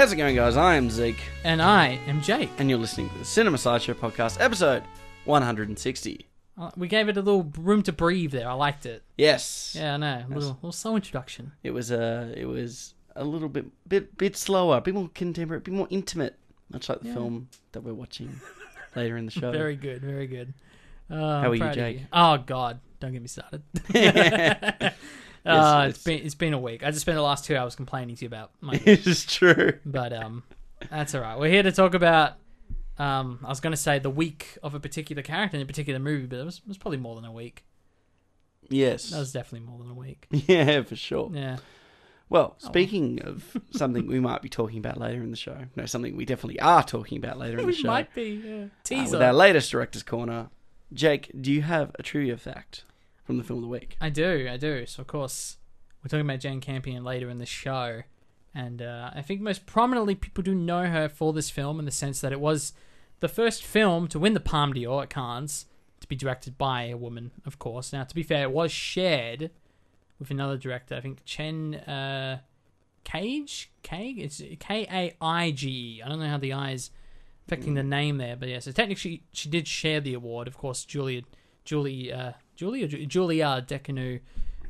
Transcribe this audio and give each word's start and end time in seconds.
How's 0.00 0.12
it 0.12 0.16
going, 0.16 0.34
guys? 0.34 0.56
I 0.56 0.76
am 0.76 0.88
Zeke, 0.88 1.20
And 1.44 1.60
I 1.60 2.00
am 2.06 2.22
Jake. 2.22 2.48
and 2.56 2.70
you're 2.70 2.78
listening 2.78 3.10
to 3.10 3.18
the 3.18 3.24
Cinema 3.26 3.58
Sideshow 3.58 3.92
Podcast, 3.92 4.38
episode 4.40 4.82
160. 5.26 6.26
Uh, 6.56 6.70
We 6.74 6.88
gave 6.88 7.10
it 7.10 7.18
a 7.18 7.20
little 7.20 7.52
room 7.58 7.82
to 7.82 7.92
breathe 7.92 8.30
there. 8.32 8.48
I 8.48 8.54
liked 8.54 8.86
it. 8.86 9.02
Yes, 9.18 9.76
Yeah, 9.78 9.92
I 9.92 9.96
know. 9.98 10.24
A 10.26 10.28
little, 10.32 10.52
little 10.54 10.72
slow 10.72 10.96
introduction. 10.96 11.52
it 11.62 11.72
was 11.72 11.90
a 11.90 12.32
it 12.34 12.46
was 12.46 12.94
a 13.14 13.24
little 13.24 13.50
bit 13.50 13.66
bit 13.86 14.16
bit 14.16 14.38
slower, 14.38 14.78
a 14.78 14.80
bit 14.80 14.94
more 14.94 15.10
contemporary, 15.14 15.58
a 15.58 15.60
bit 15.60 15.74
more 15.74 15.86
intimate, 15.90 16.38
much 16.72 16.88
like 16.88 17.02
the 17.02 17.12
film 17.12 17.50
that 17.72 17.82
we're 17.82 17.92
watching 17.92 18.40
later 18.96 19.18
in 19.18 19.26
the 19.26 19.30
show. 19.30 19.52
Very 19.52 19.76
good, 19.76 20.00
very 20.00 20.26
good. 20.26 20.54
Uh, 21.10 21.42
How 21.42 21.50
are 21.50 21.54
you, 21.54 21.70
Jake? 21.72 22.06
Oh 22.10 22.38
God, 22.38 22.80
don't 23.00 23.12
get 23.12 23.20
me 23.20 23.28
started. 23.28 23.62
Uh, 25.46 25.86
it's- 25.88 25.94
it's 25.96 26.04
been 26.04 26.26
it's 26.26 26.34
been 26.34 26.52
a 26.54 26.58
week. 26.58 26.82
I 26.84 26.90
just 26.90 27.00
spent 27.02 27.16
the 27.16 27.22
last 27.22 27.44
two 27.44 27.56
hours 27.56 27.74
complaining 27.74 28.16
to 28.16 28.22
you 28.22 28.26
about 28.28 28.50
my 28.60 28.74
it 28.84 29.06
is 29.06 29.24
true. 29.24 29.72
but 29.86 30.12
um, 30.12 30.42
that's 30.90 31.14
all 31.14 31.20
right. 31.22 31.38
We're 31.38 31.50
here 31.50 31.62
to 31.62 31.72
talk 31.72 31.94
about. 31.94 32.34
Um, 32.98 33.38
I 33.42 33.48
was 33.48 33.60
going 33.60 33.70
to 33.72 33.78
say 33.78 33.98
the 33.98 34.10
week 34.10 34.58
of 34.62 34.74
a 34.74 34.80
particular 34.80 35.22
character 35.22 35.56
in 35.56 35.62
a 35.62 35.66
particular 35.66 35.98
movie, 35.98 36.26
but 36.26 36.38
it 36.38 36.44
was, 36.44 36.58
it 36.58 36.68
was 36.68 36.76
probably 36.76 36.98
more 36.98 37.14
than 37.16 37.24
a 37.24 37.32
week. 37.32 37.64
Yes, 38.68 39.10
That 39.10 39.18
was 39.18 39.32
definitely 39.32 39.66
more 39.68 39.78
than 39.78 39.90
a 39.90 39.94
week. 39.94 40.26
yeah, 40.30 40.82
for 40.82 40.96
sure. 40.96 41.30
Yeah. 41.32 41.56
Well, 42.28 42.56
Oh. 42.62 42.66
speaking 42.68 43.20
of 43.22 43.56
something 43.72 44.06
we 44.06 44.20
might 44.20 44.42
be 44.42 44.48
talking 44.48 44.78
about 44.78 44.98
later 44.98 45.22
in 45.22 45.30
the 45.30 45.36
show, 45.36 45.56
no, 45.76 45.86
something 45.86 46.14
we 46.16 46.24
definitely 46.24 46.60
are 46.60 46.82
talking 46.84 47.18
about 47.18 47.38
later 47.38 47.54
in 47.58 47.62
the 47.62 47.66
we 47.68 47.72
show. 47.72 47.88
might 47.88 48.14
be. 48.14 48.42
Yeah. 48.44 48.54
Uh, 48.64 48.68
Teaser. 48.84 49.12
with 49.18 49.22
our 49.22 49.32
latest 49.32 49.70
director's 49.72 50.02
corner, 50.04 50.50
Jake, 50.92 51.30
do 51.40 51.50
you 51.50 51.62
have 51.62 51.90
a 51.98 52.02
trivia 52.02 52.36
fact 52.36 52.84
from 53.24 53.38
the 53.38 53.44
film 53.44 53.58
of 53.58 53.62
the 53.62 53.68
week? 53.68 53.96
I 54.00 54.10
do, 54.10 54.48
I 54.50 54.56
do. 54.56 54.86
So 54.86 55.00
of 55.02 55.06
course, 55.06 55.56
we're 56.02 56.08
talking 56.08 56.26
about 56.26 56.40
Jane 56.40 56.60
Campion 56.60 57.04
later 57.04 57.28
in 57.28 57.38
the 57.38 57.46
show, 57.46 58.02
and 58.54 58.82
uh, 58.82 59.10
I 59.14 59.22
think 59.22 59.40
most 59.40 59.66
prominently 59.66 60.14
people 60.14 60.42
do 60.42 60.54
know 60.54 60.86
her 60.86 61.08
for 61.08 61.32
this 61.32 61.50
film 61.50 61.78
in 61.78 61.84
the 61.84 61.90
sense 61.90 62.20
that 62.20 62.32
it 62.32 62.40
was 62.40 62.72
the 63.20 63.28
first 63.28 63.62
film 63.62 64.08
to 64.08 64.18
win 64.18 64.34
the 64.34 64.40
Palme 64.40 64.72
d'Or 64.72 65.02
at 65.02 65.10
Cannes 65.10 65.66
to 66.00 66.08
be 66.08 66.16
directed 66.16 66.56
by 66.56 66.84
a 66.84 66.96
woman, 66.96 67.30
of 67.44 67.58
course. 67.58 67.92
Now, 67.92 68.04
to 68.04 68.14
be 68.14 68.22
fair, 68.22 68.44
it 68.44 68.50
was 68.50 68.72
shared 68.72 69.50
with 70.18 70.30
another 70.30 70.56
director. 70.56 70.94
I 70.94 71.00
think 71.00 71.24
Chen 71.24 71.74
uh, 71.74 72.40
Cage, 73.04 73.70
Cage, 73.82 74.18
it's 74.18 74.42
K 74.58 74.86
A 74.90 75.14
I 75.20 75.50
G 75.50 75.68
E. 75.68 76.02
I 76.02 76.08
don't 76.08 76.20
know 76.20 76.28
how 76.28 76.38
the 76.38 76.52
I 76.52 76.72
is 76.72 76.90
affecting 77.46 77.74
the 77.74 77.82
name 77.82 78.18
there, 78.18 78.36
but 78.36 78.48
yeah. 78.48 78.60
So 78.60 78.72
technically, 78.72 79.24
she 79.32 79.48
did 79.48 79.68
share 79.68 80.00
the 80.00 80.14
award. 80.14 80.48
Of 80.48 80.56
course, 80.56 80.84
Julia, 80.84 81.22
Julie, 81.64 82.12
uh, 82.12 82.32
Julia, 82.60 82.86
Julia 82.86 83.64
Ducournau 83.66 84.20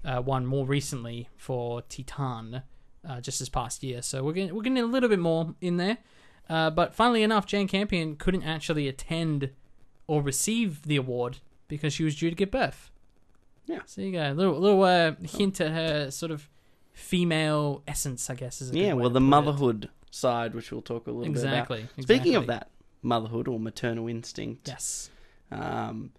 uh, 0.05 0.22
won 0.24 0.46
more 0.46 0.64
recently 0.64 1.28
for 1.36 1.83
Titan 1.83 2.62
uh, 3.08 3.20
just 3.20 3.41
this 3.41 3.48
past 3.48 3.83
year. 3.83 4.00
So 4.00 4.22
we're 4.22 4.33
getting 4.33 4.55
we're 4.55 4.62
getting 4.62 4.78
a 4.78 4.84
little 4.86 5.08
bit 5.08 5.19
more 5.19 5.56
in 5.60 5.77
there. 5.77 5.98
Uh, 6.48 6.70
but 6.70 6.94
funnily 6.94 7.24
enough, 7.24 7.46
Jane 7.46 7.66
Campion 7.66 8.14
couldn't 8.14 8.44
actually 8.44 8.86
attend 8.86 9.50
or 10.06 10.22
receive 10.22 10.83
the 10.83 10.94
award 10.94 11.38
because 11.66 11.92
she 11.92 12.05
was 12.05 12.14
due 12.14 12.30
to 12.30 12.36
give 12.36 12.52
birth. 12.52 12.92
Yeah. 13.66 13.80
So 13.86 14.02
you 14.02 14.12
go, 14.12 14.30
a 14.30 14.34
little 14.34 14.61
little 14.61 14.83
uh, 14.84 15.14
hint 15.28 15.61
at 15.61 15.72
her 15.72 16.12
sort 16.12 16.30
of 16.30 16.48
female 16.92 17.83
essence, 17.88 18.30
I 18.30 18.36
guess. 18.36 18.62
Is 18.62 18.70
a 18.70 18.72
good 18.72 18.78
Yeah, 18.78 18.92
way 18.94 19.00
well, 19.00 19.11
to 19.11 19.14
the 19.14 19.18
put 19.20 19.24
it. 19.27 19.30
motherhood 19.30 19.88
side, 20.12 20.55
which 20.55 20.70
we'll 20.70 20.80
talk 20.83 21.08
a 21.08 21.11
little 21.11 21.24
Exactly. 21.24 21.78
bit 21.78 21.84
about. 21.86 21.98
Exactly. 21.98 22.02
Speaking 22.05 22.36
of 22.36 22.44
exactly. 22.44 22.68
that, 22.68 22.70
motherhood 23.02 23.48
or 23.48 23.58
maternal 23.58 24.06
instinct, 24.06 24.68
yes. 24.68 25.11
um, 25.50 26.12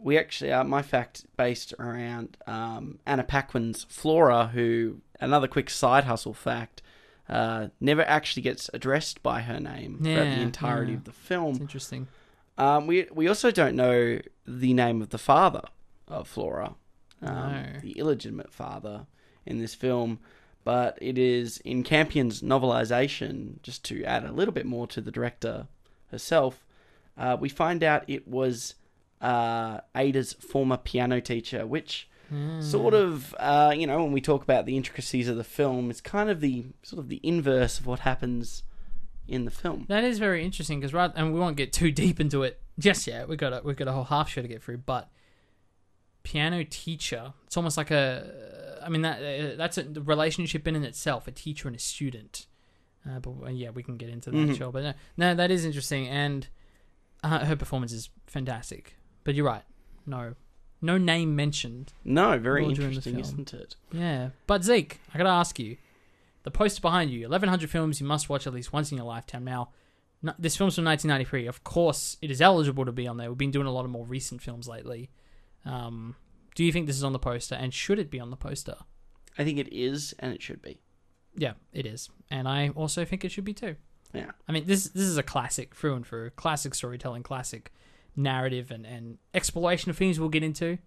we 0.00 0.16
actually, 0.18 0.52
uh, 0.52 0.64
my 0.64 0.82
fact 0.82 1.26
based 1.36 1.74
around 1.78 2.36
um, 2.46 2.98
Anna 3.06 3.24
Paquin's 3.24 3.84
Flora, 3.88 4.48
who, 4.48 5.00
another 5.20 5.48
quick 5.48 5.70
side 5.70 6.04
hustle 6.04 6.34
fact, 6.34 6.82
uh, 7.28 7.68
never 7.80 8.02
actually 8.02 8.42
gets 8.42 8.70
addressed 8.72 9.22
by 9.22 9.40
her 9.42 9.60
name 9.60 9.98
throughout 10.02 10.24
the 10.24 10.40
entirety 10.40 10.92
yeah. 10.92 10.98
of 10.98 11.04
the 11.04 11.10
It's 11.10 11.18
film. 11.20 11.56
interesting. 11.60 12.08
Um, 12.56 12.86
we 12.86 13.06
we 13.12 13.28
also 13.28 13.50
don't 13.50 13.76
know 13.76 14.18
the 14.46 14.72
name 14.74 15.02
of 15.02 15.10
the 15.10 15.18
father 15.18 15.62
of 16.08 16.26
Flora, 16.26 16.74
um, 17.22 17.52
No. 17.52 17.66
the 17.82 17.92
illegitimate 17.98 18.52
father 18.52 19.06
in 19.46 19.58
this 19.58 19.74
film, 19.74 20.18
but 20.64 20.98
it 21.00 21.18
is 21.18 21.58
in 21.58 21.82
Campion's 21.84 22.42
novelization. 22.42 23.62
Just 23.62 23.84
to 23.86 24.02
add 24.04 24.24
a 24.24 24.32
little 24.32 24.52
bit 24.54 24.66
more 24.66 24.86
to 24.88 25.00
the 25.00 25.10
director 25.12 25.68
herself, 26.10 26.64
uh, 27.16 27.36
we 27.38 27.48
find 27.48 27.84
out 27.84 28.04
it 28.08 28.26
was 28.26 28.74
uh, 29.20 29.80
Ada's 29.94 30.32
former 30.34 30.76
piano 30.76 31.20
teacher, 31.20 31.66
which 31.66 32.08
Hmm. 32.30 32.60
sort 32.60 32.92
of 32.92 33.34
uh, 33.38 33.72
you 33.74 33.86
know 33.86 34.02
when 34.02 34.12
we 34.12 34.20
talk 34.20 34.42
about 34.42 34.66
the 34.66 34.76
intricacies 34.76 35.28
of 35.28 35.36
the 35.38 35.44
film, 35.44 35.90
it's 35.90 36.02
kind 36.02 36.28
of 36.28 36.40
the 36.42 36.66
sort 36.82 37.00
of 37.00 37.08
the 37.08 37.20
inverse 37.22 37.80
of 37.80 37.86
what 37.86 38.00
happens 38.00 38.64
in 39.26 39.46
the 39.46 39.50
film. 39.50 39.86
That 39.88 40.04
is 40.04 40.18
very 40.18 40.44
interesting 40.44 40.78
because 40.78 40.92
right, 40.92 41.10
and 41.16 41.32
we 41.32 41.40
won't 41.40 41.56
get 41.56 41.72
too 41.72 41.90
deep 41.90 42.20
into 42.20 42.42
it 42.42 42.60
just 42.78 43.06
yet. 43.06 43.28
We 43.30 43.36
got 43.36 43.52
a, 43.54 43.62
we 43.64 43.72
got 43.74 43.88
a 43.88 43.92
whole 43.92 44.04
half 44.04 44.28
show 44.28 44.42
to 44.42 44.48
get 44.48 44.62
through, 44.62 44.78
but 44.78 45.10
piano 46.22 46.64
teacher. 46.64 47.32
It's 47.46 47.56
almost 47.56 47.76
like 47.76 47.90
a. 47.90 48.78
I 48.84 48.90
mean 48.90 49.02
that 49.02 49.18
uh, 49.22 49.56
that's 49.56 49.78
a 49.78 49.82
the 49.84 50.02
relationship 50.02 50.68
in 50.68 50.76
and 50.76 50.84
itself, 50.84 51.26
a 51.28 51.30
teacher 51.32 51.66
and 51.68 51.76
a 51.76 51.80
student. 51.80 52.46
Uh, 53.08 53.20
but 53.20 53.30
uh, 53.46 53.48
yeah, 53.50 53.70
we 53.70 53.82
can 53.82 53.96
get 53.96 54.08
into 54.10 54.30
that 54.30 54.36
Mhm. 54.36 54.56
show. 54.58 54.70
But 54.70 54.82
no, 54.82 54.92
no, 55.16 55.34
that 55.34 55.50
is 55.50 55.64
interesting, 55.64 56.08
and 56.08 56.46
uh, 57.24 57.44
her 57.46 57.56
performance 57.56 57.92
is 57.92 58.10
fantastic. 58.26 58.96
But 59.28 59.34
you're 59.34 59.44
right, 59.44 59.64
no, 60.06 60.36
no 60.80 60.96
name 60.96 61.36
mentioned. 61.36 61.92
No, 62.02 62.38
very 62.38 62.62
during 62.62 62.70
interesting, 62.70 63.20
isn't 63.20 63.52
it? 63.52 63.76
Yeah, 63.92 64.30
but 64.46 64.64
Zeke, 64.64 65.00
I 65.12 65.18
gotta 65.18 65.28
ask 65.28 65.58
you, 65.58 65.76
the 66.44 66.50
poster 66.50 66.80
behind 66.80 67.10
you, 67.10 67.26
eleven 67.26 67.50
hundred 67.50 67.68
films 67.68 68.00
you 68.00 68.06
must 68.06 68.30
watch 68.30 68.46
at 68.46 68.54
least 68.54 68.72
once 68.72 68.90
in 68.90 68.96
your 68.96 69.06
lifetime. 69.06 69.44
Now, 69.44 69.68
no, 70.22 70.32
this 70.38 70.56
film's 70.56 70.76
from 70.76 70.84
nineteen 70.84 71.10
ninety 71.10 71.26
three. 71.26 71.46
Of 71.46 71.62
course, 71.62 72.16
it 72.22 72.30
is 72.30 72.40
eligible 72.40 72.86
to 72.86 72.90
be 72.90 73.06
on 73.06 73.18
there. 73.18 73.28
We've 73.28 73.36
been 73.36 73.50
doing 73.50 73.66
a 73.66 73.70
lot 73.70 73.84
of 73.84 73.90
more 73.90 74.06
recent 74.06 74.40
films 74.40 74.66
lately. 74.66 75.10
Um, 75.66 76.16
do 76.54 76.64
you 76.64 76.72
think 76.72 76.86
this 76.86 76.96
is 76.96 77.04
on 77.04 77.12
the 77.12 77.18
poster, 77.18 77.54
and 77.54 77.74
should 77.74 77.98
it 77.98 78.10
be 78.10 78.20
on 78.20 78.30
the 78.30 78.36
poster? 78.36 78.76
I 79.36 79.44
think 79.44 79.58
it 79.58 79.70
is, 79.70 80.14
and 80.20 80.32
it 80.32 80.40
should 80.40 80.62
be. 80.62 80.80
Yeah, 81.36 81.52
it 81.74 81.84
is, 81.84 82.08
and 82.30 82.48
I 82.48 82.70
also 82.70 83.04
think 83.04 83.26
it 83.26 83.30
should 83.30 83.44
be 83.44 83.52
too. 83.52 83.76
Yeah. 84.14 84.30
I 84.48 84.52
mean, 84.52 84.64
this 84.64 84.84
this 84.84 85.04
is 85.04 85.18
a 85.18 85.22
classic 85.22 85.74
through 85.74 85.96
and 85.96 86.06
through, 86.06 86.30
classic 86.30 86.74
storytelling, 86.74 87.24
classic 87.24 87.74
narrative, 88.18 88.70
and 88.70 88.84
and 88.84 89.18
exploration 89.32 89.90
of 89.90 89.96
themes 89.96 90.18
we'll 90.20 90.28
get 90.28 90.42
into. 90.42 90.78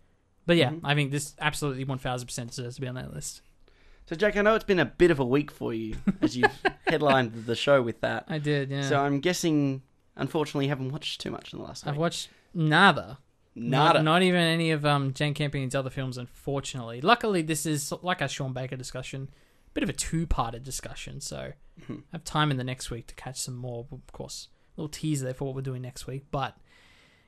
But 0.45 0.57
yeah, 0.57 0.71
Mhm. 0.71 0.81
I 0.83 0.95
think 0.95 1.11
this 1.11 1.35
absolutely 1.39 1.83
one 1.85 1.97
thousand 1.97 2.27
percent 2.27 2.49
deserves 2.49 2.75
to 2.75 2.81
be 2.81 2.87
on 2.87 2.95
that 2.95 3.13
list. 3.13 3.41
So, 4.07 4.15
Jack, 4.15 4.35
I 4.35 4.41
know 4.41 4.55
it's 4.55 4.65
been 4.65 4.79
a 4.79 4.85
bit 4.85 5.09
of 5.11 5.19
a 5.19 5.25
week 5.25 5.49
for 5.51 5.73
you 5.73 5.95
as 6.21 6.35
you've 6.35 6.51
headlined 6.87 7.45
the 7.45 7.55
show 7.55 7.81
with 7.81 8.01
that. 8.01 8.25
I 8.27 8.39
did, 8.39 8.69
yeah. 8.69 8.81
So, 8.81 8.99
I'm 8.99 9.19
guessing, 9.21 9.83
unfortunately, 10.15 10.65
you 10.65 10.69
haven't 10.69 10.91
watched 10.91 11.21
too 11.21 11.31
much 11.31 11.53
in 11.53 11.59
the 11.59 11.65
last 11.65 11.87
I've 11.87 11.93
week. 11.93 12.01
watched 12.01 12.29
nada. 12.53 13.19
Nada. 13.55 13.99
Not, 13.99 14.03
not 14.03 14.21
even 14.23 14.41
any 14.41 14.71
of 14.71 14.85
um, 14.85 15.13
Jane 15.13 15.33
Campion's 15.33 15.75
other 15.75 15.89
films, 15.89 16.17
unfortunately. 16.17 16.99
Luckily, 17.01 17.41
this 17.41 17.65
is 17.65 17.93
like 18.01 18.21
a 18.21 18.27
Sean 18.27 18.53
Baker 18.53 18.75
discussion, 18.75 19.29
a 19.67 19.71
bit 19.73 19.83
of 19.83 19.89
a 19.89 19.93
two-parted 19.93 20.63
discussion. 20.63 21.21
So 21.21 21.53
Mhm. 21.81 21.99
I 21.99 22.03
have 22.13 22.23
time 22.23 22.49
in 22.51 22.57
the 22.57 22.63
next 22.63 22.89
week 22.91 23.07
to 23.07 23.15
catch 23.15 23.39
some 23.39 23.55
more. 23.55 23.87
Of 23.91 24.11
course, 24.11 24.47
a 24.77 24.81
little 24.81 24.89
teaser 24.89 25.25
there 25.25 25.33
for 25.33 25.45
what 25.45 25.55
we're 25.55 25.61
doing 25.61 25.81
next 25.83 26.07
week. 26.07 26.25
But 26.31 26.57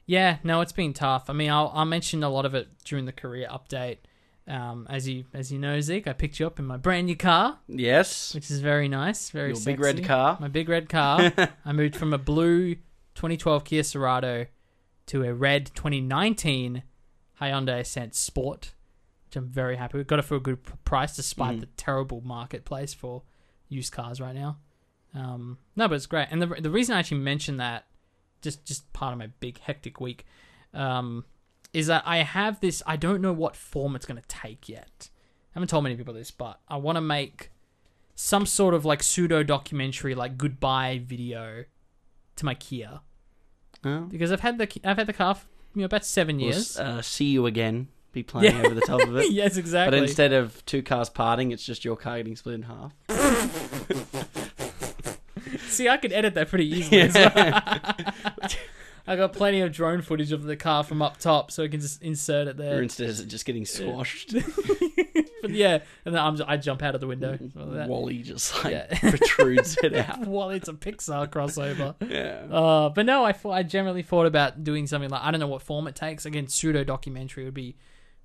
yeah, 0.05 0.37
no, 0.43 0.61
it's 0.61 0.71
been 0.71 0.93
tough. 0.93 1.29
I 1.29 1.33
mean, 1.33 1.49
I'll, 1.49 1.71
I'll 1.73 1.85
mention 1.85 2.23
a 2.23 2.29
lot 2.29 2.45
of 2.45 2.53
it 2.55 2.67
during 2.83 3.05
the 3.05 3.11
career 3.11 3.47
update. 3.49 3.97
Um, 4.45 4.87
as 4.89 5.07
you 5.07 5.23
as 5.33 5.53
you 5.53 5.57
know, 5.59 5.79
Zeke, 5.79 6.05
I 6.05 6.11
picked 6.11 6.37
you 6.37 6.45
up 6.45 6.59
in 6.59 6.65
my 6.65 6.75
brand 6.75 7.05
new 7.07 7.15
car, 7.15 7.59
Yes. 7.69 8.35
which 8.35 8.51
is 8.51 8.59
very 8.59 8.89
nice, 8.89 9.29
very 9.29 9.53
Your 9.53 9.59
big 9.63 9.79
red 9.79 10.03
car. 10.03 10.37
My 10.41 10.49
big 10.49 10.67
red 10.67 10.89
car. 10.89 11.31
I 11.65 11.71
moved 11.71 11.95
from 11.95 12.11
a 12.13 12.17
blue 12.17 12.75
2012 13.15 13.63
Kia 13.63 13.83
Cerato 13.83 14.47
to 15.05 15.23
a 15.23 15.33
red 15.33 15.67
2019 15.75 16.83
Hyundai 17.41 17.79
Accent 17.79 18.15
Sport, 18.15 18.73
which 19.27 19.37
I'm 19.37 19.47
very 19.47 19.77
happy 19.77 19.97
with. 19.97 20.07
Got 20.07 20.19
it 20.19 20.23
for 20.23 20.35
a 20.35 20.39
good 20.41 20.59
price 20.83 21.15
despite 21.15 21.57
Mhm. 21.57 21.61
the 21.61 21.65
terrible 21.77 22.19
marketplace 22.21 22.93
for 22.93 23.23
used 23.69 23.93
cars 23.93 24.19
right 24.19 24.35
now. 24.35 24.57
Um, 25.15 25.57
no, 25.77 25.87
but 25.87 25.95
it's 25.95 26.05
great. 26.05 26.27
And 26.31 26.41
the 26.41 26.47
the 26.47 26.69
reason 26.69 26.95
I 26.95 26.99
actually 26.99 27.19
mentioned 27.19 27.61
that, 27.61 27.85
just 28.43 28.63
just 28.65 28.91
part 28.93 29.13
of 29.13 29.17
my 29.19 29.27
big 29.39 29.57
hectic 29.59 29.99
week, 29.99 30.25
um, 30.73 31.25
is 31.73 31.87
that 31.87 32.03
I 32.05 32.17
have 32.17 32.59
this. 32.59 32.83
I 32.85 32.95
don't 32.97 33.21
know 33.21 33.33
what 33.33 33.55
form 33.55 33.95
it's 33.95 34.05
going 34.05 34.21
to 34.21 34.27
take 34.27 34.69
yet. 34.69 35.09
I 35.09 35.59
haven't 35.59 35.69
told 35.69 35.83
many 35.83 35.95
people 35.95 36.13
this, 36.13 36.29
but 36.29 36.59
I 36.67 36.77
want 36.77 36.97
to 36.97 37.01
make 37.01 37.49
some 38.15 38.45
sort 38.45 38.73
of 38.75 38.85
like 38.85 39.01
pseudo 39.01 39.41
documentary, 39.43 40.13
like 40.13 40.37
goodbye 40.37 41.01
video 41.03 41.63
to 42.35 42.45
my 42.45 42.53
Kia 42.53 42.99
Oh. 43.85 44.01
because 44.01 44.31
I've 44.31 44.39
had 44.41 44.57
the 44.59 44.67
I've 44.83 44.97
had 44.97 45.07
the 45.07 45.13
car 45.13 45.35
for, 45.35 45.45
you 45.75 45.81
know 45.81 45.85
about 45.85 46.05
seven 46.05 46.37
We'll 46.37 46.45
years. 46.47 46.77
uh, 46.77 47.01
see 47.01 47.25
you 47.25 47.45
again. 47.47 47.87
Be 48.11 48.21
playing 48.23 48.55
Yeah. 48.55 48.65
over 48.67 48.75
the 48.75 48.81
top 48.81 49.01
of 49.01 49.15
it. 49.17 49.31
yes, 49.31 49.57
exactly. 49.57 49.97
But 49.99 50.03
instead 50.07 50.33
of 50.33 50.63
two 50.67 50.83
cars 50.83 51.09
parting, 51.09 51.51
it's 51.51 51.65
just 51.65 51.83
your 51.83 51.95
car 51.97 52.17
getting 52.17 52.35
split 52.35 52.55
in 52.55 52.61
half. 52.63 52.93
See, 55.73 55.89
I 55.89 55.97
could 55.97 56.13
edit 56.13 56.33
that 56.35 56.49
pretty 56.49 56.67
easily. 56.69 57.01
as 57.01 57.13
well. 57.13 57.61
I 59.05 59.17
got 59.17 59.33
plenty 59.33 59.59
of 59.59 59.73
drone 59.73 60.01
footage 60.01 60.31
of 60.31 60.43
the 60.43 60.55
car 60.55 60.81
from 60.81 61.01
up 61.01 61.17
top, 61.17 61.51
so 61.51 61.61
I 61.63 61.67
can 61.67 61.81
just 61.81 62.01
insert 62.01 62.47
it 62.47 62.51
Or 62.51 62.53
there. 62.53 62.81
instead 62.81 63.09
of 63.09 63.27
just 63.27 63.43
getting 63.45 63.65
squashed. 63.65 64.33
but 65.41 65.51
yeah, 65.51 65.79
and 66.05 66.15
then 66.15 66.23
I'm, 66.23 66.39
I 66.47 66.55
jump 66.55 66.81
out 66.81 66.95
of 66.95 67.01
the 67.01 67.07
window. 67.07 67.37
That- 67.53 67.89
WALL-E 67.89 68.23
just 68.23 68.63
like 68.63 68.71
Yeah. 68.71 68.97
protrudes 69.09 69.77
it 69.83 69.93
out. 69.93 70.25
well, 70.25 70.51
it's 70.51 70.69
a 70.69 70.73
Pixar 70.73 71.27
crossover. 71.27 71.95
Yeah. 72.09 72.45
Uh, 72.49 72.89
but 72.89 73.05
no, 73.05 73.25
I 73.25 73.33
thought 73.33 73.51
I 73.51 73.63
generally 73.63 74.03
thought 74.03 74.25
about 74.25 74.63
doing 74.63 74.87
something 74.87 75.09
like 75.09 75.21
I 75.21 75.31
don't 75.31 75.41
know 75.41 75.47
what 75.47 75.61
form 75.63 75.85
it 75.87 75.95
takes. 75.97 76.25
Again, 76.25 76.47
pseudo 76.47 76.85
documentary 76.85 77.43
would 77.43 77.53
be 77.53 77.75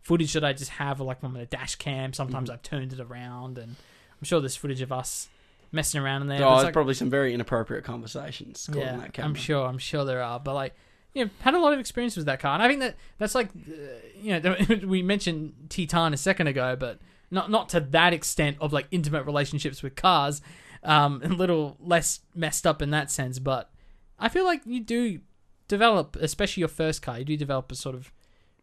footage 0.01 0.33
that 0.35 0.45
I 0.45 0.53
just 0.53 0.71
have 0.73 1.01
like 1.01 1.21
from 1.21 1.35
a 1.35 1.45
dash 1.45 1.75
cam. 1.75 2.13
Sometimes 2.13 2.49
I've 2.51 2.63
turned 2.63 2.93
it 2.93 3.01
around, 3.01 3.59
and 3.59 3.73
I'm 3.75 4.25
sure 4.25 4.39
there's 4.39 4.55
footage 4.55 4.81
of 4.81 4.93
us 4.93 5.29
messing 5.73 6.01
around 6.01 6.23
in 6.23 6.29
there. 6.29 6.45
Oh, 6.45 6.51
there's 6.55 6.65
like- 6.65 6.73
probably 6.73 6.95
some 6.95 7.11
very 7.11 7.35
inappropriate 7.35 7.85
conversations 7.85 8.69
yeah. 8.75 9.07
I'm 9.19 9.35
sure. 9.35 9.67
I'm 9.67 9.79
sure 9.79 10.05
there 10.05 10.23
are, 10.23 10.41
but 10.41 10.55
like. 10.55 10.75
You 11.15 11.25
know, 11.25 11.31
had 11.41 11.55
a 11.55 11.59
lot 11.59 11.73
of 11.73 11.81
experience 11.81 12.17
with 12.17 12.27
that 12.27 12.39
car, 12.39 12.53
and 12.53 12.63
I 12.63 12.69
think 12.69 12.81
that 12.81 12.95
that's 13.17 13.35
like, 13.35 13.49
uh, 13.49 13.73
you 14.21 14.39
know, 14.39 14.57
we 14.87 15.03
mentioned 15.03 15.55
Titan 15.71 16.13
a 16.13 16.19
second 16.19 16.49
ago, 16.49 16.77
but 16.79 16.99
not 17.31 17.51
not 17.51 17.71
to 17.71 17.81
that 17.81 18.13
extent 18.13 18.59
of 18.61 18.75
like 18.75 18.87
intimate 18.91 19.25
relationships 19.25 19.83
with 19.83 19.97
cars, 19.97 20.43
um, 20.85 21.23
a 21.25 21.29
little 21.29 21.77
less 21.81 22.21
messed 22.35 22.67
up 22.67 22.83
in 22.83 22.91
that 22.91 23.11
sense. 23.11 23.39
But 23.39 23.71
I 24.19 24.29
feel 24.29 24.45
like 24.45 24.61
you 24.67 24.81
do 24.81 25.21
develop, 25.67 26.15
especially 26.21 26.61
your 26.61 26.69
first 26.69 27.01
car, 27.01 27.19
you 27.19 27.25
do 27.25 27.39
develop 27.39 27.73
a 27.73 27.75
sort 27.75 27.95
of 27.97 28.13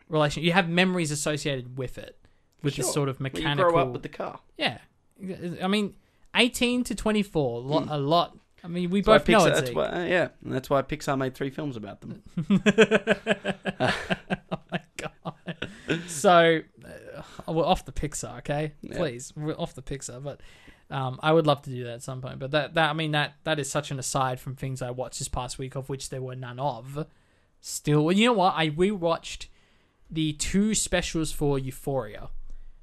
relation. 0.08 0.44
You 0.44 0.52
have 0.54 0.70
memories 0.70 1.10
associated 1.12 1.78
with 1.80 1.98
it, 1.98 2.16
with 2.62 2.76
this 2.76 2.86
Sure. 2.86 2.94
sort 2.94 3.10
of 3.10 3.20
Well, 3.20 3.24
mechanical. 3.24 3.66
You 3.66 3.72
grow 3.72 3.82
up 3.82 3.90
with 3.92 4.04
the 4.04 4.10
car. 4.10 4.40
yeah, 4.56 4.78
I 5.62 5.68
mean, 5.68 5.96
eighteen 6.36 6.84
to 6.86 6.96
twenty 6.96 7.24
four, 7.24 7.58
a 7.58 7.62
lot. 7.62 7.88
A 7.90 7.98
lot. 7.98 8.38
I 8.64 8.68
mean, 8.68 8.90
we 8.90 9.02
Hmm. 9.02 9.06
Both 9.06 9.28
know 9.30 9.40
Pixar, 9.40 9.48
it's 9.50 9.60
that's 9.60 9.76
why, 9.76 9.86
uh, 9.86 10.06
yeah, 10.06 10.30
and 10.44 10.52
that's 10.54 10.70
why 10.72 10.82
Pixar 10.82 11.18
made 11.18 11.36
three 11.36 11.52
films 11.52 11.78
about 11.78 12.02
them. 12.02 12.24
oh 13.80 13.94
my 14.72 14.80
god! 14.98 15.70
So 16.08 16.62
uh, 16.86 17.52
we're 17.54 17.64
off 17.66 17.86
the 17.86 17.92
Pixar, 17.92 18.40
okay? 18.40 18.74
Please, 18.92 19.34
we're 19.36 19.54
off 19.54 19.76
the 19.76 19.84
Pixar. 19.84 20.24
But 20.24 20.42
um, 20.90 21.20
I 21.22 21.32
would 21.32 21.46
love 21.46 21.62
to 21.64 21.70
do 21.70 21.84
that 21.84 21.94
at 21.94 22.04
some 22.04 22.22
point. 22.22 22.40
But 22.40 22.52
that, 22.52 22.74
that 22.74 22.90
I 22.90 22.94
mean, 22.94 23.12
that 23.12 23.36
that 23.44 23.60
is 23.60 23.70
such 23.70 23.92
an 23.92 24.00
aside 24.00 24.40
from 24.40 24.56
things 24.56 24.82
I 24.82 24.92
watched 24.92 25.20
this 25.20 25.28
past 25.28 25.60
week, 25.60 25.76
of 25.76 25.90
which 25.90 26.10
there 26.10 26.22
were 26.22 26.36
none 26.36 26.60
of. 26.60 27.06
Still, 27.62 28.06
well, 28.06 28.16
you 28.16 28.28
know 28.28 28.34
what? 28.34 28.54
I 28.56 28.70
rewatched 28.70 29.48
the 30.10 30.34
two 30.34 30.74
specials 30.76 31.32
for 31.32 31.58
Euphoria. 31.58 32.30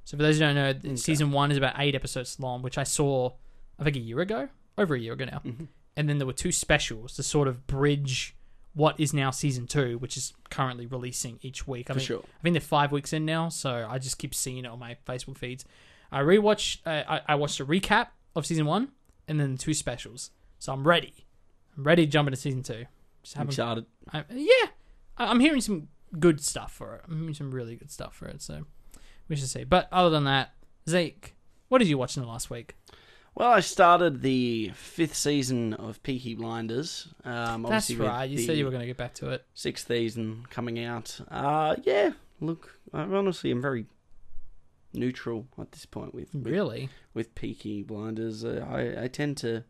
So 0.04 0.16
for 0.16 0.22
those 0.22 0.36
who 0.36 0.40
don't 0.40 0.54
know, 0.54 0.68
Okay. 0.68 0.96
season 0.96 1.30
one 1.30 1.50
is 1.50 1.56
about 1.56 1.74
eight 1.78 1.94
episodes 1.94 2.38
long, 2.40 2.62
which 2.62 2.76
I 2.78 2.82
saw, 2.84 3.32
I 3.78 3.84
think, 3.84 3.96
a 3.96 4.00
year 4.00 4.20
ago, 4.20 4.48
over 4.76 4.94
a 4.94 4.98
year 4.98 5.12
ago 5.12 5.24
now. 5.26 5.40
Mhm. 5.44 5.68
And 5.96 6.08
then 6.08 6.18
there 6.18 6.26
were 6.26 6.32
two 6.32 6.52
specials 6.52 7.14
to 7.14 7.22
sort 7.22 7.46
of 7.48 7.66
bridge 7.66 8.34
what 8.74 8.98
is 8.98 9.12
now 9.12 9.30
season 9.30 9.66
two, 9.66 9.98
which 9.98 10.16
is 10.16 10.32
currently 10.50 10.86
releasing 10.86 11.38
each 11.42 11.66
week. 11.68 11.90
I 11.90 11.92
For 11.92 11.98
mean, 11.98 12.06
sure. 12.06 12.24
I 12.38 12.42
think 12.42 12.54
they're 12.54 12.60
five 12.60 12.90
weeks 12.90 13.12
in 13.12 13.26
now, 13.26 13.50
so 13.50 13.86
I 13.88 13.98
just 13.98 14.16
keep 14.18 14.34
seeing 14.34 14.58
it 14.64 14.66
on 14.66 14.78
my 14.78 14.96
Facebook 15.06 15.36
feeds. 15.36 15.64
I 16.10 16.20
rewatched, 16.20 16.78
uh, 16.86 17.04
I, 17.06 17.20
I 17.28 17.34
watched 17.34 17.60
a 17.60 17.66
recap 17.66 18.08
of 18.34 18.46
season 18.46 18.64
one, 18.66 18.92
and 19.28 19.38
then 19.38 19.56
two 19.58 19.74
specials. 19.74 20.30
So 20.58 20.72
I'm 20.72 20.86
ready. 20.88 21.26
I'm 21.76 21.84
ready 21.84 22.06
to 22.06 22.10
jump 22.10 22.28
into 22.28 22.38
season 22.38 22.62
two. 22.62 22.86
Just 23.22 23.34
haven't 23.36 23.52
Uncharted. 23.52 23.86
I, 24.12 24.24
yeah, 24.30 24.70
I- 25.18 25.26
I'm 25.26 25.40
hearing 25.40 25.60
some 25.60 25.88
good 26.18 26.40
stuff 26.40 26.72
for 26.72 26.94
it. 26.96 27.02
I'm 27.06 27.18
hearing 27.20 27.34
some 27.34 27.50
really 27.50 27.76
good 27.76 27.90
stuff 27.90 28.14
for 28.16 28.26
it. 28.26 28.40
So 28.40 28.64
we 29.32 29.36
should 29.38 29.48
see. 29.48 29.64
But 29.64 29.88
other 29.90 30.10
than 30.10 30.24
that, 30.24 30.52
Zeke, 30.86 31.34
what 31.68 31.78
did 31.78 31.88
you 31.88 31.96
watch 31.96 32.18
in 32.18 32.22
the 32.22 32.28
last 32.28 32.50
week? 32.50 32.76
Well, 33.34 33.50
I 33.50 33.60
started 33.60 34.20
the 34.20 34.72
fifth 34.74 35.14
season 35.14 35.72
of 35.72 36.02
Peaky 36.02 36.34
Blinders. 36.34 37.08
Um, 37.24 37.62
That's 37.62 37.90
obviously 37.90 38.06
right. 38.06 38.28
You 38.28 38.38
said 38.40 38.58
you 38.58 38.66
were 38.66 38.70
going 38.70 38.82
to 38.82 38.86
get 38.86 38.98
back 38.98 39.14
to 39.14 39.30
it. 39.30 39.46
sixth 39.54 39.86
season 39.88 40.44
coming 40.50 40.84
out. 40.84 41.18
Uh, 41.30 41.76
yeah. 41.82 42.10
Look, 42.42 42.78
I 42.92 43.00
honestly 43.04 43.50
am 43.50 43.62
very 43.62 43.86
neutral 44.92 45.46
at 45.58 45.72
this 45.72 45.86
point 45.86 46.14
with 46.14 46.34
with, 46.34 46.46
Really? 46.46 46.90
with 47.14 47.34
Peaky 47.34 47.82
Blinders. 47.82 48.44
Uh, 48.44 48.66
I 48.70 49.04
I 49.04 49.08
tend 49.08 49.38
to 49.38 49.64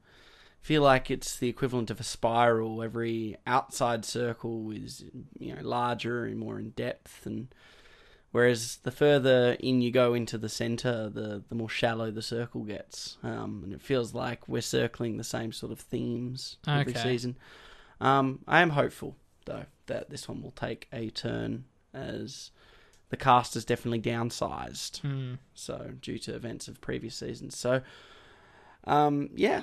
feel 0.60 0.82
like 0.82 1.08
it's 1.08 1.36
the 1.36 1.48
equivalent 1.48 1.88
of 1.88 2.00
a 2.00 2.04
spiral. 2.04 2.82
Every 2.82 3.36
outside 3.46 4.04
circle 4.04 4.72
is 4.72 5.04
you 5.38 5.54
know 5.54 5.62
larger 5.62 6.24
and 6.24 6.36
more 6.40 6.58
in 6.58 6.70
depth, 6.70 7.26
and 7.26 7.54
whereas 8.32 8.78
the 8.82 8.90
further 8.90 9.56
in 9.60 9.80
you 9.80 9.90
go 9.92 10.12
into 10.14 10.36
the 10.36 10.48
center, 10.48 11.08
the 11.08 11.42
the 11.48 11.54
more 11.54 11.68
shallow 11.68 12.10
the 12.10 12.22
circle 12.22 12.64
gets. 12.64 13.16
Um, 13.22 13.60
and 13.64 13.72
it 13.72 13.80
feels 13.80 14.12
like 14.14 14.48
we're 14.48 14.60
circling 14.62 15.16
the 15.16 15.24
same 15.24 15.52
sort 15.52 15.70
of 15.72 15.78
themes 15.80 16.56
every 16.66 16.92
Okay. 16.92 17.00
season. 17.02 17.36
Um, 18.00 18.40
I 18.48 18.60
am 18.62 18.70
hopeful 18.70 19.16
though 19.44 19.66
that 19.86 20.10
this 20.10 20.28
one 20.28 20.42
will 20.42 20.50
take 20.52 20.88
a 20.92 21.10
turn 21.10 21.64
as 21.94 22.50
the 23.10 23.16
cast 23.16 23.54
is 23.56 23.64
definitely 23.64 24.00
downsized 24.00 25.00
Hmm. 25.02 25.34
so 25.54 25.92
due 26.00 26.18
to 26.20 26.34
events 26.34 26.66
of 26.68 26.80
previous 26.80 27.14
seasons. 27.16 27.56
So, 27.58 27.82
um, 28.84 29.30
yeah, 29.34 29.62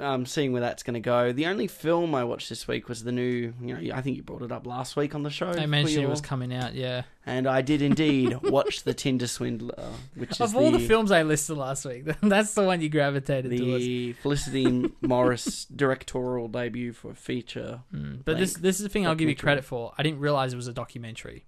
um, 0.00 0.26
seeing 0.26 0.52
where 0.52 0.60
that's 0.60 0.82
going 0.82 0.94
to 0.94 1.00
go. 1.00 1.32
The 1.32 1.46
only 1.46 1.66
film 1.66 2.14
I 2.14 2.24
watched 2.24 2.48
this 2.48 2.66
week 2.68 2.88
was 2.88 3.04
the 3.04 3.12
new. 3.12 3.52
You 3.60 3.74
know, 3.76 3.94
I 3.94 4.00
think 4.00 4.16
you 4.16 4.22
brought 4.22 4.42
it 4.42 4.52
up 4.52 4.66
last 4.66 4.96
week 4.96 5.14
on 5.14 5.22
the 5.22 5.30
show. 5.30 5.48
I 5.48 5.66
mentioned 5.66 6.02
it 6.02 6.08
was 6.08 6.20
coming 6.20 6.52
out. 6.54 6.74
Yeah. 6.74 7.02
and 7.24 7.46
I 7.46 7.62
did 7.62 7.82
indeed 7.82 8.34
watch 8.42 8.82
the 8.84 8.94
Tinder 8.94 9.26
Swindler, 9.26 9.90
which 10.14 10.32
is 10.32 10.40
Of 10.40 10.56
all 10.56 10.70
the, 10.70 10.78
the 10.78 10.86
films 10.86 11.10
I 11.10 11.22
listed 11.22 11.56
last 11.56 11.84
week, 11.84 12.04
that's 12.22 12.54
the 12.54 12.62
one 12.62 12.80
you 12.80 12.88
gravitated 12.88 13.56
towards. 13.56 13.84
the 13.84 14.12
Felicity 14.14 14.90
Morris 15.00 15.64
directorial 15.76 16.48
debut 16.48 16.92
for 16.92 17.10
a 17.12 17.16
feature. 17.16 17.82
Mm. 17.94 18.24
But 18.24 18.38
this 18.38 18.54
this 18.54 18.76
is 18.76 18.82
the 18.82 18.88
thing 18.88 19.06
I'll 19.06 19.14
give 19.14 19.28
you 19.28 19.36
credit 19.36 19.64
for. 19.64 19.92
I 19.98 20.02
didn't 20.02 20.20
realize 20.20 20.52
it 20.52 20.56
was 20.56 20.68
a 20.68 20.72
documentary. 20.72 21.44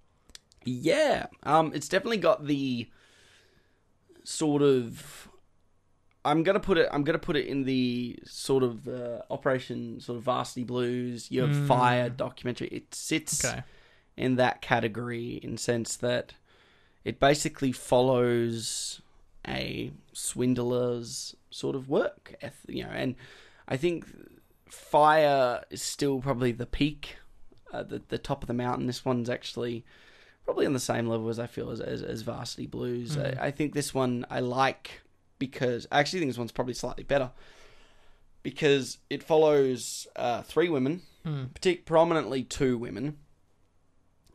Yeah, 0.65 1.27
um, 1.43 1.71
it's 1.73 1.87
definitely 1.87 2.17
got 2.17 2.45
the 2.45 2.89
sort 4.23 4.61
of. 4.61 5.28
I'm 6.25 6.43
gonna 6.43 6.59
put 6.59 6.77
it. 6.77 6.89
I'm 6.91 7.03
gonna 7.03 7.17
put 7.19 7.35
it 7.37 7.47
in 7.47 7.63
the 7.63 8.19
sort 8.25 8.63
of 8.63 8.87
uh, 8.87 9.21
Operation 9.29 9.99
sort 10.01 10.17
of 10.17 10.23
Varsity 10.23 10.63
Blues, 10.65 11.31
Your 11.31 11.47
Mm. 11.47 11.67
Fyre 11.67 12.09
documentary. 12.09 12.67
It 12.67 12.93
sits 12.93 13.43
Okay. 13.45 13.63
in 14.17 14.35
that 14.35 14.61
category 14.61 15.39
in 15.41 15.57
sense 15.57 15.95
that 15.97 16.33
it 17.05 17.19
basically 17.19 17.71
follows 17.71 19.01
a 19.47 19.91
swindler's 20.11 21.35
sort 21.49 21.75
of 21.75 21.87
work, 21.89 22.35
you 22.67 22.83
know, 22.83 22.89
and 22.91 23.15
I 23.67 23.77
think 23.77 24.05
Fyre 24.67 25.63
is 25.69 25.81
still 25.81 26.19
probably 26.19 26.51
the 26.51 26.65
peak, 26.65 27.15
uh, 27.71 27.83
the 27.83 28.01
the 28.09 28.17
top 28.17 28.43
of 28.43 28.47
the 28.47 28.53
mountain. 28.53 28.87
This 28.87 29.05
one's 29.05 29.29
actually 29.29 29.85
probably 30.45 30.65
on 30.65 30.73
the 30.73 30.79
same 30.79 31.07
level 31.07 31.29
as 31.29 31.39
I 31.39 31.47
feel 31.47 31.69
as 31.69 31.79
as, 31.79 32.03
as 32.03 32.21
Varsity 32.23 32.67
Blues. 32.67 33.15
Mm. 33.15 33.39
I, 33.39 33.47
I 33.47 33.51
think 33.51 33.73
this 33.73 33.93
one 33.93 34.25
I 34.29 34.41
like 34.41 35.01
because 35.39 35.87
I 35.91 35.99
actually 35.99 36.19
think 36.19 36.29
this 36.31 36.37
one's 36.37 36.51
probably 36.51 36.73
slightly 36.73 37.03
better 37.03 37.31
because 38.43 38.97
it 39.09 39.23
follows 39.23 40.07
uh, 40.15 40.41
three 40.43 40.69
women 40.69 41.01
Mm. 41.25 41.49
partic- 41.49 41.83
prominently 41.83 42.43
two 42.43 42.77
women, 42.77 43.17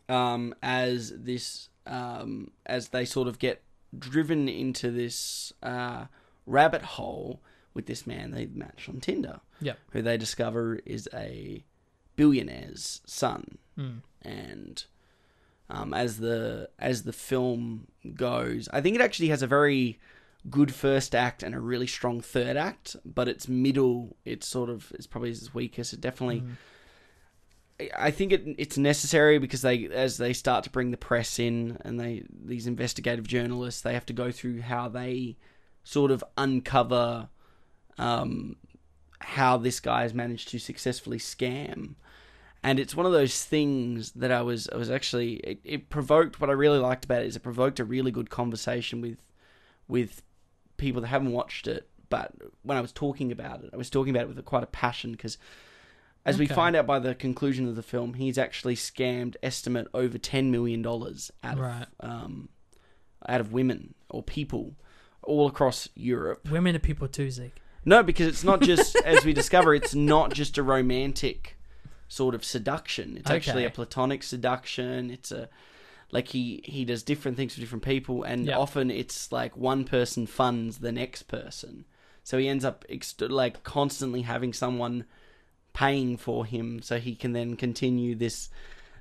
um, 0.09 0.55
as 0.63 1.13
this 1.17 1.71
um, 1.87 2.51
as 2.67 2.89
they 2.89 3.05
sort 3.07 3.27
of 3.29 3.39
get 3.39 3.63
driven 3.99 4.49
into 4.49 4.91
this 4.91 5.53
uh, 5.63 6.07
rabbit 6.47 6.83
hole 6.83 7.41
with 7.73 7.87
this 7.87 8.07
man 8.07 8.31
they 8.33 8.47
match 8.47 8.87
on 8.89 9.01
Tinder, 9.01 9.41
Yep. 9.61 9.79
who 9.93 10.03
they 10.03 10.17
discover 10.19 10.79
is 10.85 11.09
a 11.15 11.65
billionaire's 12.17 13.01
son, 13.07 13.59
Mm. 13.79 14.03
and 14.23 14.85
um, 15.71 15.95
as 15.95 16.19
the 16.19 16.69
as 16.79 17.05
the 17.05 17.13
film 17.15 17.87
goes, 18.15 18.69
I 18.75 18.83
think 18.83 18.95
it 18.95 19.01
actually 19.01 19.29
has 19.29 19.43
a 19.43 19.47
very 19.47 19.99
good 20.51 20.75
first 20.75 21.15
act 21.15 21.43
and 21.43 21.55
a 21.55 21.61
really 21.61 21.87
strong 21.87 22.21
third 22.21 22.57
act, 22.57 22.97
but 23.05 23.29
its 23.29 23.49
middle, 23.49 24.17
it's 24.25 24.47
sort 24.47 24.71
of 24.71 24.93
it's 24.95 25.07
probably 25.07 25.31
its 25.31 25.55
weakest. 25.55 25.93
It 25.93 26.01
definitely 26.01 26.41
Mm. 26.41 26.57
I 27.97 28.13
think 28.13 28.33
it 28.33 28.45
it's 28.57 28.79
necessary 28.79 29.39
because 29.39 29.63
they 29.63 29.87
as 29.87 30.17
they 30.17 30.33
start 30.33 30.63
to 30.65 30.71
bring 30.71 30.93
the 30.93 30.97
press 30.97 31.41
in 31.41 31.77
and 31.81 31.99
they 31.99 32.23
these 32.31 32.69
investigative 32.69 33.27
journalists 33.27 33.83
they 33.83 33.95
have 33.95 34.07
to 34.07 34.13
go 34.13 34.31
through 34.31 34.61
how 34.61 34.89
they 34.89 35.37
sort 35.83 36.13
of 36.13 36.23
uncover 36.39 37.29
um, 37.99 38.57
how 39.21 39.57
this 39.57 39.81
guy 39.81 40.03
has 40.03 40.15
managed 40.15 40.49
to 40.49 40.59
successfully 40.59 41.19
scam. 41.19 41.95
And 42.63 42.81
it's 42.81 42.97
one 42.97 43.07
of 43.07 43.13
those 43.13 43.45
things 43.45 44.13
that 44.13 44.31
I 44.31 44.43
was 44.43 44.69
I 44.73 44.77
was 44.77 44.91
actually 44.91 45.35
it, 45.37 45.61
it 45.65 45.91
provoked 45.91 46.41
what 46.41 46.51
I 46.51 46.55
really 46.55 46.79
liked 46.79 47.05
about 47.05 47.23
it 47.23 47.27
is 47.27 47.37
it 47.37 47.41
provoked 47.41 47.81
a 47.81 47.85
really 47.85 48.13
good 48.13 48.31
conversation 48.31 49.01
with 49.01 49.19
with 49.89 50.23
people 50.85 51.01
that 51.03 51.09
haven't 51.09 51.33
watched 51.33 51.67
it. 51.67 51.89
But 52.11 52.33
when 52.63 52.77
I 52.77 52.81
was 52.81 52.93
talking 52.93 53.33
about 53.33 53.65
it, 53.65 53.71
I 53.73 53.77
was 53.77 53.91
talking 53.91 54.15
about 54.15 54.29
it 54.29 54.35
with 54.35 54.45
quite 54.45 54.63
a 54.63 54.67
passion 54.67 55.13
because 55.13 55.39
as 56.27 56.39
we 56.39 56.47
find 56.47 56.77
out 56.77 56.87
by 56.87 56.99
the 56.99 57.15
conclusion 57.15 57.67
of 57.69 57.77
the 57.77 57.83
film, 57.83 58.15
he's 58.15 58.39
actually 58.39 58.77
scammed 58.77 59.37
estimate 59.43 59.89
over 59.95 60.17
ten 60.19 60.51
million 60.51 60.81
dollars 60.83 61.31
out 61.43 61.59
Right. 61.59 61.87
of 62.01 62.11
um, 62.11 62.49
out 63.29 63.41
of 63.41 63.53
women 63.53 63.95
or 64.11 64.23
people 64.23 64.75
all 65.23 65.47
across 65.47 65.89
Europe. 65.95 66.49
Women 66.51 66.77
are 66.77 66.81
people 66.81 67.09
too, 67.09 67.31
Zeke. 67.31 67.57
No, 67.85 68.03
because 68.03 68.27
it's 68.27 68.45
not 68.45 68.61
just 68.63 68.97
as 69.05 69.25
we 69.25 69.33
discover, 69.33 69.75
it's 69.75 69.95
not 69.95 70.33
just 70.33 70.57
a 70.59 70.63
romantic 70.63 71.57
sort 72.09 72.35
of 72.35 72.45
seduction. 72.45 73.17
It's 73.17 73.31
actually 73.31 73.65
a 73.65 73.71
platonic 73.71 74.23
seduction. 74.23 75.11
It's 75.11 75.33
a 75.33 75.49
like 76.15 76.29
he 76.29 76.63
he 76.65 76.85
does 76.85 77.03
different 77.03 77.37
things 77.37 77.55
for 77.55 77.61
different 77.61 77.85
people, 77.85 78.23
and 78.23 78.47
Yeah. 78.47 78.57
often 78.57 78.91
it's 78.91 79.31
like 79.33 79.57
one 79.57 79.85
person 79.85 80.27
funds 80.27 80.79
the 80.79 80.93
next 80.93 81.25
person, 81.25 81.85
so 82.23 82.39
he 82.39 82.49
ends 82.49 82.65
up 82.65 82.85
ex- 82.89 83.15
like 83.21 83.63
constantly 83.65 84.23
having 84.23 84.53
someone 84.55 85.05
paying 85.75 86.17
for 86.17 86.47
him, 86.47 86.81
so 86.81 86.99
he 86.99 87.15
can 87.17 87.33
then 87.33 87.57
continue 87.57 88.15
this 88.15 88.49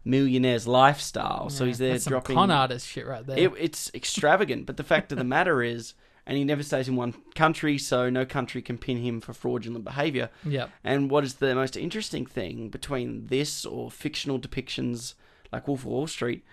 millionaire's 0.05 0.67
lifestyle. 0.67 1.50
so 1.50 1.65
he's 1.65 1.77
there 1.77 1.98
dropping 2.00 2.36
con 2.36 2.51
artist 2.51 2.88
shit 2.88 3.05
right 3.08 3.25
there. 3.25 3.38
it, 3.38 3.51
it's 3.58 3.91
extravagant, 3.93 4.65
but 4.65 4.75
the 4.77 4.84
fact 4.84 5.12
of 5.12 5.17
the 5.17 5.24
matter 5.24 5.62
is, 5.63 5.93
and 6.25 6.38
he 6.38 6.43
never 6.43 6.63
stays 6.63 6.88
in 6.88 6.96
one 6.96 7.13
country, 7.36 7.77
so 7.77 8.10
no 8.10 8.25
country 8.25 8.62
can 8.62 8.77
pin 8.77 8.98
him 8.98 9.22
for 9.22 9.34
fraudulent 9.34 9.86
behavior. 9.86 10.29
yep. 10.46 10.70
And 10.84 11.10
what 11.12 11.24
is 11.24 11.36
the 11.36 11.53
most 11.55 11.77
interesting 11.77 12.25
thing 12.25 12.70
between 12.70 13.27
this 13.27 13.65
or 13.65 13.91
fictional 13.91 14.39
depictions 14.39 15.13
like 15.51 15.67
Wolf 15.67 15.82
of 15.82 15.86
Wall 15.86 16.08
Street 16.08 16.43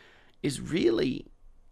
is 0.43 0.61
really 0.61 1.27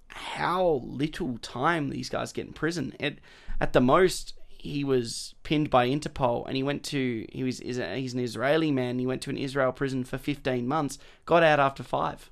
how 0.08 0.80
little 0.84 1.38
time 1.38 1.90
these 1.90 2.08
guys 2.08 2.32
get 2.32 2.46
in 2.46 2.52
prison. 2.52 2.94
At 3.00 3.16
at 3.60 3.72
the 3.72 3.80
most, 3.80 4.34
he 4.48 4.84
was 4.84 5.34
pinned 5.42 5.70
by 5.70 5.88
Interpol, 5.88 6.46
and 6.46 6.56
he 6.56 6.62
went 6.62 6.82
to 6.84 7.26
he 7.30 7.42
was 7.44 7.60
is 7.60 7.76
he's 7.76 8.14
an 8.14 8.20
Israeli 8.20 8.70
man. 8.72 8.98
He 8.98 9.06
went 9.06 9.22
to 9.22 9.30
an 9.30 9.36
Israel 9.38 9.72
prison 9.72 10.04
for 10.04 10.18
fifteen 10.18 10.66
months, 10.66 10.98
got 11.26 11.42
out 11.42 11.60
after 11.60 11.82
five, 11.82 12.30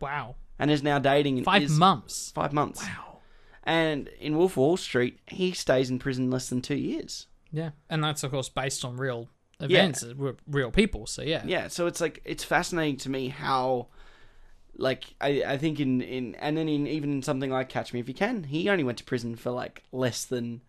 Wow. 0.00 0.36
and 0.58 0.70
is 0.70 0.82
now 0.82 0.98
dating. 0.98 1.38
in 1.38 1.44
Five 1.44 1.62
Is- 1.64 1.72
months. 1.72 2.32
Five 2.34 2.52
months. 2.52 2.82
Wow. 2.82 3.18
And 3.64 4.08
in 4.18 4.36
Wolf 4.38 4.56
Wall 4.56 4.76
Street, 4.78 5.18
he 5.26 5.52
stays 5.52 5.90
in 5.90 5.98
prison 5.98 6.30
less 6.30 6.48
than 6.48 6.62
two 6.62 6.76
years. 6.76 7.26
Yeah, 7.52 7.70
and 7.90 8.02
that's 8.02 8.22
of 8.22 8.30
course 8.30 8.48
based 8.48 8.84
on 8.84 8.96
real 8.96 9.28
events, 9.60 10.02
uh, 10.04 10.14
re- 10.16 10.32
real 10.46 10.70
people. 10.70 11.06
So 11.06 11.22
yeah, 11.22 11.42
Yeah, 11.44 11.68
so 11.68 11.86
it's 11.86 12.00
like 12.00 12.20
it's 12.24 12.44
fascinating 12.44 12.96
to 12.98 13.10
me 13.10 13.28
how, 13.28 13.88
like, 14.78 15.04
I, 15.20 15.42
I 15.46 15.58
think 15.58 15.80
in, 15.80 16.00
in 16.00 16.34
and 16.36 16.56
then 16.56 16.68
in 16.68 16.86
even 16.86 17.12
in 17.12 17.22
something 17.22 17.50
like 17.50 17.68
Catch 17.68 17.92
Me 17.92 18.00
If 18.00 18.08
You 18.08 18.14
Can, 18.14 18.44
he 18.44 18.68
only 18.70 18.84
went 18.84 18.98
to 18.98 19.04
prison 19.04 19.36
for 19.36 19.50
like 19.50 19.82
less 19.92 20.24
than 20.24 20.62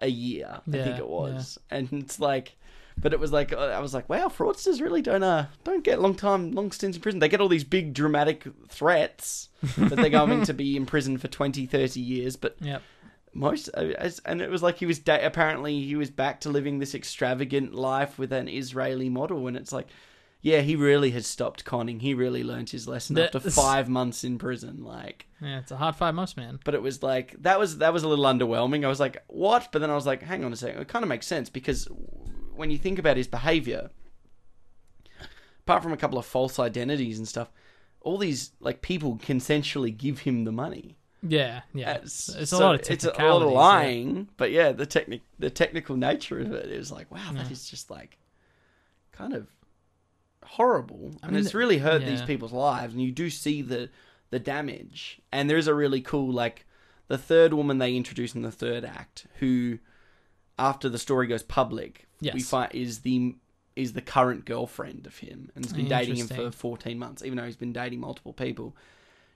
a 0.00 0.08
year, 0.08 0.60
I 0.68 0.70
think 0.84 0.98
it 0.98 1.08
was, 1.08 1.58
and 1.70 1.88
it's 1.92 2.20
like, 2.20 2.56
but 3.00 3.12
it 3.12 3.20
was 3.20 3.32
like 3.32 3.52
I 3.52 3.80
was 3.80 3.94
like, 3.94 4.08
wow, 4.08 4.28
fraudsters 4.28 4.80
really 4.80 5.02
don't 5.02 5.22
uh 5.22 5.46
don't 5.64 5.82
get 5.84 6.00
long 6.00 6.14
time 6.14 6.52
long 6.52 6.70
stints 6.72 6.96
in 6.96 7.02
prison. 7.02 7.20
They 7.20 7.28
get 7.28 7.40
all 7.40 7.48
these 7.48 7.64
big 7.64 7.94
dramatic 7.94 8.44
threats 8.68 9.48
that 9.76 9.96
they're 9.96 10.10
going 10.10 10.42
to 10.42 10.54
be 10.54 10.76
in 10.76 10.84
prison 10.86 11.16
for 11.18 11.28
20, 11.28 11.66
30 11.66 12.00
years, 12.00 12.36
but 12.36 12.56
Yep. 12.60 12.82
most 13.32 13.68
uh, 13.74 13.92
and 14.26 14.40
it 14.40 14.50
was 14.50 14.62
like 14.62 14.76
he 14.78 14.86
was 14.86 14.98
da- 14.98 15.24
apparently 15.24 15.80
he 15.84 15.96
was 15.96 16.10
back 16.10 16.40
to 16.42 16.50
living 16.50 16.78
this 16.78 16.94
extravagant 16.94 17.74
life 17.74 18.18
with 18.18 18.32
an 18.32 18.48
Israeli 18.48 19.08
model 19.08 19.46
and 19.48 19.56
it's 19.56 19.72
like 19.72 19.88
yeah 20.44 20.60
he 20.60 20.76
really 20.76 21.10
has 21.10 21.26
stopped 21.26 21.64
conning 21.64 21.98
he 22.00 22.12
really 22.14 22.44
learned 22.44 22.68
his 22.70 22.86
lesson 22.86 23.14
The- 23.16 23.24
after 23.34 23.50
5 23.50 23.88
months 23.88 24.22
in 24.24 24.38
prison 24.38 24.84
like 24.84 25.26
Yeah, 25.40 25.58
it's 25.58 25.72
a 25.72 25.76
hard 25.78 25.96
five 25.96 26.14
months, 26.14 26.36
man. 26.36 26.60
but 26.64 26.74
it 26.74 26.82
was 26.82 27.02
like 27.02 27.34
that 27.42 27.58
was 27.58 27.78
that 27.78 27.92
was 27.92 28.02
a 28.04 28.08
little 28.08 28.26
underwhelming 28.26 28.84
I 28.84 28.88
was 28.88 29.00
like 29.00 29.22
what 29.26 29.68
but 29.72 29.80
then 29.80 29.90
I 29.90 29.94
was 29.94 30.06
like 30.06 30.22
hang 30.22 30.44
on 30.44 30.52
a 30.52 30.56
second 30.56 30.80
it 30.82 30.88
kind 30.88 31.02
of 31.02 31.08
makes 31.08 31.26
sense 31.26 31.48
because 31.50 31.88
when 32.54 32.70
you 32.70 32.78
think 32.78 32.98
about 33.00 33.16
his 33.16 33.26
behavior 33.26 33.90
apart 35.60 35.82
from 35.82 35.92
a 35.92 35.96
couple 35.96 36.18
of 36.18 36.26
false 36.26 36.58
identities 36.58 37.18
and 37.18 37.26
stuff 37.26 37.50
all 38.00 38.18
these 38.18 38.50
like 38.60 38.82
people 38.82 39.16
consensually 39.16 39.96
give 39.96 40.20
him 40.20 40.44
the 40.44 40.52
money 40.52 40.96
Yeah, 41.26 41.62
yeah. 41.72 41.94
it's, 41.94 42.28
It's 42.28 42.52
a 42.52 42.56
so 42.56 42.58
lot 42.60 42.74
of 42.74 42.80
it's 42.90 43.04
a 43.04 43.08
lot 43.08 43.12
of 43.12 43.16
technicalities, 43.16 43.52
yeah. 43.54 43.58
lying, 43.58 44.28
but 44.36 44.50
yeah, 44.50 44.72
the 44.72 44.84
technic 44.86 45.22
the 45.38 45.48
technical 45.48 45.96
nature 45.96 46.38
of 46.38 46.52
it 46.52 46.66
is 46.70 46.92
like, 46.92 47.10
wow, 47.10 47.32
that 47.32 47.46
Yeah. 47.46 47.52
is 47.52 47.68
just 47.70 47.90
like 47.90 48.18
kind 49.12 49.32
of 49.32 49.46
horrible, 50.44 51.12
I 51.22 51.26
and 51.26 51.36
mean, 51.36 51.44
it's 51.44 51.54
really 51.54 51.78
hurt 51.78 52.04
these 52.04 52.22
people's 52.22 52.52
lives, 52.52 52.92
and 52.94 53.02
you 53.02 53.12
do 53.12 53.30
see 53.30 53.62
the 53.62 53.90
the 54.30 54.38
damage. 54.38 55.20
And 55.32 55.48
there 55.48 55.58
is 55.58 55.66
a 55.68 55.74
really 55.74 56.00
cool 56.00 56.32
like 56.32 56.66
the 57.08 57.18
third 57.18 57.52
woman 57.54 57.78
they 57.78 57.96
introduce 57.96 58.34
in 58.34 58.42
the 58.42 58.50
third 58.50 58.84
act, 58.84 59.26
who 59.40 59.78
after 60.58 60.88
the 60.88 60.98
story 60.98 61.26
goes 61.26 61.42
public, 61.42 62.06
we 62.20 62.40
find 62.40 62.74
is 62.74 63.00
the 63.00 63.34
is 63.76 63.92
the 63.92 64.00
current 64.02 64.44
girlfriend 64.44 65.06
of 65.06 65.18
him, 65.18 65.50
and 65.54 65.64
has 65.64 65.72
been 65.72 65.88
dating 65.88 66.16
him 66.16 66.28
for 66.28 66.50
fourteen 66.50 66.98
months, 66.98 67.22
even 67.24 67.36
though 67.38 67.44
he's 67.44 67.56
been 67.56 67.72
dating 67.72 68.00
multiple 68.00 68.32
people. 68.32 68.76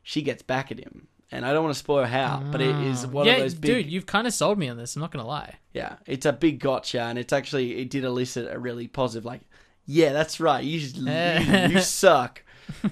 She 0.02 0.22
gets 0.22 0.42
back 0.42 0.70
at 0.72 0.78
him. 0.78 1.08
And 1.30 1.44
I 1.44 1.52
don't 1.52 1.62
want 1.62 1.74
to 1.74 1.78
spoil 1.78 2.06
how, 2.06 2.42
but 2.50 2.62
it 2.62 2.74
is 2.86 3.04
Ah. 3.04 3.08
one 3.08 3.26
yeah, 3.26 3.34
of 3.34 3.40
those 3.40 3.54
big 3.54 3.70
dude. 3.84 3.92
You've 3.92 4.06
kind 4.06 4.26
of 4.26 4.32
sold 4.32 4.56
me 4.58 4.66
on 4.70 4.78
this. 4.78 4.96
I'm 4.96 5.02
not 5.02 5.10
gonna 5.10 5.26
lie. 5.26 5.56
yeah, 5.74 5.96
it's 6.06 6.24
a 6.24 6.32
big 6.32 6.58
gotcha, 6.58 7.02
and 7.02 7.18
it's 7.18 7.34
actually 7.34 7.76
it 7.76 7.90
did 7.90 8.02
elicit 8.04 8.50
a 8.50 8.58
really 8.58 8.88
positive 8.88 9.26
like, 9.26 9.42
yeah, 9.88 10.12
that's 10.12 10.38
right, 10.38 10.62
you 10.62 10.78
just, 10.78 10.96
you, 10.96 11.74
you 11.74 11.80
suck. 11.80 12.44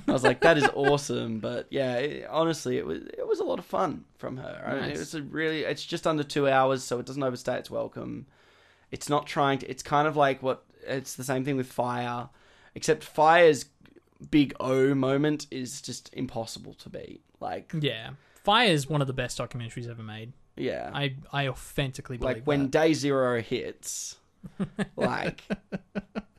I 0.09 0.13
was 0.13 0.25
like, 0.25 0.41
that 0.41 0.57
is 0.57 0.65
awesome, 0.75 1.39
but 1.39 1.67
yeah, 1.71 1.97
it, 1.97 2.27
honestly, 2.31 2.79
it 2.79 2.87
was 2.87 3.03
it 3.03 3.29
was 3.29 3.41
a 3.41 3.45
lot 3.45 3.59
of 3.59 3.67
fun 3.67 4.05
from 4.17 4.39
her. 4.39 4.65
I 4.67 4.75
mean, 4.81 4.91
it 4.91 4.99
was 4.99 5.15
a 5.15 5.21
really, 5.23 5.65
it's 5.65 5.85
just 5.85 6.07
under 6.07 6.23
two 6.25 6.49
hours, 6.49 6.83
so 6.83 6.99
it 6.99 7.05
doesn't 7.07 7.23
overstay 7.23 7.57
its 7.59 7.71
welcome. 7.71 8.27
It's 8.91 9.09
not 9.11 9.27
trying 9.27 9.59
to. 9.59 9.71
It's 9.71 9.83
kind 9.83 10.09
of 10.09 10.17
like 10.17 10.43
what 10.43 10.65
it's 10.87 11.15
the 11.15 11.25
same 11.25 11.45
thing 11.45 11.57
with 11.59 11.71
Fyre, 11.71 12.31
except 12.75 13.05
Fyre's 13.05 13.67
big 14.31 14.55
O 14.61 14.95
moment 14.95 15.47
is 15.51 15.83
just 15.83 16.09
impossible 16.15 16.73
to 16.75 16.89
beat. 16.89 17.21
Like, 17.39 17.71
Yeah, 17.79 18.11
Fire 18.45 18.69
is 18.69 18.89
one 18.89 19.03
of 19.03 19.07
the 19.07 19.13
best 19.13 19.37
documentaries 19.39 19.91
ever 19.91 20.03
made. 20.03 20.33
yeah, 20.57 20.91
I 20.95 21.17
I 21.33 21.49
authentically 21.49 22.17
believe 22.17 22.37
like 22.37 22.45
when 22.47 22.63
that. 22.63 22.71
day 22.71 22.95
zero 22.95 23.43
hits 23.43 24.17
like 24.97 25.43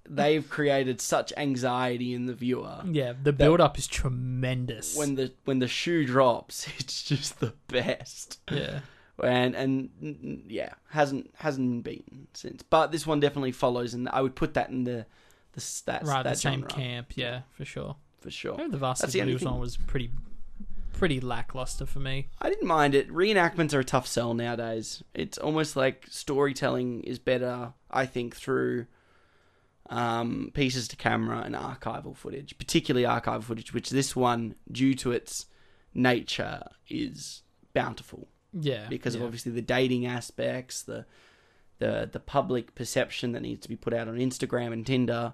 they've 0.10 0.50
created 0.50 1.02
such 1.02 1.34
anxiety 1.38 2.14
in 2.14 2.26
the 2.26 2.34
viewer 2.34 2.82
Yeah, 2.86 3.14
the 3.22 3.34
build 3.34 3.60
up 3.62 3.78
is 3.78 3.88
tremendous. 3.88 4.96
when 4.98 5.16
the 5.16 5.34
when 5.46 5.60
the 5.60 5.68
shoe 5.68 6.06
drops 6.06 6.68
it's 6.80 7.04
just 7.04 7.40
the 7.40 7.54
best 7.68 8.40
yeah, 8.52 8.80
and 9.24 9.56
and 9.56 10.44
yeah 10.48 10.74
hasn't 10.90 11.30
hasn't 11.36 11.68
been 11.70 11.82
beaten 11.82 12.28
since 12.34 12.64
but 12.64 12.92
this 12.92 13.06
one 13.06 13.20
definitely 13.20 13.52
follows 13.52 13.94
and 13.94 14.08
i 14.10 14.22
would 14.22 14.36
put 14.36 14.54
that 14.54 14.70
in 14.70 14.84
the 14.84 15.06
the 15.54 15.62
stats 15.62 16.04
right, 16.06 16.24
that 16.24 16.34
the 16.34 16.36
same 16.36 16.60
genre, 16.62 16.70
camp. 16.70 17.14
Yeah, 17.16 17.42
for 17.52 17.66
sure. 17.66 17.96
for 18.20 18.30
sure 18.30 18.56
the 18.70 18.78
Varsity 18.78 19.20
the 19.20 19.26
Blues 19.26 19.42
thing. 19.42 19.50
one 19.52 19.60
was 19.60 19.76
pretty 19.76 20.12
pretty 20.94 21.20
lackluster 21.20 21.86
for 21.86 22.00
me. 22.00 22.28
I 22.42 22.50
didn't 22.50 22.68
mind 22.68 22.96
it. 22.96 23.08
Reenactments 23.10 23.74
are 23.74 23.80
a 23.80 23.84
tough 23.84 24.08
sell 24.08 24.34
nowadays. 24.34 25.04
It's 25.14 25.38
almost 25.38 25.76
like 25.76 26.06
storytelling 26.10 27.02
is 27.04 27.20
better, 27.20 27.74
I 27.92 28.06
think, 28.08 28.36
through 28.36 28.88
um, 29.90 30.52
pieces 30.54 30.88
to 30.90 30.96
camera 30.96 31.42
and 31.46 31.56
archival 31.56 32.16
footage, 32.16 32.58
particularly 32.58 33.08
archival 33.08 33.44
footage, 33.44 33.74
which 33.74 33.90
this 33.90 34.16
one, 34.16 34.56
due 34.72 34.94
to 34.96 35.12
its 35.12 35.46
nature, 35.94 36.62
is 36.90 37.42
bountiful 37.74 38.28
Yeah, 38.54 38.88
because 38.90 39.16
yeah. 39.16 39.22
of 39.22 39.26
obviously 39.28 39.52
the 39.52 39.62
dating 39.62 40.06
aspects, 40.06 40.82
the 40.84 41.06
the 41.80 42.10
the 42.12 42.20
public 42.20 42.74
perception 42.76 43.34
that 43.34 43.42
needs 43.42 43.62
to 43.62 43.70
be 43.70 43.76
put 43.76 43.94
out 43.94 44.08
on 44.08 44.18
Instagram 44.18 44.74
and 44.74 44.86
Tinder. 44.86 45.34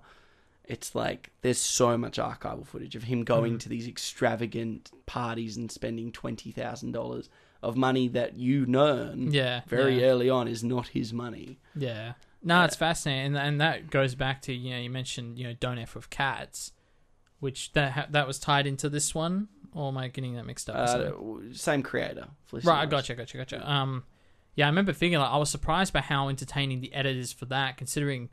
It's 0.66 0.94
like 0.96 1.32
there's 1.42 1.58
so 1.58 1.98
much 1.98 2.18
archival 2.18 2.66
footage 2.66 2.96
of 2.96 3.04
him 3.04 3.24
going 3.24 3.56
Mhm. 3.56 3.60
to 3.62 3.70
these 3.70 3.88
extravagant 3.88 4.92
parties 5.06 5.58
and 5.58 5.72
spending 5.72 6.12
twenty 6.12 6.52
thousand 6.52 6.92
dollars 6.92 7.30
of 7.62 7.78
money 7.78 8.10
that 8.10 8.36
you 8.36 8.66
learn 8.66 9.32
yeah, 9.32 9.62
very 9.68 10.00
yeah. 10.02 10.08
early 10.08 10.30
on 10.30 10.48
is 10.50 10.64
not 10.66 10.88
his 10.90 11.14
money. 11.14 11.60
Yeah. 11.76 12.14
No, 12.44 12.64
it's 12.66 12.76
fascinating, 12.76 13.28
and, 13.28 13.38
and 13.38 13.62
that 13.62 13.90
goes 13.90 14.16
back 14.16 14.42
to 14.44 14.54
you 14.54 14.72
know 14.72 14.80
you 14.80 14.90
mentioned 14.90 15.38
you 15.40 15.46
know 15.46 15.54
don't 15.60 15.78
f 15.80 15.96
with 15.96 16.10
cats, 16.10 16.72
which 17.40 17.72
that 17.74 17.92
ha- 17.94 18.08
that 18.12 18.28
was 18.28 18.40
tied 18.40 18.68
into 18.68 18.90
this 18.90 19.16
one, 19.16 19.48
or 19.74 19.88
am 19.90 19.98
I 19.98 20.10
getting 20.10 20.36
that 20.36 20.46
mixed 20.46 20.70
up? 20.70 20.76
Uh, 20.76 21.12
same 21.54 21.82
creator. 21.84 22.28
Felicity 22.46 22.70
right, 22.70 22.82
I 22.82 22.86
gotcha, 22.86 23.16
gotcha, 23.16 23.38
gotcha. 23.38 23.70
Um, 23.72 24.04
yeah, 24.56 24.66
I 24.66 24.70
remember 24.70 24.94
thinking 24.94 25.20
like 25.20 25.30
I 25.32 25.38
was 25.38 25.50
surprised 25.50 25.94
by 25.94 26.02
how 26.02 26.28
entertaining 26.30 26.82
the 26.82 26.94
edit 26.94 27.16
is 27.16 27.32
for 27.34 27.46
that, 27.46 27.78
considering 27.78 28.30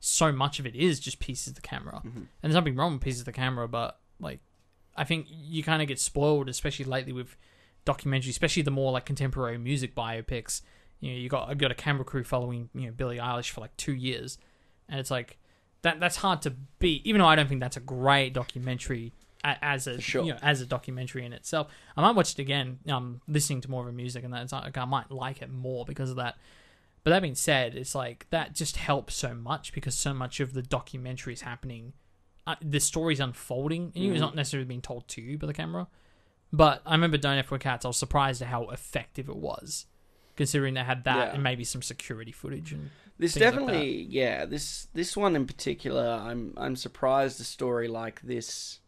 so 0.00 0.32
much 0.32 0.58
of 0.58 0.66
it 0.66 0.74
is 0.74 0.98
just 0.98 1.18
pieces 1.20 1.48
of 1.48 1.54
the 1.56 1.60
camera, 1.60 2.00
Mhm. 2.04 2.16
and 2.16 2.26
there's 2.42 2.54
nothing 2.54 2.76
wrong 2.76 2.94
with 2.94 3.02
pieces 3.02 3.20
of 3.20 3.26
the 3.26 3.32
camera, 3.32 3.68
but 3.68 4.00
like 4.18 4.40
I 4.96 5.04
think 5.04 5.26
you 5.30 5.62
kind 5.62 5.80
of 5.82 5.88
get 5.88 6.00
spoiled, 6.00 6.48
especially 6.48 6.84
lately 6.86 7.12
with 7.12 7.36
documentaries, 7.86 8.30
especially 8.30 8.62
the 8.62 8.70
more 8.70 8.92
like 8.92 9.04
contemporary 9.06 9.56
music 9.58 9.94
biopics. 9.94 10.62
You 11.00 11.12
know, 11.12 11.18
you 11.18 11.28
got 11.28 11.48
you 11.48 11.54
got 11.56 11.70
a 11.70 11.74
camera 11.74 12.04
crew 12.04 12.24
following 12.24 12.68
you 12.74 12.86
know 12.86 12.92
Billie 12.92 13.18
Eilish 13.18 13.50
for 13.50 13.60
like 13.60 13.76
two 13.76 13.94
years, 13.94 14.38
and 14.88 15.00
it's 15.00 15.10
like 15.10 15.38
that 15.82 15.98
that's 16.00 16.16
hard 16.16 16.42
to 16.42 16.50
beat. 16.78 17.06
Even 17.06 17.20
though 17.20 17.26
I 17.26 17.36
don't 17.36 17.48
think 17.48 17.60
that's 17.60 17.76
a 17.76 17.80
great 17.80 18.34
documentary 18.34 19.12
as 19.42 19.86
a 19.86 19.98
sure. 19.98 20.22
you 20.22 20.32
know 20.32 20.38
as 20.42 20.60
a 20.60 20.66
documentary 20.66 21.24
in 21.24 21.32
itself. 21.32 21.68
I 21.96 22.02
might 22.02 22.14
watch 22.14 22.32
it 22.32 22.38
again. 22.38 22.78
Um, 22.88 23.22
listening 23.26 23.62
to 23.62 23.70
more 23.70 23.80
of 23.80 23.86
her 23.86 23.92
music 23.92 24.22
and 24.24 24.34
that, 24.34 24.42
it's 24.42 24.52
like 24.52 24.76
I 24.76 24.84
might 24.84 25.10
like 25.10 25.40
it 25.40 25.50
more 25.50 25.84
because 25.86 26.10
of 26.10 26.16
that. 26.16 26.36
But 27.02 27.12
that 27.12 27.22
being 27.22 27.34
said, 27.34 27.74
it's 27.74 27.94
like 27.94 28.26
that 28.28 28.54
just 28.54 28.76
helps 28.76 29.14
so 29.14 29.32
much 29.34 29.72
because 29.72 29.94
so 29.94 30.12
much 30.12 30.38
of 30.40 30.52
the 30.52 30.60
documentary 30.60 31.32
is 31.32 31.40
happening. 31.40 31.94
Uh, 32.46 32.56
the 32.62 32.80
story's 32.80 33.20
unfolding, 33.20 33.92
and 33.94 34.04
Mhm. 34.04 34.10
it's 34.12 34.20
not 34.20 34.34
necessarily 34.34 34.66
being 34.66 34.82
told 34.82 35.08
to 35.08 35.22
you 35.22 35.38
by 35.38 35.46
the 35.46 35.54
camera. 35.54 35.86
But 36.52 36.82
I 36.84 36.92
remember 36.92 37.16
Don't 37.16 37.38
F 37.38 37.50
with 37.50 37.62
Cats. 37.62 37.84
I 37.86 37.88
was 37.88 37.96
surprised 37.96 38.42
at 38.42 38.48
how 38.48 38.68
effective 38.68 39.28
it 39.30 39.36
was, 39.36 39.86
considering 40.40 40.74
they 40.74 40.82
had 40.92 41.04
that 41.04 41.26
Yeah. 41.28 41.34
and 41.34 41.42
maybe 41.42 41.64
some 41.64 41.82
security 41.82 42.32
footage. 42.32 42.72
And 42.72 42.90
This 43.18 43.34
things 43.34 43.44
like 43.44 43.52
definitely, 43.52 44.02
yeah. 44.20 44.46
This 44.46 44.88
this 44.94 45.16
one 45.16 45.36
in 45.36 45.46
particular, 45.46 46.06
I'm 46.28 46.54
I'm 46.56 46.76
surprised 46.76 47.40
a 47.40 47.44
story 47.44 47.88
like 47.88 48.20
this, 48.22 48.80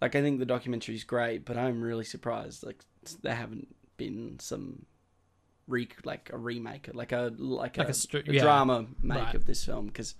like 0.00 0.14
I 0.18 0.20
think 0.22 0.38
the 0.40 0.46
documentary 0.56 0.94
is 0.96 1.04
great, 1.04 1.44
but 1.44 1.56
I'm 1.56 1.80
really 1.82 2.04
surprised 2.04 2.64
like 2.68 2.80
there 3.22 3.34
haven't 3.36 3.68
been 3.96 4.38
some 4.40 4.86
re 5.68 5.88
like 6.04 6.30
a 6.32 6.38
remake, 6.38 6.88
like 6.92 7.12
a 7.12 7.32
like, 7.38 7.76
Like 7.78 7.88
a, 7.88 7.92
a 7.92 8.18
a 8.30 8.32
yeah. 8.34 8.42
drama 8.42 8.86
make 9.02 9.18
Right. 9.26 9.34
of 9.34 9.44
this 9.46 9.64
film 9.64 9.86
because. 9.86 10.14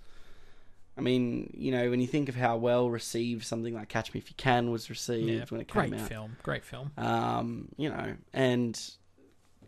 I 0.95 1.01
mean, 1.01 1.49
you 1.57 1.71
know, 1.71 1.89
when 1.89 1.99
you 2.01 2.05
think 2.05 2.29
of 2.29 2.35
how 2.35 2.55
well 2.57 2.87
received 2.87 3.45
something 3.45 3.73
like 3.73 3.89
Catch 3.89 4.13
Me 4.13 4.19
If 4.19 4.29
You 4.29 4.35
Can 4.37 4.69
was 4.69 4.91
received 4.91 5.27
Yeah, 5.27 5.43
when 5.49 5.59
it 5.59 5.67
came 5.67 5.89
great 5.89 6.01
out, 6.01 6.07
film, 6.07 6.37
great 6.43 6.63
film. 6.63 6.91
um, 6.99 7.69
you 7.77 7.89
know, 7.89 8.13
and 8.31 8.79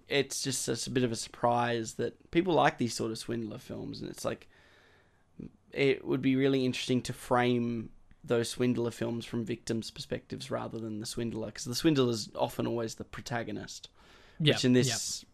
it's 0.07 0.43
just 0.43 0.67
it's 0.69 0.87
a 0.87 0.91
bit 0.91 1.03
of 1.03 1.11
a 1.11 1.15
surprise 1.15 1.93
that 1.95 2.31
people 2.31 2.53
like 2.53 2.77
these 2.77 2.93
sort 2.93 3.11
of 3.11 3.17
swindler 3.17 3.57
films, 3.57 4.01
and 4.01 4.09
it's 4.09 4.25
like 4.25 4.47
it 5.71 6.05
would 6.05 6.21
be 6.21 6.35
really 6.35 6.65
interesting 6.65 7.01
to 7.01 7.13
frame 7.13 7.89
those 8.23 8.49
swindler 8.49 8.91
films 8.91 9.25
from 9.25 9.45
victims' 9.45 9.91
perspectives 9.91 10.49
rather 10.49 10.79
than 10.79 10.99
the 10.99 11.05
swindler, 11.05 11.47
because 11.47 11.65
the 11.65 11.75
swindler 11.75 12.09
is 12.09 12.29
often 12.35 12.65
always 12.65 12.95
the 12.95 13.03
protagonist, 13.03 13.89
Yeah, 14.39 14.53
which 14.53 14.65
in 14.65 14.73
this 14.73 15.25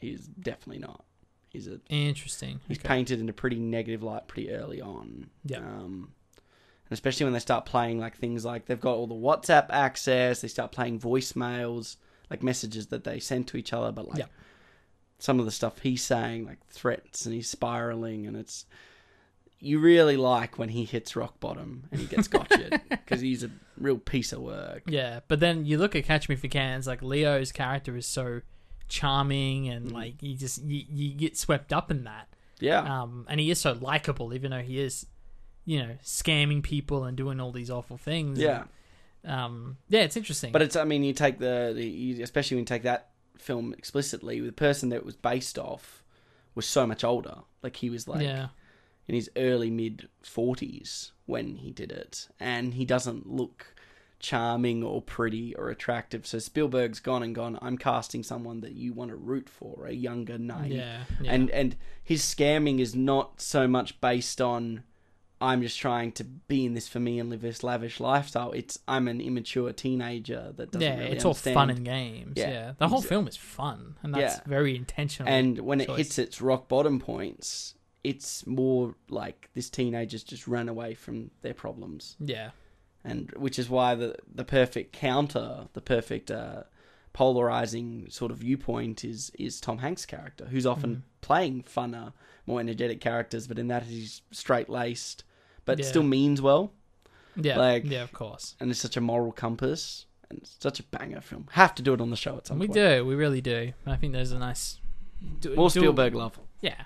he's 0.00 0.26
definitely 0.26 0.80
not. 0.80 1.04
He's 1.48 1.66
a 1.66 1.80
interesting. 1.88 2.60
he's 2.68 2.78
Okay. 2.78 2.88
painted 2.88 3.20
in 3.20 3.28
a 3.28 3.32
pretty 3.32 3.58
negative 3.58 4.02
light 4.02 4.28
pretty 4.28 4.50
early 4.52 4.80
on. 4.82 5.30
Yeah. 5.44 5.58
Um, 5.58 6.12
and 6.36 6.92
especially 6.92 7.24
when 7.24 7.32
they 7.32 7.38
start 7.40 7.64
playing 7.66 7.98
like 7.98 8.16
things 8.16 8.44
like 8.44 8.66
they've 8.66 8.80
got 8.80 8.94
all 8.94 9.06
the 9.06 9.14
WhatsApp 9.14 9.66
access, 9.70 10.40
they 10.42 10.48
start 10.48 10.70
playing 10.70 11.00
voicemails, 11.00 11.96
like 12.30 12.42
messages 12.42 12.88
that 12.88 13.04
they 13.04 13.18
send 13.20 13.46
to 13.48 13.56
each 13.56 13.72
other, 13.72 13.92
but 13.92 14.08
like 14.08 14.18
Yeah. 14.18 14.26
some 15.18 15.38
of 15.38 15.44
the 15.46 15.50
stuff 15.52 15.78
he's 15.80 16.02
saying, 16.02 16.44
like 16.46 16.64
threats, 16.68 17.24
and 17.26 17.34
he's 17.34 17.48
spiraling, 17.48 18.26
and 18.26 18.36
it's 18.36 18.66
you 19.58 19.78
really 19.78 20.16
like 20.18 20.58
when 20.58 20.68
he 20.68 20.84
hits 20.84 21.16
rock 21.16 21.40
bottom 21.40 21.84
and 21.90 21.98
he 22.00 22.06
gets 22.06 22.28
gotcha 22.28 22.78
because 22.90 23.22
he's 23.22 23.42
a 23.42 23.50
real 23.78 23.96
piece 23.98 24.32
of 24.32 24.40
work. 24.42 24.82
Yeah, 24.86 25.20
but 25.28 25.40
then 25.40 25.64
you 25.64 25.78
look 25.78 25.96
at 25.96 26.04
Catch 26.04 26.28
Me 26.28 26.34
If 26.34 26.44
You 26.44 26.50
Can, 26.50 26.76
it's 26.78 26.86
like 26.86 27.02
Leo's 27.02 27.52
character 27.52 27.96
is 27.96 28.06
so 28.06 28.42
charming 28.88 29.68
and 29.68 29.86
Mm. 29.90 29.92
like 29.92 30.22
you 30.22 30.34
just 30.36 30.62
you, 30.62 30.84
you 30.88 31.14
get 31.14 31.36
swept 31.36 31.72
up 31.72 31.90
in 31.90 32.04
that. 32.04 32.28
Yeah, 32.60 33.02
Um, 33.02 33.26
and 33.28 33.38
he 33.40 33.50
is 33.50 33.58
so 33.60 33.72
likable, 33.72 34.32
even 34.32 34.50
though 34.50 34.62
he 34.62 34.80
is, 34.80 35.06
you 35.66 35.78
know, 35.78 35.96
scamming 36.02 36.62
people 36.62 37.04
and 37.04 37.14
doing 37.16 37.38
all 37.40 37.52
these 37.52 37.70
awful 37.70 37.96
things. 37.98 38.38
yeah. 38.38 38.64
Um, 39.26 39.76
yeah, 39.88 40.00
it's 40.00 40.16
interesting. 40.16 40.52
But 40.52 40.62
it's, 40.62 40.76
I 40.76 40.84
mean, 40.84 41.04
you 41.04 41.12
take 41.12 41.38
the, 41.38 41.72
the 41.74 41.84
you, 41.84 42.22
especially 42.22 42.56
when 42.56 42.62
you 42.62 42.66
take 42.66 42.84
that 42.84 43.10
film 43.38 43.74
explicitly, 43.76 44.40
the 44.40 44.52
person 44.52 44.88
that 44.90 44.96
it 44.96 45.04
was 45.04 45.16
based 45.16 45.58
off 45.58 46.02
was 46.54 46.66
so 46.66 46.86
much 46.86 47.04
older. 47.04 47.38
Like 47.62 47.76
he 47.76 47.90
was 47.90 48.08
like 48.08 48.22
yeah, 48.22 48.48
in 49.06 49.14
his 49.14 49.30
early 49.36 49.70
mid 49.70 50.08
forties 50.22 51.12
when 51.26 51.56
he 51.56 51.72
did 51.72 51.92
it, 51.92 52.28
and 52.40 52.74
he 52.74 52.84
doesn't 52.84 53.28
look 53.28 53.74
charming 54.18 54.82
or 54.82 55.02
pretty 55.02 55.54
or 55.56 55.68
attractive. 55.68 56.26
So 56.26 56.38
Spielberg's 56.38 57.00
gone 57.00 57.22
and 57.22 57.34
gone. 57.34 57.58
I'm 57.60 57.76
casting 57.76 58.22
someone 58.22 58.60
that 58.60 58.72
you 58.72 58.92
want 58.92 59.10
to 59.10 59.16
root 59.16 59.48
for, 59.48 59.86
a 59.86 59.92
younger 59.92 60.38
name. 60.38 60.72
yeah, 60.72 61.00
yeah. 61.20 61.32
And 61.32 61.50
and 61.50 61.76
his 62.02 62.22
scamming 62.22 62.80
is 62.80 62.94
not 62.94 63.40
so 63.40 63.68
much 63.68 64.00
based 64.00 64.40
on 64.40 64.84
I'm 65.40 65.60
just 65.60 65.78
trying 65.78 66.12
to 66.12 66.24
be 66.24 66.64
in 66.64 66.72
this 66.74 66.88
for 66.88 66.98
me 66.98 67.18
and 67.18 67.28
live 67.28 67.42
this 67.42 67.62
lavish 67.62 68.00
lifestyle. 68.00 68.52
It's 68.52 68.78
I'm 68.88 69.06
an 69.08 69.20
immature 69.20 69.72
teenager 69.72 70.52
that 70.56 70.70
doesn't 70.72 70.80
yeah, 70.80 70.98
really 70.98 71.12
it's 71.12 71.24
all 71.26 71.34
fun 71.34 71.68
and 71.70 71.84
games. 71.84 72.34
Yeah, 72.36 72.50
Yeah, 72.50 72.72
the 72.78 72.88
whole 72.88 73.02
film 73.02 73.28
is 73.28 73.36
fun, 73.36 73.96
and 74.02 74.14
that's 74.14 74.36
Yeah. 74.36 74.42
very 74.46 74.74
intentional. 74.76 75.30
and 75.30 75.58
when 75.60 75.80
it 75.82 75.90
hits 75.90 76.18
its 76.18 76.40
rock 76.40 76.68
bottom 76.68 76.98
points, 77.00 77.74
it's 78.02 78.46
more 78.46 78.94
like 79.10 79.50
this 79.54 79.68
teenager's 79.68 80.22
just 80.24 80.46
run 80.48 80.68
away 80.70 80.94
from 80.94 81.30
their 81.42 81.54
problems, 81.54 82.16
yeah, 82.18 82.50
and 83.04 83.30
which 83.32 83.58
is 83.58 83.68
why 83.68 83.94
the 83.94 84.16
the 84.34 84.44
perfect 84.44 84.92
counter, 84.92 85.68
the 85.74 85.80
perfect 85.82 86.30
uh, 86.30 86.62
polarizing 87.12 88.06
sort 88.10 88.30
of 88.30 88.38
viewpoint 88.38 89.04
is 89.04 89.30
is 89.38 89.60
Tom 89.60 89.78
Hanks' 89.78 90.06
character, 90.06 90.46
who's 90.46 90.66
often 90.66 90.96
Mhm. 90.96 91.02
playing 91.20 91.62
funner, 91.64 92.12
more 92.46 92.60
energetic 92.60 93.00
characters, 93.00 93.46
but 93.46 93.58
in 93.58 93.68
that 93.68 93.82
he's 93.84 94.22
straight 94.30 94.68
laced, 94.68 95.24
but 95.66 95.78
Yeah. 95.78 95.84
still 95.84 96.02
means 96.02 96.40
well, 96.40 96.72
yeah, 97.36 97.58
like- 97.58 97.84
yeah, 97.84 98.02
of 98.02 98.12
course. 98.12 98.54
and 98.58 98.70
it's 98.70 98.80
such 98.80 98.96
a 98.96 99.00
moral 99.02 99.30
compass, 99.32 100.06
and 100.30 100.38
it's 100.38 100.56
such 100.58 100.80
a 100.80 100.82
banger 100.84 101.20
film. 101.20 101.46
Have 101.52 101.74
to 101.74 101.82
do 101.82 101.92
it 101.92 102.00
on 102.00 102.08
the 102.10 102.16
show 102.16 102.36
at 102.38 102.46
some 102.46 102.58
We 102.58 102.66
point. 102.68 102.76
We 102.78 102.82
do, 102.82 103.04
we 103.04 103.14
really 103.14 103.40
do. 103.42 103.72
I 103.86 103.96
think 103.96 104.14
there's 104.14 104.32
a 104.32 104.38
nice 104.38 104.80
do, 105.40 105.54
More 105.54 105.68
do- 105.68 105.80
Spielberg 105.80 106.14
love. 106.14 106.38
Yeah. 106.62 106.84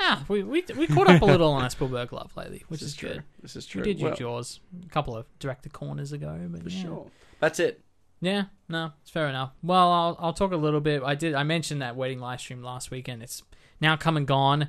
Ah, 0.00 0.24
we, 0.28 0.44
we 0.44 0.64
we 0.76 0.86
caught 0.86 1.08
up 1.10 1.22
a 1.22 1.24
little 1.24 1.50
on 1.50 1.64
our 1.64 1.70
Spielberg 1.70 2.12
love 2.12 2.30
lately, 2.36 2.62
which 2.68 2.80
this 2.80 2.90
is, 2.90 2.94
is 2.94 2.96
true. 2.96 3.08
good. 3.14 3.22
This 3.42 3.56
is 3.56 3.66
true. 3.66 3.82
We 3.82 3.94
did 3.94 4.02
Well, 4.02 4.14
yours 4.16 4.60
a 4.86 4.88
couple 4.90 5.16
of 5.16 5.26
director 5.40 5.68
corners 5.70 6.12
ago, 6.12 6.38
but 6.50 6.62
for 6.62 6.68
yeah. 6.68 6.82
sure. 6.82 7.06
That's 7.40 7.58
it. 7.58 7.80
Yeah, 8.20 8.44
no, 8.68 8.92
it's 9.02 9.10
fair 9.10 9.28
enough. 9.28 9.50
Well, 9.62 9.90
I'll 9.90 10.16
I'll 10.20 10.32
talk 10.32 10.52
a 10.52 10.56
little 10.56 10.80
bit. 10.80 11.02
I 11.02 11.14
did 11.16 11.34
I 11.34 11.42
mentioned 11.42 11.82
that 11.82 11.96
wedding 11.96 12.20
live 12.20 12.40
stream 12.40 12.62
last 12.62 12.90
weekend. 12.92 13.22
It's 13.24 13.42
now 13.80 13.96
come 13.96 14.16
and 14.16 14.26
gone. 14.26 14.68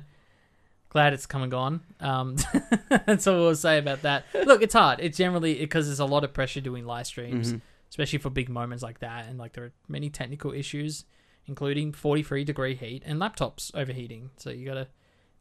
Glad 0.90 1.12
it's 1.12 1.24
come 1.26 1.42
and 1.42 1.50
gone. 1.50 1.80
Um, 2.00 2.36
that's 3.06 3.26
all 3.26 3.36
we'll 3.36 3.54
say 3.56 3.78
about 3.78 4.02
that. 4.02 4.24
Look, 4.44 4.60
it's 4.62 4.74
hard. 4.74 4.98
It's 5.00 5.16
generally 5.16 5.54
because 5.58 5.86
there's 5.86 6.00
a 6.00 6.04
lot 6.04 6.24
of 6.24 6.32
pressure 6.32 6.60
doing 6.60 6.84
live 6.84 7.06
streams, 7.06 7.52
Mhm. 7.52 7.60
especially 7.88 8.18
for 8.18 8.28
big 8.28 8.48
moments 8.48 8.82
like 8.82 8.98
that, 8.98 9.28
and 9.28 9.38
like 9.38 9.52
there 9.52 9.64
are 9.64 9.72
many 9.88 10.10
technical 10.10 10.52
issues, 10.52 11.04
including 11.46 11.92
43 11.92 12.42
degree 12.44 12.74
heat 12.74 13.02
and 13.06 13.20
laptops 13.20 13.70
overheating. 13.74 14.30
So 14.36 14.50
you 14.50 14.66
gotta 14.66 14.88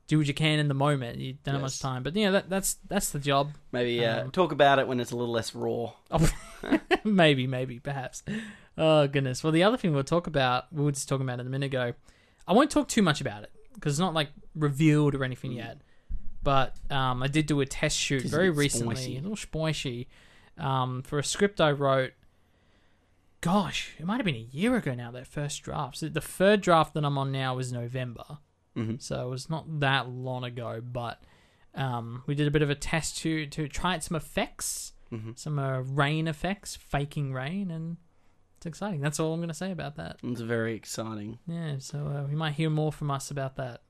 do 0.08 0.20
what 0.20 0.28
you 0.28 0.34
can 0.36 0.60
in 0.60 0.68
the 0.68 0.74
moment. 0.76 1.18
You 1.20 1.38
don't 1.44 1.56
have 1.56 1.62
much 1.64 1.80
time, 1.80 2.04
but 2.04 2.16
yeah, 2.16 2.30
that, 2.32 2.50
that's 2.50 2.76
that's 2.88 3.10
the 3.10 3.20
job. 3.20 3.52
Maybe 3.72 4.06
uh, 4.06 4.26
Um, 4.26 4.32
talk 4.32 4.52
about 4.52 4.78
it 4.78 4.88
when 4.88 5.00
it's 5.00 5.12
a 5.12 5.16
little 5.16 5.34
less 5.34 5.56
raw. 5.56 5.94
maybe, 7.04 7.48
maybe, 7.48 7.80
perhaps. 7.80 8.24
Oh 8.78 9.08
goodness. 9.08 9.44
Well, 9.44 9.52
the 9.52 9.64
other 9.64 9.78
thing 9.78 9.94
we'll 9.94 10.04
talk 10.04 10.28
about, 10.28 10.72
we 10.72 10.84
were 10.84 10.92
just 10.92 11.10
talking 11.10 11.26
about 11.28 11.40
it 11.40 11.48
a 11.48 11.50
minute 11.50 11.66
ago. 11.68 11.94
I 12.48 12.54
won't 12.54 12.72
talk 12.72 12.88
too 12.88 13.02
much 13.02 13.20
about 13.22 13.44
it 13.44 13.52
because 13.74 13.94
it's 13.94 14.00
not 14.00 14.14
like 14.14 14.30
revealed 14.56 15.16
or 15.16 15.24
anything 15.24 15.52
Mm. 15.52 15.58
yet. 15.58 15.82
But 16.42 16.76
um, 16.90 17.22
I 17.22 17.28
did 17.28 17.46
do 17.48 17.60
a 17.62 17.66
test 17.66 17.98
shoot 17.98 18.24
a 18.26 18.28
very 18.30 18.50
bit 18.50 18.58
recently, 18.58 18.96
spicy. 18.96 19.18
a 19.18 19.22
little 19.22 19.36
spicy, 19.36 20.08
um, 20.58 21.04
for 21.04 21.20
a 21.20 21.24
script 21.24 21.60
I 21.62 21.72
wrote. 21.72 22.14
Gosh, 23.42 23.94
it 23.98 24.06
might 24.06 24.18
have 24.18 24.26
been 24.26 24.36
a 24.36 24.48
year 24.52 24.76
ago 24.76 24.94
now. 24.94 25.12
That 25.12 25.26
first 25.28 25.62
draft. 25.64 25.98
So 25.98 26.10
the 26.10 26.20
third 26.22 26.60
draft 26.62 26.94
that 26.94 27.06
I'm 27.06 27.18
on 27.18 27.32
now 27.32 27.58
is 27.58 27.72
November. 27.72 28.40
hmm 28.76 28.96
So 29.00 29.28
it 29.28 29.30
was 29.30 29.50
not 29.50 29.80
that 29.80 30.10
long 30.10 30.44
ago, 30.44 30.82
but 30.84 31.22
um, 31.74 32.24
we 32.26 32.36
did 32.36 32.48
a 32.48 32.52
bit 32.52 32.62
of 32.62 32.70
a 32.70 32.76
test 32.76 33.18
to 33.20 33.46
to 33.48 33.68
try 33.70 33.96
out 33.96 34.04
some 34.04 34.18
effects, 34.18 34.94
hmm 35.10 35.32
some 35.36 35.58
uh, 35.58 35.80
rain 35.82 36.28
effects, 36.28 36.76
faking 36.76 37.32
rain, 37.34 37.72
and 37.72 37.98
it's 38.60 38.66
exciting. 38.66 39.00
That's 39.00 39.22
all 39.22 39.34
I'm 39.34 39.40
going 39.40 39.48
to 39.48 39.54
say 39.54 39.72
about 39.72 39.96
that. 39.96 40.18
It's 40.22 40.42
very 40.42 40.76
exciting. 40.76 41.40
Yeah, 41.48 41.76
so 41.80 42.00
uh, 42.00 42.28
we 42.28 42.36
might 42.36 42.52
hear 42.56 42.70
more 42.70 42.92
from 42.92 43.10
us 43.10 43.32
about 43.32 43.56
that 43.56 43.84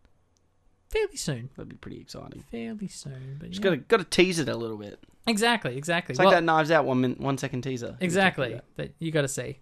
fairly 0.90 1.18
soon. 1.18 1.50
That'd 1.58 1.70
be 1.70 1.76
pretty 1.76 2.00
exciting. 2.00 2.44
Fairly 2.52 2.88
soon, 2.88 3.38
but 3.40 3.50
Just 3.50 3.64
yeah. 3.64 3.72
gotta 3.72 3.78
gotta 3.78 4.04
tease 4.04 4.38
it 4.38 4.48
a 4.48 4.56
little 4.56 4.78
bit. 4.78 5.00
exactly, 5.26 5.76
exactly. 5.76 6.14
It's 6.14 6.20
like 6.20 6.28
well, 6.28 6.36
that 6.36 6.44
Knives 6.44 6.70
Out 6.70 6.86
one 6.86 7.02
min- 7.02 7.16
one 7.18 7.40
second 7.40 7.64
teaser. 7.64 7.98
exactly 8.00 8.62
that 8.76 8.94
you 9.00 9.12
got 9.12 9.22
to 9.24 9.28
see. 9.28 9.58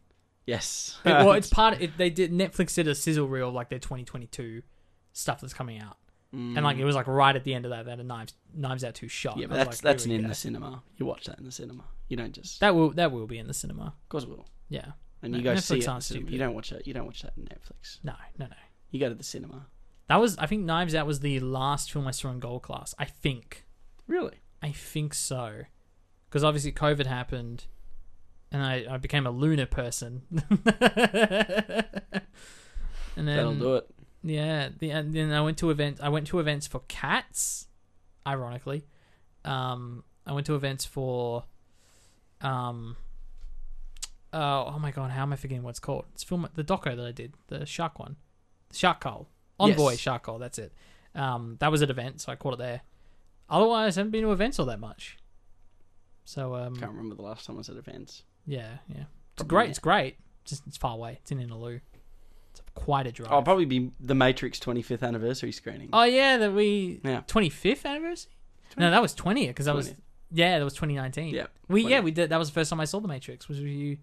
Yes. 0.46 0.98
Well, 1.06 1.32
it's 1.34 1.50
part. 1.54 1.76
Of, 1.76 1.82
it, 1.84 1.98
they 1.98 2.10
did 2.10 2.34
Netflix 2.34 2.76
did 2.76 2.88
a 2.90 2.96
sizzle 2.96 3.30
reel 3.30 3.48
of 3.50 3.54
like 3.54 3.70
their 3.70 3.80
2022 3.80 4.62
stuff 5.14 5.40
that's 5.42 5.54
coming 5.54 5.80
out, 5.80 5.96
and 6.34 6.56
like 6.64 6.78
it 6.78 6.86
was 6.86 6.96
like 6.96 7.08
right 7.08 7.36
at 7.36 7.46
the 7.46 7.54
end 7.54 7.64
of 7.66 7.72
that 7.72 7.86
that 7.86 8.00
a 8.00 8.04
Knives 8.04 8.34
Knives 8.54 8.84
Out 8.84 8.94
two 8.96 9.08
shot. 9.08 9.38
Mm. 9.38 9.40
Yeah, 9.40 9.46
I 9.46 9.48
but 9.48 9.58
was 9.58 9.66
that's 9.68 9.84
like, 9.84 9.92
that's 9.94 10.04
here 10.04 10.12
we 10.12 10.16
in 10.16 10.22
go. 10.24 10.28
the 10.28 10.36
cinema. 10.36 10.84
You 10.98 11.06
watch 11.06 11.26
that 11.26 11.40
in 11.40 11.46
the 11.46 11.52
cinema. 11.52 11.84
You 12.10 12.18
don't 12.18 12.34
just. 12.34 12.60
That 12.62 12.76
will 12.76 12.92
that 12.92 13.12
will 13.12 13.28
be 13.28 13.38
in 13.38 13.48
the 13.48 13.54
cinema. 13.54 13.88
of 13.88 14.10
course, 14.10 14.24
it 14.24 14.30
will. 14.30 14.46
Yeah. 14.70 14.92
And 15.22 15.32
No, 15.32 15.38
you 15.40 15.44
go 15.44 15.54
Netflix 15.54 15.62
see 15.64 15.80
it. 15.80 16.04
stupid. 16.04 16.32
You 16.32 16.38
don't 16.40 16.54
watch 16.54 16.72
it. 16.72 16.86
You 16.86 16.94
don't 16.94 17.06
watch 17.06 17.22
that 17.22 17.34
on 17.38 17.46
Netflix. 17.46 18.00
No, 18.04 18.14
no, 18.38 18.46
no. 18.48 18.56
You 18.92 19.00
go 19.00 19.10
to 19.10 19.16
the 19.16 19.24
cinema. 19.24 19.68
That 20.08 20.18
was 20.22 20.38
I 20.38 20.46
think 20.46 20.64
Knives 20.64 20.96
Out 20.96 21.06
was 21.08 21.20
the 21.20 21.40
last 21.40 21.92
film 21.92 22.08
I 22.08 22.12
saw 22.12 22.30
in 22.30 22.40
gold 22.40 22.64
class. 22.64 22.94
I 22.98 23.06
think. 23.06 23.66
Really? 24.08 24.38
I 24.62 24.72
think 24.72 25.14
so. 25.14 25.64
Because 26.30 26.44
obviously 26.44 26.72
COVID 26.72 27.06
happened 27.06 27.66
and 28.52 28.64
I, 28.64 28.86
I 28.90 28.98
became 28.98 29.26
a 29.28 29.32
Luna 29.32 29.66
person. 29.66 30.22
and 30.32 30.48
then 33.16 33.26
That'll 33.26 33.56
do 33.56 33.76
it. 33.76 33.90
Yeah, 34.24 34.70
the, 34.78 34.92
and 34.92 35.14
then 35.14 35.32
I 35.32 35.42
went 35.42 35.58
to 35.60 35.70
events. 35.70 36.02
I 36.02 36.10
went 36.10 36.28
to 36.28 36.40
events 36.40 36.68
for 36.68 36.82
cats, 36.88 37.68
ironically. 38.26 38.86
Um, 39.46 40.04
I 40.26 40.34
went 40.34 40.46
to 40.48 40.56
events 40.56 40.86
for, 40.86 41.46
um, 42.42 42.98
oh, 44.34 44.74
oh 44.76 44.80
my 44.80 44.92
god, 44.92 45.12
how 45.12 45.24
am 45.24 45.34
I 45.34 45.36
forgetting 45.36 45.64
what 45.64 45.72
it's 45.72 45.80
called? 45.80 46.06
It's 46.14 46.24
film 46.24 46.48
the 46.56 46.64
doco 46.64 46.96
that 46.96 47.06
I 47.06 47.12
did, 47.12 47.34
the 47.48 47.66
shark 47.66 48.00
one, 48.00 48.16
Shark 48.74 49.02
Cull, 49.02 49.28
Envoy 49.60 49.92
Yes. 49.92 50.00
Shark 50.00 50.24
Cull. 50.24 50.40
That's 50.40 50.58
it. 50.60 50.74
Um, 51.16 51.58
that 51.60 51.72
was 51.72 51.82
at 51.82 51.90
event, 51.90 52.22
so 52.22 52.32
I 52.32 52.36
caught 52.36 52.54
it 52.54 52.60
there. 52.60 52.82
Otherwise, 53.50 53.98
I 53.98 54.02
haven't 54.02 54.12
been 54.12 54.24
to 54.24 54.32
events 54.32 54.60
all 54.60 54.66
that 54.68 54.80
much. 54.80 55.18
So 56.26 56.56
um, 56.56 56.76
Can't 56.76 56.92
remember 56.92 57.16
the 57.16 57.22
last 57.22 57.46
time 57.46 57.56
I 57.56 57.60
was 57.60 57.70
at 57.70 57.78
events. 57.78 58.24
yeah, 58.46 58.78
yeah, 58.90 59.02
it's 59.02 59.08
Probably 59.38 59.50
great. 59.50 59.64
not. 59.64 59.70
It's 59.70 59.80
great. 59.80 60.18
It's 60.42 60.52
just 60.52 60.68
it's 60.68 60.78
far 60.78 60.94
away. 60.94 61.20
It's 61.22 61.32
in 61.32 61.40
Innaloo. 61.40 61.80
It's 62.52 62.62
quite 62.76 63.08
a 63.08 63.12
drive. 63.12 63.32
I'll 63.32 63.44
probably 63.44 63.66
be 63.66 63.92
the 64.00 64.16
Matrix 64.16 64.60
25th 64.60 65.04
anniversary 65.04 65.52
screening. 65.52 65.90
Oh 65.94 66.04
yeah, 66.04 66.38
that 66.38 66.54
we 66.54 67.00
Yeah. 67.04 67.22
twenty 67.28 67.50
fifth 67.50 67.86
anniversary. 67.86 68.32
No, 68.78 68.92
that 68.92 69.02
was 69.02 69.14
twentieth 69.14 69.50
because 69.52 69.66
that 69.68 69.76
was 69.76 69.94
Yeah, 70.32 70.60
that 70.60 70.66
was 70.66 70.74
2019. 70.74 71.34
Yeah, 71.34 71.48
we 71.70 71.82
20. 71.84 71.94
yeah 71.94 72.00
we 72.02 72.12
did. 72.12 72.30
That 72.30 72.38
was 72.38 72.50
the 72.50 72.54
first 72.54 72.70
time 72.70 72.82
I 72.82 72.86
saw 72.86 73.00
The 73.00 73.08
Matrix. 73.08 73.48
Was 73.48 73.60
you 73.62 73.98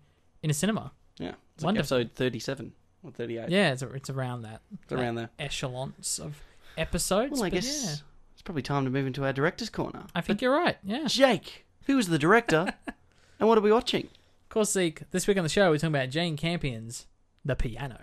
in 0.44 0.50
a 0.50 0.54
cinema. 0.54 0.92
Yeah, 1.18 1.32
it's 1.54 1.64
like 1.64 1.76
episode 1.76 2.12
thirty-seven 2.14 2.72
or 3.02 3.10
thirty-eight. 3.10 3.48
Yeah, 3.48 3.72
it's 3.72 3.82
it's 3.82 4.10
around 4.10 4.42
that 4.42 4.60
it's 4.82 4.92
around 4.92 5.14
there. 5.16 5.30
echelons 5.38 6.18
of 6.18 6.40
episodes. 6.76 7.32
Well, 7.32 7.44
I 7.44 7.48
but 7.50 7.54
guess 7.54 7.84
yeah, 7.84 7.94
it's 8.34 8.42
probably 8.42 8.62
time 8.62 8.84
to 8.84 8.90
move 8.90 9.06
into 9.06 9.24
our 9.24 9.32
director's 9.32 9.70
corner. 9.70 10.04
I 10.14 10.20
think 10.20 10.42
you're 10.42 10.54
right. 10.54 10.76
Yeah. 10.84 11.06
Jake, 11.06 11.64
who 11.86 11.96
was 11.96 12.08
the 12.08 12.18
director, 12.18 12.74
and 13.40 13.48
what 13.48 13.56
are 13.56 13.62
we 13.62 13.72
watching? 13.72 14.04
Of 14.04 14.48
course, 14.50 14.72
Zeke, 14.72 15.10
this 15.10 15.26
week 15.26 15.36
on 15.36 15.42
the 15.42 15.48
show, 15.48 15.70
we're 15.70 15.78
talking 15.78 15.94
about 15.94 16.10
Jane 16.10 16.36
Campion's 16.36 17.06
The 17.44 17.56
Piano. 17.56 17.98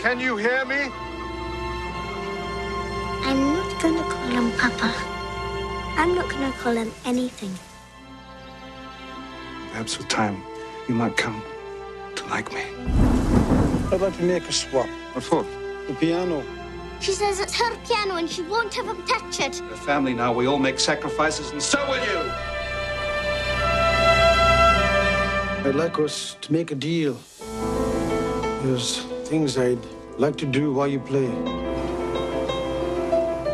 Can 0.00 0.18
you 0.18 0.38
hear 0.38 0.64
me? 0.64 0.88
I'm 3.22 3.52
not 3.52 3.82
gonna 3.82 4.02
call 4.02 4.28
him 4.28 4.50
Papa. 4.52 4.94
I'm 5.98 6.14
not 6.14 6.30
gonna 6.30 6.52
call 6.52 6.72
him 6.72 6.90
anything. 7.04 7.52
Perhaps 9.70 9.98
with 9.98 10.08
time, 10.08 10.42
you 10.88 10.94
might 10.94 11.18
come 11.18 11.42
to 12.14 12.26
like 12.28 12.50
me. 12.50 12.62
I'd 13.92 14.00
like 14.00 14.16
to 14.16 14.22
make 14.22 14.48
a 14.48 14.52
swap. 14.52 14.88
What 15.12 15.22
for? 15.22 15.44
The 15.86 15.92
piano. 15.92 16.42
She 17.00 17.12
says 17.12 17.38
it's 17.38 17.54
her 17.60 17.76
piano 17.86 18.14
and 18.14 18.30
she 18.30 18.40
won't 18.40 18.72
have 18.72 18.86
him 18.86 19.04
touch 19.04 19.38
it. 19.40 19.60
We're 19.60 19.74
a 19.74 19.76
family 19.76 20.14
now. 20.14 20.32
We 20.32 20.46
all 20.46 20.58
make 20.58 20.80
sacrifices, 20.80 21.50
and 21.50 21.62
so 21.62 21.78
will 21.86 22.02
you. 22.02 22.20
I'd 25.68 25.74
like 25.74 25.98
us 25.98 26.38
to 26.40 26.52
make 26.54 26.70
a 26.72 26.74
deal. 26.74 27.18
There's 28.62 29.09
things 29.30 29.56
I'd 29.56 29.78
like 30.18 30.36
to 30.38 30.44
do 30.44 30.72
while 30.72 30.88
you 30.88 30.98
play. 30.98 31.28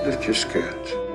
Lift 0.07 0.25
your 0.25 0.35
skirts. 0.35 1.06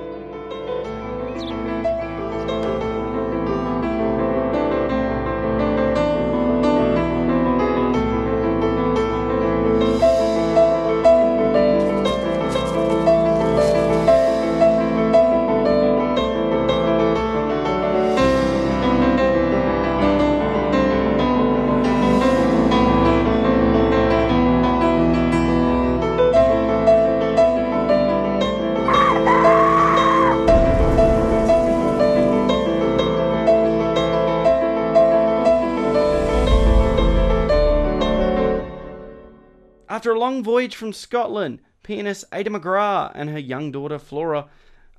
Long 40.32 40.42
voyage 40.42 40.74
from 40.76 40.92
Scotland, 40.92 41.60
pianist 41.82 42.24
Ada 42.32 42.50
McGrath 42.50 43.12
and 43.14 43.30
her 43.30 43.38
young 43.38 43.70
daughter 43.72 43.98
Flora 43.98 44.48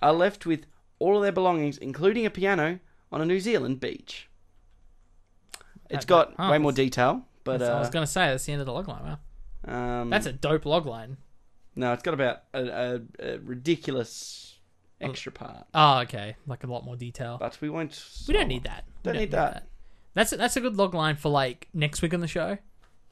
are 0.01 0.13
left 0.13 0.45
with 0.45 0.65
all 0.99 1.17
of 1.17 1.23
their 1.23 1.31
belongings, 1.31 1.77
including 1.77 2.25
a 2.25 2.29
piano, 2.29 2.79
on 3.11 3.21
a 3.21 3.25
New 3.25 3.39
Zealand 3.39 3.79
beach. 3.79 4.29
It's 5.89 6.05
That- 6.05 6.07
got 6.07 6.33
oh, 6.39 6.51
way 6.51 6.57
more 6.57 6.71
detail, 6.71 7.25
but 7.43 7.59
That's- 7.59 7.75
I 7.75 7.79
was 7.79 7.87
uh, 7.89 7.91
going 7.91 8.05
to 8.05 8.11
say, 8.11 8.27
that's 8.27 8.45
the 8.45 8.53
end 8.53 8.61
of 8.61 8.65
the 8.67 8.73
logline. 8.73 9.17
Wow. 9.67 10.01
um, 10.01 10.09
That's 10.09 10.25
a 10.25 10.33
dope 10.33 10.63
logline. 10.63 11.17
no. 11.75 11.93
It's 11.93 12.03
got 12.03 12.13
about 12.13 12.43
a, 12.53 12.59
a, 12.63 13.01
a 13.19 13.37
ridiculous 13.39 14.57
extra 15.01 15.31
part, 15.31 15.65
Oh, 15.73 15.99
okay. 15.99 16.35
Like 16.47 16.63
a 16.63 16.67
lot 16.67 16.85
more 16.85 16.95
detail. 16.95 17.37
but 17.39 17.57
we 17.61 17.69
won't. 17.69 18.03
we 18.27 18.33
don't 18.33 18.47
need 18.47 18.63
that. 18.63 18.85
We 19.03 19.11
Don't 19.11 19.19
need 19.19 19.31
that. 19.31 19.67
That's 20.15 20.31
a, 20.31 20.37
that's 20.37 20.55
a 20.55 20.61
good 20.61 20.75
logline 20.75 21.17
for 21.17 21.29
like 21.29 21.67
next 21.73 22.01
week 22.01 22.13
on 22.13 22.19
the 22.21 22.27
show. 22.27 22.57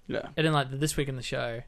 Yeah, 0.08 0.28
And 0.38 0.46
then 0.46 0.54
like 0.54 0.72
this 0.72 0.98
week 0.98 1.10
in 1.10 1.16
the 1.16 1.22
show, 1.22 1.62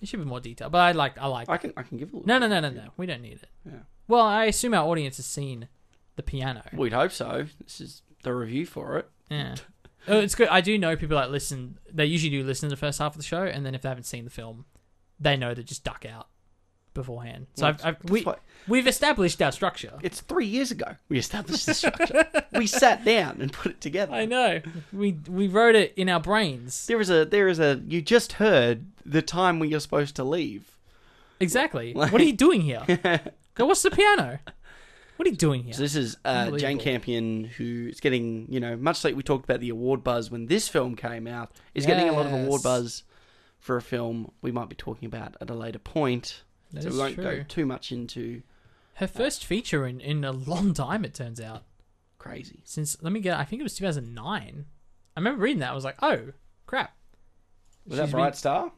it 0.00 0.08
should 0.08 0.20
be 0.20 0.26
more 0.26 0.40
detail. 0.40 0.70
But 0.70 0.78
I 0.78 0.92
like 0.92 1.18
I 1.18 1.26
like. 1.26 1.48
I 1.48 1.56
can. 1.56 1.72
I 1.76 1.82
can 1.82 1.98
give 1.98 2.12
a 2.12 2.16
little. 2.16 2.26
No, 2.26 2.38
no, 2.38 2.48
no, 2.48 2.60
no, 2.60 2.70
no. 2.70 2.88
We 2.96 3.06
don't 3.06 3.22
need 3.22 3.34
it. 3.42 3.48
Yeah. 3.64 3.72
Well, 4.08 4.22
I 4.24 4.44
assume 4.44 4.74
our 4.74 4.86
audience 4.86 5.16
has 5.16 5.26
seen 5.26 5.68
the 6.16 6.22
piano. 6.22 6.62
We'd 6.72 6.92
hope 6.92 7.12
so. 7.12 7.46
This 7.62 7.80
is 7.80 8.02
the 8.22 8.34
review 8.34 8.66
for 8.66 8.98
it. 8.98 9.08
Yeah. 9.30 9.56
Oh, 10.08 10.20
it's 10.20 10.36
good. 10.36 10.46
I 10.46 10.60
do 10.60 10.78
know 10.78 10.94
people 10.94 11.16
that 11.16 11.32
listen. 11.32 11.80
They 11.92 12.04
usually 12.04 12.30
do 12.30 12.44
listen 12.44 12.68
to 12.68 12.76
the 12.76 12.78
first 12.78 13.00
half 13.00 13.14
of 13.14 13.16
the 13.16 13.24
show, 13.24 13.42
and 13.42 13.66
then 13.66 13.74
if 13.74 13.82
they 13.82 13.88
haven't 13.88 14.04
seen 14.04 14.22
the 14.22 14.30
film, 14.30 14.64
they 15.18 15.36
know 15.36 15.52
to 15.52 15.64
just 15.64 15.82
duck 15.82 16.06
out 16.08 16.28
beforehand. 16.96 17.46
So 17.54 17.62
Well, 17.66 17.74
I've, 17.74 17.86
I've, 18.02 18.10
we 18.10 18.22
what- 18.22 18.40
we've 18.66 18.86
established 18.88 19.40
our 19.40 19.52
structure. 19.52 19.92
It's 20.02 20.20
three 20.20 20.46
years 20.46 20.70
ago 20.72 20.96
we 21.08 21.18
established 21.18 21.66
the 21.66 21.74
structure. 21.82 22.24
we 22.52 22.66
sat 22.66 23.04
down 23.04 23.40
and 23.40 23.52
put 23.52 23.70
it 23.72 23.80
together. 23.80 24.12
I 24.14 24.24
know. 24.24 24.60
We 24.92 25.18
we 25.28 25.46
wrote 25.46 25.76
it 25.76 25.94
in 25.96 26.08
our 26.08 26.20
brains. 26.20 26.86
There 26.86 27.00
is 27.00 27.10
a 27.10 27.24
there 27.24 27.46
is 27.48 27.60
a 27.60 27.80
you 27.86 28.02
just 28.02 28.32
heard 28.34 28.86
the 29.04 29.22
time 29.22 29.60
when 29.60 29.68
you're 29.70 29.78
supposed 29.80 30.16
to 30.16 30.24
leave. 30.24 30.76
Exactly. 31.38 31.92
Like- 31.94 32.10
what 32.12 32.20
are 32.20 32.24
you 32.24 32.32
doing 32.32 32.62
here? 32.62 32.82
Go 33.54 33.66
watch 33.66 33.82
the 33.82 33.90
piano. 33.90 34.38
What 35.16 35.26
are 35.26 35.30
you 35.30 35.36
doing 35.36 35.62
here? 35.64 35.72
So 35.72 35.80
this 35.80 35.96
is 35.96 36.18
uh, 36.26 36.50
Jane 36.58 36.78
Campion, 36.78 37.44
who 37.44 37.88
is 37.88 38.00
getting 38.00 38.46
you 38.50 38.60
know 38.60 38.76
much 38.76 39.02
like 39.02 39.16
we 39.16 39.22
talked 39.22 39.44
about 39.44 39.60
the 39.60 39.70
award 39.70 40.04
buzz 40.04 40.30
when 40.30 40.46
this 40.46 40.68
film 40.68 40.94
came 40.94 41.26
out, 41.26 41.52
is 41.74 41.86
getting 41.86 42.08
a 42.08 42.12
lot 42.12 42.26
of 42.26 42.32
award 42.34 42.62
buzz 42.62 43.02
for 43.58 43.76
a 43.78 43.82
film 43.82 44.30
we 44.42 44.52
might 44.52 44.68
be 44.68 44.76
talking 44.76 45.06
about 45.06 45.34
at 45.40 45.48
a 45.48 45.54
later 45.54 45.78
point. 45.78 46.42
That 46.72 46.82
so 46.84 46.90
we 46.90 46.98
won't 46.98 47.16
go 47.16 47.42
too 47.42 47.64
much 47.66 47.92
into 47.92 48.42
Her 48.94 49.06
first 49.06 49.44
feature 49.44 49.86
in, 49.86 50.00
in 50.00 50.24
a 50.24 50.32
long 50.32 50.74
time, 50.74 51.04
it 51.04 51.14
turns 51.14 51.40
out. 51.40 51.62
crazy. 52.18 52.60
Since, 52.64 53.02
let 53.02 53.12
me 53.12 53.20
get, 53.20 53.38
I 53.38 53.44
think 53.44 53.60
it 53.60 53.62
was 53.62 53.76
2009. 53.76 54.66
I 55.16 55.20
remember 55.20 55.42
reading 55.42 55.60
that. 55.60 55.70
I 55.70 55.74
was 55.74 55.84
like, 55.84 55.96
oh, 56.02 56.32
crap. 56.66 56.94
Was 57.86 57.98
that 57.98 58.10
Bright 58.10 58.32
been- 58.32 58.36
Star? 58.38 58.72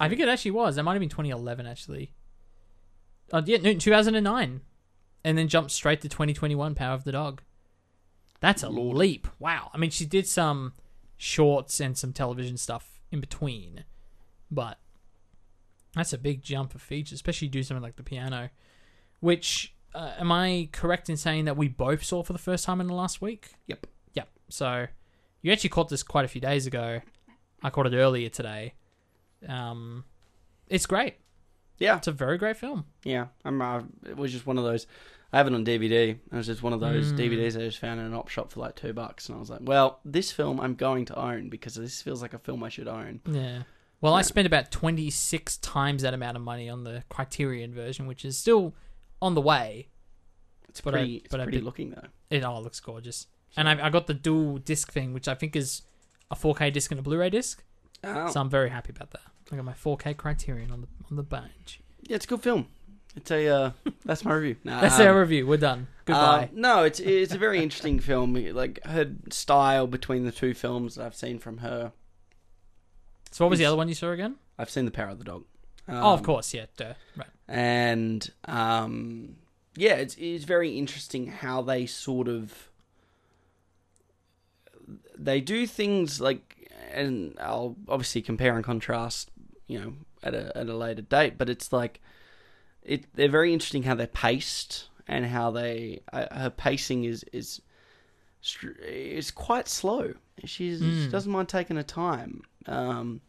I 0.00 0.08
think 0.08 0.20
it 0.20 0.28
actually 0.28 0.52
was. 0.52 0.76
That 0.76 0.84
might 0.84 0.92
have 0.94 1.00
been 1.00 1.08
2011, 1.08 1.66
actually. 1.66 2.12
Oh, 3.32 3.42
yeah, 3.44 3.58
no, 3.58 3.74
2009. 3.74 4.60
And 5.24 5.36
then 5.38 5.48
jumped 5.48 5.72
straight 5.72 6.00
to 6.02 6.08
2021, 6.08 6.74
Power 6.74 6.94
of 6.94 7.04
the 7.04 7.12
Dog. 7.12 7.42
That's 8.40 8.62
a 8.62 8.68
Lord. 8.68 8.96
leap. 8.96 9.26
Wow. 9.38 9.70
I 9.74 9.78
mean, 9.78 9.90
she 9.90 10.06
did 10.06 10.26
some 10.26 10.74
shorts 11.16 11.80
and 11.80 11.96
some 11.98 12.12
television 12.12 12.56
stuff 12.56 13.00
in 13.10 13.20
between. 13.20 13.84
But 14.50 14.78
that's 15.96 16.12
a 16.12 16.18
big 16.18 16.42
jump 16.42 16.74
of 16.74 16.82
features, 16.82 17.14
especially 17.16 17.48
do 17.48 17.62
something 17.62 17.82
like 17.82 17.96
the 17.96 18.02
piano. 18.04 18.50
Which, 19.20 19.74
uh, 19.94 20.12
am 20.18 20.30
I 20.30 20.68
correct 20.72 21.08
in 21.08 21.16
saying 21.16 21.46
that 21.46 21.56
we 21.56 21.68
both 21.68 22.04
saw 22.04 22.22
for 22.22 22.32
the 22.32 22.38
first 22.38 22.64
time 22.64 22.80
in 22.80 22.86
the 22.86 22.94
last 22.94 23.20
week? 23.22 23.52
Yep. 23.66 23.86
Yep. 24.14 24.28
So 24.50 24.86
you 25.42 25.50
actually 25.52 25.70
caught 25.70 25.88
this 25.88 26.02
quite 26.02 26.24
a 26.24 26.28
few 26.28 26.40
days 26.40 26.66
ago. 26.66 27.00
I 27.62 27.70
caught 27.70 27.86
it 27.86 27.94
earlier 27.96 28.28
today. 28.28 28.74
Um, 29.48 30.04
it's 30.68 30.86
great. 30.86 31.16
Yeah, 31.78 31.96
It's 31.98 32.06
a 32.08 32.12
very 32.12 32.38
great 32.38 32.56
film. 32.56 32.86
yeah. 33.04 33.26
I'm. 33.44 33.60
Uh, 33.60 33.82
it 34.06 34.16
was 34.16 34.32
just 34.32 34.46
one 34.46 34.56
of 34.58 34.64
those. 34.64 34.86
I 35.32 35.38
have 35.38 35.46
it 35.46 35.52
on 35.54 35.64
DVD. 35.64 36.10
It 36.10 36.18
was 36.32 36.46
just 36.46 36.62
one 36.62 36.72
of 36.72 36.80
those 36.80 37.12
Mm. 37.12 37.18
DVDs 37.18 37.56
I 37.56 37.60
just 37.60 37.78
found 37.78 38.00
in 38.00 38.06
an 38.06 38.14
op 38.14 38.28
shop 38.28 38.50
for 38.50 38.60
like 38.60 38.76
two 38.76 38.92
bucks, 38.94 39.28
and 39.28 39.36
I 39.36 39.40
was 39.40 39.50
like, 39.50 39.60
"Well, 39.62 40.00
this 40.04 40.32
film 40.32 40.58
I'm 40.60 40.74
going 40.74 41.04
to 41.06 41.18
own 41.18 41.50
because 41.50 41.74
this 41.74 42.00
feels 42.00 42.22
like 42.22 42.32
a 42.32 42.38
film 42.38 42.62
I 42.64 42.70
should 42.70 42.88
own." 42.88 43.20
Yeah. 43.30 43.62
Well, 44.00 44.14
I 44.14 44.22
spent 44.22 44.46
about 44.46 44.70
26 44.70 45.56
times 45.58 46.02
that 46.02 46.14
amount 46.14 46.36
of 46.36 46.42
money 46.42 46.68
on 46.68 46.84
the 46.84 47.02
Criterion 47.08 47.72
version, 47.74 48.06
which 48.06 48.24
is 48.24 48.38
still 48.38 48.74
on 49.22 49.34
the 49.34 49.40
way. 49.40 49.88
It's 50.68 50.80
But 50.80 50.94
I- 50.94 50.98
pretty. 50.98 51.14
it's 51.16 51.28
but 51.30 51.40
I 51.40 51.44
pretty 51.44 51.58
did- 51.58 51.64
looking 51.64 51.90
though. 51.90 52.06
It 52.30 52.44
all 52.44 52.62
looks 52.62 52.80
gorgeous. 52.80 53.26
And 53.56 53.68
I, 53.68 53.86
I 53.86 53.90
got 53.90 54.06
the 54.06 54.14
dual 54.14 54.58
disc 54.58 54.92
thing, 54.92 55.14
which 55.14 55.28
I 55.28 55.34
think 55.34 55.56
is 55.56 55.82
a 56.30 56.34
4K 56.36 56.72
disc 56.72 56.90
and 56.90 57.00
a 57.00 57.02
Blu-ray 57.02 57.30
disc. 57.30 57.62
Oh. 58.04 58.28
So 58.30 58.40
I'm 58.40 58.50
very 58.50 58.68
happy 58.68 58.90
about 58.94 59.12
that. 59.12 59.22
I 59.50 59.56
got 59.56 59.64
my 59.64 59.72
4K 59.72 60.16
Criterion 60.16 60.70
on 60.70 60.82
the 60.82 60.88
on 61.10 61.16
the 61.16 61.22
bench. 61.22 61.80
Yeah, 62.02 62.16
it's 62.16 62.24
a 62.26 62.28
good 62.28 62.42
film. 62.42 62.66
It's 63.14 63.30
a. 63.30 63.48
Uh, 63.48 63.70
that's 64.04 64.24
my 64.24 64.34
review. 64.34 64.56
Nah, 64.64 64.80
That's 64.82 64.98
um, 65.00 65.06
our 65.06 65.20
review. 65.20 65.46
We're 65.46 65.56
done. 65.56 65.86
Goodbye. 66.04 66.44
uh, 66.44 66.48
no, 66.52 66.82
it's 66.82 67.00
it's 67.00 67.32
a 67.32 67.38
very 67.38 67.62
interesting 67.62 67.98
film. 68.00 68.34
Like 68.34 68.84
her 68.84 69.10
style 69.30 69.86
between 69.86 70.24
the 70.24 70.32
two 70.32 70.52
films 70.52 70.96
that 70.96 71.06
I've 71.06 71.14
seen 71.14 71.38
from 71.38 71.58
her. 71.58 71.92
So 73.36 73.44
what 73.44 73.50
was 73.50 73.58
the 73.58 73.64
other 73.66 73.76
one 73.76 73.88
you 73.88 73.94
saw 73.94 74.10
again? 74.12 74.36
I've 74.58 74.70
seen 74.70 74.84
The 74.86 74.90
Power 74.90 75.08
of 75.10 75.18
the 75.18 75.24
Dog. 75.24 75.44
oh, 75.88 76.12
of 76.14 76.20
Um, 76.20 76.24
course, 76.24 76.54
yeah, 76.54 76.66
duh. 76.76 76.94
Right. 77.16 77.28
and 77.48 78.30
um, 78.46 79.36
yeah, 79.76 79.94
it's 79.96 80.14
it's 80.18 80.44
very 80.44 80.76
interesting 80.78 81.26
how 81.28 81.62
they 81.62 81.84
sort 81.86 82.28
of 82.28 82.70
they 85.18 85.40
do 85.40 85.66
things 85.66 86.20
like, 86.20 86.70
and 86.92 87.36
I'll 87.40 87.76
obviously 87.88 88.22
compare 88.22 88.54
and 88.56 88.64
contrast, 88.64 89.30
you 89.66 89.78
know, 89.80 89.92
at 90.22 90.34
a 90.34 90.56
at 90.56 90.68
a 90.68 90.74
later 90.76 91.02
date, 91.02 91.36
but 91.38 91.48
it's 91.48 91.72
like 91.72 92.00
it 92.82 93.04
they're 93.14 93.28
very 93.28 93.52
interesting 93.52 93.82
how 93.82 93.94
they're 93.94 94.06
paced 94.06 94.88
and 95.08 95.26
how 95.26 95.50
they 95.50 96.00
uh, 96.12 96.26
her 96.34 96.50
pacing 96.50 97.04
is 97.04 97.24
is 97.32 97.60
is 98.82 99.30
quite 99.30 99.68
slow. 99.68 100.14
She's, 100.44 100.78
She 100.78 100.84
Mm. 100.84 101.10
doesn't 101.10 101.32
mind 101.32 101.48
taking 101.48 101.76
her 101.76 101.82
time. 101.82 102.42
Um, 102.66 103.20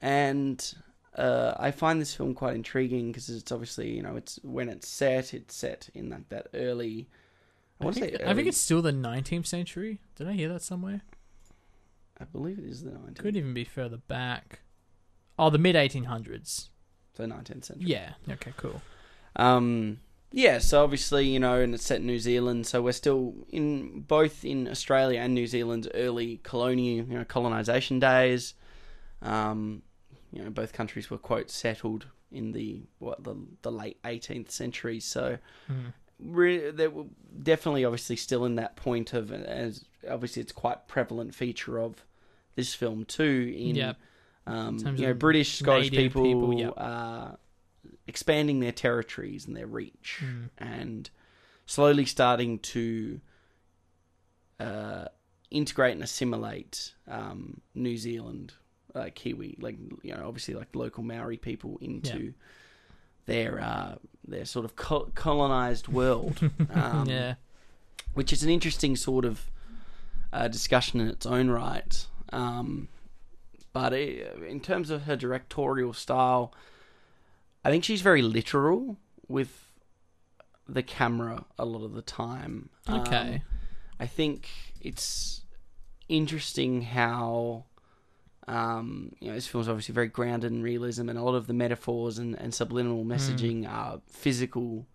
and 0.00 0.74
uh, 1.16 1.54
I 1.58 1.70
find 1.70 2.00
this 2.00 2.14
film 2.14 2.34
quite 2.34 2.54
intriguing 2.54 3.10
because 3.10 3.28
it's 3.28 3.50
obviously, 3.50 3.90
you 3.90 4.02
know, 4.02 4.16
it's 4.16 4.38
when 4.42 4.68
it's 4.68 4.88
set, 4.88 5.34
it's 5.34 5.54
set 5.54 5.88
in 5.94 6.10
like 6.10 6.28
that 6.28 6.48
early. 6.54 7.08
I, 7.80 7.84
I 7.84 7.86
want 7.86 7.96
to 7.96 8.02
think, 8.02 8.16
say 8.18 8.24
I 8.24 8.34
think 8.34 8.48
it's 8.48 8.58
still 8.58 8.82
the 8.82 8.92
19th 8.92 9.46
century. 9.46 10.00
Did 10.16 10.28
I 10.28 10.32
hear 10.32 10.48
that 10.50 10.62
somewhere? 10.62 11.02
I 12.20 12.24
believe 12.24 12.58
it 12.58 12.64
is 12.64 12.82
the 12.82 12.90
19th, 12.90 13.18
Could 13.18 13.36
even 13.36 13.54
be 13.54 13.64
further 13.64 13.96
back. 13.96 14.60
Oh, 15.38 15.50
the 15.50 15.58
mid 15.58 15.76
1800s. 15.76 16.68
so 17.16 17.24
19th 17.24 17.64
century. 17.64 17.86
Yeah. 17.86 18.14
Okay. 18.28 18.52
Cool. 18.56 18.80
Um, 19.36 20.00
yeah, 20.32 20.58
so 20.58 20.82
obviously, 20.82 21.26
you 21.26 21.38
know, 21.38 21.60
and 21.60 21.74
it's 21.74 21.84
set 21.84 22.00
in 22.00 22.06
New 22.06 22.18
Zealand, 22.18 22.66
so 22.66 22.82
we're 22.82 22.92
still 22.92 23.34
in 23.48 24.00
both 24.00 24.44
in 24.44 24.68
Australia 24.68 25.20
and 25.20 25.32
New 25.32 25.46
Zealand's 25.46 25.88
early 25.94 26.40
colonial, 26.42 27.06
you 27.06 27.18
know, 27.18 27.24
colonization 27.24 27.98
days. 27.98 28.54
Um, 29.22 29.82
you 30.32 30.42
know, 30.44 30.50
both 30.50 30.72
countries 30.72 31.10
were 31.10 31.18
quote 31.18 31.50
settled 31.50 32.06
in 32.30 32.52
the 32.52 32.82
what 32.98 33.24
the 33.24 33.34
the 33.62 33.72
late 33.72 34.02
18th 34.02 34.50
century, 34.50 35.00
so 35.00 35.38
Mm. 35.70 35.92
re- 36.20 36.70
they 36.70 36.88
were 36.88 37.04
definitely 37.42 37.84
obviously 37.84 38.16
still 38.16 38.44
in 38.44 38.56
that 38.56 38.76
point 38.76 39.12
of 39.14 39.32
as 39.32 39.84
obviously 40.08 40.42
it's 40.42 40.52
quite 40.52 40.86
prevalent 40.88 41.34
feature 41.34 41.78
of 41.78 42.04
this 42.56 42.74
film 42.74 43.04
too 43.04 43.54
in 43.56 43.76
Yep. 43.76 43.96
um, 44.46 44.78
you 44.96 45.06
know 45.06 45.14
British 45.14 45.58
Scottish 45.58 45.90
people, 45.90 46.22
people, 46.24 46.54
yep. 46.58 46.74
uh, 46.76 47.32
expanding 48.06 48.60
their 48.60 48.72
territories 48.72 49.46
and 49.46 49.56
their 49.56 49.66
reach 49.66 50.18
Mm. 50.22 50.50
and 50.58 51.10
slowly 51.66 52.04
starting 52.04 52.58
to 52.58 53.20
uh, 54.60 55.06
integrate 55.50 55.92
and 55.94 56.02
assimilate 56.02 56.94
um, 57.06 57.60
New 57.74 57.96
Zealand 57.96 58.54
uh, 58.98 59.08
Kiwi 59.14 59.56
like 59.60 59.76
you 60.02 60.14
know 60.14 60.24
obviously 60.26 60.54
like 60.54 60.74
local 60.74 61.02
Maori 61.02 61.36
people 61.36 61.78
into 61.80 62.34
their 63.26 63.60
uh, 63.60 63.94
their 64.26 64.44
sort 64.44 64.64
of 64.64 64.76
col- 64.76 65.10
colonized 65.14 65.88
world 65.88 66.38
um, 66.74 67.08
yeah. 67.08 67.34
which 68.14 68.32
is 68.32 68.42
an 68.42 68.50
interesting 68.50 68.96
sort 68.96 69.24
of 69.24 69.50
uh, 70.32 70.48
discussion 70.48 71.00
in 71.00 71.08
its 71.08 71.26
own 71.26 71.48
right. 71.50 72.06
Um, 72.32 72.88
but 73.72 73.92
it, 73.92 74.36
in 74.46 74.60
terms 74.60 74.90
of 74.90 75.02
her 75.02 75.16
directorial 75.16 75.92
style, 75.92 76.52
I 77.64 77.70
think 77.70 77.84
she's 77.84 78.00
very 78.02 78.22
literal 78.22 78.96
with 79.28 79.72
the 80.68 80.82
camera 80.82 81.44
a 81.58 81.64
lot 81.64 81.84
of 81.84 81.92
the 81.94 82.02
time. 82.02 82.70
Um, 82.86 83.00
Okay. 83.00 83.42
I 84.00 84.06
think 84.06 84.48
it's 84.80 85.42
interesting 86.08 86.82
how. 86.82 87.64
Um, 88.48 89.12
you 89.20 89.28
know, 89.28 89.34
this 89.34 89.46
film's 89.46 89.68
obviously 89.68 89.92
very 89.94 90.08
grounded 90.08 90.50
in 90.52 90.62
realism, 90.62 91.08
and 91.08 91.18
a 91.18 91.22
lot 91.22 91.34
of 91.34 91.46
the 91.46 91.52
metaphors 91.52 92.18
and, 92.18 92.34
and 92.38 92.52
subliminal 92.54 93.02
Hmm. 93.04 93.12
messaging 93.12 93.68
are 93.68 94.00
physical 94.08 94.86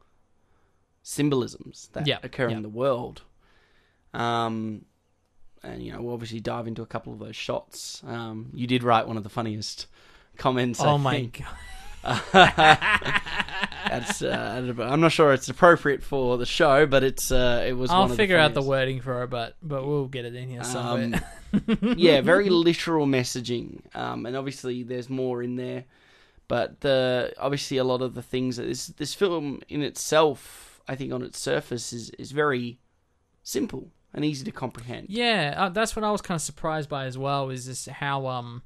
symbolisms 1.04 1.90
that 1.94 2.08
Yeah, 2.08 2.20
occur 2.24 2.50
yeah. 2.50 2.58
in 2.58 2.64
the 2.64 2.70
world. 2.70 3.22
Um, 4.14 4.86
and 5.62 5.84
you 5.84 5.92
know, 5.94 6.02
we'll 6.02 6.14
obviously 6.14 6.40
dive 6.40 6.68
into 6.68 6.82
a 6.82 6.86
couple 6.86 7.14
of 7.14 7.20
those 7.20 7.36
shots. 7.36 8.02
Um, 8.06 8.50
you 8.54 8.68
did 8.68 8.84
write 8.84 9.08
one 9.08 9.18
of 9.18 9.24
the 9.24 9.30
funniest 9.30 9.88
comments. 10.38 10.80
I 10.80 10.88
oh 10.88 10.98
my 10.98 11.12
think. 11.14 11.42
god. 12.04 12.22
That's, 14.00 14.22
uh, 14.24 14.74
I'm 14.80 15.02
not 15.02 15.12
sure 15.12 15.34
it's 15.34 15.50
appropriate 15.50 16.02
for 16.02 16.38
the 16.38 16.46
show, 16.48 16.88
but 16.88 17.04
it's 17.04 17.32
uh, 17.32 17.64
it 17.68 17.74
was. 17.74 17.92
I'll 17.92 18.02
one 18.02 18.12
of 18.12 18.18
figure 18.18 18.38
out 18.38 18.56
the 18.56 18.62
wording 18.62 19.02
for 19.02 19.24
it, 19.24 19.30
but 19.30 19.56
but 19.62 19.86
we'll 19.86 20.08
get 20.08 20.26
it 20.26 20.34
in 20.36 20.50
here 20.50 20.64
somewhere. 20.64 21.22
Um, 21.54 21.96
yeah, 21.98 22.22
very 22.22 22.50
literal 22.50 23.06
messaging, 23.06 23.82
um, 23.96 24.26
and 24.26 24.36
obviously 24.36 24.82
there's 24.82 25.10
more 25.10 25.44
in 25.44 25.58
there. 25.58 25.86
But 26.48 26.82
the 26.82 27.34
obviously 27.40 27.78
a 27.78 27.84
lot 27.84 28.02
of 28.02 28.16
the 28.16 28.24
things 28.24 28.58
that 28.58 28.64
this 28.64 28.88
this 28.88 29.14
film 29.14 29.62
in 29.70 29.84
itself, 29.84 30.82
I 30.88 30.96
think 30.96 31.14
on 31.14 31.22
its 31.22 31.38
surface 31.38 31.94
is 31.94 32.10
is 32.12 32.32
very 32.32 32.80
simple 33.44 33.92
and 34.12 34.26
easy 34.26 34.44
to 34.46 34.52
comprehend. 34.52 35.08
Yeah, 35.10 35.54
uh, 35.56 35.70
that's 35.70 35.96
what 35.96 36.04
I 36.04 36.12
was 36.12 36.22
kind 36.22 36.36
of 36.36 36.42
surprised 36.42 36.90
by 36.90 37.06
as 37.06 37.18
well. 37.18 37.52
Is 37.52 37.68
this 37.68 37.86
how 37.86 38.26
um, 38.26 38.64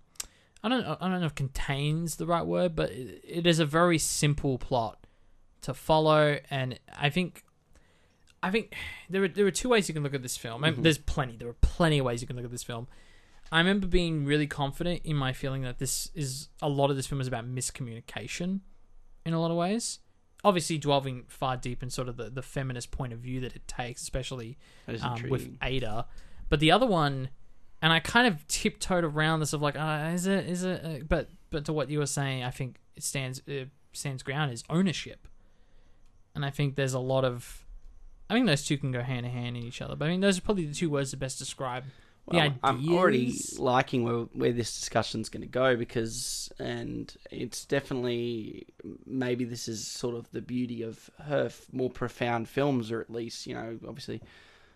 I 0.64 0.70
don't 0.70 0.86
I 0.86 1.10
don't 1.10 1.20
know 1.20 1.28
if 1.28 1.36
contains 1.36 2.16
the 2.16 2.26
right 2.26 2.46
word, 2.46 2.76
but 2.78 2.92
it, 2.92 3.22
it 3.28 3.48
is 3.48 3.60
a 3.60 3.66
very 3.66 3.98
simple 3.98 4.58
plot 4.58 5.00
to 5.62 5.74
follow, 5.74 6.40
and 6.50 6.80
I 6.98 7.10
think. 7.10 7.44
I 8.44 8.52
think 8.52 8.76
there 9.10 9.24
are 9.24 9.28
there 9.28 9.48
are 9.48 9.52
two 9.52 9.68
ways 9.68 9.88
you 9.90 9.96
can 9.96 10.04
look 10.04 10.14
at 10.14 10.22
this 10.22 10.38
film. 10.38 10.62
Mhm. 10.62 10.84
There's 10.84 11.00
plenty. 11.00 11.36
There 11.38 11.50
are 11.50 11.54
plenty 11.60 11.98
of 11.98 12.06
ways 12.06 12.22
you 12.22 12.28
can 12.28 12.36
look 12.36 12.46
at 12.46 12.52
this 12.52 12.64
film. 12.64 12.88
I 13.52 13.58
remember 13.58 13.88
being 13.88 14.26
really 14.26 14.46
confident 14.46 15.02
in 15.04 15.16
my 15.16 15.34
feeling 15.34 15.64
that 15.64 15.80
this 15.80 16.12
is 16.14 16.50
a 16.62 16.70
lot 16.70 16.92
of 16.92 16.98
this 16.98 17.08
film 17.08 17.20
is 17.20 17.28
about 17.28 17.46
miscommunication 17.46 18.60
in 19.26 19.34
a 19.34 19.42
lot 19.42 19.52
of 19.52 19.58
ways. 19.58 20.00
Obviously, 20.44 20.78
delving 20.78 21.24
far 21.28 21.58
deep 21.58 21.82
in 21.82 21.90
sort 21.90 22.08
of 22.08 22.18
the, 22.18 22.30
the 22.30 22.44
feminist 22.44 22.92
point 22.92 23.12
of 23.12 23.20
view 23.20 23.40
that 23.42 23.56
it 23.56 23.68
takes, 23.68 24.04
especially 24.04 24.58
um, 25.02 25.30
with. 25.30 25.58
Ada. 25.64 26.06
But 26.48 26.60
the 26.60 26.72
other 26.72 26.86
one, 26.86 27.30
and 27.82 27.92
I 27.92 28.00
kind 28.00 28.28
of 28.28 28.48
tiptoed 28.48 29.04
around 29.04 29.40
this 29.40 29.52
of 29.52 29.62
like, 29.62 29.76
uh, 29.76 30.12
is 30.14 30.28
it, 30.28 30.46
is 30.48 30.64
it? 30.64 30.86
Uh, 30.86 31.04
but 31.08 31.30
but 31.50 31.66
to 31.66 31.74
what 31.74 31.90
you 31.90 32.00
were 32.00 32.06
saying, 32.06 32.44
I 32.44 32.52
think 32.52 32.80
it 32.96 33.04
stands 33.04 33.42
uh, 33.50 33.66
stands 33.94 34.22
ground 34.24 34.54
is 34.54 34.64
ownership, 34.70 35.27
and 36.38 36.46
I 36.46 36.52
think 36.52 36.76
there's 36.76 36.94
a 36.94 37.00
lot 37.00 37.26
of, 37.26 37.66
I 38.30 38.36
think 38.36 38.46
those 38.46 38.64
two 38.64 38.78
can 38.78 38.92
go 38.92 39.02
hand 39.02 39.26
in 39.26 39.32
hand 39.32 39.58
in 39.58 39.64
each 39.64 39.82
other. 39.82 39.96
But 39.96 40.06
I 40.06 40.10
mean, 40.10 40.22
those 40.22 40.38
are 40.38 40.42
probably 40.42 40.66
the 40.68 40.74
two 40.76 40.90
words 40.90 41.10
that 41.12 41.18
best 41.18 41.40
describe 41.40 41.84
the 42.30 42.38
Well, 42.38 42.54
I'm 42.64 42.94
already 42.94 43.34
liking 43.58 44.04
where 44.04 44.26
where 44.34 44.52
this 44.52 44.78
discussion's 44.78 45.30
going 45.30 45.42
to 45.42 45.48
go 45.48 45.76
because, 45.76 46.52
and 46.60 47.12
it's 47.32 47.66
definitely 47.66 48.68
maybe 49.06 49.46
this 49.46 49.68
is 49.68 49.88
sort 49.88 50.16
of 50.16 50.30
the 50.32 50.42
beauty 50.42 50.84
of 50.84 51.10
her 51.24 51.46
f- 51.46 51.66
more 51.72 51.90
profound 51.90 52.48
films, 52.50 52.92
or 52.92 53.02
at 53.02 53.10
least 53.10 53.48
you 53.48 53.54
know, 53.56 53.80
obviously 53.88 54.22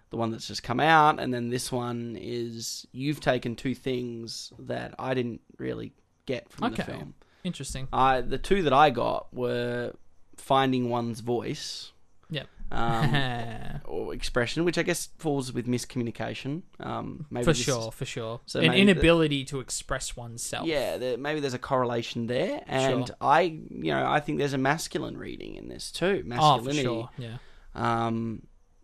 the 0.10 0.18
one 0.18 0.32
that's 0.32 0.48
just 0.48 0.64
come 0.64 0.80
out, 0.80 1.20
and 1.20 1.34
then 1.34 1.50
this 1.50 1.72
one 1.72 2.18
is 2.20 2.88
you've 2.92 3.20
taken 3.20 3.56
two 3.56 3.76
things 3.76 4.52
that 4.60 4.96
I 4.98 5.14
didn't 5.14 5.42
really 5.58 5.94
get 6.26 6.50
from 6.50 6.72
the 6.72 6.82
Okay. 6.82 6.92
film. 6.92 7.14
Interesting. 7.44 7.88
I 7.92 8.22
the 8.22 8.38
two 8.38 8.64
that 8.64 8.74
I 8.74 8.92
got 8.92 9.34
were 9.34 9.94
finding 10.42 10.90
one's 10.90 11.20
voice. 11.22 11.92
Yep. 12.30 12.48
Um, 12.72 13.82
or 13.86 14.14
expression, 14.14 14.64
which 14.64 14.78
I 14.78 14.84
guess 14.84 15.10
falls 15.18 15.52
with 15.52 15.68
miscommunication. 15.68 16.62
Um, 16.80 17.26
maybe 17.30 17.44
for 17.44 17.52
this 17.52 17.60
is- 17.60 17.66
sure, 17.66 17.92
for 17.92 18.06
sure. 18.06 18.40
So 18.46 18.60
An 18.62 18.74
inability 18.74 19.44
to 19.46 19.60
express 19.60 20.16
oneself. 20.16 20.66
Yeah, 20.68 20.98
there, 20.98 21.18
maybe 21.18 21.42
there's 21.42 21.54
a 21.54 21.60
correlation 21.60 22.28
there, 22.28 22.64
and 22.68 23.08
Sure. 23.08 23.16
I, 23.20 23.42
you 23.42 23.92
know, 23.94 24.06
I 24.10 24.20
think 24.22 24.40
there's 24.40 24.54
a 24.54 24.58
masculine 24.58 25.18
reading 25.18 25.56
in 25.56 25.68
this 25.68 25.92
too. 25.92 26.26
Oh, 26.38 26.60
for 26.64 26.74
sure. 26.74 27.10
Yeah. 27.18 27.38
Um, 27.76 28.44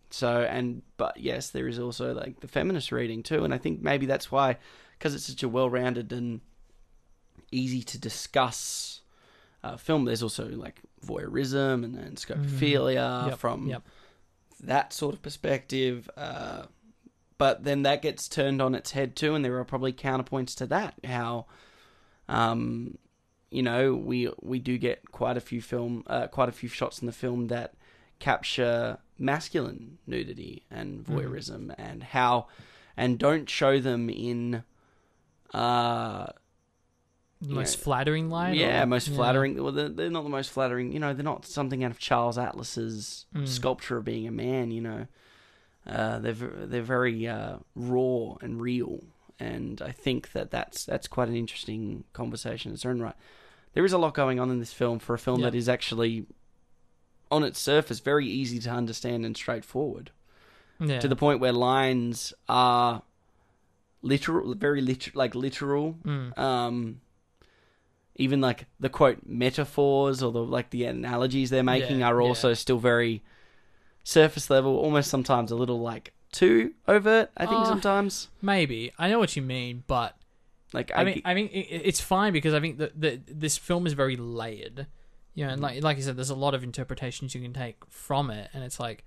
so 0.09 0.41
and 0.41 0.81
but 0.97 1.17
yes, 1.17 1.49
there 1.49 1.67
is 1.67 1.79
also 1.79 2.13
like 2.13 2.39
the 2.41 2.47
feminist 2.47 2.91
reading 2.91 3.23
too, 3.23 3.43
and 3.45 3.53
I 3.53 3.57
think 3.57 3.81
maybe 3.81 4.05
that's 4.05 4.31
why, 4.31 4.57
because 4.97 5.15
it's 5.15 5.25
such 5.27 5.43
a 5.43 5.49
well-rounded 5.49 6.11
and 6.11 6.41
easy 7.51 7.81
to 7.83 7.97
discuss 7.97 9.01
uh, 9.67 9.77
film. 9.77 10.05
There's 10.05 10.23
also 10.23 10.47
like 10.49 10.81
voyeurism 11.05 11.83
and, 11.83 11.95
and 11.95 12.17
scopophilia 12.17 12.95
Mm-hmm. 12.97 13.29
Yep, 13.29 13.39
from 13.39 13.67
yep. 13.67 13.83
that 14.63 14.93
sort 14.93 15.13
of 15.15 15.21
perspective. 15.21 16.09
Uh, 16.17 16.63
but 17.37 17.63
then 17.63 17.83
that 17.83 18.01
gets 18.01 18.27
turned 18.27 18.61
on 18.61 18.73
its 18.75 18.91
head 18.91 19.15
too, 19.15 19.35
and 19.35 19.43
there 19.45 19.57
are 19.59 19.65
probably 19.65 19.93
counterpoints 19.93 20.55
to 20.55 20.65
that. 20.67 20.93
How, 21.03 21.45
um, 22.27 22.97
you 23.51 23.61
know, 23.61 23.93
we 23.93 24.29
we 24.41 24.59
do 24.59 24.77
get 24.77 25.11
quite 25.11 25.37
a 25.37 25.41
few 25.41 25.61
film, 25.61 26.03
uh, 26.07 26.27
quite 26.27 26.49
a 26.49 26.51
few 26.51 26.69
shots 26.69 26.99
in 27.01 27.05
the 27.05 27.13
film 27.13 27.47
that 27.47 27.73
capture 28.19 28.97
masculine 29.19 29.97
nudity 30.07 30.63
and 30.71 31.05
Mm-hmm. 31.05 31.17
voyeurism, 31.17 31.73
and 31.77 32.01
how, 32.03 32.47
and 32.95 33.19
don't 33.19 33.47
show 33.49 33.79
them 33.79 34.09
in, 34.09 34.63
uh, 35.53 36.27
The 37.41 37.53
most 37.53 37.77
know, 37.77 37.83
flattering 37.83 38.29
light. 38.29 38.55
yeah, 38.55 38.81
or- 38.83 38.87
most 38.87 39.07
yeah. 39.09 39.15
flattering. 39.15 39.61
Well, 39.61 39.71
they're, 39.71 39.89
they're 39.89 40.09
not 40.09 40.23
the 40.23 40.29
most 40.29 40.49
flattering. 40.49 40.91
You 40.91 40.99
know, 40.99 41.13
they're 41.13 41.23
not 41.23 41.45
something 41.45 41.83
out 41.83 41.91
of 41.91 41.99
Charles 41.99 42.37
Atlas's 42.37 43.25
Mm. 43.35 43.47
sculpture 43.47 43.97
of 43.97 44.05
being 44.05 44.27
a 44.27 44.31
man. 44.31 44.71
You 44.71 44.81
know, 44.81 45.07
uh, 45.85 46.19
they're 46.19 46.33
they're 46.33 46.81
very 46.81 47.27
uh, 47.27 47.57
raw 47.75 48.35
and 48.41 48.59
real, 48.59 49.03
and 49.39 49.81
I 49.81 49.91
think 49.91 50.31
that 50.31 50.49
that's 50.49 50.83
that's 50.85 51.07
quite 51.07 51.27
an 51.29 51.35
interesting 51.35 52.05
conversation 52.13 52.71
in 52.71 52.73
its 52.75 52.85
own 52.85 52.99
right. 53.01 53.15
There 53.73 53.85
is 53.85 53.93
a 53.93 53.97
lot 53.99 54.15
going 54.15 54.39
on 54.39 54.49
in 54.49 54.57
this 54.59 54.73
film 54.73 54.97
for 54.97 55.13
a 55.13 55.19
film 55.19 55.41
Yeah. 55.41 55.51
that 55.51 55.55
is 55.55 55.69
actually, 55.69 56.25
on 57.29 57.43
its 57.43 57.59
surface, 57.59 57.99
very 57.99 58.25
easy 58.25 58.57
to 58.61 58.71
understand 58.71 59.23
and 59.25 59.37
straightforward 59.37 60.09
Yeah. 60.79 60.99
to 60.99 61.07
the 61.07 61.15
point 61.15 61.39
where 61.39 61.51
lines 61.53 62.33
are 62.49 63.03
literal, 64.01 64.55
very 64.55 64.81
literal, 64.81 65.17
like 65.17 65.35
literal. 65.35 65.93
Mm. 66.03 66.37
Um, 66.37 67.01
even 68.17 68.41
like 68.41 68.65
the 68.79 68.89
quote 68.89 69.19
metaphors 69.25 70.21
or 70.21 70.31
the 70.31 70.43
like 70.43 70.69
the 70.71 70.83
analogies 70.85 71.49
they're 71.49 71.63
making 71.63 71.99
Yeah, 71.99 72.09
are 72.09 72.21
yeah. 72.21 72.27
also 72.27 72.53
still 72.53 72.79
very 72.79 73.23
surface 74.03 74.49
level, 74.49 74.75
almost 74.77 75.09
sometimes 75.09 75.51
a 75.51 75.55
little 75.55 75.79
like 75.79 76.13
too 76.31 76.73
overt. 76.87 77.29
I 77.37 77.45
think 77.45 77.61
Uh, 77.61 77.65
sometimes, 77.65 78.29
Maybe 78.41 78.91
I 78.97 79.09
know 79.09 79.19
what 79.19 79.35
you 79.35 79.41
mean, 79.41 79.83
but 79.87 80.15
like 80.73 80.91
I 80.95 81.01
I, 81.01 81.03
mean, 81.05 81.21
I 81.25 81.33
mean, 81.33 81.49
it's 81.53 82.01
fine 82.01 82.33
because 82.33 82.53
I 82.53 82.59
think 82.59 82.77
that 82.79 82.99
the, 82.99 83.21
this 83.27 83.57
film 83.57 83.87
is 83.87 83.93
very 83.93 84.17
layered. 84.17 84.87
You 85.33 85.45
know, 85.45 85.53
and 85.53 85.61
like 85.61 85.83
like 85.83 85.97
you 85.97 86.03
said, 86.03 86.17
there's 86.17 86.31
a 86.31 86.35
lot 86.35 86.55
of 86.55 86.63
interpretations 86.63 87.35
you 87.35 87.41
can 87.41 87.53
take 87.53 87.77
from 87.89 88.31
it, 88.31 88.49
and 88.53 88.63
it's 88.63 88.79
like, 88.79 89.03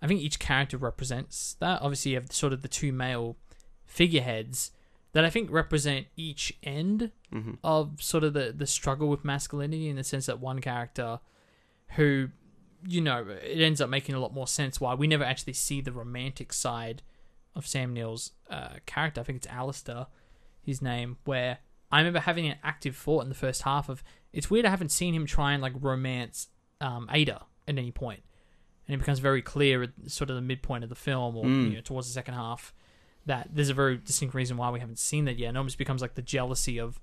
I 0.00 0.06
think 0.06 0.20
each 0.20 0.38
character 0.38 0.76
represents 0.78 1.56
that. 1.58 1.82
Obviously, 1.82 2.12
you 2.12 2.18
have 2.18 2.30
sort 2.32 2.52
of 2.52 2.62
the 2.62 2.68
two 2.68 2.92
male 2.92 3.36
figureheads 3.84 4.70
that 5.14 5.24
I 5.24 5.30
think 5.30 5.50
represent 5.50 6.06
each 6.16 6.52
end 6.62 7.10
Mhm. 7.32 7.58
of 7.64 8.00
sort 8.02 8.22
of 8.22 8.34
the 8.34 8.52
the 8.56 8.66
struggle 8.66 9.08
with 9.08 9.24
masculinity 9.24 9.88
in 9.88 9.96
the 9.96 10.04
sense 10.04 10.26
that 10.26 10.38
one 10.38 10.60
character 10.60 11.18
who 11.96 12.28
you 12.86 13.00
know 13.00 13.26
it 13.28 13.60
ends 13.62 13.80
up 13.80 13.88
making 13.88 14.14
a 14.14 14.20
lot 14.20 14.34
more 14.34 14.46
sense 14.46 14.80
why 14.80 14.94
we 14.94 15.06
never 15.06 15.24
actually 15.24 15.52
see 15.54 15.80
the 15.80 15.92
romantic 15.92 16.52
side 16.52 17.02
of 17.54 17.66
Sam 17.66 17.94
Neill's 17.94 18.32
uh, 18.50 18.74
character. 18.84 19.20
I 19.20 19.24
think 19.24 19.36
it's 19.36 19.46
Alistair, 19.46 20.06
his 20.60 20.82
name. 20.82 21.16
Where 21.24 21.58
I 21.90 21.98
remember 21.98 22.18
having 22.20 22.46
an 22.46 22.56
active 22.62 22.96
thought 22.96 23.22
in 23.22 23.28
the 23.28 23.34
first 23.34 23.62
half 23.62 23.88
of 23.88 24.02
it's 24.32 24.50
weird 24.50 24.66
I 24.66 24.70
haven't 24.70 24.90
seen 24.90 25.14
him 25.14 25.24
try 25.26 25.52
and 25.52 25.62
like 25.62 25.72
romance 25.80 26.48
um, 26.80 27.08
Ada 27.12 27.46
at 27.68 27.78
any 27.78 27.92
point, 27.92 28.22
and 28.86 28.94
it 28.94 28.98
becomes 28.98 29.20
very 29.20 29.40
clear 29.42 29.84
at 29.84 29.90
sort 30.08 30.28
of 30.30 30.36
the 30.36 30.42
midpoint 30.42 30.82
of 30.84 30.90
the 30.90 30.96
film 30.96 31.36
or 31.36 31.44
Mm. 31.44 31.70
you 31.70 31.74
know, 31.76 31.80
towards 31.80 32.08
the 32.08 32.12
second 32.12 32.34
half 32.34 32.74
that 33.26 33.48
there's 33.52 33.70
a 33.70 33.74
very 33.74 33.96
distinct 33.96 34.34
reason 34.34 34.56
why 34.56 34.70
we 34.70 34.80
haven't 34.80 34.98
seen 34.98 35.24
that 35.26 35.38
yet. 35.38 35.48
And 35.48 35.56
it 35.56 35.58
almost 35.58 35.78
becomes 35.78 36.02
like 36.02 36.14
the 36.14 36.22
jealousy 36.22 36.78
of 36.78 37.00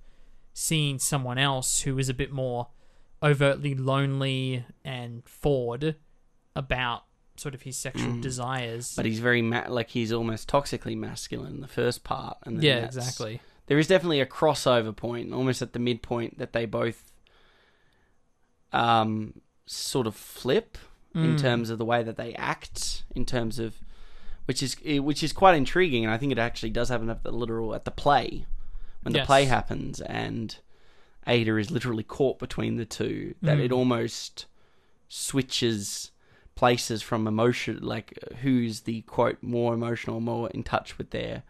seeing 0.53 0.99
someone 0.99 1.38
else 1.38 1.81
who 1.81 1.97
is 1.97 2.10
a 2.10 2.13
bit 2.13 2.31
more 2.31 2.67
overtly 3.23 3.73
lonely 3.75 4.65
and 4.84 5.23
forward 5.27 5.95
about 6.55 7.03
sort 7.38 7.55
of 7.55 7.62
his 7.63 7.77
sexual 7.77 8.12
Mm. 8.13 8.21
desires. 8.21 8.93
but 8.95 9.05
he's 9.05 9.19
very 9.19 9.41
ma- 9.41 9.67
like 9.69 9.89
he's 9.91 10.12
almost 10.12 10.47
toxically 10.49 10.97
masculine 10.97 11.53
in 11.55 11.62
the 11.62 11.67
first 11.67 12.03
part, 12.03 12.38
and 12.43 12.57
then 12.57 12.63
yeah, 12.63 12.86
exactly. 12.86 13.41
There 13.67 13.79
is 13.79 13.88
definitely 13.88 14.19
a 14.19 14.25
crossover 14.25 14.93
point, 14.95 15.31
almost 15.34 15.62
at 15.62 15.73
the 15.73 15.79
midpoint, 15.79 16.38
that 16.39 16.51
they 16.53 16.65
both 16.65 17.12
um 18.73 19.41
sort 19.65 20.07
of 20.07 20.15
flip 20.15 20.77
in 21.13 21.36
Mm. 21.36 21.39
terms 21.41 21.69
of 21.69 21.77
the 21.77 21.86
way 21.86 22.03
that 22.03 22.15
they 22.17 22.34
act, 22.36 23.03
in 23.15 23.25
terms 23.25 23.60
of 23.60 23.75
which 24.45 24.62
is 24.63 24.75
eh, 24.86 24.99
which 24.99 25.23
is 25.23 25.34
quite 25.34 25.56
intriguing, 25.56 26.04
and 26.06 26.13
I 26.13 26.17
think 26.17 26.32
it 26.32 26.39
actually 26.39 26.71
does 26.71 26.89
happen 26.89 27.10
at 27.10 27.23
the 27.23 27.32
literal 27.32 27.73
at 27.75 27.86
the 27.86 27.91
play 27.91 28.45
when 29.04 29.13
the 29.13 29.19
Yes. 29.19 29.25
play 29.27 29.45
happens, 29.45 30.01
and 30.01 30.56
Ada 31.27 31.58
is 31.58 31.71
literally 31.71 32.04
caught 32.04 32.39
between 32.39 32.77
the 32.77 32.86
two. 32.86 33.36
That 33.41 33.58
Mm. 33.58 33.65
it 33.65 33.71
almost 33.71 34.45
switches 35.08 36.12
places 36.56 37.01
from 37.01 37.27
emotion, 37.27 37.80
like 37.82 38.17
who's 38.41 38.82
the 38.82 39.01
quote 39.04 39.41
more 39.41 39.73
emotional, 39.73 40.19
more 40.19 40.49
in 40.51 40.63
touch 40.63 40.97
with 40.97 41.10
their 41.12 41.43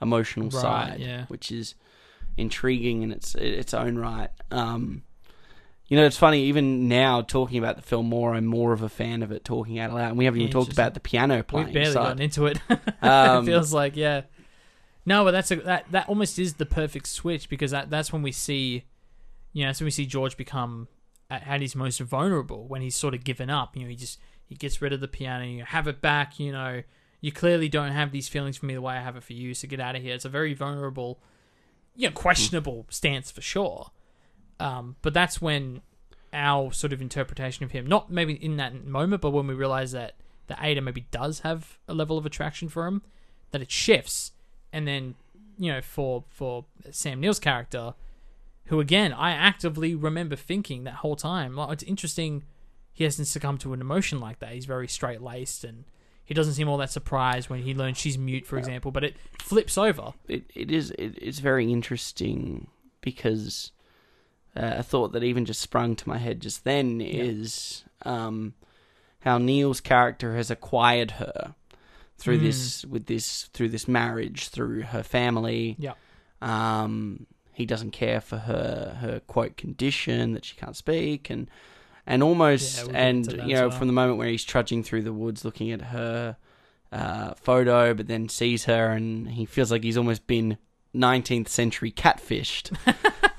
emotional 0.00 0.46
Right, 0.50 0.60
side, 0.62 1.00
yeah. 1.00 1.26
which 1.26 1.50
is 1.50 1.74
intriguing 2.36 3.02
in 3.02 3.10
its 3.12 3.34
its 3.34 3.74
own 3.74 3.96
right. 3.98 4.30
Um, 4.50 5.02
you 5.88 5.96
know, 5.96 6.04
it's 6.04 6.18
funny. 6.18 6.44
Even 6.44 6.86
now, 6.86 7.22
talking 7.22 7.58
about 7.58 7.76
the 7.76 7.82
film 7.82 8.06
more, 8.06 8.34
I'm 8.34 8.44
more 8.44 8.72
of 8.74 8.82
a 8.82 8.90
fan 8.90 9.22
of 9.22 9.32
it. 9.32 9.42
Talking 9.44 9.78
out 9.78 9.92
loud, 9.92 10.10
and 10.10 10.18
we 10.18 10.26
haven't 10.26 10.40
even 10.40 10.52
talked 10.52 10.72
about 10.72 10.92
the 10.92 11.00
piano 11.00 11.42
playing. 11.42 11.68
We've 11.68 11.74
barely 11.74 11.92
side. 11.92 12.02
gotten 12.02 12.22
into 12.22 12.46
it. 12.46 12.58
Um, 13.00 13.44
it 13.44 13.46
feels 13.46 13.72
like 13.72 13.96
yeah. 13.96 14.22
No, 15.06 15.24
but 15.24 15.30
that's 15.30 15.50
a 15.50 15.56
that 15.56 15.86
that 15.92 16.08
almost 16.08 16.38
is 16.38 16.54
the 16.54 16.66
perfect 16.66 17.06
switch 17.06 17.48
because 17.48 17.70
that 17.70 17.88
that's 17.88 18.12
when 18.12 18.22
we 18.22 18.32
see, 18.32 18.84
you 19.52 19.62
know, 19.62 19.68
that's 19.68 19.80
when 19.80 19.86
we 19.86 19.92
see 19.92 20.04
George 20.04 20.36
become 20.36 20.88
at, 21.30 21.46
at 21.46 21.60
his 21.62 21.74
most 21.74 22.00
vulnerable 22.00 22.66
when 22.66 22.82
he's 22.82 22.96
sort 22.96 23.14
of 23.14 23.24
given 23.24 23.48
up. 23.48 23.76
You 23.76 23.84
know, 23.84 23.88
he 23.88 23.96
just 23.96 24.18
he 24.44 24.56
gets 24.56 24.82
rid 24.82 24.92
of 24.92 25.00
the 25.00 25.08
piano, 25.08 25.44
you 25.44 25.64
have 25.64 25.86
it 25.86 26.02
back. 26.02 26.38
You 26.38 26.52
know, 26.52 26.82
you 27.20 27.32
clearly 27.32 27.68
don't 27.68 27.92
have 27.92 28.12
these 28.12 28.28
feelings 28.28 28.58
for 28.58 28.66
me 28.66 28.74
the 28.74 28.82
way 28.82 28.94
I 28.94 29.00
have 29.00 29.16
it 29.16 29.22
for 29.22 29.32
you. 29.32 29.54
So 29.54 29.68
get 29.68 29.80
out 29.80 29.96
of 29.96 30.02
here. 30.02 30.14
It's 30.14 30.24
a 30.24 30.28
very 30.28 30.52
vulnerable, 30.52 31.20
you 31.94 32.08
know, 32.08 32.14
questionable 32.14 32.84
stance 32.90 33.30
for 33.30 33.40
sure. 33.40 33.92
Um, 34.60 34.96
but 35.02 35.14
that's 35.14 35.40
when 35.40 35.82
our 36.32 36.72
sort 36.72 36.92
of 36.92 37.00
interpretation 37.00 37.64
of 37.64 37.72
him, 37.72 37.86
not 37.86 38.10
maybe 38.10 38.34
in 38.34 38.56
that 38.56 38.84
moment, 38.84 39.22
but 39.22 39.30
when 39.30 39.46
we 39.46 39.54
realize 39.54 39.92
that 39.92 40.14
that 40.48 40.58
Ada 40.62 40.80
maybe 40.80 41.06
does 41.10 41.40
have 41.40 41.78
a 41.86 41.94
level 41.94 42.16
of 42.16 42.24
attraction 42.24 42.68
for 42.68 42.86
him, 42.86 43.02
that 43.50 43.60
it 43.60 43.70
shifts, 43.70 44.32
and 44.72 44.86
then 44.86 45.14
you 45.58 45.72
know 45.72 45.80
for 45.80 46.24
for 46.28 46.64
Sam 46.90 47.20
Neill's 47.20 47.38
character, 47.38 47.94
who 48.66 48.80
again 48.80 49.12
I 49.12 49.30
actively 49.30 49.94
remember 49.94 50.36
thinking 50.36 50.84
that 50.84 50.94
whole 50.94 51.16
time, 51.16 51.56
like 51.56 51.72
it's 51.72 51.82
interesting, 51.82 52.44
he 52.92 53.04
hasn't 53.04 53.28
succumbed 53.28 53.60
to 53.60 53.72
an 53.72 53.80
emotion 53.80 54.20
like 54.20 54.38
that. 54.40 54.52
He's 54.52 54.66
very 54.66 54.88
straight 54.88 55.22
laced 55.22 55.64
and. 55.64 55.84
He 56.24 56.34
doesn't 56.34 56.52
seem 56.52 56.68
all 56.68 56.76
that 56.76 56.90
surprised 56.90 57.48
when 57.48 57.62
he 57.62 57.72
learns 57.72 57.96
she's 57.96 58.18
mute, 58.18 58.44
for 58.44 58.58
example, 58.58 58.90
but 58.90 59.02
it 59.02 59.16
flips 59.38 59.78
over. 59.78 60.12
it, 60.28 60.44
it 60.54 60.70
is 60.70 60.90
it, 60.90 61.16
it's 61.16 61.38
very 61.38 61.72
interesting 61.72 62.66
because 63.00 63.72
uh, 64.56 64.74
a 64.78 64.82
thought 64.82 65.12
that 65.12 65.22
even 65.22 65.44
just 65.44 65.60
sprung 65.60 65.94
to 65.96 66.08
my 66.08 66.18
head 66.18 66.40
just 66.40 66.64
then 66.64 67.00
is 67.00 67.84
um, 68.04 68.54
how 69.20 69.38
Neill's 69.38 69.80
character 69.80 70.34
has 70.36 70.50
acquired 70.50 71.12
her 71.12 71.54
through 72.16 72.38
Mm. 72.38 72.42
this 72.42 72.84
with 72.84 73.06
this 73.06 73.44
through 73.52 73.68
this 73.68 73.86
marriage 73.88 74.48
through 74.48 74.82
her 74.82 75.02
family. 75.02 75.76
Yeah. 75.78 75.92
Um, 76.42 77.26
he 77.52 77.66
doesn't 77.66 77.90
care 77.90 78.20
for 78.20 78.38
her 78.38 78.98
her 79.00 79.20
quote 79.26 79.56
condition 79.56 80.32
that 80.32 80.44
she 80.44 80.56
can't 80.56 80.76
speak 80.76 81.28
and 81.30 81.50
and 82.06 82.22
almost 82.22 82.78
Yeah, 82.78 82.84
we'll 82.86 82.96
and 82.96 83.32
you 83.48 83.54
know 83.54 83.68
well. 83.68 83.78
from 83.78 83.86
the 83.88 83.92
moment 83.92 84.18
where 84.18 84.28
he's 84.28 84.44
trudging 84.44 84.82
through 84.82 85.02
the 85.02 85.12
woods 85.12 85.44
looking 85.44 85.70
at 85.72 85.80
her 85.82 86.36
uh, 86.90 87.34
photo, 87.34 87.92
but 87.94 88.06
then 88.06 88.28
sees 88.28 88.64
her 88.64 88.90
and 88.92 89.28
he 89.32 89.44
feels 89.44 89.70
like 89.70 89.82
he's 89.82 89.98
almost 89.98 90.26
been 90.26 90.56
19th 90.98 91.48
century 91.48 91.90
catfished 91.90 92.76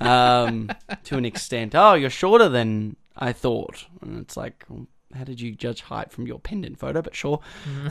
um, 0.00 0.70
to 1.04 1.16
an 1.16 1.24
extent. 1.24 1.74
Oh, 1.74 1.94
you're 1.94 2.10
shorter 2.10 2.48
than 2.48 2.96
I 3.16 3.32
thought, 3.32 3.86
and 4.00 4.18
it's 4.18 4.36
like, 4.36 4.64
how 5.14 5.24
did 5.24 5.40
you 5.40 5.52
judge 5.52 5.82
height 5.82 6.10
from 6.10 6.26
your 6.26 6.38
pendant 6.38 6.78
photo? 6.78 7.02
But 7.02 7.14
sure. 7.14 7.40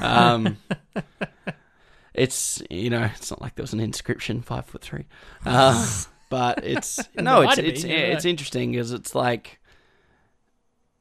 Um, 0.01 0.58
it's 2.13 2.62
you 2.69 2.89
know, 2.89 3.10
it's 3.15 3.32
not 3.32 3.41
like 3.41 3.55
there 3.55 3.63
was 3.63 3.73
an 3.73 3.79
inscription 3.79 4.41
five 4.41 4.65
foot 4.65 4.82
three, 4.82 5.05
uh, 5.45 6.03
but 6.29 6.63
it's 6.63 6.99
no, 7.15 7.41
it's 7.41 7.58
it's 7.58 7.84
been, 7.84 7.91
it's 7.91 8.25
know. 8.25 8.29
interesting 8.29 8.71
because 8.71 8.91
it's 8.91 9.13
like 9.15 9.60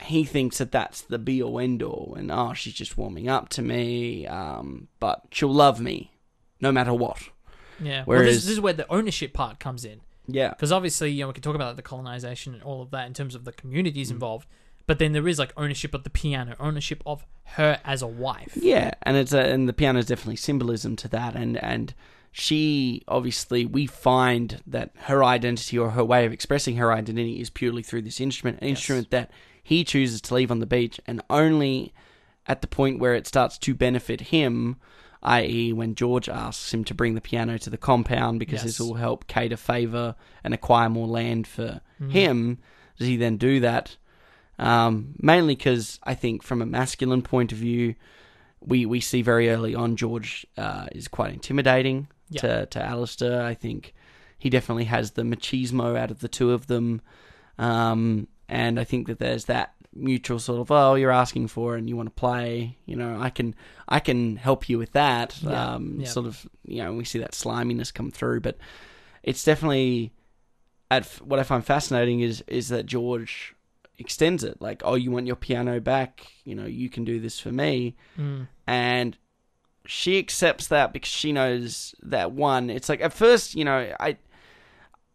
he 0.00 0.24
thinks 0.24 0.58
that 0.58 0.70
that's 0.70 1.02
the 1.02 1.18
be 1.18 1.42
all 1.42 1.58
end 1.58 1.82
all, 1.82 2.14
and 2.16 2.30
oh, 2.30 2.52
she's 2.54 2.74
just 2.74 2.96
warming 2.96 3.28
up 3.28 3.48
to 3.50 3.62
me, 3.62 4.26
um, 4.26 4.88
but 5.00 5.22
she'll 5.30 5.52
love 5.52 5.80
me 5.80 6.12
no 6.60 6.72
matter 6.72 6.92
what. 6.92 7.30
Yeah. 7.80 8.04
well, 8.06 8.22
this, 8.22 8.42
this 8.44 8.50
is 8.52 8.60
where 8.60 8.72
the 8.72 8.90
ownership 8.90 9.32
part 9.32 9.58
comes 9.60 9.84
in. 9.84 10.00
Yeah, 10.30 10.50
because 10.50 10.72
obviously 10.72 11.10
you 11.12 11.22
know 11.22 11.28
we 11.28 11.32
can 11.32 11.42
talk 11.42 11.54
about 11.54 11.76
the 11.76 11.82
colonization 11.82 12.52
and 12.54 12.62
all 12.62 12.82
of 12.82 12.90
that 12.90 13.06
in 13.06 13.14
terms 13.14 13.34
of 13.34 13.44
the 13.44 13.52
Mm. 13.52 13.56
communities 13.56 14.10
involved 14.10 14.46
but 14.86 14.98
then 14.98 15.12
there 15.12 15.26
is 15.26 15.38
like 15.38 15.52
ownership 15.56 15.94
of 15.94 16.02
the 16.04 16.10
piano 16.10 16.54
ownership 16.60 17.02
of 17.06 17.24
her 17.56 17.80
as 17.84 18.02
a 18.02 18.06
wife 18.06 18.52
Yeah, 18.60 18.90
and 19.02 19.16
it's 19.16 19.32
a, 19.32 19.40
and 19.40 19.66
the 19.68 19.72
piano 19.72 19.98
is 19.98 20.06
definitely 20.06 20.36
symbolism 20.36 20.96
to 20.96 21.08
that, 21.08 21.34
and 21.34 21.56
and 21.62 21.94
she 22.30 23.02
obviously 23.08 23.64
we 23.64 23.86
find 23.86 24.60
that 24.66 24.90
her 25.04 25.24
identity 25.24 25.78
or 25.78 25.90
her 25.92 26.04
way 26.04 26.26
of 26.26 26.32
expressing 26.32 26.76
her 26.76 26.92
identity 26.92 27.40
is 27.40 27.50
purely 27.50 27.82
through 27.82 28.02
this 28.02 28.20
instrument, 28.20 28.58
an 28.60 28.68
Yes. 28.68 28.78
instrument 28.78 29.10
that 29.10 29.30
he 29.62 29.82
chooses 29.84 30.20
to 30.22 30.34
leave 30.34 30.50
on 30.50 30.58
the 30.60 30.66
beach, 30.66 31.00
and 31.06 31.22
only 31.30 31.92
at 32.46 32.60
the 32.60 32.66
point 32.66 32.98
where 32.98 33.14
it 33.14 33.26
starts 33.26 33.58
to 33.58 33.74
benefit 33.74 34.20
him, 34.22 34.76
i.e., 35.22 35.72
when 35.72 35.94
George 35.94 36.28
asks 36.28 36.72
him 36.72 36.84
to 36.84 36.94
bring 36.94 37.14
the 37.14 37.20
piano 37.20 37.58
to 37.58 37.70
the 37.70 37.76
compound 37.76 38.38
because 38.38 38.62
this 38.62 38.78
will 38.80 38.94
help 38.94 39.26
cater 39.26 39.56
favor 39.56 40.14
and 40.44 40.54
acquire 40.54 40.88
more 40.88 41.06
land 41.06 41.46
for 41.46 41.80
Mm. 42.00 42.10
him, 42.12 42.58
does 42.96 43.08
he 43.08 43.16
then 43.16 43.36
do 43.36 43.58
that? 43.60 43.96
Um, 44.58 45.14
mainly 45.20 45.54
because 45.56 45.98
I 46.04 46.14
think 46.14 46.42
from 46.42 46.62
a 46.62 46.66
masculine 46.66 47.22
point 47.22 47.52
of 47.52 47.58
view, 47.58 47.94
we 48.60 48.86
we 48.86 49.00
see 49.00 49.22
very 49.22 49.50
early 49.50 49.74
on 49.74 49.96
George 49.96 50.46
uh, 50.56 50.86
is 50.92 51.06
quite 51.08 51.32
intimidating 51.32 52.08
Yeah. 52.30 52.40
to 52.40 52.66
to 52.66 52.82
Alistair. 52.84 53.42
I 53.42 53.54
think 53.54 53.94
he 54.38 54.50
definitely 54.50 54.84
has 54.84 55.12
the 55.12 55.22
machismo 55.22 55.96
out 55.96 56.10
of 56.10 56.20
the 56.20 56.28
two 56.28 56.52
of 56.52 56.66
them, 56.68 57.00
um, 57.58 58.28
and 58.48 58.78
I 58.80 58.84
think 58.84 59.06
that 59.08 59.18
there's 59.18 59.44
that 59.46 59.74
mutual 59.98 60.38
sort 60.38 60.60
of 60.60 60.70
oh 60.70 60.94
you're 60.94 61.10
asking 61.10 61.48
for 61.48 61.76
and 61.76 61.88
you 61.88 61.96
want 61.96 62.06
to 62.08 62.20
play 62.20 62.76
you 62.86 62.94
know 62.96 63.18
I 63.20 63.30
can 63.30 63.54
I 63.88 64.00
can 64.00 64.36
help 64.36 64.68
you 64.68 64.78
with 64.78 64.92
that 64.92 65.36
Yeah, 65.42 65.74
um, 65.74 66.00
yeah. 66.00 66.06
sort 66.08 66.26
of 66.26 66.46
you 66.64 66.82
know 66.82 66.92
we 66.92 67.04
see 67.04 67.18
that 67.18 67.34
sliminess 67.34 67.90
come 67.92 68.10
through 68.10 68.40
but 68.40 68.56
it's 69.22 69.42
definitely 69.44 70.12
at 70.90 71.04
what 71.24 71.38
I 71.38 71.42
find 71.42 71.64
fascinating 71.64 72.20
is 72.20 72.42
is 72.46 72.68
that 72.68 72.86
George 72.86 73.54
extends 73.98 74.44
it 74.44 74.62
like 74.62 74.82
oh 74.84 74.94
you 74.94 75.10
want 75.10 75.26
your 75.26 75.36
piano 75.36 75.80
back 75.80 76.26
you 76.44 76.54
know 76.54 76.64
you 76.66 76.88
can 76.88 77.04
do 77.04 77.18
this 77.20 77.40
for 77.40 77.50
me 77.50 77.96
Mm. 78.16 78.46
and 78.66 79.16
she 79.86 80.18
accepts 80.18 80.68
that 80.68 80.92
because 80.92 81.10
she 81.10 81.32
knows 81.32 81.94
that 82.02 82.30
one 82.32 82.70
it's 82.70 82.88
like 82.88 83.00
at 83.00 83.12
first 83.12 83.54
you 83.54 83.64
know 83.64 83.92
i 83.98 84.16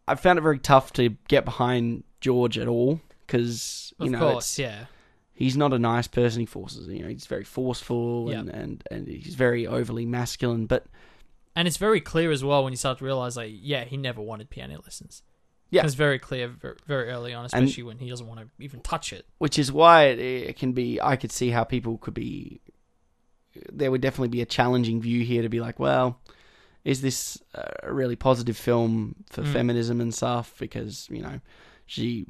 i 0.08 0.14
found 0.16 0.38
it 0.38 0.42
very 0.42 0.58
tough 0.58 0.92
to 0.92 1.10
get 1.28 1.44
behind 1.44 2.02
george 2.20 2.58
at 2.58 2.66
all 2.68 3.00
because 3.26 3.83
you 4.00 4.06
of 4.06 4.12
know 4.12 4.18
course 4.18 4.58
yeah 4.58 4.86
he's 5.36 5.56
not 5.56 5.72
a 5.72 5.78
nice 5.80 6.06
person. 6.06 6.38
He 6.40 6.46
forces, 6.46 6.86
you 6.86 7.02
know, 7.02 7.08
he's 7.08 7.26
very 7.26 7.42
forceful 7.42 8.30
and, 8.30 8.48
and 8.48 8.84
and 8.88 9.08
he's 9.08 9.34
very 9.34 9.66
overly 9.66 10.06
masculine. 10.06 10.66
But 10.66 10.86
And 11.56 11.66
it's 11.66 11.76
very 11.76 12.00
clear 12.00 12.30
as 12.30 12.44
well 12.44 12.62
when 12.62 12.72
you 12.72 12.76
start 12.76 12.98
to 12.98 13.04
realize, 13.04 13.36
like, 13.36 13.50
yeah, 13.52 13.82
he 13.82 13.96
never 13.96 14.22
wanted 14.22 14.48
piano 14.48 14.80
lessons. 14.84 15.22
Yeah. 15.70 15.84
it's 15.84 15.94
very 15.94 16.20
clear 16.20 16.46
very, 16.46 16.76
very 16.86 17.08
early 17.10 17.34
on, 17.34 17.44
And- 17.46 17.52
especially 17.64 17.82
when 17.82 17.98
he 17.98 18.08
doesn't 18.08 18.28
want 18.28 18.38
to 18.40 18.46
even 18.60 18.78
touch 18.80 19.12
it. 19.12 19.26
which 19.38 19.58
is 19.58 19.72
why 19.72 20.04
it, 20.04 20.20
it 20.20 20.56
can 20.56 20.72
be. 20.72 21.00
I 21.00 21.16
could 21.16 21.32
see 21.32 21.50
how 21.50 21.64
people 21.64 21.98
could 21.98 22.14
be. 22.14 22.60
There 23.72 23.90
would 23.90 24.00
definitely 24.00 24.28
be 24.28 24.40
a 24.40 24.46
challenging 24.46 25.00
view 25.00 25.24
here 25.24 25.42
to 25.42 25.48
be 25.48 25.58
like, 25.60 25.80
well, 25.80 26.20
is 26.84 27.00
this 27.00 27.42
a 27.54 27.92
really 27.92 28.14
positive 28.14 28.56
film 28.56 29.16
for 29.30 29.42
Mm. 29.42 29.52
feminism 29.52 30.00
and 30.00 30.14
stuff? 30.14 30.54
Because 30.60 31.08
you 31.10 31.22
know, 31.22 31.40
she 31.86 32.26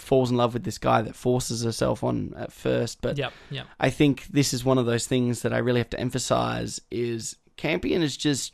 falls 0.00 0.30
in 0.30 0.36
love 0.36 0.54
with 0.54 0.64
this 0.64 0.78
guy 0.78 1.02
that 1.02 1.14
forces 1.14 1.62
herself 1.64 2.02
on 2.02 2.34
at 2.36 2.52
first, 2.52 3.00
but 3.00 3.18
yep, 3.18 3.32
yep. 3.50 3.66
I 3.78 3.90
think 3.90 4.26
this 4.28 4.52
is 4.52 4.64
one 4.64 4.78
of 4.78 4.86
those 4.86 5.06
things 5.06 5.42
that 5.42 5.52
I 5.52 5.58
really 5.58 5.80
have 5.80 5.90
to 5.90 6.00
emphasize 6.00 6.80
is 6.90 7.36
Campion 7.56 8.02
is 8.02 8.16
just 8.16 8.52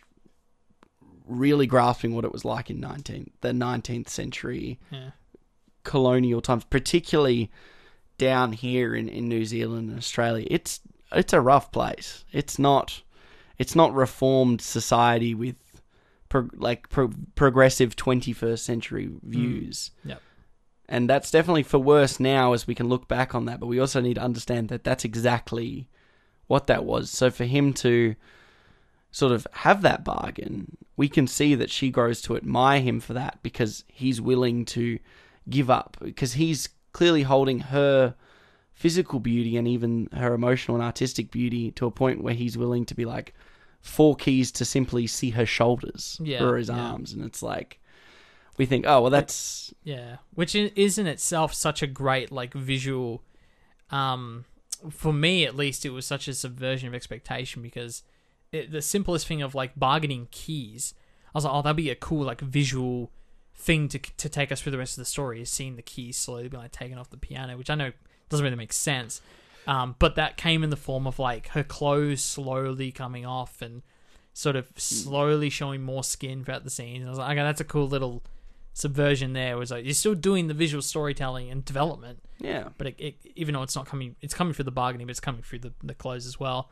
really 1.26 1.66
grasping 1.66 2.14
what 2.14 2.24
it 2.24 2.32
was 2.32 2.44
like 2.44 2.70
in 2.70 2.78
19 2.80 3.30
the 3.40 3.50
19th 3.50 4.08
century 4.08 4.78
Yeah. 4.92 5.10
colonial 5.82 6.40
times 6.40 6.64
particularly 6.64 7.50
down 8.16 8.52
here 8.52 8.94
in, 8.94 9.08
in 9.08 9.28
New 9.28 9.44
Zealand 9.44 9.90
and 9.90 9.98
Australia 9.98 10.46
it's 10.48 10.80
it's 11.12 11.32
a 11.32 11.40
rough 11.40 11.72
place 11.72 12.24
it's 12.32 12.60
not 12.60 13.02
it's 13.58 13.74
not 13.74 13.92
reformed 13.92 14.60
society 14.60 15.34
with 15.34 15.56
pro, 16.28 16.48
like 16.54 16.88
pro, 16.90 17.10
progressive 17.34 17.96
21st 17.96 18.58
century 18.60 19.06
mm. 19.06 19.20
views 19.22 19.90
Yep. 20.04 20.22
And 20.88 21.08
that's 21.10 21.30
definitely 21.30 21.62
for 21.62 21.78
worse 21.78 22.20
now 22.20 22.52
as 22.52 22.66
we 22.66 22.74
can 22.74 22.88
look 22.88 23.08
back 23.08 23.34
on 23.34 23.44
that 23.46 23.58
but 23.60 23.66
we 23.66 23.78
also 23.80 24.00
need 24.00 24.14
to 24.14 24.20
understand 24.22 24.68
that 24.68 24.84
that's 24.84 25.04
exactly 25.04 25.88
what 26.46 26.66
that 26.66 26.84
was 26.84 27.10
so 27.10 27.30
for 27.30 27.44
him 27.44 27.72
to 27.72 28.14
sort 29.10 29.32
of 29.32 29.46
have 29.52 29.82
that 29.82 30.04
bargain 30.04 30.76
we 30.96 31.08
can 31.08 31.26
see 31.26 31.54
that 31.54 31.70
she 31.70 31.90
grows 31.90 32.20
to 32.22 32.36
admire 32.36 32.80
him 32.80 33.00
for 33.00 33.12
that 33.14 33.38
because 33.42 33.84
he's 33.88 34.20
willing 34.20 34.64
to 34.64 34.98
give 35.48 35.70
up 35.70 35.96
because 36.02 36.34
he's 36.34 36.68
clearly 36.92 37.22
holding 37.22 37.60
her 37.60 38.14
physical 38.72 39.20
beauty 39.20 39.56
and 39.56 39.66
even 39.66 40.08
her 40.12 40.34
emotional 40.34 40.76
and 40.76 40.84
artistic 40.84 41.30
beauty 41.30 41.70
to 41.70 41.86
a 41.86 41.90
point 41.90 42.22
where 42.22 42.34
he's 42.34 42.58
willing 42.58 42.84
to 42.84 42.94
be 42.94 43.04
like 43.04 43.34
four 43.80 44.14
keys 44.16 44.52
to 44.52 44.64
simply 44.64 45.06
see 45.06 45.30
her 45.30 45.46
shoulders 45.46 46.20
Yeah, 46.22 46.42
or 46.44 46.56
his 46.56 46.68
yeah. 46.68 46.76
arms 46.78 47.12
and 47.12 47.24
it's 47.24 47.42
like 47.42 47.80
we 48.56 48.66
think 48.66 48.86
oh 48.86 49.02
well 49.02 49.10
that's 49.10 49.72
Yeah, 49.84 50.16
which 50.34 50.54
is 50.54 50.98
in 50.98 51.06
itself 51.06 51.54
such 51.54 51.82
a 51.82 51.86
great 51.86 52.30
like 52.32 52.54
visual. 52.54 53.22
Um, 53.90 54.44
for 54.90 55.12
me 55.12 55.44
at 55.44 55.56
least, 55.56 55.84
it 55.84 55.90
was 55.90 56.06
such 56.06 56.28
a 56.28 56.34
subversion 56.34 56.88
of 56.88 56.94
expectation 56.94 57.62
because 57.62 58.02
it, 58.52 58.70
the 58.70 58.82
simplest 58.82 59.26
thing 59.26 59.42
of 59.42 59.54
like 59.54 59.78
bargaining 59.78 60.28
keys, 60.30 60.94
I 61.34 61.38
was 61.38 61.44
like, 61.44 61.54
oh, 61.54 61.62
that'd 61.62 61.76
be 61.76 61.90
a 61.90 61.94
cool 61.94 62.24
like 62.24 62.40
visual 62.40 63.10
thing 63.54 63.88
to 63.88 63.98
to 63.98 64.28
take 64.28 64.52
us 64.52 64.60
through 64.60 64.72
the 64.72 64.78
rest 64.78 64.98
of 64.98 65.02
the 65.02 65.06
story 65.06 65.40
is 65.40 65.50
seeing 65.50 65.76
the 65.76 65.82
keys 65.82 66.16
slowly 66.16 66.48
being 66.48 66.62
like 66.62 66.72
taken 66.72 66.98
off 66.98 67.10
the 67.10 67.16
piano, 67.16 67.56
which 67.56 67.70
I 67.70 67.74
know 67.74 67.92
doesn't 68.28 68.44
really 68.44 68.56
make 68.56 68.72
sense. 68.72 69.20
Um, 69.66 69.96
but 69.98 70.14
that 70.14 70.36
came 70.36 70.62
in 70.62 70.70
the 70.70 70.76
form 70.76 71.06
of 71.06 71.18
like 71.18 71.48
her 71.48 71.64
clothes 71.64 72.22
slowly 72.22 72.92
coming 72.92 73.26
off 73.26 73.60
and 73.60 73.82
sort 74.32 74.54
of 74.54 74.70
slowly 74.76 75.50
showing 75.50 75.82
more 75.82 76.04
skin 76.04 76.44
throughout 76.44 76.62
the 76.62 76.70
scene. 76.70 77.04
I 77.04 77.08
was 77.08 77.18
like, 77.18 77.32
okay, 77.32 77.42
that's 77.42 77.60
a 77.60 77.64
cool 77.64 77.88
little 77.88 78.22
subversion 78.76 79.32
there. 79.32 79.56
Was 79.56 79.70
like 79.70 79.86
you're 79.86 79.94
still 79.94 80.14
doing 80.14 80.48
the 80.48 80.54
visual 80.54 80.82
storytelling 80.82 81.50
and 81.50 81.64
development, 81.64 82.22
yeah 82.38 82.68
but 82.76 82.88
it, 82.88 82.94
it, 82.98 83.14
even 83.34 83.54
though 83.54 83.62
it's 83.62 83.74
not 83.74 83.86
coming, 83.86 84.16
it's 84.20 84.34
coming 84.34 84.52
through 84.52 84.66
the 84.66 84.70
bargaining, 84.70 85.06
but 85.06 85.12
it's 85.12 85.20
coming 85.20 85.40
through 85.40 85.60
the, 85.60 85.72
the 85.82 85.94
clothes 85.94 86.26
as 86.26 86.38
well. 86.38 86.70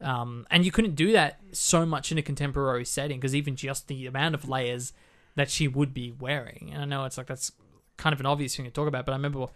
Um, 0.00 0.46
and 0.48 0.64
you 0.64 0.70
couldn't 0.70 0.94
do 0.94 1.10
that 1.12 1.40
so 1.50 1.84
much 1.84 2.12
in 2.12 2.18
a 2.18 2.22
contemporary 2.22 2.84
setting 2.84 3.18
because 3.18 3.34
even 3.34 3.56
just 3.56 3.88
the 3.88 4.06
amount 4.06 4.36
of 4.36 4.48
layers 4.48 4.92
that 5.34 5.50
she 5.50 5.66
would 5.66 5.92
be 5.92 6.12
wearing, 6.12 6.70
and 6.72 6.82
I 6.82 6.84
know 6.84 7.04
it's 7.04 7.18
like 7.18 7.26
that's 7.26 7.50
kind 7.96 8.14
of 8.14 8.20
an 8.20 8.26
obvious 8.26 8.54
thing 8.54 8.64
to 8.64 8.70
talk 8.70 8.86
about, 8.86 9.04
but 9.04 9.12
I 9.12 9.16
remember 9.16 9.46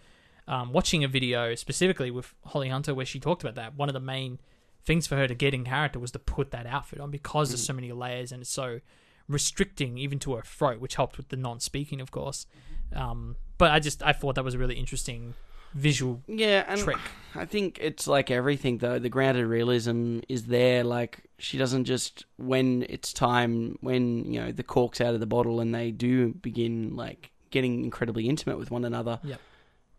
um, 0.49 0.73
watching 0.73 1.05
a 1.05 1.07
video 1.07 1.55
specifically 1.55 2.11
with 2.11 2.33
Holly 2.45 2.67
Hunter 2.67 2.93
where 2.93 3.05
she 3.05 3.21
talked 3.21 3.41
about 3.41 3.55
that. 3.55 3.75
One 3.75 3.87
of 3.87 3.93
the 3.93 4.01
main 4.01 4.39
things 4.83 5.07
for 5.07 5.15
her 5.15 5.29
to 5.29 5.33
get 5.33 5.53
in 5.53 5.63
character 5.63 5.97
was 5.97 6.11
to 6.11 6.19
put 6.19 6.51
that 6.51 6.67
outfit 6.67 6.99
on 6.99 7.09
because 7.09 7.49
there's 7.49 7.65
so 7.65 7.73
many 7.73 7.93
layers 7.93 8.33
and 8.33 8.41
it's 8.41 8.51
so 8.51 8.81
restricting 9.27 9.97
even 9.97 10.19
to 10.19 10.35
her 10.35 10.41
throat, 10.41 10.79
which 10.79 10.95
helped 10.95 11.17
with 11.17 11.29
the 11.29 11.37
non-speaking, 11.37 12.01
of 12.01 12.11
course. 12.11 12.45
Um, 12.93 13.35
but 13.57 13.71
I 13.71 13.79
just 13.79 14.03
I 14.03 14.13
thought 14.13 14.35
that 14.35 14.43
was 14.43 14.53
a 14.53 14.57
really 14.57 14.75
interesting 14.75 15.33
visual 15.73 16.21
Yeah, 16.27 16.63
and 16.67 16.79
trick. 16.79 16.97
I 17.35 17.45
think 17.45 17.77
it's 17.81 18.07
like 18.07 18.31
everything 18.31 18.77
though. 18.77 18.99
The 18.99 19.09
grounded 19.09 19.45
realism 19.45 20.19
is 20.29 20.45
there. 20.45 20.83
Like 20.83 21.23
she 21.37 21.57
doesn't 21.57 21.85
just 21.85 22.25
when 22.37 22.85
it's 22.89 23.11
time 23.13 23.77
when 23.81 24.31
you 24.31 24.39
know 24.39 24.51
the 24.51 24.63
cork's 24.63 25.01
out 25.01 25.13
of 25.13 25.19
the 25.19 25.25
bottle 25.25 25.59
and 25.59 25.75
they 25.75 25.91
do 25.91 26.33
begin 26.33 26.95
like 26.95 27.31
getting 27.51 27.83
incredibly 27.83 28.27
intimate 28.27 28.57
with 28.57 28.71
one 28.71 28.85
another. 28.85 29.19
Yep. 29.23 29.39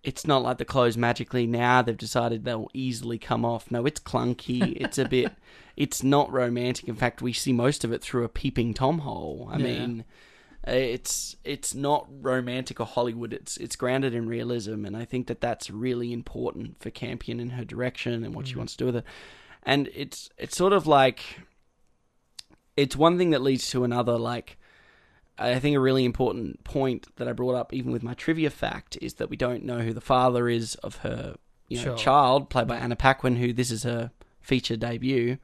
It's 0.07 0.25
not 0.25 0.45
like 0.45 0.59
the 0.59 0.65
clothes 0.65 0.97
magically 0.97 1.49
now 1.49 1.83
they've 1.83 1.97
decided 1.97 2.45
they'll 2.45 2.71
easily 2.73 3.19
come 3.19 3.45
off. 3.45 3.73
No, 3.73 3.85
it's 3.87 3.99
clunky. 3.99 4.77
it's 4.81 4.99
a 4.99 5.05
bit. 5.05 5.33
It's 5.77 6.05
not 6.05 6.33
romantic. 6.33 6.87
In 6.87 6.95
fact, 6.95 7.21
we 7.21 7.33
see 7.33 7.53
most 7.53 7.83
of 7.83 7.93
it 7.93 8.03
through 8.03 8.23
a 8.23 8.29
peeping 8.29 8.73
tom 8.73 9.01
hole. 9.01 9.49
I 9.53 9.59
Yeah. 9.59 9.65
mean, 9.65 10.05
it's 10.65 11.35
it's 11.43 11.75
not 11.75 12.07
romantic 12.21 12.79
or 12.79 12.87
Hollywood. 12.87 13.33
It's 13.33 13.57
it's 13.57 13.75
grounded 13.75 14.15
in 14.15 14.29
realism, 14.29 14.85
and 14.85 14.97
I 14.97 15.05
think 15.05 15.27
that 15.27 15.41
that's 15.41 15.71
really 15.71 16.13
important 16.13 16.81
for 16.81 16.91
Campion 16.91 17.41
and 17.41 17.53
her 17.53 17.65
direction 17.65 18.25
and 18.25 18.33
what 18.33 18.47
she 18.47 18.55
mm. 18.55 18.59
wants 18.59 18.77
to 18.77 18.79
do 18.79 18.87
with 18.87 18.97
it. 18.97 19.05
And 19.65 19.91
it's 19.93 20.31
it's 20.39 20.57
sort 20.57 20.73
of 20.73 20.87
like 20.87 21.41
it's 22.77 22.95
one 22.95 23.19
thing 23.19 23.31
that 23.31 23.43
leads 23.43 23.69
to 23.71 23.83
another. 23.83 24.17
Like 24.19 24.57
I 25.39 25.59
think 25.59 25.77
a 25.77 25.81
really 25.81 26.05
important 26.05 26.65
point 26.65 27.07
that 27.17 27.29
I 27.29 27.33
brought 27.33 27.55
up, 27.55 27.73
even 27.75 27.93
with 27.93 28.03
my 28.03 28.15
trivia 28.15 28.51
fact, 28.51 28.97
is 29.03 29.15
that 29.15 29.29
we 29.29 29.37
don't 29.37 29.65
know 29.65 29.81
who 29.81 29.93
the 29.93 30.01
father 30.01 30.49
is 30.49 30.75
of 30.77 30.97
her 30.97 31.37
you 31.69 31.79
know, 31.79 31.83
Sure. 31.83 31.97
child, 31.97 32.49
played 32.49 32.69
by 32.69 32.77
Anna 32.77 32.95
Paquin, 32.95 33.35
who 33.37 33.53
this 33.53 33.73
is 33.73 33.83
her 33.83 34.13
feature 34.41 34.77
debut. 34.77 35.37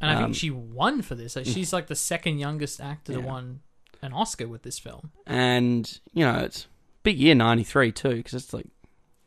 And 0.00 0.10
I 0.10 0.14
Um, 0.14 0.22
think 0.24 0.34
she 0.34 0.50
won 0.50 1.00
for 1.00 1.14
this. 1.14 1.36
She's 1.44 1.72
like 1.72 1.86
the 1.86 1.94
second 1.94 2.38
youngest 2.38 2.80
actor 2.80 3.12
to 3.12 3.20
Yeah. 3.20 3.24
won 3.24 3.60
an 4.02 4.12
Oscar 4.12 4.48
with 4.48 4.62
this 4.64 4.78
film. 4.80 5.12
and 5.26 6.00
you 6.12 6.24
know 6.24 6.40
it's 6.40 6.66
big 7.04 7.18
year 7.18 7.34
'93 7.36 7.92
too 7.92 8.16
because 8.16 8.34
it's 8.34 8.52
like 8.52 8.66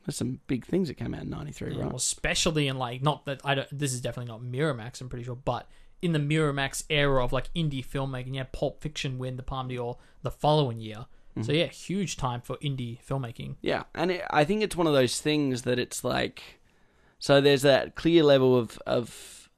there's 0.06 0.18
some 0.18 0.40
big 0.48 0.66
things 0.66 0.90
that 0.90 0.96
came 0.96 1.14
out 1.14 1.22
in 1.24 1.30
'93, 1.30 1.72
Yeah, 1.72 1.78
right? 1.80 1.88
well, 1.88 1.96
especially 1.96 2.68
in 2.68 2.78
like 2.78 3.02
not 3.02 3.26
that 3.26 3.40
I 3.46 3.56
don't. 3.56 3.68
This 3.72 3.94
is 3.94 4.02
definitely 4.02 4.32
not 4.32 4.42
Miramax. 4.42 5.00
I'm 5.02 5.08
pretty 5.10 5.24
sure, 5.26 5.36
but 5.36 5.68
in 6.02 6.12
the 6.12 6.20
Miramax 6.20 6.84
era 6.90 7.24
of 7.24 7.34
like 7.34 7.54
indie 7.54 7.86
filmmaking, 7.86 8.34
You 8.34 8.38
had 8.40 8.52
Pulp 8.52 8.82
Fiction 8.82 9.18
win 9.18 9.38
the 9.38 9.44
Palme 9.44 9.70
d'Or 9.70 9.98
the 10.22 10.32
following 10.32 10.80
year. 10.80 11.06
Mm-hmm. 11.32 11.44
So 11.44 11.52
yeah, 11.52 11.68
huge 11.68 12.18
time 12.18 12.42
for 12.42 12.58
indie 12.58 13.00
filmmaking. 13.04 13.56
Yeah, 13.62 13.84
and 13.94 14.12
it, 14.12 14.26
I 14.30 14.44
think 14.44 14.64
it's 14.64 14.76
one 14.76 14.88
of 14.88 14.94
those 14.94 15.20
things 15.22 15.64
that 15.64 15.80
it's 15.80 16.04
like, 16.04 16.62
so 17.20 17.42
there's 17.42 17.64
that 17.64 17.96
clear 17.96 18.24
level 18.24 18.56
of 18.58 18.80
of 18.86 19.50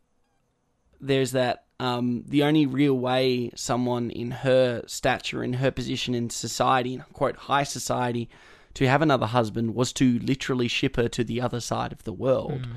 there's 1.01 1.31
that 1.31 1.65
um, 1.79 2.23
the 2.27 2.43
only 2.43 2.65
real 2.65 2.97
way 2.97 3.51
someone 3.55 4.09
in 4.11 4.31
her 4.31 4.83
stature, 4.85 5.43
in 5.43 5.53
her 5.53 5.71
position 5.71 6.13
in 6.13 6.29
society, 6.29 6.95
in 6.95 7.01
quote 7.13 7.37
high 7.37 7.63
society, 7.63 8.29
to 8.73 8.87
have 8.87 9.01
another 9.01 9.25
husband 9.25 9.75
was 9.75 9.93
to 9.93 10.19
literally 10.19 10.67
ship 10.67 10.97
her 10.97 11.07
to 11.09 11.23
the 11.23 11.39
other 11.39 11.61
side 11.61 11.91
of 11.93 12.03
the 12.03 12.13
world, 12.13 12.67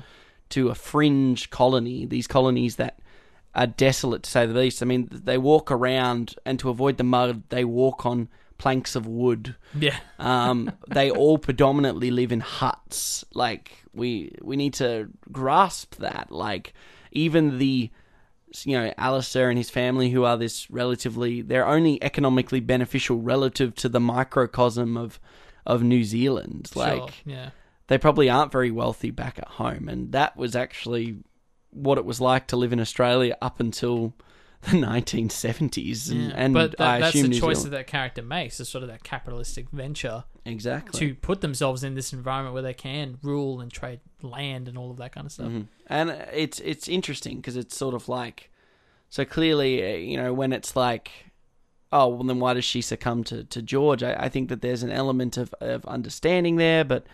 to 0.49 0.69
a 0.69 0.75
fringe 0.75 1.49
colony. 1.49 2.05
These 2.05 2.27
colonies 2.27 2.77
that 2.77 2.99
are 3.55 3.67
desolate 3.67 4.23
to 4.23 4.29
say 4.29 4.45
the 4.45 4.53
least. 4.53 4.81
I 4.81 4.85
mean, 4.85 5.09
they 5.11 5.37
walk 5.37 5.71
around, 5.71 6.35
and 6.45 6.59
to 6.59 6.69
avoid 6.69 6.97
the 6.97 7.03
mud, 7.03 7.43
they 7.49 7.63
walk 7.63 8.05
on 8.05 8.29
planks 8.57 8.95
of 8.95 9.05
wood. 9.05 9.55
Yeah, 9.77 9.97
Um, 10.19 10.71
they 10.87 11.11
all 11.11 11.37
predominantly 11.37 12.11
live 12.11 12.31
in 12.31 12.39
huts. 12.39 13.25
Like 13.33 13.83
we 13.93 14.33
we 14.41 14.55
need 14.55 14.73
to 14.75 15.09
grasp 15.31 15.95
that. 15.95 16.31
Like 16.31 16.73
even 17.11 17.59
the 17.59 17.91
you 18.63 18.79
know 18.79 18.93
Alistair 18.97 19.49
and 19.49 19.57
his 19.57 19.69
family, 19.69 20.09
who 20.09 20.23
are 20.23 20.37
this 20.37 20.69
relatively, 20.71 21.41
they're 21.41 21.67
only 21.67 22.01
economically 22.03 22.59
beneficial 22.59 23.19
relative 23.19 23.75
to 23.75 23.89
the 23.89 23.99
microcosm 23.99 24.97
of 24.97 25.19
of 25.65 25.83
New 25.83 26.03
Zealand. 26.03 26.71
Like 26.75 26.99
sure. 26.99 27.09
yeah, 27.25 27.49
they 27.87 27.97
probably 27.97 28.29
aren't 28.29 28.51
very 28.51 28.71
wealthy 28.71 29.11
back 29.11 29.37
at 29.39 29.47
home, 29.47 29.89
and 29.89 30.11
that 30.13 30.37
was 30.37 30.55
actually 30.55 31.17
what 31.73 31.97
it 31.97 32.05
was 32.05 32.19
like 32.21 32.47
to 32.47 32.55
live 32.57 32.71
in 32.73 32.79
Australia 32.79 33.37
up 33.41 33.59
until 33.59 34.13
the 34.63 34.77
1970s. 34.77 36.09
And, 36.11 36.21
yeah. 36.29 36.33
and 36.35 36.53
but 36.53 36.77
that, 36.77 36.81
I 36.87 36.99
that's 36.99 37.15
assume 37.15 37.23
the 37.23 37.35
New 37.35 37.39
choice 37.39 37.57
Zealand- 37.57 37.73
that 37.73 37.77
that 37.77 37.87
character 37.87 38.21
makes. 38.21 38.59
Is 38.59 38.69
sort 38.69 38.83
of 38.83 38.89
that 38.89 39.03
capitalistic 39.03 39.69
venture 39.71 40.23
exactly 40.45 40.99
to 40.99 41.15
put 41.15 41.41
themselves 41.41 41.83
in 41.83 41.95
this 41.95 42.11
environment 42.13 42.53
where 42.53 42.63
they 42.63 42.73
can 42.73 43.17
rule 43.23 43.61
and 43.61 43.71
trade 43.71 44.01
land 44.21 44.67
and 44.67 44.77
all 44.77 44.91
of 44.91 44.97
that 44.97 45.11
kind 45.13 45.25
of 45.25 45.31
stuff. 45.31 45.47
Mhm. 45.47 45.67
And 45.87 46.09
it's 46.33 46.59
it's 46.59 46.87
interesting 46.87 47.37
because 47.37 47.55
it's 47.57 47.75
sort 47.75 47.93
of 47.95 48.09
like, 48.09 48.51
so 49.09 49.25
clearly, 49.25 49.83
uh, 49.83 49.95
you 49.97 50.17
know, 50.17 50.33
when 50.33 50.53
it's 50.53 50.75
like, 50.75 51.11
oh, 51.91 52.07
well, 52.09 52.23
then 52.23 52.39
why 52.39 52.53
does 52.53 52.65
she 52.65 52.81
succumb 52.81 53.23
to 53.25 53.43
to 53.45 53.61
George? 53.61 54.03
I, 54.03 54.13
I 54.25 54.29
think 54.29 54.49
that 54.49 54.61
there's 54.61 54.83
an 54.83 54.91
element 54.91 55.37
of 55.37 55.53
of 55.61 55.85
understanding 55.85 56.55
there, 56.57 56.83
but 56.83 57.05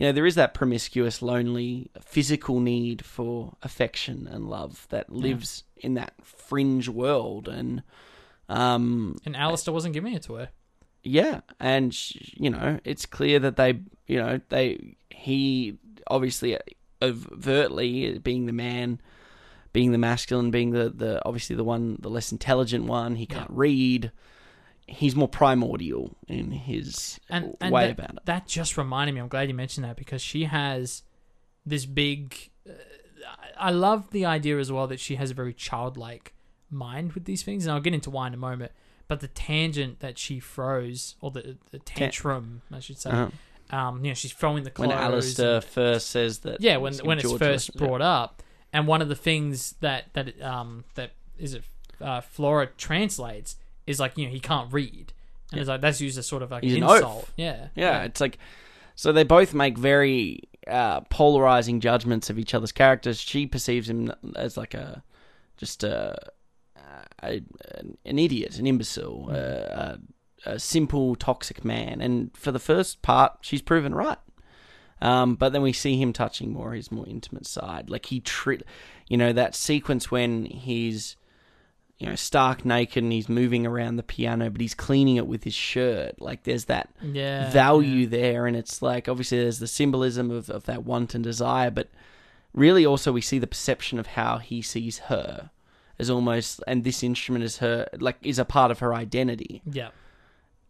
you 0.00 0.06
know, 0.06 0.12
there 0.12 0.24
is 0.24 0.34
that 0.36 0.54
promiscuous, 0.54 1.20
lonely, 1.20 1.90
physical 2.00 2.58
need 2.58 3.04
for 3.04 3.52
affection 3.62 4.26
and 4.26 4.48
love 4.48 4.86
that 4.88 5.12
lives 5.12 5.64
in 5.76 5.92
that 5.92 6.14
fringe 6.24 6.88
world, 6.88 7.48
and 7.48 7.82
um, 8.48 9.16
And 9.26 9.36
Alistair 9.36 9.74
wasn't 9.74 9.92
giving 9.92 10.14
it 10.14 10.22
to 10.22 10.34
her. 10.36 10.48
yeah, 11.02 11.40
and 11.60 11.94
sh- 11.94 12.32
you 12.32 12.48
know, 12.48 12.80
it's 12.82 13.04
clear 13.04 13.38
that 13.40 13.56
they, 13.56 13.80
you 14.06 14.16
know, 14.16 14.40
they 14.48 14.96
he 15.10 15.76
obviously 16.06 16.56
overtly 17.02 18.18
being 18.20 18.46
the 18.46 18.52
man, 18.54 19.00
being 19.74 19.92
the 19.92 19.98
masculine, 19.98 20.50
being 20.50 20.70
the 20.70 20.88
the 20.88 21.20
obviously 21.26 21.56
the 21.56 21.64
one 21.64 21.98
the 22.00 22.08
less 22.10 22.32
intelligent 22.32 22.86
one. 22.86 23.16
He 23.16 23.26
can't 23.26 23.50
read. 23.50 24.12
He's 24.90 25.14
more 25.14 25.28
primordial 25.28 26.16
in 26.28 26.50
his 26.50 27.20
and, 27.28 27.56
and 27.60 27.72
way 27.72 27.86
that, 27.86 27.92
about 27.92 28.10
it. 28.10 28.18
that 28.26 28.46
just 28.46 28.76
reminded 28.76 29.14
me. 29.14 29.20
I'm 29.20 29.28
glad 29.28 29.48
you 29.48 29.54
mentioned 29.54 29.84
that 29.84 29.96
because 29.96 30.20
she 30.20 30.44
has 30.44 31.02
this 31.64 31.86
big. 31.86 32.50
Uh, 32.68 32.72
I 33.56 33.70
love 33.70 34.10
the 34.10 34.24
idea 34.26 34.58
as 34.58 34.72
well 34.72 34.86
that 34.88 34.98
she 35.00 35.14
has 35.16 35.30
a 35.30 35.34
very 35.34 35.54
childlike 35.54 36.34
mind 36.70 37.12
with 37.12 37.24
these 37.24 37.42
things, 37.42 37.66
and 37.66 37.72
I'll 37.72 37.80
get 37.80 37.94
into 37.94 38.10
why 38.10 38.26
in 38.26 38.34
a 38.34 38.38
moment. 38.38 38.72
But 39.06 39.20
the 39.20 39.28
tangent 39.28 40.00
that 40.00 40.18
she 40.18 40.40
throws, 40.40 41.14
or 41.20 41.30
the 41.30 41.56
the 41.70 41.78
tantrum, 41.78 42.62
I 42.72 42.80
should 42.80 42.98
say, 42.98 43.10
Uh-huh. 43.10 43.76
um, 43.76 44.04
you 44.04 44.10
know, 44.10 44.14
she's 44.14 44.32
throwing 44.32 44.64
the 44.64 44.70
clothes. 44.70 44.88
When 44.88 44.98
Alistair 44.98 45.54
and- 45.56 45.64
first 45.64 46.08
says 46.10 46.40
that, 46.40 46.60
yeah, 46.60 46.76
when 46.78 46.94
when 46.98 47.18
it's 47.18 47.30
first 47.32 47.40
was- 47.40 47.70
yeah. 47.74 47.86
brought 47.86 48.02
up, 48.02 48.42
and 48.72 48.86
one 48.86 49.02
of 49.02 49.08
the 49.08 49.16
things 49.16 49.74
that 49.80 50.12
that 50.14 50.40
um 50.42 50.84
that 50.94 51.12
is 51.38 51.54
it 51.54 51.64
uh, 52.00 52.20
Flora 52.20 52.66
translates 52.76 53.56
is 53.90 54.00
like 54.00 54.16
you 54.16 54.26
know 54.26 54.32
he 54.32 54.40
can't 54.40 54.72
read, 54.72 55.12
and 55.50 55.60
it's 55.60 55.68
like 55.68 55.80
that's 55.80 56.00
used 56.00 56.18
as 56.18 56.26
sort 56.26 56.42
of 56.42 56.50
like 56.50 56.62
He's 56.62 56.76
an 56.76 56.82
insult. 56.82 57.28
Yeah, 57.36 57.68
Yeah, 57.74 58.02
it's 58.04 58.20
like 58.20 58.38
so 58.94 59.12
they 59.12 59.24
both 59.24 59.54
make 59.54 59.78
very 59.78 60.42
uh, 60.66 61.00
polarizing 61.02 61.80
judgments 61.80 62.30
of 62.30 62.38
each 62.38 62.54
other's 62.54 62.72
characters. 62.72 63.18
She 63.18 63.46
perceives 63.46 63.88
him 63.88 64.12
as 64.36 64.56
like 64.56 64.74
a 64.74 65.02
just 65.56 65.84
a, 65.84 66.16
a 67.22 67.42
an 68.04 68.18
idiot, 68.18 68.58
an 68.58 68.66
imbecile, 68.66 69.30
a, 69.30 69.98
a, 70.46 70.52
a 70.52 70.58
simple 70.58 71.14
toxic 71.16 71.64
man. 71.64 72.00
And 72.00 72.30
for 72.36 72.52
the 72.52 72.58
first 72.58 73.02
part, 73.02 73.38
she's 73.40 73.62
proven 73.62 73.94
right. 73.94 74.18
Um, 75.02 75.34
but 75.34 75.52
then 75.52 75.62
we 75.62 75.72
see 75.72 75.96
him 75.96 76.12
touching 76.12 76.52
more 76.52 76.72
his 76.72 76.92
more 76.92 77.06
intimate 77.06 77.46
side. 77.46 77.88
Like 77.88 78.06
he, 78.06 78.20
tri- 78.20 78.60
you 79.08 79.16
know, 79.16 79.32
that 79.32 79.54
sequence 79.54 80.10
when 80.10 80.44
he's 80.44 81.16
you 82.00 82.08
know, 82.08 82.14
stark 82.14 82.64
naked 82.64 83.02
and 83.04 83.12
he's 83.12 83.28
moving 83.28 83.66
around 83.66 83.96
the 83.96 84.02
piano, 84.02 84.48
but 84.48 84.62
he's 84.62 84.74
cleaning 84.74 85.16
it 85.16 85.26
with 85.26 85.44
his 85.44 85.52
shirt. 85.52 86.18
Like 86.18 86.44
there's 86.44 86.64
that 86.64 86.88
yeah, 87.02 87.50
value 87.50 88.06
there, 88.06 88.46
and 88.46 88.56
it's 88.56 88.80
like 88.80 89.06
obviously 89.06 89.38
there's 89.38 89.58
the 89.58 89.66
symbolism 89.66 90.30
of, 90.30 90.48
of 90.48 90.64
that 90.64 90.84
want 90.84 91.14
and 91.14 91.22
desire, 91.22 91.70
but 91.70 91.88
really 92.54 92.86
also 92.86 93.12
we 93.12 93.20
see 93.20 93.38
the 93.38 93.46
perception 93.46 93.98
of 93.98 94.06
how 94.06 94.38
he 94.38 94.62
sees 94.62 94.98
her 94.98 95.50
as 95.98 96.08
almost, 96.08 96.62
and 96.66 96.84
this 96.84 97.02
instrument 97.02 97.44
is 97.44 97.58
her 97.58 97.86
like 97.98 98.16
is 98.22 98.38
a 98.38 98.46
part 98.46 98.70
of 98.70 98.78
her 98.78 98.94
identity, 98.94 99.60
yeah. 99.70 99.90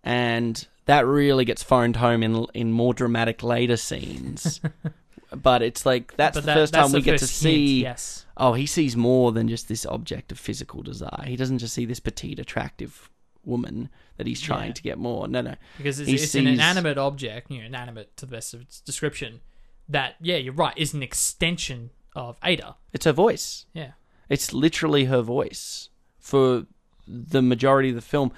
and 0.02 0.66
that 0.86 1.06
really 1.06 1.44
gets 1.44 1.62
phoned 1.62 1.94
home 1.94 2.24
in 2.24 2.44
in 2.54 2.72
more 2.72 2.92
dramatic 2.92 3.44
later 3.44 3.76
scenes. 3.76 4.60
but 5.34 5.62
it's 5.62 5.84
like 5.86 6.16
that's 6.16 6.36
But 6.36 6.40
the 6.42 6.46
that- 6.46 6.54
first 6.54 6.72
that's 6.72 6.84
time 6.86 6.92
the 6.92 6.98
we 6.98 7.02
get 7.02 7.12
to 7.12 7.18
first 7.26 7.42
hint, 7.42 7.54
see 7.54 7.82
yes, 7.82 8.26
oh, 8.36 8.52
he 8.54 8.66
sees 8.66 8.96
more 8.96 9.32
than 9.32 9.48
just 9.48 9.68
this 9.68 9.86
object 9.86 10.32
of 10.32 10.38
physical 10.38 10.82
desire. 10.82 11.24
He 11.24 11.36
doesn't 11.36 11.58
just 11.58 11.74
see 11.74 11.84
this 11.84 12.00
petite, 12.00 12.38
attractive 12.38 13.10
woman 13.44 13.88
that 14.18 14.26
he's 14.26 14.40
trying 14.40 14.68
Yeah. 14.68 14.72
to 14.74 14.82
get 14.82 14.98
more. 14.98 15.26
No, 15.28 15.40
no. 15.40 15.54
because 15.78 15.98
it's, 16.00 16.08
He 16.08 16.14
it's 16.16 16.34
an 16.34 16.44
sees- 16.44 16.54
inanimate 16.54 16.98
object, 16.98 17.50
you 17.50 17.60
know, 17.60 17.66
inanimate 17.66 18.16
to 18.18 18.26
the 18.26 18.32
best 18.32 18.52
of 18.54 18.60
its 18.60 18.80
description. 18.80 19.40
That 19.88 20.16
yeah, 20.20 20.36
you're 20.36 20.52
right, 20.52 20.74
is 20.76 20.94
an 20.94 21.02
extension 21.02 21.90
of 22.14 22.36
Ada. 22.44 22.76
It's 22.92 23.04
her 23.06 23.12
voice. 23.12 23.66
Yeah, 23.72 23.92
It's 24.28 24.52
literally 24.52 25.06
her 25.06 25.22
voice 25.22 25.88
for 26.18 26.66
the 27.08 27.40
majority 27.42 27.88
of 27.90 27.94
the 27.94 28.00
film. 28.02 28.30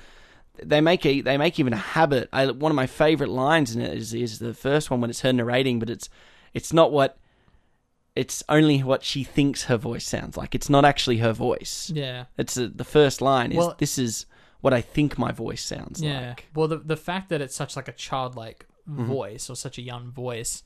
They 0.62 0.80
make 0.80 1.05
a, 1.05 1.20
they 1.22 1.36
make 1.36 1.59
even 1.59 1.72
a 1.72 1.76
habit. 1.78 2.28
I, 2.32 2.47
one 2.51 2.70
of 2.70 2.76
my 2.76 2.86
favorite 2.86 3.30
lines 3.30 3.74
in 3.74 3.82
it 3.82 3.97
is, 3.97 4.14
is 4.14 4.38
the 4.38 4.55
first 4.55 4.90
one 4.90 5.01
when 5.01 5.11
it's 5.11 5.20
her 5.22 5.32
narrating, 5.32 5.78
but 5.78 5.90
it's 5.90 6.09
it's 6.55 6.73
not 6.73 6.93
what 6.93 7.19
it's 8.15 8.43
only 8.49 8.83
what 8.83 9.03
she 9.03 9.25
thinks 9.25 9.65
her 9.65 9.77
voice 9.79 10.07
sounds 10.07 10.37
like. 10.37 10.55
It's 10.55 10.69
not 10.69 10.85
actually 10.85 11.19
her 11.19 11.33
voice. 11.33 11.91
yeah. 11.95 12.25
It's 12.37 12.57
uh 12.59 12.69
the 12.75 12.85
first 12.85 13.21
line 13.23 13.53
is 13.53 13.59
Well- 13.59 13.75
this 13.79 13.99
is 13.99 14.27
what 14.61 14.73
I 14.73 14.81
think 14.81 15.19
my 15.19 15.33
voice 15.33 15.65
sounds 15.65 16.01
Yeah. 16.03 16.29
like. 16.29 16.47
Well, 16.55 16.69
the 16.69 16.79
the 16.79 16.97
fact 16.97 17.31
that 17.31 17.41
it's 17.41 17.55
such 17.57 17.77
like 17.77 17.89
a 17.89 17.93
childlike 17.93 18.67
Mm-hmm. 18.91 19.05
voice 19.05 19.49
or 19.49 19.55
such 19.55 19.79
a 19.79 19.83
young 19.83 20.11
voice, 20.11 20.65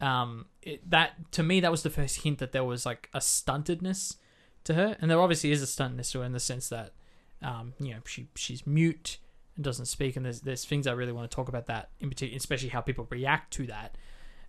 um, 0.00 0.46
it, 0.62 0.80
that 0.90 1.30
to 1.32 1.42
me 1.42 1.60
that 1.60 1.70
was 1.70 1.82
the 1.82 1.90
first 1.90 2.22
hint 2.22 2.38
that 2.38 2.52
there 2.52 2.64
was 2.64 2.86
like 2.86 3.10
a 3.12 3.18
stuntedness 3.18 4.16
to 4.64 4.72
her, 4.72 4.96
and 4.98 5.10
there 5.10 5.20
obviously 5.20 5.50
is 5.52 5.62
a 5.62 5.66
stuntedness 5.66 6.10
to 6.12 6.20
her 6.20 6.24
in 6.24 6.32
the 6.32 6.40
sense 6.40 6.70
that, 6.70 6.94
um, 7.42 7.74
you 7.78 7.90
know, 7.92 8.00
she 8.06 8.28
she's 8.34 8.66
mute 8.66 9.18
and 9.56 9.64
doesn't 9.66 9.84
speak, 9.86 10.16
and 10.16 10.24
there's 10.24 10.40
there's 10.40 10.64
things 10.64 10.86
I 10.86 10.92
really 10.92 11.12
want 11.12 11.30
to 11.30 11.34
talk 11.34 11.48
about 11.50 11.66
that 11.66 11.90
in 12.00 12.08
particular, 12.08 12.38
especially 12.38 12.70
how 12.70 12.80
people 12.80 13.06
react 13.10 13.52
to 13.58 13.66
that. 13.66 13.94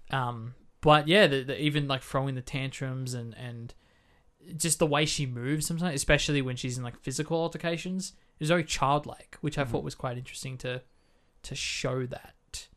Um, 0.10 0.56
but 0.82 1.08
yeah, 1.08 1.28
the, 1.28 1.44
the, 1.44 1.62
even 1.62 1.88
like 1.88 2.02
throwing 2.02 2.36
the 2.36 2.42
tantrums 2.42 3.14
and 3.14 3.36
and 3.38 3.74
just 4.58 4.80
the 4.80 4.88
way 4.88 5.06
she 5.06 5.26
moves 5.26 5.68
sometimes, 5.68 5.96
especially 5.96 6.42
when 6.42 6.56
she's 6.56 6.78
in 6.78 6.84
like 6.84 7.00
physical 7.00 7.38
altercations, 7.38 8.14
is 8.40 8.50
very 8.50 8.64
childlike, 8.64 9.38
which 9.42 9.58
I 9.58 9.66
thought 9.66 9.84
was 9.84 9.96
quite 9.96 10.18
interesting 10.18 10.58
to 10.60 10.82
to 11.44 11.56
show 11.56 12.06
that. 12.06 12.68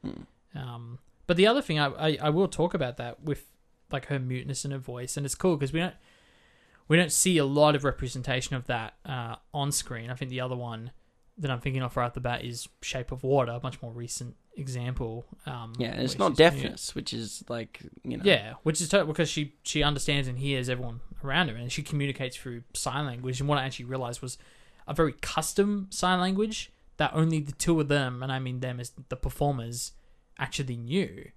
Um, 0.55 0.99
but 1.27 1.37
the 1.37 1.47
other 1.47 1.63
thing 1.63 1.79
I, 1.79 1.87
I 1.87 2.19
I 2.23 2.31
will 2.31 2.49
talk 2.49 2.75
about 2.75 2.99
that 2.99 3.23
with 3.23 3.47
like 3.91 4.07
her 4.07 4.19
muteness 4.19 4.65
and 4.65 4.73
her 4.73 4.79
voice, 4.79 5.17
and 5.17 5.25
it's 5.25 5.35
cool 5.35 5.57
because 5.57 5.73
we 5.73 5.81
don't 5.81 5.95
we 6.89 6.97
don't 6.97 7.13
see 7.13 7.39
a 7.39 7.45
lot 7.45 7.75
of 7.75 7.85
representation 7.85 8.57
of 8.57 8.67
that 8.67 8.95
uh, 9.07 9.37
on 9.53 9.73
screen. 9.73 10.11
I 10.11 10.15
think 10.15 10.31
the 10.31 10.41
other 10.41 10.57
one 10.57 10.91
that 11.39 11.51
I'm 11.51 11.61
thinking 11.61 11.83
of 11.83 11.97
right 11.97 12.07
off 12.07 12.15
the 12.15 12.21
bat 12.21 12.45
is 12.45 12.69
Shape 12.83 13.11
of 13.13 13.23
Water, 13.25 13.53
a 13.53 13.61
much 13.63 13.81
more 13.83 13.93
recent 13.93 14.37
example. 14.57 15.25
Um, 15.47 15.73
Yeah, 15.79 15.95
it's 15.95 16.19
not 16.19 16.37
deafness, 16.37 16.95
which 16.95 17.13
is 17.13 17.43
like 17.49 17.81
you 18.05 18.17
know. 18.17 18.23
Yeah, 18.25 18.55
which 18.63 18.81
is 18.81 18.89
totally 18.89 19.11
because 19.13 19.29
she 19.29 19.55
she 19.63 19.83
understands 19.83 20.29
and 20.29 20.39
hears 20.39 20.69
everyone 20.69 21.01
around 21.25 21.49
her, 21.49 21.57
and 21.57 21.71
she 21.73 21.83
communicates 21.83 22.37
through 22.37 22.63
sign 22.75 23.07
language. 23.07 23.41
And 23.41 23.49
what 23.49 23.59
I 23.59 23.65
actually 23.65 23.87
realized 23.87 24.23
was 24.23 24.39
a 24.87 24.95
very 24.95 25.13
custom 25.13 25.89
sign 25.91 26.21
language 26.21 26.71
that 26.99 27.11
only 27.15 27.41
the 27.41 27.53
two 27.53 27.81
of 27.81 27.89
them, 27.89 28.23
and 28.23 28.31
I 28.31 28.39
mean 28.39 28.61
them 28.61 28.79
as 28.79 28.93
the 29.09 29.17
performers, 29.17 29.93
actually 30.39 30.77
knew. 30.77 31.31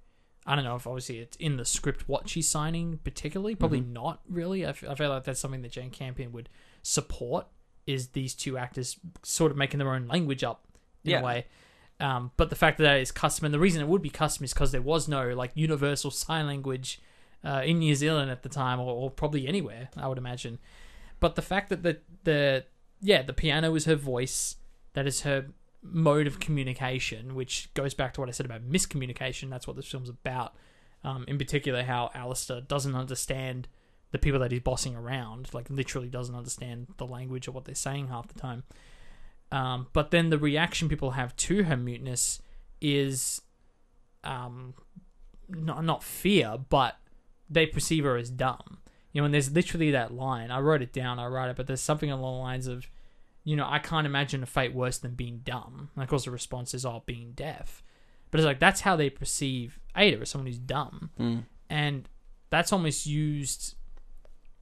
I 0.45 0.55
don't 0.55 0.63
know 0.63 0.75
if 0.75 0.87
obviously 0.87 1.19
it's 1.19 1.35
in 1.37 1.57
the 1.57 1.65
script 1.65 2.07
what 2.07 2.29
she's 2.29 2.47
signing 2.47 2.99
particularly. 3.03 3.55
Probably 3.55 3.81
not 3.81 4.21
really. 4.29 4.65
I, 4.65 4.69
f- 4.69 4.83
I 4.87 4.95
feel 4.95 5.09
like 5.09 5.25
that's 5.25 5.39
something 5.41 5.61
that 5.63 5.71
Jane 5.73 5.89
Campion 5.89 6.31
would 6.31 6.47
support. 6.83 7.47
Is 7.87 8.09
these 8.09 8.35
two 8.35 8.57
actors 8.57 8.97
sort 9.23 9.51
of 9.51 9.57
making 9.57 9.79
their 9.79 9.91
own 9.93 10.07
language 10.07 10.43
up 10.43 10.65
in 11.03 11.11
Yeah. 11.11 11.21
a 11.21 11.23
way? 11.23 11.45
Um, 11.99 12.31
but 12.37 12.51
the 12.51 12.55
fact 12.55 12.77
that 12.77 12.83
that 12.83 12.99
is 12.99 13.11
custom, 13.11 13.45
and 13.45 13.53
the 13.53 13.59
reason 13.59 13.81
it 13.81 13.87
would 13.87 14.03
be 14.03 14.11
custom 14.11 14.43
is 14.43 14.53
because 14.53 14.71
there 14.71 14.81
was 14.83 15.07
no 15.07 15.29
like 15.33 15.51
universal 15.55 16.11
sign 16.11 16.45
language 16.45 16.99
uh, 17.43 17.61
in 17.65 17.79
New 17.79 17.95
Zealand 17.95 18.29
at 18.29 18.43
the 18.43 18.49
time, 18.49 18.79
or, 18.79 18.93
or 18.93 19.09
probably 19.09 19.47
anywhere, 19.47 19.89
I 19.97 20.07
would 20.07 20.17
imagine. 20.19 20.59
But 21.19 21.35
the 21.35 21.41
fact 21.41 21.69
that 21.69 21.81
the 21.81 21.97
the 22.23 22.65
yeah 23.01 23.23
the 23.23 23.33
piano 23.33 23.73
is 23.73 23.85
her 23.85 23.95
voice, 23.95 24.57
that 24.93 25.07
is 25.07 25.21
her 25.21 25.47
mode 25.81 26.27
of 26.27 26.39
communication, 26.39 27.33
which 27.33 27.73
goes 27.73 27.93
back 27.93 28.13
to 28.13 28.21
what 28.21 28.29
I 28.29 28.31
said 28.33 28.45
about 28.45 28.69
miscommunication. 28.69 29.49
That's 29.49 29.65
what 29.65 29.75
this 29.75 29.87
film's 29.87 30.09
about. 30.09 30.53
Um, 31.03 31.25
in 31.27 31.37
particular, 31.37 31.83
how 31.83 32.11
Alistair 32.13 32.61
doesn't 32.61 32.95
understand 32.95 33.67
the 34.11 34.17
people 34.17 34.39
that 34.39 34.51
he's 34.51 34.61
bossing 34.61 34.95
around, 34.95 35.53
like 35.53 35.69
literally 35.69 36.07
doesn't 36.09 36.35
understand 36.35 36.87
the 36.97 37.05
language 37.05 37.47
or 37.47 37.51
what 37.51 37.65
they're 37.65 37.75
saying 37.75 38.07
half 38.07 38.27
the 38.27 38.39
time. 38.39 38.63
Um, 39.51 39.87
but 39.93 40.11
then 40.11 40.29
the 40.29 40.37
reaction 40.37 40.89
people 40.89 41.11
have 41.11 41.35
to 41.37 41.63
her 41.63 41.77
muteness 41.77 42.41
is 42.81 43.41
um, 44.23 44.73
not 45.49 45.83
not 45.83 46.03
fear, 46.03 46.57
but 46.69 46.97
they 47.49 47.65
perceive 47.65 48.03
her 48.03 48.17
as 48.17 48.29
dumb. 48.29 48.79
You 49.13 49.21
know, 49.21 49.25
and 49.25 49.33
there's 49.33 49.51
literally 49.51 49.91
that 49.91 50.13
line. 50.13 50.51
I 50.51 50.59
wrote 50.59 50.81
it 50.81 50.93
down. 50.93 51.17
I 51.17 51.27
write 51.27 51.49
it, 51.49 51.55
but 51.55 51.65
there's 51.67 51.81
something 51.81 52.11
along 52.11 52.35
the 52.35 52.41
lines 52.41 52.67
of, 52.67 52.87
you 53.43 53.55
know, 53.55 53.65
I 53.67 53.79
can't 53.79 54.05
imagine 54.05 54.43
a 54.43 54.45
fate 54.45 54.73
worse 54.75 54.97
than 54.97 55.15
being 55.15 55.39
dumb. 55.43 55.89
And 55.95 56.03
of 56.03 56.09
course, 56.09 56.25
the 56.25 56.31
response 56.31 56.73
is, 56.73 56.85
"Oh, 56.85 57.03
being 57.05 57.31
deaf." 57.31 57.83
But 58.29 58.39
it's 58.41 58.45
like 58.45 58.59
that's 58.59 58.81
how 58.81 58.95
they 58.97 59.09
perceive 59.09 59.79
Ada 59.95 60.19
as 60.21 60.29
someone 60.29 60.47
who's 60.47 60.59
dumb, 60.59 61.11
Mm. 61.19 61.43
and 61.69 62.09
that's 62.49 62.71
almost 62.73 63.05
used. 63.05 63.75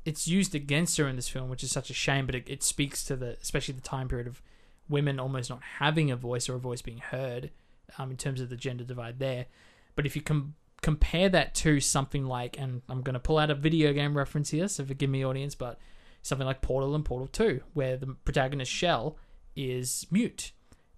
It's 0.06 0.28
used 0.28 0.56
against 0.56 0.97
her 0.97 1.08
in 1.08 1.16
this 1.16 1.28
film, 1.28 1.49
which 1.49 1.64
is 1.64 1.72
such 1.72 1.89
a 1.89 1.93
shame. 1.93 2.26
But 2.26 2.36
it, 2.36 2.49
it 2.49 2.64
speaks 2.64 3.03
to 3.06 3.16
the, 3.16 3.38
especially 3.41 3.74
the 3.74 3.82
time 3.82 4.08
period 4.08 4.28
of 4.28 4.41
women 4.88 5.20
almost 5.20 5.49
not 5.49 5.62
having 5.80 6.12
a 6.12 6.16
voice 6.16 6.47
or 6.47 6.56
a 6.56 6.60
voice 6.60 6.82
being 6.82 6.99
heard, 6.99 7.51
um, 7.97 8.12
in 8.12 8.18
terms 8.18 8.39
of 8.39 8.49
the 8.49 8.56
gender 8.56 8.84
divide 8.84 9.20
there. 9.20 9.47
But 9.95 10.06
if 10.06 10.16
you 10.16 10.22
com- 10.22 10.56
compare 10.82 11.30
that 11.30 11.56
to 11.56 11.80
something 11.80 12.26
like, 12.26 12.60
and 12.60 12.82
I'm 12.88 13.01
going 13.01 13.16
to 13.16 13.20
pull 13.20 13.39
out 13.39 13.49
a 13.49 13.56
video 13.56 13.91
game 13.93 14.16
reference 14.16 14.51
here, 14.51 14.68
so 14.68 14.86
forgive 14.86 15.10
me, 15.10 15.26
audience, 15.26 15.56
but 15.56 15.80
something 16.22 16.45
like 16.45 16.62
Portal 16.62 16.95
and 16.95 17.03
Portal 17.03 17.28
2, 17.28 17.62
where 17.74 17.97
the 17.97 18.08
protagonist 18.26 18.72
Chell 18.72 19.18
is 19.56 20.06
mute 20.12 20.51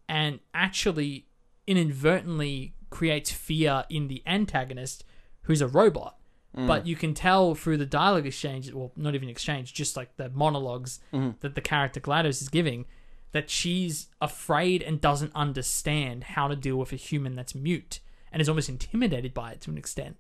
and 0.10 0.40
actually 0.54 1.28
inadvertently 1.66 2.74
creates 2.90 3.32
fear 3.32 3.84
in 3.90 4.08
the 4.08 4.24
antagonist 4.26 5.04
who's 5.44 5.62
a 5.62 5.68
robot. 5.68 6.17
Mm. 6.58 6.66
But 6.68 6.88
you 6.88 6.96
can 6.96 7.14
tell 7.14 7.54
through 7.54 7.78
the 7.78 7.86
dialogue 7.86 8.26
exchange, 8.26 8.72
well, 8.74 8.92
not 8.96 9.14
even 9.16 9.30
exchange, 9.30 9.74
just 9.74 9.96
like 9.96 10.16
the 10.18 10.30
monologues 10.30 11.00
Mm-hmm. 11.14 11.32
that 11.42 11.54
the 11.56 11.62
character 11.62 12.00
GLaDOS 12.00 12.42
is 12.42 12.50
giving, 12.50 12.86
that 13.32 13.50
she's 13.50 14.08
afraid 14.22 14.82
and 14.82 15.00
doesn't 15.00 15.32
understand 15.36 16.24
how 16.24 16.48
to 16.48 16.56
deal 16.56 16.78
with 16.78 16.92
a 16.94 16.96
human 16.96 17.36
that's 17.36 17.54
mute 17.54 18.00
and 18.32 18.42
is 18.42 18.50
almost 18.50 18.70
intimidated 18.70 19.34
by 19.34 19.52
it 19.52 19.62
to 19.62 19.70
an 19.72 19.78
extent, 19.78 20.18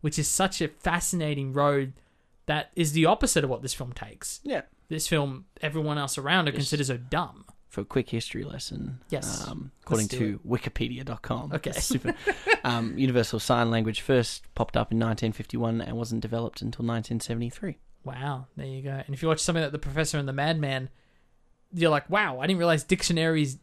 which 0.00 0.18
is 0.18 0.26
such 0.28 0.60
a 0.60 0.68
fascinating 0.68 1.52
road 1.52 1.92
that 2.46 2.70
is 2.74 2.92
the 2.92 3.06
opposite 3.06 3.44
of 3.44 3.50
what 3.50 3.62
this 3.62 3.74
film 3.74 3.92
takes. 3.92 4.40
yeah. 4.42 4.62
This 4.88 5.08
film, 5.08 5.46
everyone 5.60 5.98
else 5.98 6.16
around 6.16 6.46
her 6.46 6.52
Yes. 6.52 6.58
considers 6.58 6.88
her 6.88 6.96
dumb. 6.96 7.44
For 7.68 7.80
a 7.82 7.84
quick 7.84 8.08
history 8.08 8.42
lesson, 8.44 9.00
Yes. 9.10 9.46
um, 9.46 9.70
according 9.82 10.08
to 10.08 10.40
Wikipedia.com, 10.46 11.52
Okay. 11.52 11.72
super, 11.72 12.14
um, 12.64 12.96
Universal 12.96 13.40
Sign 13.40 13.70
Language 13.70 14.00
first 14.00 14.44
popped 14.54 14.76
up 14.76 14.92
in 14.92 14.98
1951 14.98 15.80
and 15.82 15.96
wasn't 15.96 16.22
developed 16.22 16.62
until 16.62 16.84
1973. 16.86 17.76
Wow, 18.04 18.46
there 18.56 18.66
you 18.66 18.82
go. 18.82 18.90
And 19.04 19.14
if 19.14 19.20
you 19.20 19.28
watch 19.28 19.40
something 19.40 19.62
like 19.62 19.72
The 19.72 19.78
Professor 19.78 20.16
and 20.16 20.28
the 20.28 20.32
Madman, 20.32 20.88
you're 21.74 21.90
like, 21.90 22.08
wow, 22.08 22.38
I 22.40 22.46
didn't 22.46 22.58
realize 22.60 22.84
dictionaries 22.84 23.58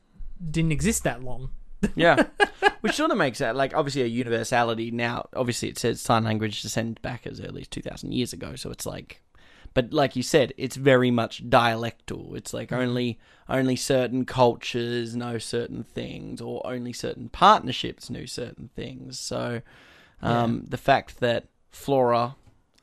didn't 0.51 0.73
exist 0.73 1.03
that 1.05 1.23
long. 1.23 1.49
Yeah, 1.95 2.27
which 2.79 2.93
sort 2.93 3.11
of 3.11 3.17
makes 3.17 3.39
that 3.39 3.57
like 3.57 3.73
obviously 3.75 4.03
a 4.03 4.05
universality. 4.05 4.89
Now, 4.89 5.27
obviously, 5.35 5.67
it 5.67 5.77
says 5.77 5.99
sign 6.01 6.23
language 6.23 6.61
descended 6.61 7.01
back 7.01 7.27
as 7.27 7.41
early 7.41 7.61
as 7.61 7.67
two 7.67 7.81
thousand 7.81 8.13
years 8.13 8.31
ago, 8.31 8.55
so 8.55 8.69
it's 8.71 8.85
like, 8.85 9.21
but 9.73 9.91
like 9.93 10.15
you 10.15 10.23
said, 10.23 10.53
it's 10.57 10.75
very 10.75 11.11
much 11.11 11.49
dialectal. 11.49 12.35
It's 12.35 12.53
like 12.53 12.71
only 12.71 13.19
only 13.49 13.75
certain 13.75 14.25
cultures 14.25 15.15
know 15.15 15.37
certain 15.37 15.83
things, 15.83 16.41
or 16.41 16.65
only 16.65 16.93
certain 16.93 17.29
partnerships 17.29 18.09
know 18.09 18.25
certain 18.25 18.69
things. 18.75 19.19
So, 19.19 19.61
um, 20.21 20.65
the 20.67 20.77
fact 20.77 21.19
that 21.19 21.47
Flora, 21.71 22.35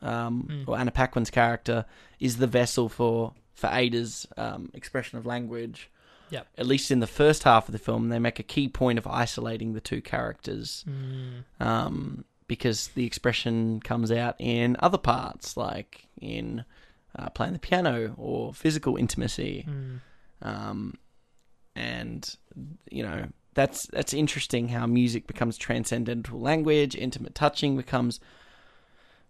um, 0.03 0.65
or 0.67 0.79
Anna 0.79 0.91
Paquin's 0.91 1.31
character, 1.31 1.85
is 2.19 2.37
the 2.39 2.47
vessel 2.47 2.89
for 2.89 3.35
for 3.55 3.69
Ada's 3.73 4.27
um, 4.37 4.71
expression 4.75 5.19
of 5.19 5.27
language 5.27 5.91
Yep. 6.31 6.47
at 6.59 6.67
least 6.67 6.91
in 6.93 7.01
the 7.01 7.07
first 7.09 7.43
half 7.43 7.69
of 7.69 7.73
the 7.73 7.79
film, 7.79 8.09
they 8.09 8.21
make 8.21 8.39
a 8.39 8.45
key 8.45 8.69
point 8.69 8.99
of 8.99 9.07
isolating 9.07 9.73
the 9.73 9.81
two 9.81 10.01
characters 10.01 10.85
um, 11.59 12.25
because 12.47 12.89
the 12.89 13.05
expression 13.05 13.81
comes 13.81 14.13
out 14.13 14.37
in 14.39 14.77
other 14.79 14.97
parts, 14.99 15.57
like 15.57 16.07
in 16.21 16.65
uh, 17.19 17.29
playing 17.31 17.53
the 17.53 17.59
piano 17.59 18.15
or 18.17 18.55
physical 18.55 18.97
intimacy. 18.97 19.67
Um, 20.43 20.95
and 21.77 22.37
you 22.91 23.03
know 23.03 23.27
that's 23.55 23.87
that's 23.89 24.15
interesting 24.15 24.69
how 24.69 24.87
music 24.87 25.27
becomes 25.27 25.57
transcendental 25.57 26.41
language, 26.41 26.95
intimate 26.95 27.35
touching 27.35 27.77
becomes 27.77 28.21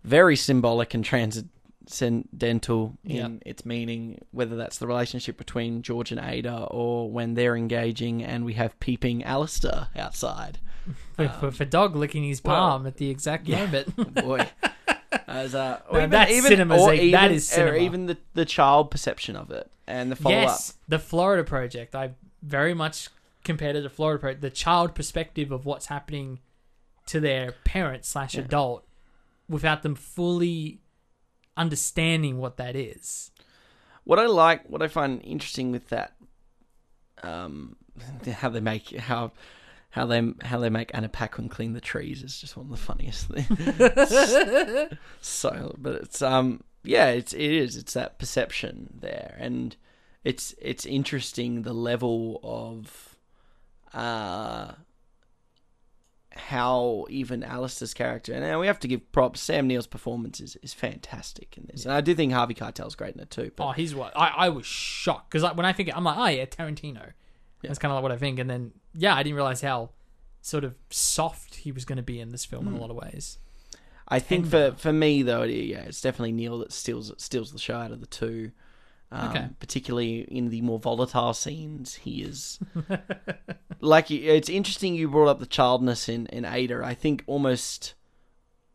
very 0.05 0.37
symbolic 0.37 0.95
and 0.95 1.05
transcendental 1.05 2.99
in 3.05 3.43
its 3.45 3.65
meaning, 3.65 4.21
whether 4.31 4.57
that's 4.57 4.79
the 4.79 4.87
relationship 4.87 5.37
between 5.37 5.83
George 5.83 6.11
and 6.11 6.21
Ada 6.21 6.67
or 6.71 7.11
when 7.11 7.35
they're 7.35 7.57
engaging 7.57 8.23
and 8.23 8.45
we 8.45 8.55
have 8.55 8.79
peeping 8.81 9.23
Alistair 9.25 9.89
outside. 9.97 10.59
For, 11.15 11.29
for, 11.29 11.51
for 11.51 11.65
dog 11.67 11.95
licking 11.95 12.25
his 12.25 12.43
well, 12.43 12.57
palm 12.57 12.87
at 12.87 12.97
the 12.97 13.11
exact 13.11 13.47
moment. 13.47 14.15
Boy. 14.15 14.49
As, 15.27 15.55
uh, 15.55 15.81
or 15.89 16.01
No, 16.03 16.07
that's 16.07 16.47
cinema, 16.47 16.79
or 16.79 16.91
Zeke. 16.97 17.13
That 17.13 17.25
even- 17.27 17.37
is 17.37 17.51
Or 17.53 17.55
cinema. 17.55 17.77
even 17.79 18.07
the, 18.07 18.19
the 18.35 18.45
child 18.45 18.91
perception 18.91 19.37
of 19.37 19.51
it 19.51 19.71
and 19.87 20.11
the 20.11 20.17
follow 20.17 20.35
yes, 20.35 20.75
the 20.89 20.99
Florida 20.99 21.43
Project. 21.45 21.95
I 21.95 22.13
very 22.43 22.75
much 22.75 23.09
compared 23.45 23.75
it 23.77 23.83
to 23.83 23.91
Florida 23.91 24.21
Project. 24.21 24.41
The 24.41 24.51
child 24.51 24.95
perspective 24.95 25.51
of 25.51 25.65
what's 25.67 25.87
happening 25.87 26.39
to 27.07 27.19
their 27.21 27.53
parent 27.65 28.05
slash 28.05 28.35
adult 28.37 28.87
without 29.49 29.83
them 29.83 29.97
fully 29.97 30.81
understanding 31.57 32.39
what 32.39 32.57
that 32.57 32.77
is. 32.77 33.31
What 34.05 34.19
I 34.19 34.27
like, 34.27 34.69
what 34.69 34.81
I 34.83 34.89
find 34.89 35.21
interesting 35.25 35.73
with 35.73 35.89
that, 35.89 36.13
um, 37.23 37.77
how 38.33 38.49
they 38.49 38.61
make 38.61 38.97
how 38.97 39.33
how 39.91 40.07
they 40.07 40.33
how 40.43 40.59
they 40.59 40.71
make 40.71 40.91
Anna 40.95 41.09
Paquin 41.09 41.49
clean 41.49 41.73
the 41.73 41.81
trees 41.81 42.23
is 42.23 42.41
just 42.41 42.57
one 42.57 42.67
of 42.67 42.71
the 42.71 42.77
funniest 42.77 43.29
things. 43.29 44.99
so, 45.21 45.75
but 45.79 45.95
it's 45.97 46.23
um 46.23 46.63
yeah, 46.85 47.09
it's 47.09 47.33
it 47.33 47.51
is 47.51 47.77
it's 47.77 47.95
that 47.95 48.19
perception 48.19 48.99
there, 49.01 49.37
and 49.39 49.77
it's 50.25 50.55
it's 50.61 50.87
interesting 50.87 51.63
the 51.63 51.73
level 51.73 52.41
of 52.43 53.17
uh 53.93 54.73
how 56.33 57.07
even 57.11 57.43
Alistair's 57.43 57.93
character, 57.93 58.33
and 58.33 58.61
we 58.61 58.69
have 58.69 58.79
to 58.81 58.89
give 58.89 59.11
props. 59.11 59.41
Sam 59.41 59.67
Neill's 59.67 59.89
performance 59.89 60.41
is, 60.41 60.57
is 60.63 60.73
fantastic 60.73 61.59
in 61.59 61.67
this, 61.71 61.85
and 61.85 61.93
I 61.93 62.01
do 62.01 62.15
think 62.15 62.33
Harvey 62.33 62.55
Keitel's 62.55 62.95
great 62.95 63.17
in 63.17 63.21
it 63.21 63.31
too. 63.31 63.51
But 63.57 63.67
Oh, 63.67 63.73
he's 63.73 63.95
what 63.95 64.17
I, 64.17 64.29
I 64.29 64.49
was 64.51 64.65
shocked 64.65 65.31
because 65.31 65.43
like, 65.43 65.57
when 65.57 65.67
I 65.67 65.73
think 65.73 65.89
it 65.89 65.97
I'm 65.97 66.05
like, 66.05 66.17
oh 66.17 66.27
yeah, 66.27 66.45
Tarantino. 66.45 67.13
That's 67.63 67.79
kind 67.79 67.93
of 67.93 67.97
like 67.97 68.03
what 68.05 68.13
I 68.13 68.17
think, 68.17 68.39
and 68.39 68.49
then 68.49 68.73
yeah, 68.95 69.15
I 69.15 69.23
didn't 69.23 69.37
realize 69.37 69.61
how 69.63 69.91
sort 70.43 70.65
of 70.65 70.75
soft 70.91 71.57
he 71.57 71.73
was 71.73 71.85
going 71.85 71.97
to 71.99 72.03
be 72.03 72.19
in 72.21 72.31
this 72.33 72.45
film 72.45 72.67
in 72.67 72.73
Hmm. 72.75 72.79
a 72.79 72.81
lot 72.81 72.91
of 72.91 72.97
ways. 72.97 73.39
I 74.09 74.19
think 74.19 74.47
for 74.47 74.73
for 74.77 74.93
me 74.93 75.23
though, 75.23 75.43
yeah, 75.45 75.83
it's 75.83 76.01
definitely 76.01 76.33
Neill 76.33 76.59
that 76.59 76.73
steals 76.73 77.13
steals 77.19 77.53
the 77.53 77.59
show 77.59 77.77
out 77.77 77.93
of 77.93 78.01
the 78.01 78.07
two. 78.07 78.51
Um, 79.13 79.29
Okay. 79.31 79.49
Particularly 79.59 80.21
in 80.23 80.51
the 80.51 80.61
more 80.63 80.79
volatile 80.79 81.35
scenes, 81.35 81.95
he 81.97 82.23
is 82.23 82.59
like 83.81 84.11
you- 84.11 84.23
it's 84.31 84.49
interesting. 84.49 84.95
You 84.95 85.09
brought 85.09 85.29
up 85.29 85.39
the 85.41 85.47
childness 85.47 86.09
in 86.09 86.27
in 86.27 86.45
Ada. 86.45 86.83
I 86.85 86.95
think 86.95 87.23
almost 87.27 87.95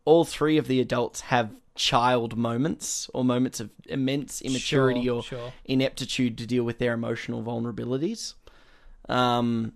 all 0.05 0.23
three 0.23 0.57
of 0.57 0.67
the 0.67 0.79
adults 0.79 1.21
have 1.21 1.51
child 1.75 2.37
moments 2.37 3.09
or 3.13 3.25
moments 3.25 3.59
of 3.59 3.69
immense 3.87 4.41
immaturity 4.41 5.03
Sure, 5.05 5.15
or 5.15 5.23
sure. 5.23 5.53
ineptitude 5.65 6.37
to 6.37 6.45
deal 6.45 6.63
with 6.63 6.77
their 6.79 6.93
emotional 6.93 7.43
vulnerabilities. 7.43 8.35
Um, 9.09 9.73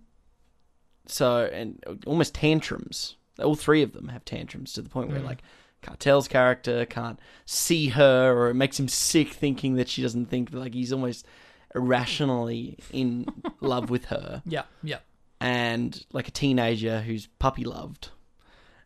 so 1.09 1.45
and 1.45 1.83
almost 2.05 2.33
tantrums. 2.35 3.15
All 3.43 3.55
three 3.55 3.81
of 3.83 3.93
them 3.93 4.09
have 4.09 4.25
tantrums 4.25 4.73
to 4.73 4.81
the 4.81 4.89
point 4.89 5.09
where 5.11 5.19
like 5.21 5.41
Keitel's 5.81 6.27
character 6.27 6.85
can't 6.85 7.19
see 7.45 7.87
her, 7.89 8.33
or 8.37 8.49
it 8.49 8.53
makes 8.55 8.79
him 8.79 8.87
sick 8.89 9.29
thinking 9.33 9.75
that 9.75 9.87
she 9.87 10.01
doesn't 10.01 10.25
think 10.25 10.53
like 10.53 10.73
he's 10.73 10.91
almost 10.91 11.25
irrationally 11.73 12.77
in 12.91 13.25
love 13.61 13.89
with 13.89 14.05
her, 14.05 14.41
Yeah, 14.45 14.63
yeah. 14.83 14.97
and 15.39 16.05
like 16.11 16.27
a 16.27 16.31
teenager 16.31 17.01
who's 17.01 17.27
puppy 17.39 17.63
loved. 17.63 18.09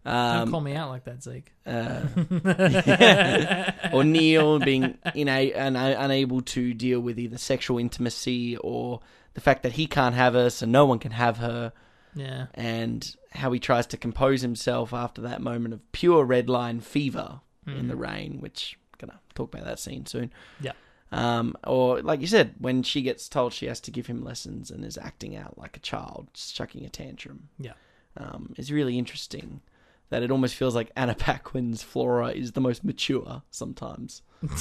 Don't 0.05 0.13
Um, 0.15 0.51
call 0.51 0.59
me 0.61 0.75
out 0.75 0.89
like 0.89 1.05
that, 1.05 1.23
Zeke. 1.23 1.51
uh, 1.65 2.01
or 3.93 4.03
Neill 4.03 4.59
being 4.59 4.97
ina- 5.15 5.51
un- 5.55 5.75
unable 5.77 6.41
to 6.41 6.73
deal 6.73 6.99
with 6.99 7.17
either 7.17 7.37
sexual 7.37 7.77
intimacy 7.79 8.57
or 8.57 8.99
the 9.33 9.41
fact 9.41 9.63
that 9.63 9.73
he 9.73 9.87
can't 9.87 10.13
have 10.15 10.33
her, 10.33 10.49
so 10.49 10.65
no 10.65 10.85
one 10.85 10.99
can 10.99 11.11
have 11.11 11.37
her, 11.37 11.71
Yeah. 12.15 12.47
and 12.53 13.15
how 13.31 13.51
he 13.51 13.59
tries 13.59 13.87
to 13.87 13.97
compose 13.97 14.41
himself 14.41 14.93
after 14.93 15.21
that 15.21 15.41
moment 15.41 15.73
of 15.73 15.91
pure 15.91 16.23
red 16.25 16.49
line 16.49 16.79
fever 16.79 17.41
in 17.65 17.87
the 17.87 17.95
rain, 17.95 18.39
which 18.41 18.77
I'm 19.01 19.07
gonna 19.07 19.19
talk 19.35 19.53
about 19.53 19.65
that 19.65 19.79
scene 19.79 20.05
soon. 20.05 20.31
Yeah. 20.61 20.73
Um, 21.11 21.55
or 21.65 22.01
like 22.01 22.21
you 22.21 22.27
said, 22.27 22.55
when 22.59 22.83
she 22.83 23.01
gets 23.01 23.29
told 23.29 23.53
she 23.53 23.67
has 23.67 23.79
to 23.81 23.91
give 23.91 24.07
him 24.07 24.23
lessons 24.23 24.69
and 24.71 24.83
is 24.83 24.97
acting 24.97 25.35
out 25.35 25.57
like 25.57 25.77
a 25.77 25.79
child, 25.79 26.27
just 26.33 26.55
chucking 26.55 26.85
a 26.85 26.89
tantrum 26.89 27.49
Yeah. 27.59 27.73
um, 28.17 28.53
is 28.57 28.71
really 28.71 28.97
interesting. 28.97 29.61
That 30.09 30.21
it 30.23 30.29
almost 30.31 30.55
feels 30.55 30.75
like 30.75 30.91
Anna 30.95 31.15
Paquin's 31.17 31.81
Flora 31.83 32.29
is 32.29 32.51
the 32.51 32.61
most 32.61 32.83
mature 32.83 33.41
sometimes. 33.49 34.21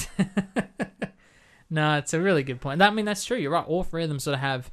No, 1.70 1.96
it's 1.96 2.12
a 2.12 2.20
really 2.20 2.42
good 2.42 2.60
point. 2.60 2.80
That, 2.80 2.90
I 2.90 2.94
mean, 2.94 3.06
that's 3.06 3.24
true. 3.24 3.38
You're 3.38 3.50
right. 3.50 3.66
All 3.66 3.82
three 3.82 4.02
of 4.02 4.10
them 4.10 4.18
sort 4.18 4.34
of 4.34 4.40
have 4.40 4.70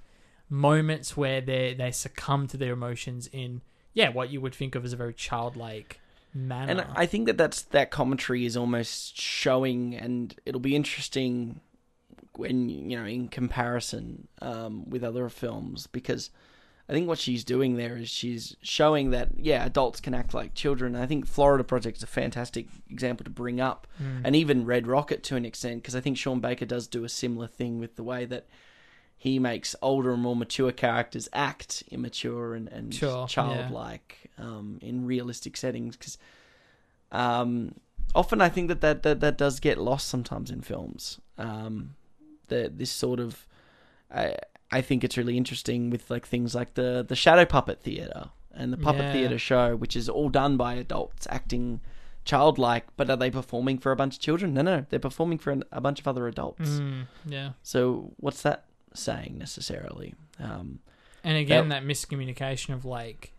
moments 0.49 1.15
where 1.15 1.41
they 1.41 1.73
they 1.73 1.91
succumb 1.91 2.47
to 2.47 2.57
their 2.57 2.73
emotions 2.73 3.29
in 3.31 3.61
yeah 3.93 4.09
what 4.09 4.29
you 4.29 4.41
would 4.41 4.55
think 4.55 4.75
of 4.75 4.83
as 4.83 4.93
a 4.93 4.97
very 4.97 5.13
childlike 5.13 5.99
manner. 6.33 6.71
And 6.71 6.85
I 6.95 7.05
think 7.05 7.25
that 7.27 7.37
that's 7.37 7.61
that 7.63 7.91
commentary 7.91 8.45
is 8.45 8.55
almost 8.57 9.19
showing, 9.19 9.95
and 9.95 10.35
it'll 10.45 10.61
be 10.61 10.75
interesting 10.75 11.61
when 12.35 12.69
you 12.69 12.97
know 12.97 13.05
in 13.05 13.27
comparison 13.27 14.27
um, 14.41 14.89
with 14.89 15.03
other 15.03 15.27
films 15.29 15.87
because 15.87 16.29
I 16.87 16.93
think 16.93 17.07
what 17.07 17.19
she's 17.19 17.43
doing 17.43 17.75
there 17.75 17.97
is 17.97 18.09
she's 18.09 18.55
showing 18.61 19.11
that 19.11 19.29
yeah 19.37 19.65
adults 19.65 19.99
can 19.99 20.13
act 20.13 20.33
like 20.33 20.53
children. 20.53 20.95
I 20.95 21.05
think 21.05 21.27
Florida 21.27 21.63
Project 21.63 21.97
is 21.97 22.03
a 22.03 22.07
fantastic 22.07 22.67
example 22.89 23.23
to 23.23 23.29
bring 23.29 23.59
up, 23.59 23.87
and 24.23 24.35
even 24.35 24.65
Red 24.65 24.87
Rocket 24.87 25.23
to 25.23 25.35
an 25.35 25.45
extent 25.45 25.81
because 25.81 25.95
I 25.95 26.01
think 26.01 26.17
Sean 26.17 26.39
Baker 26.39 26.65
does 26.65 26.87
do 26.87 27.03
a 27.03 27.09
similar 27.09 27.47
thing 27.47 27.79
with 27.79 27.95
the 27.95 28.03
way 28.03 28.25
that 28.25 28.47
he 29.21 29.37
makes 29.37 29.75
older 29.81 30.13
and 30.13 30.21
more 30.21 30.35
mature 30.35 30.71
characters 30.71 31.27
act 31.33 31.83
immature 31.91 32.55
and, 32.55 32.69
and 32.69 32.93
Sure, 32.95 33.19
yeah. 33.21 33.27
childlike 33.27 34.17
um, 34.37 34.79
in 34.81 35.05
realistic 35.05 35.57
settings 35.57 35.97
because 35.97 36.17
um, 37.11 37.75
often 38.15 38.41
I 38.41 38.49
think 38.49 38.67
that 38.69 38.81
that, 38.81 39.03
that 39.03 39.19
that 39.19 39.37
does 39.37 39.59
get 39.59 39.77
lost 39.77 40.07
sometimes 40.07 40.49
in 40.51 40.61
films. 40.61 41.19
Um, 41.37 41.95
the 42.47 42.71
this 42.73 42.91
sort 42.91 43.19
of 43.19 43.45
I 44.13 44.35
I 44.71 44.81
think 44.81 45.03
it's 45.03 45.17
really 45.17 45.37
interesting 45.37 45.89
with 45.89 46.09
like 46.09 46.25
things 46.25 46.55
like 46.55 46.75
the 46.75 47.05
the 47.07 47.15
shadow 47.15 47.45
puppet 47.45 47.81
theater 47.81 48.29
and 48.53 48.71
the 48.73 48.77
puppet 48.77 49.01
Yeah. 49.05 49.11
theater 49.13 49.39
show, 49.39 49.75
which 49.75 49.95
is 49.95 50.07
all 50.09 50.29
done 50.29 50.57
by 50.57 50.75
adults 50.75 51.27
acting 51.29 51.81
childlike, 52.25 52.85
but 52.95 53.09
are 53.09 53.15
they 53.15 53.31
performing 53.31 53.77
for 53.79 53.91
a 53.91 53.95
bunch 53.95 54.15
of 54.15 54.21
children? 54.21 54.53
No, 54.53 54.61
no, 54.61 54.85
they're 54.89 54.99
performing 54.99 55.37
for 55.39 55.51
an, 55.51 55.63
a 55.71 55.81
bunch 55.81 55.99
of 55.99 56.07
other 56.07 56.27
adults. 56.27 56.69
Mm, 56.69 57.07
yeah. 57.25 57.51
So 57.63 58.11
what's 58.17 58.41
that 58.43 58.65
saying 58.99 59.37
necessarily? 59.37 60.15
Um, 60.39 60.79
And 61.23 61.37
again, 61.37 61.69
that 61.69 61.83
miscommunication 61.83 62.73
of 62.73 62.85
like 62.85 63.33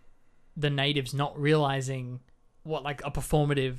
the 0.57 0.71
natives 0.71 1.15
not 1.15 1.39
realizing 1.41 2.21
what 2.63 2.83
like 2.83 3.01
a 3.05 3.11
performative 3.11 3.77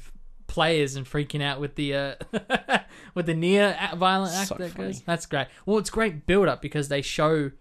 play 0.47 0.81
is 0.81 0.95
and 0.95 1.05
freaking 1.05 1.41
out 1.41 1.59
with 1.59 1.75
the 1.75 1.93
uh, 1.93 2.15
with 3.15 3.25
the 3.25 3.33
near 3.33 3.77
violent 3.95 4.33
act 4.33 4.49
So 4.49 4.55
that 4.55 4.75
goes. 4.75 5.01
That's 5.01 5.25
great. 5.25 5.47
Well, 5.65 5.77
it's 5.77 5.89
great 5.89 6.25
build 6.25 6.47
up 6.47 6.61
because 6.61 6.89
they 6.89 7.01
show 7.01 7.51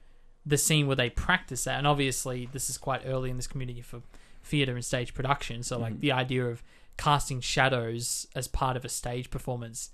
the 0.46 0.56
scene 0.56 0.86
where 0.86 0.96
they 0.96 1.10
practice 1.10 1.64
that, 1.64 1.76
and 1.78 1.86
obviously 1.86 2.48
this 2.52 2.70
is 2.70 2.78
quite 2.78 3.02
early 3.04 3.30
in 3.30 3.36
this 3.36 3.46
community 3.46 3.82
for 3.82 4.02
theater 4.42 4.74
and 4.74 4.84
stage 4.84 5.12
production. 5.14 5.62
So 5.62 5.78
like 5.78 6.00
the 6.00 6.12
idea 6.12 6.46
of 6.46 6.62
casting 6.96 7.40
shadows 7.40 8.26
as 8.34 8.48
part 8.48 8.76
of 8.76 8.84
a 8.84 8.88
stage 8.88 9.30
performance. 9.30 9.90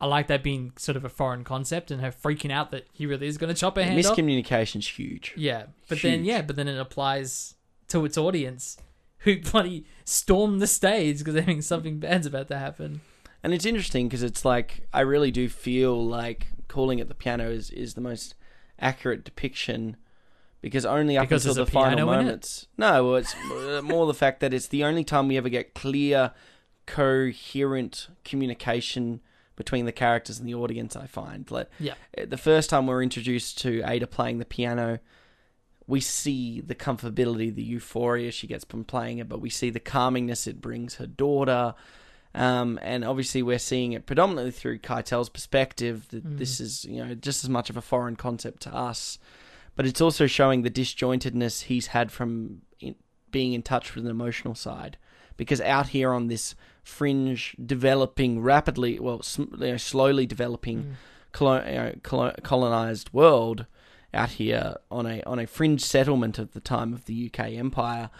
I 0.00 0.06
like 0.06 0.28
that 0.28 0.42
being 0.44 0.72
sort 0.76 0.96
of 0.96 1.04
a 1.04 1.08
foreign 1.08 1.42
concept 1.42 1.90
and 1.90 2.00
her 2.00 2.12
freaking 2.12 2.52
out 2.52 2.70
that 2.70 2.86
he 2.92 3.04
really 3.06 3.26
is 3.26 3.36
going 3.36 3.52
to 3.52 3.58
chop 3.60 3.76
her 3.76 3.82
hand 3.82 3.98
off. 4.06 4.16
miscommunication's 4.16 4.86
huge. 4.86 5.34
Yeah, 5.36 5.64
but 5.88 6.00
then 6.02 6.24
yeah, 6.24 6.42
but 6.42 6.54
then 6.56 6.68
it 6.68 6.78
applies 6.78 7.54
to 7.88 8.04
its 8.04 8.16
audience 8.16 8.76
who 9.18 9.40
bloody 9.50 9.84
storm 10.04 10.60
the 10.60 10.66
stage 10.68 11.18
because 11.18 11.34
they 11.34 11.42
think 11.42 11.62
something 11.64 11.98
bad's 11.98 12.26
about 12.26 12.48
to 12.48 12.58
happen. 12.58 13.00
And 13.42 13.52
it's 13.54 13.64
interesting 13.66 14.08
because 14.08 14.22
it's 14.22 14.44
like 14.44 14.86
I 14.92 15.00
really 15.00 15.30
do 15.30 15.48
feel 15.48 16.04
like 16.04 16.48
calling 16.68 16.98
it 17.00 17.08
the 17.08 17.14
piano 17.14 17.50
is, 17.50 17.70
is 17.70 17.94
the 17.94 18.00
most 18.00 18.34
accurate 18.80 19.24
depiction 19.24 19.96
because 20.60 20.84
only 20.84 21.16
up 21.16 21.24
Because 21.28 21.44
until 21.46 21.54
there's 21.54 21.66
the 21.68 21.72
piano 21.72 21.90
final 21.96 22.12
in 22.12 22.18
it? 22.20 22.22
moments. 22.24 22.66
No, 22.76 23.04
well, 23.04 23.16
it's 23.16 23.34
uh, 23.34 23.80
more 23.82 24.06
the 24.06 24.14
fact 24.14 24.40
that 24.40 24.52
it's 24.54 24.66
the 24.68 24.84
only 24.84 25.02
time 25.04 25.28
we 25.28 25.36
ever 25.36 25.48
get 25.48 25.74
clear, 25.74 26.32
coherent 26.86 28.08
communication 28.24 29.20
between 29.58 29.84
the 29.84 29.92
characters 29.92 30.38
and 30.38 30.48
the 30.48 30.54
audience. 30.54 30.96
I 30.96 31.06
find 31.06 31.50
like 31.50 31.68
Yeah. 31.78 31.94
uh, 32.16 32.24
the 32.26 32.38
first 32.38 32.70
time 32.70 32.86
we're 32.86 33.02
introduced 33.02 33.58
to 33.58 33.82
Ada 33.84 34.06
playing 34.06 34.38
the 34.38 34.46
piano, 34.46 35.00
we 35.86 36.00
see 36.00 36.60
the 36.60 36.74
comfortability, 36.74 37.54
the 37.54 37.62
euphoria 37.62 38.30
she 38.30 38.46
gets 38.46 38.64
from 38.64 38.84
playing 38.84 39.18
it, 39.18 39.28
but 39.28 39.40
we 39.40 39.50
see 39.50 39.68
the 39.70 39.80
calmingness 39.80 40.46
it 40.46 40.60
brings 40.60 40.94
her 40.96 41.06
daughter. 41.06 41.74
Um, 42.34 42.78
and 42.82 43.04
obviously, 43.04 43.42
we're 43.42 43.58
seeing 43.58 43.92
it 43.92 44.06
predominantly 44.06 44.50
through 44.52 44.78
Keitel's 44.78 45.28
perspective. 45.30 46.06
That 46.10 46.38
this 46.38 46.60
is, 46.60 46.84
you 46.84 47.04
know, 47.04 47.14
just 47.14 47.42
as 47.42 47.50
much 47.50 47.68
of 47.70 47.76
a 47.76 47.80
foreign 47.82 48.16
concept 48.16 48.62
to 48.62 48.74
us, 48.74 49.18
but 49.76 49.86
it's 49.86 50.00
also 50.00 50.26
showing 50.26 50.62
the 50.62 50.70
disjointedness 50.70 51.62
he's 51.64 51.88
had 51.88 52.12
from 52.12 52.62
in, 52.80 52.94
being 53.30 53.54
in 53.54 53.62
touch 53.62 53.94
with 53.94 54.04
an 54.04 54.10
emotional 54.10 54.54
side. 54.54 54.98
Because 55.38 55.60
out 55.62 55.88
here 55.88 56.12
on 56.12 56.28
this 56.28 56.54
fringe, 56.88 57.54
developing 57.64 58.40
rapidly, 58.40 58.98
well, 58.98 59.22
you 59.36 59.46
know, 59.58 59.76
slowly 59.76 60.26
developing 60.26 60.82
mm. 60.82 60.92
colo- 61.32 61.64
you 61.64 61.74
know, 61.74 61.94
colo- 62.02 62.34
colonized 62.42 63.12
world, 63.12 63.66
out 64.14 64.30
here 64.30 64.74
on 64.90 65.06
a 65.06 65.22
on 65.24 65.38
a 65.38 65.46
fringe 65.46 65.82
settlement 65.82 66.38
at 66.38 66.52
the 66.52 66.60
time 66.60 66.92
of 66.92 67.04
the 67.04 67.26
UK 67.26 67.52
Empire, 67.52 68.10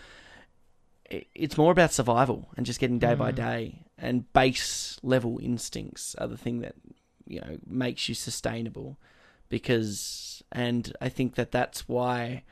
it's 1.10 1.56
more 1.56 1.72
about 1.72 1.92
survival 1.92 2.48
and 2.56 2.66
just 2.66 2.78
getting 2.78 2.98
day 2.98 3.14
by 3.14 3.32
mm. 3.32 3.36
day. 3.36 3.84
And 3.96 4.30
base 4.32 4.98
level 5.02 5.40
instincts 5.42 6.14
are 6.16 6.28
the 6.28 6.36
thing 6.36 6.60
that 6.60 6.74
you 7.26 7.40
know 7.40 7.58
makes 7.66 8.08
you 8.08 8.14
sustainable 8.14 8.98
because 9.48 10.42
and 10.52 10.94
I 11.00 11.08
think 11.08 11.34
that 11.34 11.52
that's 11.52 11.88
why 11.88 12.44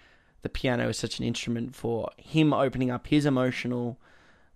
the 0.43 0.49
piano 0.49 0.89
is 0.89 0.99
such 0.99 1.19
an 1.19 1.25
instrument 1.25 1.75
for 1.77 2.11
him 2.17 2.53
opening 2.53 2.91
up 2.91 3.07
his 3.07 3.27
emotional 3.27 4.01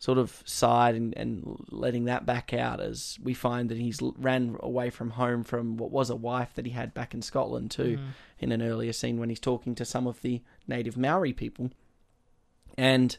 sort 0.00 0.18
of 0.18 0.42
side 0.44 0.96
and, 0.96 1.16
and 1.16 1.64
letting 1.70 2.06
that 2.06 2.26
back 2.26 2.52
out 2.52 2.80
as 2.80 3.18
we 3.22 3.34
find 3.34 3.68
that 3.68 3.78
he's 3.78 4.00
ran 4.18 4.56
away 4.60 4.90
from 4.90 5.10
home 5.10 5.44
from 5.44 5.76
what 5.76 5.92
was 5.92 6.10
a 6.10 6.16
wife 6.16 6.52
that 6.54 6.66
he 6.66 6.72
had 6.72 6.92
back 6.92 7.14
in 7.14 7.22
Scotland 7.22 7.70
too 7.70 7.98
mm. 7.98 8.08
in 8.40 8.50
an 8.50 8.62
earlier 8.62 8.92
scene 8.92 9.20
when 9.20 9.28
he's 9.28 9.38
talking 9.38 9.74
to 9.76 9.84
some 9.84 10.08
of 10.08 10.20
the 10.22 10.42
native 10.66 10.96
Maori 10.96 11.32
people. 11.32 11.70
And 12.76 13.16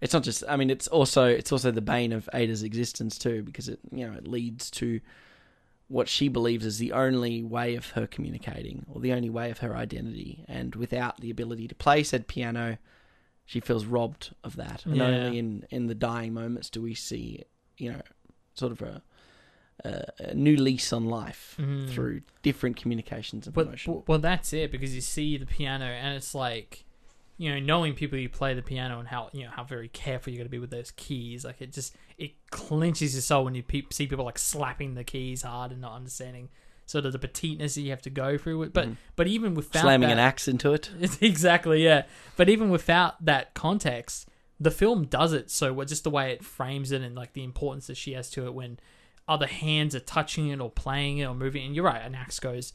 it's 0.00 0.12
not 0.12 0.24
just 0.24 0.42
i 0.48 0.56
mean 0.56 0.68
it's 0.68 0.88
also 0.88 1.26
it's 1.26 1.52
also 1.52 1.70
the 1.70 1.80
bane 1.80 2.12
of 2.12 2.28
ada's 2.32 2.64
existence 2.64 3.16
too 3.16 3.40
because 3.40 3.68
it 3.68 3.78
you 3.92 4.04
know 4.04 4.12
it 4.14 4.26
leads 4.26 4.68
to 4.68 5.00
what 5.92 6.08
she 6.08 6.28
believes 6.28 6.64
is 6.64 6.78
the 6.78 6.92
only 6.92 7.42
way 7.42 7.74
of 7.76 7.90
her 7.90 8.06
communicating 8.06 8.86
or 8.88 9.00
the 9.00 9.12
only 9.12 9.28
way 9.28 9.50
of 9.50 9.58
her 9.58 9.76
identity. 9.76 10.42
And 10.48 10.74
without 10.74 11.20
the 11.20 11.30
ability 11.30 11.68
to 11.68 11.74
play 11.74 12.02
said 12.02 12.26
piano 12.26 12.78
she 13.44 13.60
feels 13.60 13.84
robbed 13.86 14.34
of 14.44 14.56
that 14.56 14.84
and 14.86 14.96
Yeah. 14.96 15.04
only 15.04 15.38
in 15.38 15.66
in 15.70 15.86
the 15.86 15.94
dying 15.94 16.32
moments 16.34 16.70
do 16.70 16.80
we 16.82 16.94
see 16.94 17.42
you 17.76 17.92
know 17.92 18.02
sort 18.54 18.72
of 18.72 18.82
a 18.82 19.02
a, 19.84 20.04
a 20.30 20.34
new 20.34 20.56
lease 20.56 20.92
on 20.92 21.06
life 21.06 21.56
Mhm. 21.58 21.88
through 21.90 22.22
different 22.42 22.76
communications 22.76 23.46
of 23.48 23.54
But, 23.54 23.66
emotion. 23.66 23.94
but 23.94 24.06
well, 24.08 24.18
that's 24.20 24.52
it 24.52 24.70
because 24.70 24.94
you 24.94 25.00
see 25.00 25.36
the 25.36 25.46
piano 25.46 25.86
and 25.86 26.14
it's 26.14 26.34
like, 26.36 26.84
you 27.36 27.50
know, 27.50 27.58
knowing 27.58 27.94
people 27.94 28.16
who 28.16 28.28
play 28.28 28.54
the 28.54 28.62
piano 28.62 29.00
and 29.00 29.08
how 29.08 29.30
you 29.32 29.42
know 29.44 29.50
how 29.50 29.64
very 29.64 29.88
careful 29.88 30.32
you 30.32 30.38
got 30.38 30.44
to 30.44 30.50
be 30.50 30.60
with 30.60 30.70
those 30.70 30.92
keys. 30.92 31.44
Like 31.44 31.60
it 31.60 31.72
just 31.72 31.96
it 32.16 32.32
clenches 32.50 33.14
your 33.14 33.22
soul 33.22 33.44
when 33.44 33.54
you 33.56 33.62
pe- 33.64 33.82
see 33.90 34.06
people 34.06 34.24
like 34.24 34.38
slapping 34.38 34.94
the 34.94 35.02
keys 35.02 35.42
hard 35.42 35.72
and 35.72 35.80
not 35.80 35.94
understanding 35.96 36.50
sort 36.86 37.06
of 37.06 37.12
the 37.12 37.18
petiteness 37.18 37.74
that 37.74 37.82
you 37.82 37.90
have 37.90 38.02
to 38.02 38.10
go 38.10 38.36
through. 38.36 38.58
With, 38.58 38.72
but 38.72 38.86
mm-hmm. 38.86 38.94
but 39.16 39.26
even 39.26 39.54
without. 39.54 39.82
Slamming 39.82 40.08
that, 40.08 40.14
an 40.14 40.18
axe 40.18 40.48
into 40.48 40.72
it. 40.72 40.90
exactly, 41.20 41.84
yeah. 41.84 42.04
But 42.36 42.48
even 42.48 42.70
without 42.70 43.24
that 43.24 43.54
context, 43.54 44.28
the 44.60 44.70
film 44.70 45.04
does 45.06 45.32
it 45.32 45.50
so 45.50 45.72
well, 45.72 45.86
just 45.86 46.04
the 46.04 46.10
way 46.10 46.32
it 46.32 46.44
frames 46.44 46.92
it 46.92 47.02
and 47.02 47.14
like 47.14 47.32
the 47.32 47.44
importance 47.44 47.86
that 47.88 47.96
she 47.96 48.12
has 48.12 48.30
to 48.30 48.46
it 48.46 48.54
when 48.54 48.78
other 49.28 49.46
hands 49.46 49.94
are 49.94 50.00
touching 50.00 50.48
it 50.48 50.60
or 50.60 50.70
playing 50.70 51.18
it 51.18 51.24
or 51.26 51.34
moving. 51.34 51.64
And 51.64 51.74
you're 51.74 51.84
right, 51.84 52.02
an 52.02 52.14
axe 52.14 52.38
goes 52.38 52.72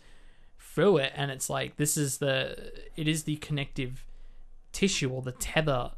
through 0.58 0.98
it, 0.98 1.14
and 1.16 1.32
it's 1.32 1.50
like 1.50 1.78
this 1.78 1.98
is 1.98 2.18
the 2.18 2.72
it 2.96 3.08
is 3.08 3.24
the 3.24 3.38
connective 3.38 4.06
tissue 4.72 5.10
or 5.10 5.22
the 5.22 5.32
tether 5.32 5.92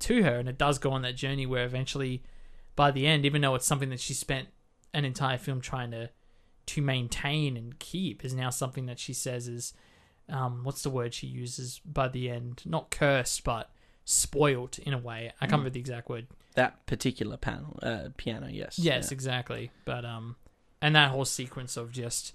to 0.00 0.22
her, 0.22 0.38
and 0.38 0.48
it 0.48 0.58
does 0.58 0.78
go 0.78 0.92
on 0.92 1.02
that 1.02 1.16
journey 1.16 1.46
where 1.46 1.64
eventually, 1.64 2.22
by 2.74 2.90
the 2.90 3.06
end, 3.06 3.24
even 3.24 3.42
though 3.42 3.54
it's 3.54 3.66
something 3.66 3.90
that 3.90 4.00
she 4.00 4.14
spent 4.14 4.48
an 4.92 5.04
entire 5.04 5.38
film 5.38 5.60
trying 5.60 5.90
to 5.90 6.10
to 6.66 6.82
maintain 6.82 7.56
and 7.56 7.78
keep, 7.78 8.24
is 8.24 8.34
now 8.34 8.50
something 8.50 8.86
that 8.86 8.98
she 8.98 9.12
says 9.12 9.48
is 9.48 9.72
um, 10.28 10.64
what's 10.64 10.82
the 10.82 10.90
word 10.90 11.14
she 11.14 11.26
uses 11.26 11.80
by 11.84 12.08
the 12.08 12.28
end? 12.30 12.62
Not 12.64 12.90
cursed, 12.90 13.44
but 13.44 13.70
spoiled 14.04 14.78
in 14.80 14.92
a 14.92 14.98
way. 14.98 15.32
I 15.40 15.46
can't 15.46 15.52
remember 15.52 15.70
the 15.70 15.80
exact 15.80 16.08
word. 16.08 16.26
That 16.54 16.84
particular 16.86 17.36
panel, 17.36 17.78
uh, 17.82 18.08
piano, 18.16 18.48
yes. 18.50 18.78
Yes, 18.78 19.08
Yeah. 19.10 19.14
exactly. 19.14 19.70
But 19.84 20.04
um, 20.04 20.36
and 20.80 20.94
that 20.96 21.10
whole 21.10 21.24
sequence 21.24 21.76
of 21.76 21.92
just, 21.92 22.32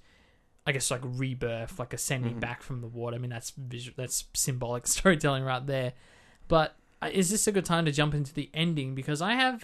I 0.65 0.71
guess, 0.71 0.91
like 0.91 1.01
rebirth, 1.03 1.79
like 1.79 1.93
ascending 1.93 2.39
back 2.39 2.61
from 2.61 2.81
the 2.81 2.87
water. 2.87 3.15
I 3.15 3.19
mean, 3.19 3.31
that's 3.31 3.49
visual, 3.51 3.95
that's 3.97 4.25
symbolic 4.33 4.85
storytelling 4.95 5.43
right 5.43 5.65
there. 5.65 5.93
But 6.47 6.75
uh, 7.01 7.09
is 7.11 7.29
this 7.29 7.47
a 7.47 7.51
good 7.51 7.65
time 7.65 7.85
to 7.85 7.91
jump 7.91 8.13
into 8.13 8.33
the 8.33 8.49
ending? 8.53 8.93
Because 8.95 9.21
I 9.21 9.33
have 9.33 9.63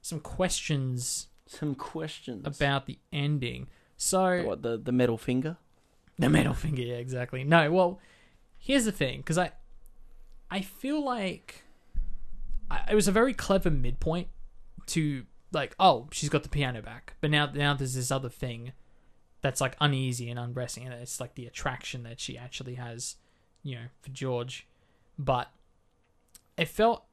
some 0.00 0.20
questions 0.20 1.26
Some 1.46 1.74
questions 1.74 2.46
about 2.46 2.86
the 2.86 2.98
ending. 3.12 3.68
So 3.98 4.44
what 4.44 4.62
the 4.62 4.78
the 4.78 4.92
metal 4.92 5.18
finger. 5.18 5.58
The 6.18 6.28
middle 6.28 6.54
finger, 6.54 6.82
yeah, 6.82 6.96
exactly. 6.96 7.44
No, 7.44 7.70
well, 7.70 8.00
here's 8.56 8.84
the 8.84 8.90
thing, 8.90 9.18
because 9.18 9.38
I, 9.38 9.52
I 10.50 10.62
feel 10.62 11.04
like 11.04 11.62
I, 12.68 12.80
it 12.90 12.96
was 12.96 13.06
a 13.06 13.12
very 13.12 13.32
clever 13.32 13.70
midpoint 13.70 14.26
to 14.86 15.26
like, 15.52 15.76
oh, 15.78 16.08
she's 16.10 16.28
got 16.28 16.42
the 16.42 16.48
piano 16.48 16.82
back, 16.82 17.14
but 17.20 17.30
now 17.30 17.46
now 17.54 17.72
there's 17.74 17.94
this 17.94 18.10
other 18.10 18.28
thing 18.28 18.72
that's 19.42 19.60
like 19.60 19.76
uneasy 19.80 20.28
and 20.28 20.40
unresting, 20.40 20.86
and 20.86 20.94
it's 20.94 21.20
like 21.20 21.36
the 21.36 21.46
attraction 21.46 22.02
that 22.02 22.18
she 22.18 22.36
actually 22.36 22.74
has, 22.74 23.14
you 23.62 23.76
know, 23.76 23.86
for 24.00 24.10
George, 24.10 24.66
but 25.18 25.52
it 26.56 26.66
felt. 26.66 27.04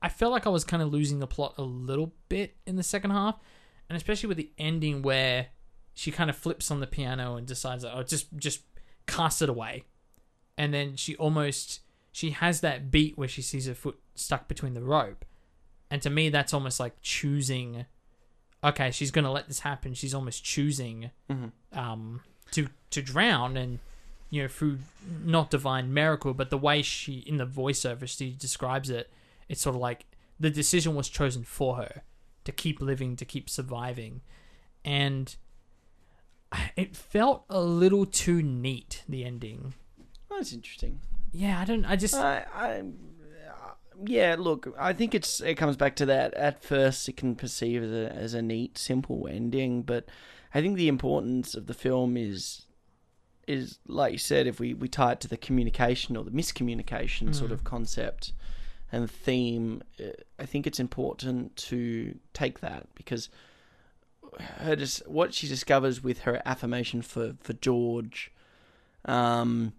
I 0.00 0.08
felt 0.08 0.30
like 0.30 0.46
I 0.46 0.50
was 0.50 0.62
kind 0.62 0.80
of 0.80 0.92
losing 0.92 1.18
the 1.18 1.26
plot 1.26 1.54
a 1.58 1.62
little 1.62 2.12
bit 2.28 2.54
in 2.66 2.76
the 2.76 2.84
second 2.84 3.10
half, 3.10 3.40
and 3.88 3.96
especially 3.96 4.28
with 4.28 4.36
the 4.36 4.52
ending 4.56 5.02
where 5.02 5.48
she 5.98 6.12
kind 6.12 6.30
of 6.30 6.36
flips 6.36 6.70
on 6.70 6.78
the 6.78 6.86
piano 6.86 7.34
and 7.34 7.44
decides, 7.44 7.84
oh, 7.84 8.04
just 8.04 8.28
just 8.36 8.60
cast 9.08 9.42
it 9.42 9.48
away, 9.48 9.82
and 10.56 10.72
then 10.72 10.94
she 10.94 11.16
almost 11.16 11.80
she 12.12 12.30
has 12.30 12.60
that 12.60 12.92
beat 12.92 13.18
where 13.18 13.26
she 13.26 13.42
sees 13.42 13.66
her 13.66 13.74
foot 13.74 13.98
stuck 14.14 14.46
between 14.46 14.74
the 14.74 14.80
rope, 14.80 15.24
and 15.90 16.00
to 16.02 16.08
me 16.08 16.28
that's 16.28 16.54
almost 16.54 16.78
like 16.78 16.94
choosing. 17.02 17.84
Okay, 18.62 18.92
she's 18.92 19.10
gonna 19.10 19.32
let 19.32 19.48
this 19.48 19.60
happen. 19.60 19.92
She's 19.92 20.14
almost 20.14 20.44
choosing 20.44 21.10
um, 21.72 22.20
to 22.52 22.68
to 22.90 23.02
drown, 23.02 23.56
and 23.56 23.80
you 24.30 24.42
know 24.42 24.48
through 24.48 24.78
not 25.24 25.50
divine 25.50 25.92
miracle, 25.92 26.32
but 26.32 26.50
the 26.50 26.58
way 26.58 26.80
she 26.80 27.24
in 27.26 27.38
the 27.38 27.46
voiceover 27.46 28.06
she 28.06 28.36
describes 28.38 28.88
it, 28.88 29.10
it's 29.48 29.62
sort 29.62 29.74
of 29.74 29.80
like 29.80 30.06
the 30.38 30.50
decision 30.50 30.94
was 30.94 31.08
chosen 31.08 31.42
for 31.42 31.74
her 31.78 32.02
to 32.44 32.52
keep 32.52 32.80
living, 32.80 33.16
to 33.16 33.24
keep 33.24 33.50
surviving, 33.50 34.20
and 34.84 35.34
it 36.76 36.96
felt 36.96 37.44
a 37.50 37.60
little 37.60 38.06
too 38.06 38.42
neat 38.42 39.02
the 39.08 39.24
ending 39.24 39.74
That's 40.30 40.52
interesting. 40.52 41.00
yeah 41.32 41.60
i 41.60 41.64
don't 41.64 41.84
i 41.84 41.96
just 41.96 42.14
I, 42.14 42.44
I 42.54 42.82
yeah, 44.04 44.36
look, 44.38 44.72
I 44.78 44.92
think 44.92 45.12
it's 45.12 45.40
it 45.40 45.56
comes 45.56 45.76
back 45.76 45.96
to 45.96 46.06
that. 46.06 46.32
At 46.34 46.62
first, 46.62 47.08
it 47.08 47.16
can 47.16 47.34
perceive 47.34 47.82
as 47.82 47.90
a 47.90 48.12
as 48.14 48.32
a 48.34 48.40
neat, 48.40 48.78
simple 48.78 49.26
ending, 49.28 49.82
but 49.82 50.04
I 50.54 50.60
think 50.60 50.76
the 50.76 50.86
importance 50.86 51.56
of 51.56 51.66
the 51.66 51.74
film 51.74 52.16
is 52.16 52.66
is 53.48 53.80
like 53.88 54.12
you 54.12 54.18
said, 54.18 54.46
if 54.46 54.60
we 54.60 54.72
we 54.72 54.86
tie 54.86 55.12
it 55.12 55.20
to 55.22 55.28
the 55.28 55.36
communication 55.36 56.16
or 56.16 56.22
the 56.22 56.30
miscommunication 56.30 57.34
sort 57.34 57.50
Mm. 57.50 57.54
of 57.54 57.64
concept 57.64 58.32
and 58.92 59.10
theme, 59.10 59.82
uh, 59.98 60.10
I 60.38 60.46
think 60.46 60.68
it's 60.68 60.78
important 60.78 61.56
to 61.68 62.16
take 62.32 62.60
that 62.60 62.86
because 62.94 63.28
her 64.60 64.76
dis- 64.76 65.02
what 65.06 65.34
she 65.34 65.48
discovers 65.48 66.02
with 66.02 66.20
her 66.20 66.40
affirmation 66.44 67.02
for 67.02 67.34
for 67.40 67.52
George, 67.54 68.32
um, 69.04 69.72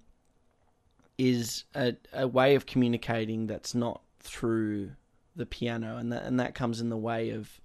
is 1.18 1.66
a 1.76 1.96
a 2.14 2.28
way 2.28 2.56
of 2.56 2.66
communicating 2.66 3.48
that's 3.48 3.76
not 3.76 4.02
through 4.20 4.92
the 5.36 5.46
piano, 5.46 5.98
and 5.98 6.12
that 6.12 6.24
and 6.24 6.40
that 6.40 6.56
comes 6.56 6.82
in 6.82 6.90
the 6.90 6.98
way 6.98 7.30
of 7.32 7.62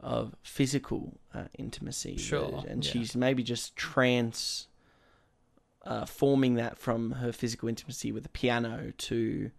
of 0.00 0.34
physical 0.42 1.18
uh, 1.34 1.44
intimacy. 1.58 2.16
Sure, 2.16 2.64
and 2.68 2.84
yeah. 2.84 2.92
she's 2.92 3.16
maybe 3.16 3.42
just 3.42 3.76
trans. 3.76 4.68
Uh, 5.86 6.06
forming 6.06 6.54
that 6.54 6.78
from 6.78 7.10
her 7.10 7.30
physical 7.30 7.68
intimacy 7.68 8.10
with 8.10 8.22
the 8.22 8.28
piano 8.30 8.90
to 8.96 9.50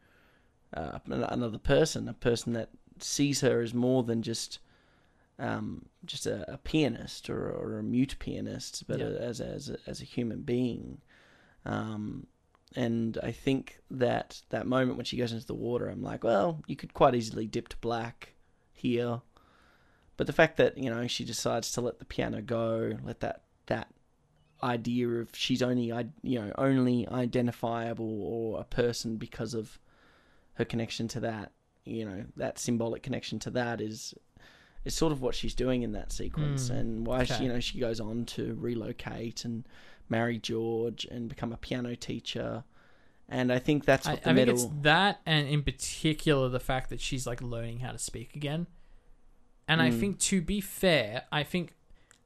uh, 0.73 0.97
another 1.07 1.59
person, 1.59 2.09
a 2.09 2.13
person 2.13 2.53
that 2.53 2.69
sees 2.99 3.41
her 3.41 3.61
as 3.61 3.75
more 3.75 4.01
than 4.01 4.21
just 4.21 4.57
um, 5.39 5.85
just 6.05 6.25
a, 6.25 6.51
a 6.53 6.57
pianist 6.57 7.29
or, 7.29 7.49
or 7.49 7.79
a 7.79 7.83
mute 7.83 8.15
pianist, 8.19 8.85
but 8.87 8.99
Yeah. 8.99 9.07
a, 9.07 9.21
as 9.21 9.39
a, 9.41 9.45
as 9.47 9.69
a, 9.69 9.77
as 9.87 10.01
a 10.01 10.05
human 10.05 10.41
being. 10.41 11.01
Um, 11.65 12.27
and 12.75 13.17
I 13.23 13.31
think 13.31 13.79
that 13.89 14.41
that 14.49 14.67
moment 14.67 14.97
when 14.97 15.05
she 15.05 15.17
goes 15.17 15.31
into 15.31 15.45
the 15.47 15.53
water, 15.55 15.87
I'm 15.87 16.01
like, 16.03 16.23
well, 16.23 16.61
you 16.67 16.75
could 16.75 16.93
quite 16.93 17.15
easily 17.15 17.47
dip 17.47 17.69
to 17.69 17.77
black 17.77 18.33
here, 18.73 19.21
but 20.17 20.27
the 20.27 20.33
fact 20.33 20.57
that 20.57 20.77
you 20.77 20.89
know 20.89 21.07
she 21.07 21.25
decides 21.25 21.71
to 21.71 21.81
let 21.81 21.99
the 21.99 22.05
piano 22.05 22.41
go, 22.41 22.97
let 23.03 23.19
that 23.21 23.43
that 23.67 23.87
idea 24.63 25.07
of 25.07 25.29
she's 25.33 25.61
only 25.61 25.91
i- 25.91 26.07
you 26.23 26.39
know 26.39 26.51
only 26.57 27.07
identifiable 27.09 28.21
or 28.23 28.59
a 28.59 28.63
person 28.63 29.17
because 29.17 29.53
of 29.53 29.79
her 30.53 30.65
connection 30.65 31.07
to 31.09 31.19
that 31.19 31.51
you 31.83 32.05
know 32.05 32.23
that 32.37 32.57
symbolic 32.57 33.03
connection 33.03 33.37
to 33.37 33.49
that 33.49 33.81
is 33.81 34.13
is 34.85 34.95
sort 34.95 35.11
of 35.11 35.21
what 35.21 35.35
she's 35.35 35.53
doing 35.53 35.81
in 35.83 35.91
that 35.93 36.11
sequence 36.11 36.69
Mm, 36.69 36.79
and 36.79 37.07
why 37.07 37.23
she, 37.25 37.43
you 37.43 37.49
know 37.49 37.59
she 37.59 37.79
goes 37.79 37.99
on 37.99 38.25
to 38.25 38.55
relocate 38.59 39.43
and 39.43 39.67
marry 40.07 40.37
George 40.37 41.05
and 41.05 41.27
become 41.27 41.51
a 41.51 41.57
piano 41.57 41.95
teacher 41.95 42.63
and 43.27 43.51
I 43.51 43.57
think 43.59 43.85
that's 43.85 44.07
I, 44.07 44.11
what 44.13 44.23
the 44.23 44.29
I 44.29 44.33
think 44.35 44.49
it's 44.49 44.67
that, 44.83 45.19
and 45.25 45.47
in 45.47 45.63
particular, 45.63 46.47
the 46.47 46.59
fact 46.59 46.91
that 46.91 47.01
she's 47.01 47.25
like 47.25 47.41
learning 47.41 47.79
how 47.79 47.91
to 47.91 47.97
speak 47.97 48.35
again. 48.35 48.67
And 49.67 49.81
I 49.81 49.89
Mm. 49.89 49.99
think, 49.99 50.19
to 50.19 50.41
be 50.43 50.61
fair, 50.61 51.23
I 51.31 51.41
think 51.41 51.73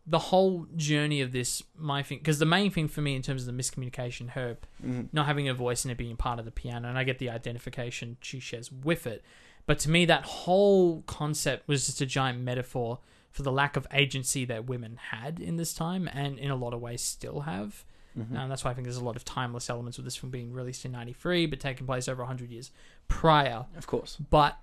the 0.06 0.20
whole 0.20 0.68
journey 0.76 1.22
of 1.22 1.32
this, 1.32 1.64
my 1.78 2.04
thing, 2.04 2.18
because 2.18 2.40
the 2.40 2.46
main 2.46 2.70
thing 2.70 2.90
for 2.90 3.00
me 3.00 3.16
in 3.16 3.22
terms 3.22 3.48
of 3.48 3.56
the 3.56 3.64
miscommunication, 3.64 4.32
her 4.32 4.58
Mhm. 4.86 5.08
not 5.14 5.26
having 5.26 5.48
a 5.48 5.54
voice 5.54 5.86
and 5.86 5.92
it 5.94 5.98
being 5.98 6.18
part 6.18 6.38
of 6.38 6.44
the 6.44 6.52
piano, 6.52 6.90
and 6.90 6.98
I 6.98 7.06
get 7.06 7.18
the 7.20 7.30
identification 7.30 8.18
she 8.22 8.42
shares 8.42 8.70
with 8.74 9.08
it. 9.08 9.24
But 9.66 9.80
to 9.80 9.90
me, 9.90 10.06
that 10.06 10.24
whole 10.24 11.04
concept 11.04 11.68
was 11.68 11.86
just 11.86 12.02
a 12.02 12.06
giant 12.06 12.40
metaphor 12.42 13.00
for 13.32 13.44
the 13.44 13.52
lack 13.52 13.76
of 13.78 13.86
agency 13.94 14.44
that 14.46 14.66
women 14.66 14.98
had 15.12 15.40
in 15.40 15.58
this 15.58 15.74
time, 15.74 16.10
and 16.12 16.40
in 16.40 16.50
a 16.50 16.56
lot 16.56 16.74
of 16.74 16.82
ways 16.82 17.02
still 17.02 17.42
have. 17.42 17.86
Mhm. 18.18 18.36
And 18.36 18.52
that's 18.52 18.64
why 18.64 18.72
I 18.72 18.74
think 18.74 18.86
there's 18.86 18.98
a 18.98 19.04
lot 19.04 19.16
of 19.16 19.24
timeless 19.24 19.70
elements 19.70 19.98
with 19.98 20.06
this 20.06 20.16
film 20.16 20.32
being 20.32 20.52
released 20.52 20.84
in 20.84 20.92
'93, 20.92 21.46
but 21.46 21.60
taking 21.60 21.86
place 21.86 22.08
over 22.08 22.24
100 22.24 22.50
years 22.50 22.72
prior. 23.08 23.68
of 23.78 23.86
course 23.86 24.18
But 24.32 24.58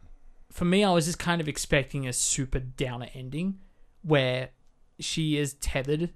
for 0.51 0.65
me, 0.65 0.83
I 0.83 0.91
was 0.93 1.07
just 1.07 1.19
kind 1.19 1.41
of 1.41 1.49
expecting 1.49 2.07
a 2.07 2.13
super 2.13 2.59
downer 2.59 3.09
ending 3.15 3.61
where 4.03 4.51
she 4.99 5.37
is 5.37 5.55
tethered 5.55 6.11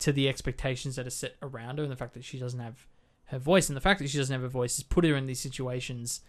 to 0.00 0.12
the 0.12 0.28
expectations 0.28 0.96
that 0.96 1.06
are 1.06 1.10
set 1.10 1.36
around 1.42 1.78
her 1.78 1.84
and 1.84 1.92
the 1.92 1.96
fact 1.96 2.14
that 2.14 2.24
she 2.24 2.38
doesn't 2.38 2.60
have 2.60 2.86
her 3.26 3.38
voice. 3.38 3.68
And 3.68 3.76
the 3.76 3.80
fact 3.80 4.00
that 4.00 4.08
she 4.10 4.18
doesn't 4.18 4.32
have 4.32 4.44
a 4.44 4.48
voice 4.48 4.76
has 4.76 4.82
put 4.82 5.04
her 5.04 5.16
in 5.16 5.26
these 5.26 5.40
situations. 5.40 6.20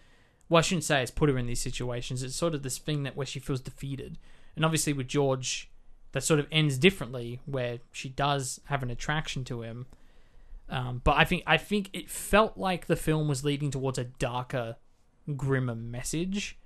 Well, 0.50 0.60
I 0.60 0.62
shouldn't 0.62 0.86
say 0.86 1.02
it's 1.02 1.12
put 1.12 1.30
her 1.30 1.38
in 1.38 1.48
these 1.48 1.60
situations. 1.60 2.24
It's 2.24 2.36
sort 2.36 2.56
of 2.56 2.64
this 2.64 2.78
thing 2.78 3.04
that 3.04 3.16
where 3.16 3.26
she 3.26 3.40
feels 3.40 3.60
defeated. 3.60 4.18
And 4.56 4.64
obviously 4.64 4.94
with 4.94 5.08
George, 5.08 5.70
that 6.14 6.24
sort 6.24 6.40
of 6.40 6.48
ends 6.52 6.78
differently, 6.78 7.42
where 7.46 7.80
she 7.92 8.10
does 8.10 8.62
have 8.66 8.82
an 8.82 8.90
attraction 8.90 9.44
to 9.46 9.62
him. 9.62 9.88
Um, 10.70 11.02
but 11.04 11.16
I 11.18 11.26
think 11.26 11.44
I 11.46 11.58
think 11.58 11.90
it 11.94 12.10
felt 12.10 12.58
like 12.58 12.88
the 12.88 12.96
film 12.96 13.28
was 13.28 13.46
leading 13.46 13.72
towards 13.72 13.98
a 13.98 14.06
darker, 14.06 14.78
grimmer 15.36 15.76
message 15.76 16.58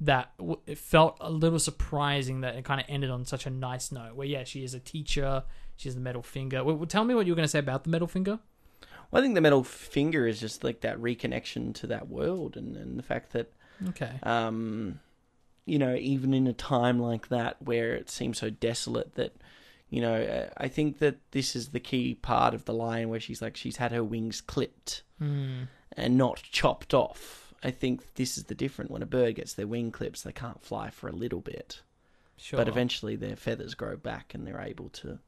that 0.00 0.36
w- 0.38 0.60
it 0.66 0.78
felt 0.78 1.16
a 1.20 1.30
little 1.30 1.58
surprising 1.58 2.40
that 2.40 2.56
it 2.56 2.64
kind 2.64 2.80
of 2.80 2.86
ended 2.88 3.10
on 3.10 3.24
such 3.24 3.46
a 3.46 3.50
nice 3.50 3.92
note. 3.92 4.16
Where 4.16 4.26
yeah, 4.26 4.44
she 4.44 4.64
is 4.64 4.74
a 4.74 4.80
teacher, 4.80 5.44
she 5.76 5.88
has 5.88 5.94
the 5.94 6.00
metal 6.00 6.22
finger. 6.22 6.64
Well, 6.64 6.84
tell 6.86 7.04
me 7.04 7.14
what 7.14 7.26
you 7.26 7.32
were 7.32 7.36
going 7.36 7.44
to 7.44 7.50
say 7.50 7.60
about 7.60 7.84
the 7.84 7.90
metal 7.90 8.08
finger. 8.08 8.38
Well, 9.14 9.22
I 9.22 9.24
think 9.24 9.34
the 9.34 9.40
metal 9.40 9.64
finger 9.64 10.26
is 10.26 10.40
just 10.40 10.64
like 10.64 10.80
that 10.82 10.98
reconnection 10.98 11.72
to 11.76 11.86
that 11.86 12.08
world 12.08 12.56
and, 12.56 12.76
and 12.76 12.98
the 12.98 13.02
fact 13.02 13.32
that 13.32 13.52
Okay. 13.88 14.12
um, 14.24 15.00
you 15.66 15.78
know, 15.78 15.94
even 15.94 16.34
in 16.34 16.46
a 16.46 16.52
time 16.52 16.98
like 16.98 17.28
that 17.28 17.60
where 17.62 17.94
it 17.94 18.10
seems 18.10 18.38
so 18.38 18.50
desolate 18.50 19.14
that, 19.14 19.34
you 19.88 20.00
know, 20.00 20.14
uh, 20.14 20.50
I 20.56 20.68
think 20.68 20.98
that 20.98 21.16
this 21.30 21.56
is 21.56 21.68
the 21.68 21.80
key 21.80 22.14
part 22.14 22.52
of 22.54 22.64
the 22.66 22.74
line 22.74 23.08
where 23.08 23.20
she's 23.20 23.40
like, 23.40 23.56
she's 23.56 23.76
had 23.76 23.92
her 23.92 24.04
wings 24.04 24.40
clipped 24.40 25.02
Hmm. 25.18 25.62
and 25.96 26.18
not 26.18 26.42
chopped 26.42 26.92
off. 26.92 27.54
I 27.62 27.70
think 27.70 28.14
this 28.16 28.36
is 28.36 28.44
the 28.44 28.54
different. 28.54 28.90
When 28.90 29.02
a 29.02 29.06
bird 29.06 29.36
gets 29.36 29.54
their 29.54 29.66
wing 29.66 29.90
clips, 29.92 30.22
they 30.22 30.32
can't 30.32 30.60
fly 30.62 30.90
for 30.90 31.08
a 31.08 31.12
little 31.12 31.40
bit, 31.40 31.80
Sure. 32.36 32.58
but 32.58 32.68
eventually 32.68 33.16
their 33.16 33.36
feathers 33.36 33.74
grow 33.74 33.96
back 33.96 34.34
and 34.34 34.46
they're 34.46 34.60
able 34.60 34.88
to 34.90 35.18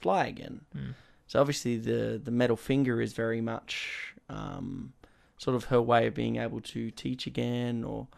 fly 0.00 0.26
again. 0.26 0.62
Hmm. 0.74 0.90
So 1.30 1.38
obviously 1.40 1.76
the 1.76 2.20
the 2.22 2.32
metal 2.32 2.56
finger 2.56 3.00
is 3.00 3.12
very 3.12 3.40
much 3.40 4.14
um, 4.28 4.92
sort 5.38 5.54
of 5.54 5.66
her 5.66 5.80
way 5.80 6.08
of 6.08 6.14
being 6.14 6.36
able 6.36 6.60
to 6.60 6.90
teach 6.90 7.24
again 7.28 7.84
or 7.84 8.08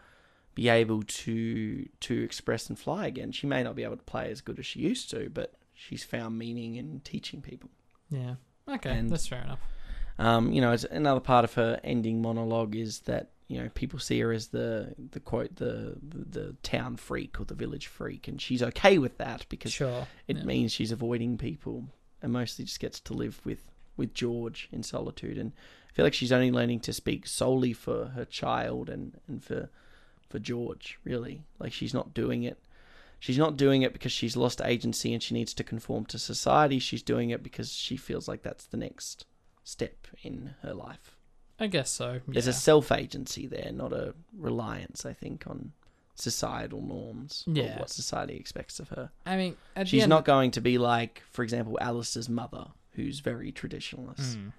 be 0.55 0.67
able 0.67 1.03
to 1.03 1.87
to 1.99 2.23
express 2.23 2.69
and 2.69 2.79
fly 2.79 3.05
again. 3.05 3.31
She 3.31 3.45
may 3.45 3.61
not 3.61 3.75
be 3.75 3.83
able 3.83 3.97
to 3.97 4.03
play 4.03 4.31
as 4.31 4.41
good 4.41 4.57
as 4.57 4.65
she 4.65 4.79
used 4.79 5.11
to, 5.11 5.29
but 5.29 5.53
she's 5.75 6.03
found 6.03 6.39
meaning 6.39 6.73
in 6.75 7.01
teaching 7.03 7.39
people. 7.43 7.69
Yeah. 8.09 8.35
Okay, 8.67 8.97
And- 8.97 9.11
that's 9.11 9.27
fair 9.27 9.43
enough. 9.43 9.59
Um, 10.17 10.51
you 10.51 10.61
know, 10.61 10.75
another 10.89 11.19
part 11.19 11.43
of 11.45 11.53
her 11.53 11.79
ending 11.83 12.19
monologue 12.19 12.75
is 12.75 13.01
that 13.01 13.29
you 13.47 13.61
know 13.61 13.69
people 13.75 13.99
see 13.99 14.19
her 14.21 14.31
as 14.31 14.47
the 14.47 14.95
the 15.11 15.19
quote 15.19 15.55
the 15.57 15.97
the, 16.01 16.39
the 16.39 16.55
town 16.63 16.95
freak 16.97 17.39
or 17.39 17.45
the 17.45 17.53
village 17.53 17.85
freak, 17.85 18.27
and 18.27 18.41
she's 18.41 18.63
okay 18.63 18.97
with 18.97 19.19
that 19.19 19.45
because 19.49 19.71
Sure. 19.71 20.07
it 20.27 20.37
Yeah. 20.37 20.43
means 20.45 20.71
she's 20.71 20.91
avoiding 20.91 21.37
people 21.37 21.89
and 22.23 22.33
mostly 22.33 22.65
just 22.65 22.79
gets 22.79 22.99
to 23.01 23.13
live 23.13 23.39
with 23.45 23.67
with 23.95 24.15
George 24.15 24.69
in 24.71 24.81
solitude. 24.81 25.37
And 25.37 25.51
I 25.87 25.93
feel 25.93 26.05
like 26.05 26.15
she's 26.15 26.31
only 26.31 26.51
learning 26.51 26.79
to 26.81 26.93
speak 26.93 27.27
solely 27.27 27.73
for 27.73 28.05
her 28.15 28.25
child 28.25 28.89
and 28.89 29.19
and 29.27 29.43
for 29.43 29.69
for 30.29 30.39
George. 30.39 30.97
Really, 31.03 31.43
like 31.59 31.73
she's 31.73 31.93
not 31.93 32.13
doing 32.13 32.43
it. 32.43 32.57
She's 33.19 33.37
not 33.37 33.55
doing 33.55 33.83
it 33.83 33.93
because 33.93 34.11
she's 34.11 34.35
lost 34.35 34.61
agency 34.65 35.13
and 35.13 35.23
she 35.23 35.33
needs 35.33 35.53
to 35.53 35.63
conform 35.63 36.05
to 36.07 36.19
society. 36.19 36.79
She's 36.79 37.03
doing 37.03 37.29
it 37.29 37.43
because 37.43 37.71
she 37.71 37.95
feels 37.95 38.27
like 38.27 38.41
that's 38.41 38.65
the 38.65 38.77
next 38.77 39.25
step 39.63 40.07
in 40.23 40.55
her 40.61 40.73
life. 40.73 41.15
I 41.59 41.67
guess 41.67 41.89
so. 41.89 42.19
There's 42.27 42.47
a 42.47 42.53
self 42.53 42.91
agency 42.91 43.47
there, 43.47 43.71
not 43.71 43.93
a 43.93 44.15
reliance, 44.37 45.05
I 45.05 45.13
think, 45.13 45.45
on 45.47 45.71
societal 46.15 46.81
norms 46.81 47.43
Yeah. 47.47 47.75
or 47.75 47.79
what 47.79 47.89
society 47.89 48.35
expects 48.35 48.79
of 48.79 48.89
her. 48.89 49.09
I 49.25 49.35
mean, 49.37 49.55
She's 49.85 50.07
not 50.07 50.25
going 50.25 50.51
to 50.51 50.61
be 50.61 50.77
like, 50.77 51.23
for 51.31 51.43
example, 51.43 51.77
Alistair's 51.81 52.29
mother, 52.29 52.67
who's 52.91 53.19
very 53.19 53.51
traditionalist. 53.51 54.35
Mm. 54.37 54.51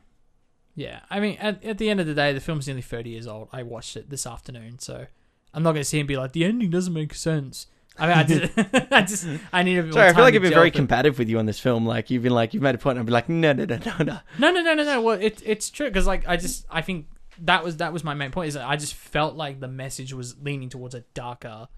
Yeah, 0.75 1.01
I 1.09 1.21
mean, 1.21 1.37
at, 1.39 1.63
at 1.65 1.79
the 1.79 1.89
end 1.89 2.01
of 2.01 2.07
the 2.07 2.15
day, 2.15 2.33
the 2.33 2.41
film's 2.41 2.67
nearly 2.67 2.83
30 2.83 3.11
years 3.11 3.27
old. 3.29 3.49
I 3.53 3.63
watched 3.63 3.97
it 3.97 4.11
this 4.11 4.27
afternoon, 4.27 4.81
so 4.81 5.07
I'm 5.53 5.63
not 5.63 5.71
going 5.73 5.83
to 5.83 5.89
see 5.89 6.01
and 6.01 6.09
be 6.09 6.17
like, 6.17 6.33
the 6.33 6.45
ending 6.45 6.71
doesn't 6.71 6.93
make 6.93 7.15
sense. 7.15 7.69
I 7.97 8.09
mean, 8.09 8.17
I, 8.17 8.23
did, 8.75 8.89
I 8.93 9.03
just, 9.03 9.25
I 9.53 9.63
need 9.63 9.79
a 9.79 9.83
bit 9.83 9.87
more 9.87 9.93
Sorry, 9.93 10.09
I 10.09 10.13
feel 10.15 10.25
like 10.25 10.35
I've 10.35 10.43
been 10.43 10.53
very 10.53 10.69
it. 10.69 10.75
combative 10.75 11.17
with 11.17 11.29
you 11.29 11.39
on 11.39 11.47
this 11.47 11.61
film. 11.61 11.87
Like 11.87 12.11
you've 12.11 12.25
been 12.25 12.35
like 12.35 12.53
you've 12.55 12.63
made 12.65 12.75
a 12.75 12.79
point, 12.79 12.99
and 12.99 13.05
I'll 13.05 13.07
be 13.07 13.13
like, 13.13 13.29
no, 13.29 13.53
no, 13.53 13.65
no, 13.65 13.77
no, 13.77 13.93
no. 14.05 14.19
No, 14.41 14.51
no, 14.51 14.63
no, 14.63 14.75
no, 14.75 14.83
no. 14.83 15.01
Well, 15.01 15.21
it, 15.21 15.41
it's 15.47 15.71
true 15.71 15.87
because 15.87 16.05
like 16.09 16.27
I 16.27 16.37
just 16.37 16.67
I 16.69 16.83
think 16.83 17.07
that 17.41 17.65
was 17.65 17.79
that 17.79 17.93
was 17.93 18.05
my 18.05 18.15
main 18.15 18.31
point 18.31 18.49
is 18.49 18.55
that 18.55 18.67
I 18.69 18.77
just 18.77 18.95
felt 18.95 19.35
like 19.37 19.61
the 19.61 19.69
message 19.69 20.13
was 20.13 20.37
leaning 20.41 20.69
towards 20.69 20.95
a 20.95 21.01
darker 21.15 21.69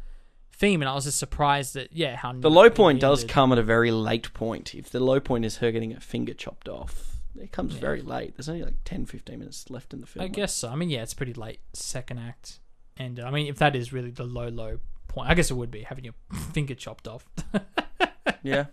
theme, 0.53 0.81
and 0.83 0.89
I 0.89 0.95
was 0.95 1.05
just 1.05 1.19
surprised 1.19 1.75
that 1.75 1.93
yeah 1.93 2.17
how 2.17 2.33
The 2.33 2.51
low 2.51 2.71
point 2.71 3.01
does 3.01 3.25
come 3.25 3.53
at 3.53 3.59
a 3.59 3.63
very 3.63 3.91
late 3.91 4.33
point. 4.35 4.75
If 4.75 4.91
the 4.91 5.01
low 5.01 5.21
point 5.21 5.45
is 5.45 5.59
her 5.59 5.71
getting 5.73 5.91
her 5.93 6.01
finger 6.01 6.35
chopped 6.35 6.69
off, 6.69 7.17
it 7.41 7.53
comes 7.53 7.75
Yeah. 7.75 7.81
very 7.81 8.03
late. 8.03 8.37
There's 8.37 8.49
only 8.49 8.63
like 8.65 8.77
10, 8.85 9.07
15 9.07 9.39
minutes 9.39 9.69
left 9.71 9.93
in 9.93 10.01
the 10.01 10.07
film. 10.07 10.25
I 10.25 10.29
guess 10.29 10.55
so. 10.55 10.69
I 10.69 10.75
mean, 10.77 10.89
yeah, 10.91 11.03
it's 11.03 11.15
pretty 11.15 11.35
late 11.35 11.61
second 11.73 12.19
act, 12.19 12.61
and 12.97 13.21
uh, 13.21 13.25
I 13.25 13.31
mean 13.31 13.47
if 13.47 13.57
that 13.59 13.77
is 13.77 13.93
really 13.93 14.11
the 14.11 14.25
low 14.25 14.49
low 14.49 14.79
point, 15.09 15.29
I 15.31 15.35
guess 15.35 15.51
it 15.51 15.55
would 15.55 15.71
be 15.71 15.83
having 15.83 16.05
your 16.05 16.15
finger 16.53 16.75
chopped 16.75 17.07
off. 17.09 17.29
Yeah, 18.43 18.67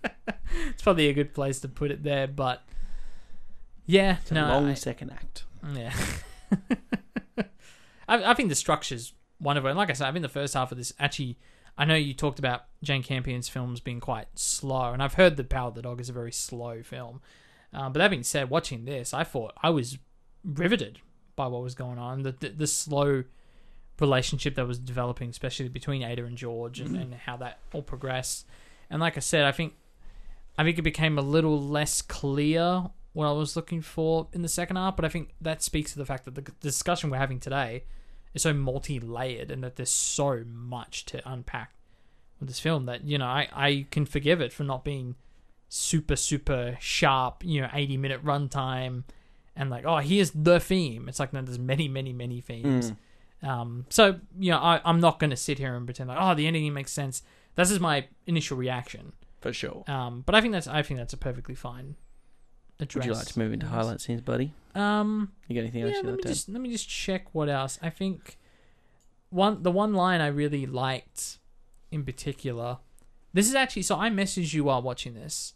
it's 0.70 0.84
probably 0.84 1.10
a 1.10 1.14
good 1.14 1.34
place 1.34 1.60
to 1.62 1.68
put 1.68 1.90
it 1.90 2.04
there, 2.04 2.28
but 2.28 2.62
yeah, 3.88 4.18
it's 4.22 4.30
a 4.30 4.36
no, 4.36 4.48
long 4.48 4.70
I- 4.70 4.74
second 4.76 5.10
act. 5.12 5.46
Yeah. 5.74 5.92
I, 8.08 8.32
I 8.32 8.34
think 8.34 8.50
the 8.50 8.56
structure's 8.56 9.14
wonderful. 9.40 9.70
And 9.70 9.78
like 9.78 9.90
I 9.90 9.94
said, 9.94 10.08
I 10.08 10.12
think 10.12 10.24
the 10.24 10.30
first 10.30 10.54
half 10.54 10.72
of 10.72 10.78
this 10.78 10.94
actually, 11.00 11.38
I 11.78 11.86
know 11.86 11.96
you 11.96 12.14
talked 12.14 12.40
about 12.40 12.64
Jane 12.82 13.04
Campion's 13.04 13.50
films 13.50 13.80
being 13.80 14.00
quite 14.00 14.28
slow, 14.36 14.92
and 14.94 15.02
I've 15.02 15.16
heard 15.16 15.38
The 15.38 15.44
Power 15.44 15.70
of 15.70 15.76
the 15.76 15.82
Dog 15.82 16.00
is 16.02 16.10
a 16.10 16.14
very 16.14 16.32
slow 16.32 16.84
film. 16.84 17.22
Um, 17.74 17.94
but 17.94 18.00
that 18.00 18.10
being 18.10 18.24
said, 18.24 18.50
watching 18.50 18.86
this, 18.86 19.14
I 19.14 19.24
thought 19.24 19.54
I 19.62 19.70
was 19.72 19.98
riveted 20.44 21.00
by 21.36 21.48
what 21.48 21.64
was 21.64 21.76
going 21.76 21.98
on. 21.98 22.24
The 22.24 22.32
the, 22.32 22.50
the 22.50 22.68
slow 22.68 23.24
relationship 24.00 24.56
that 24.56 24.68
was 24.68 24.80
developing, 24.80 25.30
especially 25.30 25.70
between 25.70 26.04
Ada 26.04 26.26
and 26.26 26.38
George, 26.38 26.80
and, 26.80 26.96
and 26.96 27.14
how 27.14 27.38
that 27.38 27.60
all 27.74 27.82
progressed. 27.82 28.46
And 28.90 29.00
like 29.02 29.18
I 29.18 29.22
said, 29.22 29.46
I 29.46 29.52
think 29.52 29.74
I 30.58 30.64
think 30.64 30.78
it 30.78 30.84
became 30.84 31.18
a 31.18 31.22
little 31.22 31.60
less 31.60 32.02
clear 32.02 32.90
what 33.14 33.28
I 33.28 33.32
was 33.32 33.56
looking 33.56 33.82
for 33.82 34.28
in 34.34 34.42
the 34.42 34.50
second 34.50 34.76
half. 34.76 34.96
But 34.96 35.06
I 35.06 35.10
think 35.10 35.34
that 35.40 35.64
speaks 35.64 35.94
to 35.94 36.00
the 36.00 36.06
fact 36.06 36.26
that 36.26 36.36
the 36.36 36.52
discussion 36.60 37.10
we're 37.10 37.18
having 37.18 37.40
today 37.40 37.86
is 38.34 38.42
so 38.42 38.54
multi-layered, 38.54 39.52
and 39.52 39.64
that 39.64 39.76
there's 39.76 39.90
so 39.90 40.44
much 40.46 41.06
to 41.06 41.28
unpack 41.30 41.74
with 42.40 42.50
this 42.50 42.60
film 42.60 42.86
that 42.88 43.06
you 43.06 43.18
know 43.18 43.26
I 43.26 43.48
I 43.54 43.86
can 43.92 44.06
forgive 44.06 44.42
it 44.42 44.52
for 44.52 44.64
not 44.64 44.84
being 44.84 45.16
super 45.70 46.16
super 46.16 46.78
sharp. 46.82 47.44
You 47.46 47.62
know, 47.62 47.70
eighty 47.74 47.98
minute 47.98 48.24
runtime. 48.24 49.04
And 49.56 49.70
like, 49.70 49.86
oh, 49.86 49.98
here's 49.98 50.32
the 50.32 50.60
theme. 50.60 51.08
It's 51.08 51.20
like, 51.20 51.32
no, 51.32 51.44
there's 51.44 51.60
many, 51.60 51.88
many, 51.88 52.12
many 52.12 52.42
themes. 52.42 52.92
Um, 53.44 53.86
so 53.90 54.20
you 54.40 54.50
know, 54.50 54.58
I, 54.58 54.82
I'm 54.84 55.00
not 55.00 55.20
going 55.20 55.30
to 55.30 55.38
sit 55.38 55.60
here 55.60 55.76
and 55.76 55.86
pretend 55.86 56.10
like, 56.10 56.18
oh, 56.20 56.34
the 56.34 56.48
ending 56.48 56.74
makes 56.74 56.92
sense. 56.92 57.22
This 57.54 57.70
is 57.70 57.80
my 57.80 58.08
initial 58.26 58.58
reaction. 58.58 59.14
For 59.42 59.54
sure. 59.54 59.84
Um, 59.88 60.24
but 60.26 60.34
I 60.34 60.42
think 60.42 60.54
that's 60.54 60.68
I 60.68 60.82
think 60.82 61.00
that's 61.00 61.14
a 61.14 61.18
perfectly 61.18 61.54
fine 61.54 61.96
address. 62.84 62.96
Would 62.96 63.06
you 63.06 63.14
like 63.14 63.28
to 63.28 63.40
move 63.40 63.54
into 63.54 63.66
highlight 63.66 64.02
scenes, 64.02 64.22
buddy? 64.22 64.54
Um, 64.76 65.32
You 65.48 65.56
got 65.56 65.62
anything 65.62 65.84
else 65.84 65.92
you'd 65.96 66.06
let 66.06 66.12
like 66.12 66.16
me 66.18 66.22
to 66.24 66.28
just 66.30 66.50
let 66.50 66.62
me 66.62 66.72
just 66.72 66.88
check 66.90 67.34
what 67.34 67.50
else. 67.50 67.80
I 67.82 67.90
think 67.90 68.38
one 69.30 69.64
the 69.64 69.72
one 69.72 69.94
line 69.94 70.22
I 70.22 70.28
really 70.28 70.66
liked 70.66 71.38
in 71.92 72.04
particular. 72.04 72.78
This 73.34 73.48
is 73.48 73.56
actually 73.56 73.84
so 73.84 73.98
I 74.00 74.10
messaged 74.10 74.54
you 74.54 74.64
while 74.66 74.82
watching 74.82 75.14
this 75.14 75.54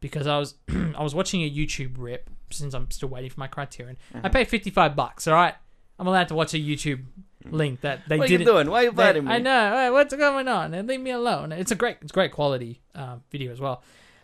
because 0.00 0.26
I 0.26 0.38
was 0.38 0.54
I 0.68 1.02
was 1.02 1.14
watching 1.14 1.42
a 1.42 1.50
YouTube 1.50 1.94
rip 1.96 2.30
since 2.50 2.74
I'm 2.74 2.90
still 2.90 3.08
waiting 3.08 3.30
for 3.30 3.40
my 3.40 3.46
Criterion. 3.46 3.96
Mm-hmm. 4.14 4.26
I 4.26 4.28
paid 4.28 4.48
fifty 4.48 4.70
five 4.70 4.96
bucks. 4.96 5.26
All 5.28 5.34
right, 5.34 5.54
I'm 5.98 6.06
allowed 6.06 6.28
to 6.28 6.34
watch 6.34 6.54
a 6.54 6.58
YouTube 6.58 7.04
link 7.50 7.80
that 7.80 8.00
they 8.08 8.16
Mm. 8.16 8.18
What 8.18 8.28
are 8.28 8.32
you 8.32 8.44
doing? 8.44 8.70
Why 8.70 8.80
are 8.80 8.84
you 8.84 8.92
biting 8.92 9.24
me? 9.24 9.32
I 9.32 9.38
know. 9.38 9.92
What's 9.92 10.14
going 10.14 10.48
on? 10.48 10.74
And 10.74 10.88
leave 10.88 11.00
me 11.00 11.10
alone. 11.10 11.52
It's 11.52 11.70
a 11.70 11.74
great, 11.74 11.96
it's 12.02 12.12
great 12.12 12.32
quality 12.32 12.80
uh, 12.94 13.16
video 13.30 13.50
as 13.52 13.60
well. 13.60 13.82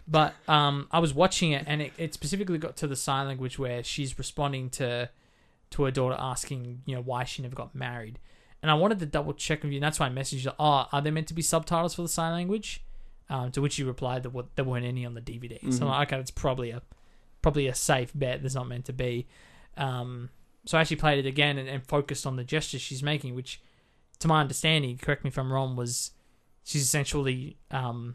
But 0.09 0.35
um, 0.49 0.87
I 0.93 1.01
was 1.01 1.13
watching 1.13 1.53
it, 1.53 1.65
and 1.67 1.83
it, 1.83 1.93
it 1.99 2.15
specifically 2.15 2.59
got 2.59 2.77
to 2.79 2.87
the 2.87 2.97
sign 2.97 3.27
language 3.27 3.59
where 3.59 3.83
she's 3.83 4.19
responding 4.19 4.71
to 4.71 5.11
to 5.71 5.83
her 5.83 5.91
daughter 5.91 6.15
asking, 6.19 6.83
you 6.87 6.95
know, 6.95 7.03
why 7.03 7.25
she 7.25 7.43
never 7.43 7.57
got 7.57 7.75
married. 7.75 8.21
And 8.63 8.71
I 8.71 8.75
wanted 8.75 9.01
to 9.01 9.07
double 9.07 9.33
check 9.35 9.63
with 9.65 9.73
you, 9.73 9.79
and 9.79 9.83
that's 9.85 9.99
why 9.99 10.07
I 10.07 10.11
messaged 10.11 10.45
you. 10.45 10.53
Oh, 10.61 10.87
are 10.93 11.03
there 11.03 11.13
meant 11.13 11.27
to 11.29 11.35
be 11.35 11.43
subtitles 11.43 11.95
for 11.95 12.03
the 12.03 12.09
sign 12.09 12.33
language? 12.33 12.85
Um, 13.29 13.51
to 13.51 13.61
which 13.61 13.77
you 13.79 13.87
replied 13.87 14.23
that 14.23 14.31
what- 14.31 14.55
there 14.55 14.65
weren't 14.65 14.87
any 14.87 15.05
on 15.05 15.15
the 15.15 15.21
DVD. 15.21 15.59
So 15.73 15.83
I'm 15.85 15.89
like, 15.91 16.09
okay, 16.13 16.21
it's 16.21 16.31
probably 16.31 16.71
a 16.71 16.83
probably 17.43 17.67
a 17.67 17.75
safe 17.75 18.13
bet. 18.15 18.41
There's 18.43 18.55
not 18.55 18.69
meant 18.69 18.85
to 18.85 18.93
be. 18.93 19.27
Um, 19.77 20.31
so 20.65 20.79
I 20.79 20.81
actually 20.83 20.97
played 20.97 21.19
it 21.25 21.29
again 21.29 21.59
and, 21.59 21.69
and 21.69 21.85
focused 21.85 22.27
on 22.27 22.37
the 22.37 22.45
gestures 22.45 22.81
she's 22.81 23.03
making, 23.03 23.35
which, 23.35 23.61
to 24.21 24.29
my 24.29 24.41
understanding, 24.41 24.99
correct 24.99 25.23
me 25.25 25.29
if 25.29 25.39
I'm 25.39 25.53
wrong, 25.53 25.75
was 25.77 26.13
she's 26.65 26.83
essentially 26.83 27.57
um, 27.73 28.15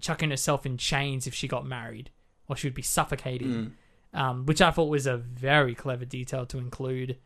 chucking 0.00 0.30
herself 0.30 0.64
in 0.66 0.76
chains 0.76 1.26
if 1.26 1.34
she 1.34 1.48
got 1.48 1.66
married, 1.66 2.10
or 2.48 2.56
she 2.56 2.66
would 2.66 2.74
be 2.74 2.82
suffocating. 2.82 3.74
Um, 4.14 4.46
which 4.46 4.62
I 4.62 4.70
thought 4.70 4.88
was 4.88 5.06
a 5.06 5.18
very 5.18 5.74
clever 5.74 6.06
detail 6.06 6.46
to 6.46 6.56
include 6.56 7.18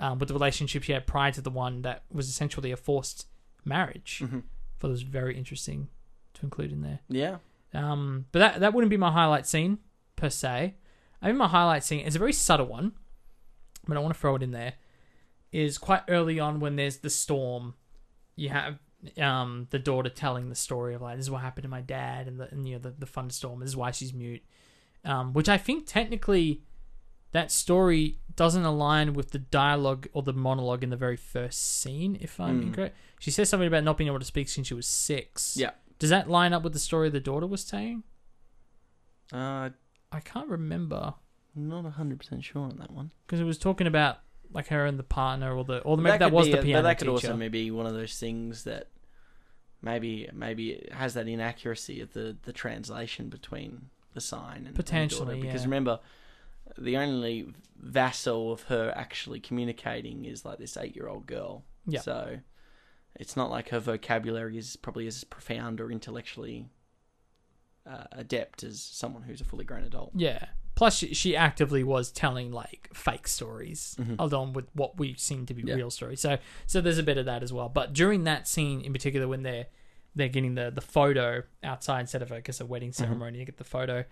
um, 0.00 0.18
with 0.18 0.28
the 0.28 0.34
relationship 0.34 0.82
she 0.82 0.92
had 0.92 1.06
prior 1.06 1.30
to 1.30 1.42
the 1.42 1.50
one 1.50 1.82
that 1.82 2.04
was 2.10 2.28
essentially 2.28 2.72
a 2.72 2.76
forced 2.76 3.26
marriage. 3.64 4.20
Mm-hmm. 4.24 4.40
thought 4.78 4.88
it 4.88 4.90
was 4.90 5.02
very 5.02 5.36
interesting 5.36 5.88
to 6.34 6.42
include 6.42 6.72
in 6.72 6.80
there. 6.80 7.00
Yeah. 7.08 7.36
Um, 7.74 8.26
but 8.32 8.38
that 8.40 8.60
that 8.60 8.74
wouldn't 8.74 8.90
be 8.90 8.96
my 8.96 9.10
highlight 9.12 9.46
scene 9.46 9.78
per 10.16 10.30
se. 10.30 10.74
I 11.20 11.26
think 11.26 11.38
my 11.38 11.48
highlight 11.48 11.84
scene 11.84 12.04
is 12.04 12.16
a 12.16 12.18
very 12.18 12.32
subtle 12.32 12.66
one, 12.66 12.92
but 13.86 13.96
I 13.96 14.00
want 14.00 14.14
to 14.14 14.20
throw 14.20 14.34
it 14.36 14.42
in 14.42 14.50
there. 14.50 14.74
Is 15.52 15.78
quite 15.78 16.02
early 16.08 16.40
on 16.40 16.60
when 16.60 16.76
there's 16.76 16.98
the 16.98 17.10
storm. 17.10 17.74
You 18.36 18.48
have 18.48 18.78
um, 19.18 19.66
the 19.70 19.78
daughter 19.78 20.08
telling 20.08 20.48
the 20.48 20.54
story 20.54 20.94
of 20.94 21.02
like 21.02 21.16
this 21.16 21.26
is 21.26 21.30
what 21.30 21.42
happened 21.42 21.62
to 21.64 21.68
my 21.68 21.80
dad 21.80 22.28
and 22.28 22.38
the 22.40 22.48
and, 22.50 22.66
you 22.68 22.74
know 22.74 22.80
the 22.80 22.90
the 22.90 23.06
thunderstorm. 23.06 23.60
This 23.60 23.70
is 23.70 23.76
why 23.76 23.90
she's 23.90 24.12
mute. 24.14 24.42
Um, 25.04 25.32
which 25.32 25.48
I 25.48 25.58
think 25.58 25.86
technically 25.86 26.62
that 27.32 27.50
story 27.50 28.18
doesn't 28.36 28.64
align 28.64 29.14
with 29.14 29.30
the 29.32 29.38
dialogue 29.38 30.06
or 30.12 30.22
the 30.22 30.32
monologue 30.32 30.84
in 30.84 30.90
the 30.90 30.96
very 30.96 31.16
first 31.16 31.80
scene. 31.80 32.16
If 32.20 32.38
I'm 32.38 32.60
Mm. 32.60 32.66
incorrect, 32.66 32.96
she 33.18 33.30
says 33.30 33.48
something 33.48 33.66
about 33.66 33.84
not 33.84 33.96
being 33.96 34.08
able 34.08 34.18
to 34.20 34.24
speak 34.24 34.48
since 34.48 34.66
she 34.68 34.74
was 34.74 34.86
six. 34.86 35.56
Yeah. 35.56 35.70
Does 35.98 36.10
that 36.10 36.28
line 36.30 36.52
up 36.52 36.62
with 36.62 36.72
the 36.74 36.78
story 36.78 37.08
the 37.10 37.20
daughter 37.20 37.46
was 37.46 37.62
saying? 37.62 38.02
Uh, 39.32 39.70
I 40.10 40.20
can't 40.20 40.48
remember 40.48 41.14
not 41.54 41.84
hundred 41.92 42.18
percent 42.18 42.44
sure 42.44 42.62
on 42.62 42.76
that 42.78 42.90
one. 42.90 43.10
because 43.26 43.40
it 43.40 43.44
was 43.44 43.58
talking 43.58 43.86
about 43.86 44.18
like 44.52 44.68
her 44.68 44.84
and 44.86 44.98
the 44.98 45.02
partner 45.04 45.54
or 45.56 45.64
the 45.64 45.78
or 45.80 45.96
maybe 45.96 46.10
That 46.12 46.18
that, 46.18 46.32
was 46.32 46.48
the 46.48 46.60
a- 46.60 46.62
piano 46.62 46.78
But 46.78 46.88
that 46.88 46.98
could 46.98 47.04
teacher. 47.06 47.28
also 47.28 47.36
maybe 47.36 47.70
one 47.70 47.86
of 47.86 47.94
those 47.94 48.18
things 48.18 48.64
that 48.64 48.88
maybe 49.80 50.28
maybe 50.32 50.72
it 50.72 50.92
has 50.92 51.14
that 51.14 51.26
inaccuracy 51.28 52.00
of 52.00 52.12
the 52.12 52.36
the 52.42 52.52
translation 52.52 53.28
between 53.28 53.90
the 54.14 54.20
sign 54.20 54.58
and 54.58 54.66
and 54.68 54.76
Potentially, 54.76 55.36
daughter. 55.36 55.40
Because 55.46 55.62
yeah. 55.62 55.66
remember, 55.68 56.00
the 56.78 56.96
only 56.98 57.52
vassal 57.76 58.52
of 58.52 58.62
her 58.64 58.92
actually 58.94 59.40
communicating 59.40 60.24
is 60.26 60.44
like 60.44 60.58
this 60.58 60.76
eight 60.76 60.94
year 60.94 61.08
old 61.08 61.26
girl. 61.26 61.64
Yeah. 61.86 62.00
So 62.00 62.38
it's 63.16 63.36
not 63.36 63.50
like 63.50 63.70
her 63.70 63.80
vocabulary 63.80 64.56
is 64.58 64.76
probably 64.76 65.06
as 65.06 65.24
profound 65.24 65.80
or 65.80 65.90
intellectually 65.90 66.68
uh, 67.86 68.04
adept 68.12 68.62
as 68.62 68.80
someone 68.80 69.22
who's 69.22 69.40
a 69.40 69.44
fully 69.44 69.64
grown 69.64 69.82
adult. 69.84 70.12
Yeah. 70.14 70.46
Plus, 70.82 70.96
she, 70.98 71.14
she 71.14 71.36
actively 71.36 71.84
was 71.84 72.10
telling 72.10 72.50
like 72.50 72.88
fake 72.92 73.28
stories, 73.28 73.94
Mhm. 74.00 74.16
along 74.18 74.52
with 74.54 74.66
what 74.74 74.98
we 74.98 75.14
seem 75.14 75.46
to 75.46 75.54
be 75.54 75.62
Yeah. 75.62 75.76
real 75.76 75.92
stories. 75.92 76.18
So, 76.18 76.38
so 76.66 76.80
there's 76.80 76.98
a 76.98 77.04
bit 77.04 77.18
of 77.18 77.24
that 77.26 77.40
as 77.44 77.52
well. 77.52 77.68
But 77.68 77.92
during 77.92 78.24
that 78.24 78.48
scene 78.48 78.80
in 78.80 78.92
particular, 78.92 79.28
when 79.28 79.44
they're 79.44 79.66
they're 80.16 80.28
getting 80.28 80.56
the 80.56 80.72
the 80.72 80.80
photo 80.80 81.44
outside 81.62 82.00
instead 82.00 82.20
of 82.20 82.32
I 82.32 82.40
guess 82.40 82.60
a 82.60 82.66
wedding 82.66 82.92
ceremony, 82.92 83.38
you 83.38 83.44
get 83.44 83.58
the 83.58 83.64
photo, 83.64 84.04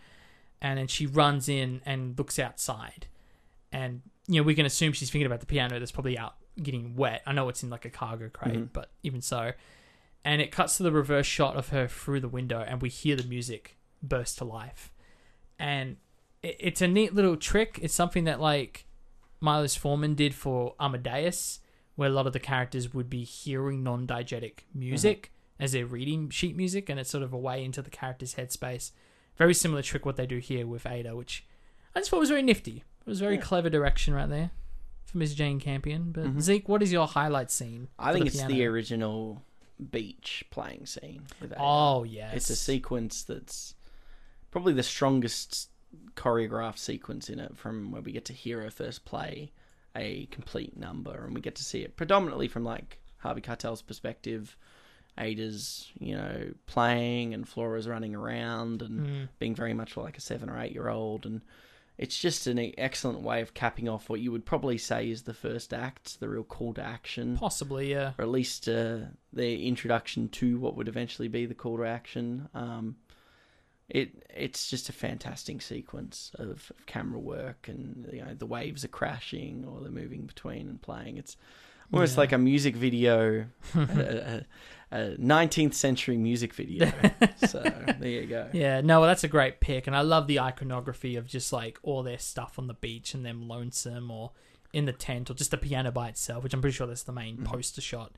and 0.63 0.79
then 0.79 0.87
she 0.87 1.07
runs 1.07 1.49
in 1.49 1.83
and 1.85 2.17
looks 2.17 2.39
outside, 2.39 3.09
and 3.73 4.03
you 4.29 4.37
know 4.41 4.45
we 4.45 4.55
can 4.55 4.65
assume 4.65 4.93
she's 4.93 5.11
thinking 5.11 5.27
about 5.27 5.41
the 5.41 5.47
piano 5.47 5.77
that's 5.81 5.91
probably 5.91 6.17
out 6.17 6.37
getting 6.63 6.95
wet. 6.95 7.23
I 7.27 7.33
know 7.33 7.49
it's 7.49 7.65
in 7.65 7.71
like 7.71 7.85
a 7.85 7.91
cargo 7.91 8.29
crate, 8.29 8.55
Mhm. 8.55 8.73
but 8.73 8.93
even 9.03 9.23
so, 9.23 9.55
and 10.25 10.41
it 10.41 10.53
cuts 10.53 10.77
to 10.77 10.85
the 10.85 10.93
reverse 10.93 11.27
shot 11.27 11.57
of 11.57 11.71
her 11.71 11.89
through 11.89 12.21
the 12.21 12.29
window, 12.29 12.61
and 12.61 12.81
we 12.81 12.91
hear 12.91 13.17
the 13.17 13.25
music 13.25 13.77
burst 14.05 14.39
to 14.39 14.45
life, 14.45 14.93
and 15.59 15.97
it, 16.43 16.57
it's 16.61 16.81
a 16.83 16.89
neat 16.89 17.15
little 17.15 17.37
trick. 17.37 17.79
It's 17.83 17.95
something 17.95 18.25
that 18.25 18.41
like 18.41 18.87
Milos 19.41 19.75
Forman 19.77 20.15
did 20.15 20.35
for 20.35 20.75
Amadeus, 20.81 21.61
where 21.97 22.09
a 22.09 22.13
lot 22.13 22.27
of 22.27 22.33
the 22.33 22.41
characters 22.41 22.93
would 22.95 23.09
be 23.11 23.25
hearing 23.25 23.83
non-diegetic 23.83 24.61
music 24.75 25.33
as 25.59 25.73
they're 25.73 25.87
reading 25.87 26.31
sheet 26.31 26.57
music, 26.57 26.89
and 26.89 26.99
it's 26.99 27.11
sort 27.11 27.23
of 27.23 27.33
a 27.33 27.39
way 27.39 27.65
into 27.65 27.83
the 27.83 27.91
character's 27.91 28.35
headspace. 28.35 28.93
Very 29.37 29.55
similar 29.55 29.83
trick 29.83 30.05
what 30.07 30.17
they 30.17 30.27
do 30.27 30.39
here 30.39 30.67
with 30.67 30.87
Ada, 30.87 31.15
which 31.17 31.45
I 31.95 32.01
just 32.01 32.11
thought 32.11 32.21
was 32.21 32.29
very 32.31 32.43
nifty. 32.43 32.85
It 33.07 33.09
was 33.09 33.21
a 33.21 33.25
very 33.25 33.37
Yeah. 33.37 33.43
clever 33.43 33.71
direction 33.71 34.15
right 34.15 34.29
there 34.29 34.51
for 35.05 35.19
Miss 35.19 35.35
Jane 35.35 35.59
Campion. 35.61 36.13
But 36.13 36.25
Mhm. 36.27 36.41
Zeke, 36.41 36.69
what 36.69 36.83
is 36.83 36.93
your 36.93 37.07
highlight 37.07 37.51
scene? 37.51 37.89
I 37.99 38.13
think 38.13 38.25
the 38.25 38.29
it's 38.29 38.37
piano? 38.37 38.55
the 38.55 38.65
original 38.67 39.43
beach 39.91 40.45
playing 40.51 40.87
scene 40.87 41.27
with 41.41 41.53
Ada. 41.53 41.61
Oh 41.61 42.05
yes, 42.05 42.35
It's 42.37 42.51
a 42.51 42.57
sequence 42.57 43.23
that's 43.23 43.75
probably 44.51 44.73
the 44.75 44.83
strongest 44.83 45.71
choreographed 46.17 46.79
sequence 46.79 47.29
in 47.29 47.39
it 47.39 47.57
from 47.57 47.91
where 47.91 48.03
we 48.03 48.13
get 48.13 48.25
to 48.27 48.33
hear 48.33 48.63
her 48.63 48.71
first 48.71 49.05
play 49.05 49.53
a 49.97 50.27
complete 50.27 50.77
number 50.77 51.25
and 51.25 51.35
we 51.35 51.41
get 51.41 51.55
to 51.57 51.65
see 51.65 51.81
it 51.83 51.97
predominantly 51.97 52.47
from 52.49 52.65
like 52.65 53.01
Harvey 53.19 53.41
Keitel's 53.41 53.83
perspective. 53.83 54.57
Ada's, 55.19 55.91
you 55.99 56.17
know, 56.17 56.53
playing 56.67 57.35
and 57.35 57.47
Flora's 57.49 57.89
running 57.89 58.15
around 58.15 58.81
and 58.83 59.01
Mm. 59.01 59.29
being 59.39 59.55
very 59.55 59.75
much 59.75 59.97
like 59.97 60.17
a 60.17 60.21
seven 60.21 60.49
or 60.49 60.59
eight 60.61 60.73
year 60.73 60.89
old 60.89 61.27
and 61.27 61.41
it's 61.99 62.17
just 62.19 62.47
an 62.47 62.59
excellent 62.79 63.21
way 63.21 63.43
of 63.43 63.53
capping 63.53 63.87
off 63.87 64.09
what 64.09 64.21
you 64.21 64.33
would 64.33 64.47
probably 64.47 64.79
say 64.79 65.11
is 65.11 65.25
the 65.25 65.35
first 65.35 65.75
act, 65.75 66.19
the 66.19 66.29
real 66.31 66.45
call 66.45 66.73
to 66.75 66.83
action 66.83 67.37
Possibly, 67.37 67.91
yeah. 67.91 68.13
or 68.19 68.23
at 68.23 68.31
least 68.31 68.67
uh, 68.69 69.01
the 69.35 69.67
introduction 69.67 70.29
to 70.31 70.59
what 70.59 70.77
would 70.77 70.89
eventually 70.89 71.29
be 71.29 71.45
the 71.45 71.55
call 71.55 71.77
to 71.77 71.85
action. 71.85 72.49
Um, 72.55 72.97
it 73.91 74.25
it's 74.35 74.71
just 74.71 74.89
a 74.89 74.93
fantastic 74.93 75.61
sequence 75.63 76.31
of, 76.37 76.49
of 76.71 76.87
camera 76.87 77.19
work, 77.19 77.69
and 77.69 78.09
you 78.13 78.25
know 78.25 78.35
the 78.35 78.47
waves 78.47 78.85
are 78.85 78.89
crashing 78.89 79.65
or 79.69 79.81
they're 79.81 79.91
moving 79.91 80.27
between 80.27 80.69
and 80.69 80.81
playing. 80.81 81.17
It's 81.19 81.37
almost 81.93 82.15
Yeah. 82.15 82.21
like 82.21 82.33
a 82.33 82.39
music 82.39 82.77
video, 82.77 83.47
a, 83.75 83.79
a, 83.81 84.97
a 84.97 85.17
19th 85.17 85.75
century 85.75 86.17
music 86.17 86.55
video. 86.55 86.91
so 87.49 87.61
there 87.99 88.09
you 88.09 88.27
go. 88.27 88.49
Yeah, 88.53 88.81
no, 88.81 89.01
well, 89.01 89.09
that's 89.09 89.25
a 89.25 89.29
great 89.29 89.61
pick, 89.61 89.87
and 89.89 89.97
I 89.97 90.03
love 90.03 90.27
the 90.29 90.41
iconography 90.41 91.17
of 91.17 91.27
just 91.27 91.53
like 91.53 91.79
all 91.83 92.03
their 92.03 92.19
stuff 92.19 92.59
on 92.59 92.69
the 92.69 92.75
beach 92.75 93.13
and 93.15 93.27
them 93.27 93.49
lonesome 93.49 94.11
or 94.11 94.31
in 94.73 94.85
the 94.85 94.93
tent 94.93 95.29
or 95.31 95.35
just 95.35 95.51
the 95.51 95.57
piano 95.59 95.91
by 95.91 96.09
itself, 96.09 96.45
which 96.45 96.55
I'm 96.55 96.61
pretty 96.61 96.77
sure 96.77 96.87
that's 96.87 97.03
the 97.03 97.13
main 97.13 97.39
Mhm. 97.39 97.45
poster 97.45 97.81
shot. 97.81 98.13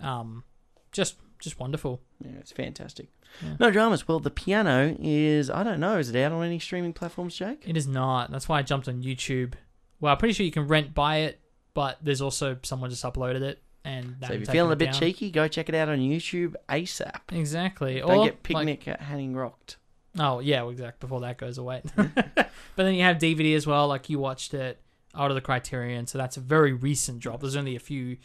Um, 0.00 0.44
just 0.92 1.16
just 1.40 1.58
wonderful. 1.58 2.00
Yeah, 2.24 2.38
it's 2.38 2.52
fantastic. 2.52 3.08
Yeah. 3.42 3.54
No 3.58 3.70
dramas. 3.70 4.06
Well, 4.06 4.20
the 4.20 4.30
piano 4.30 4.96
is 5.00 5.50
I 5.50 5.62
don't 5.62 5.80
know. 5.80 5.98
Is 5.98 6.10
it 6.10 6.22
out 6.22 6.32
on 6.32 6.44
any 6.44 6.58
streaming 6.58 6.92
platforms, 6.92 7.34
Jake? 7.36 7.62
It 7.66 7.76
is 7.76 7.86
not. 7.86 8.30
That's 8.30 8.48
why 8.48 8.58
I 8.58 8.62
jumped 8.62 8.88
on 8.88 9.02
YouTube. 9.02 9.54
Well, 10.00 10.12
I'm 10.12 10.18
pretty 10.18 10.34
sure 10.34 10.44
you 10.46 10.52
can 10.52 10.66
rent 10.66 10.94
buy 10.94 11.18
it, 11.18 11.40
but 11.74 11.98
there's 12.02 12.20
also 12.20 12.58
someone 12.62 12.90
just 12.90 13.04
uploaded 13.04 13.42
it 13.42 13.62
and 13.84 14.16
So 14.26 14.32
if 14.32 14.40
you're 14.40 14.46
feeling 14.52 14.72
a 14.72 14.76
bit 14.76 14.92
down. 14.92 15.00
cheeky, 15.00 15.30
go 15.30 15.48
check 15.48 15.68
it 15.68 15.74
out 15.74 15.88
on 15.88 15.98
YouTube 15.98 16.54
ASAP. 16.68 17.20
Exactly. 17.32 18.00
Don't 18.00 18.10
or 18.10 18.24
get 18.24 18.34
like- 18.34 18.42
picnic 18.42 18.88
at 18.88 19.00
Hanging 19.00 19.34
Rocked. 19.34 19.76
Oh 20.18 20.40
yeah, 20.40 20.62
well, 20.62 20.70
exactly. 20.70 21.06
Before 21.06 21.20
that 21.20 21.38
goes 21.38 21.56
away, 21.56 21.82
but 21.94 22.50
then 22.76 22.94
you 22.94 23.02
have 23.04 23.18
DVD 23.18 23.54
as 23.54 23.66
well. 23.66 23.86
Like 23.86 24.10
you 24.10 24.18
watched 24.18 24.54
it 24.54 24.80
out 25.14 25.30
of 25.30 25.36
the 25.36 25.40
Criterion, 25.40 26.06
so 26.08 26.18
that's 26.18 26.36
a 26.36 26.40
very 26.40 26.72
recent 26.72 27.20
drop. 27.20 27.40
There's 27.40 27.54
only 27.56 27.76
a 27.76 27.80
few, 27.80 28.16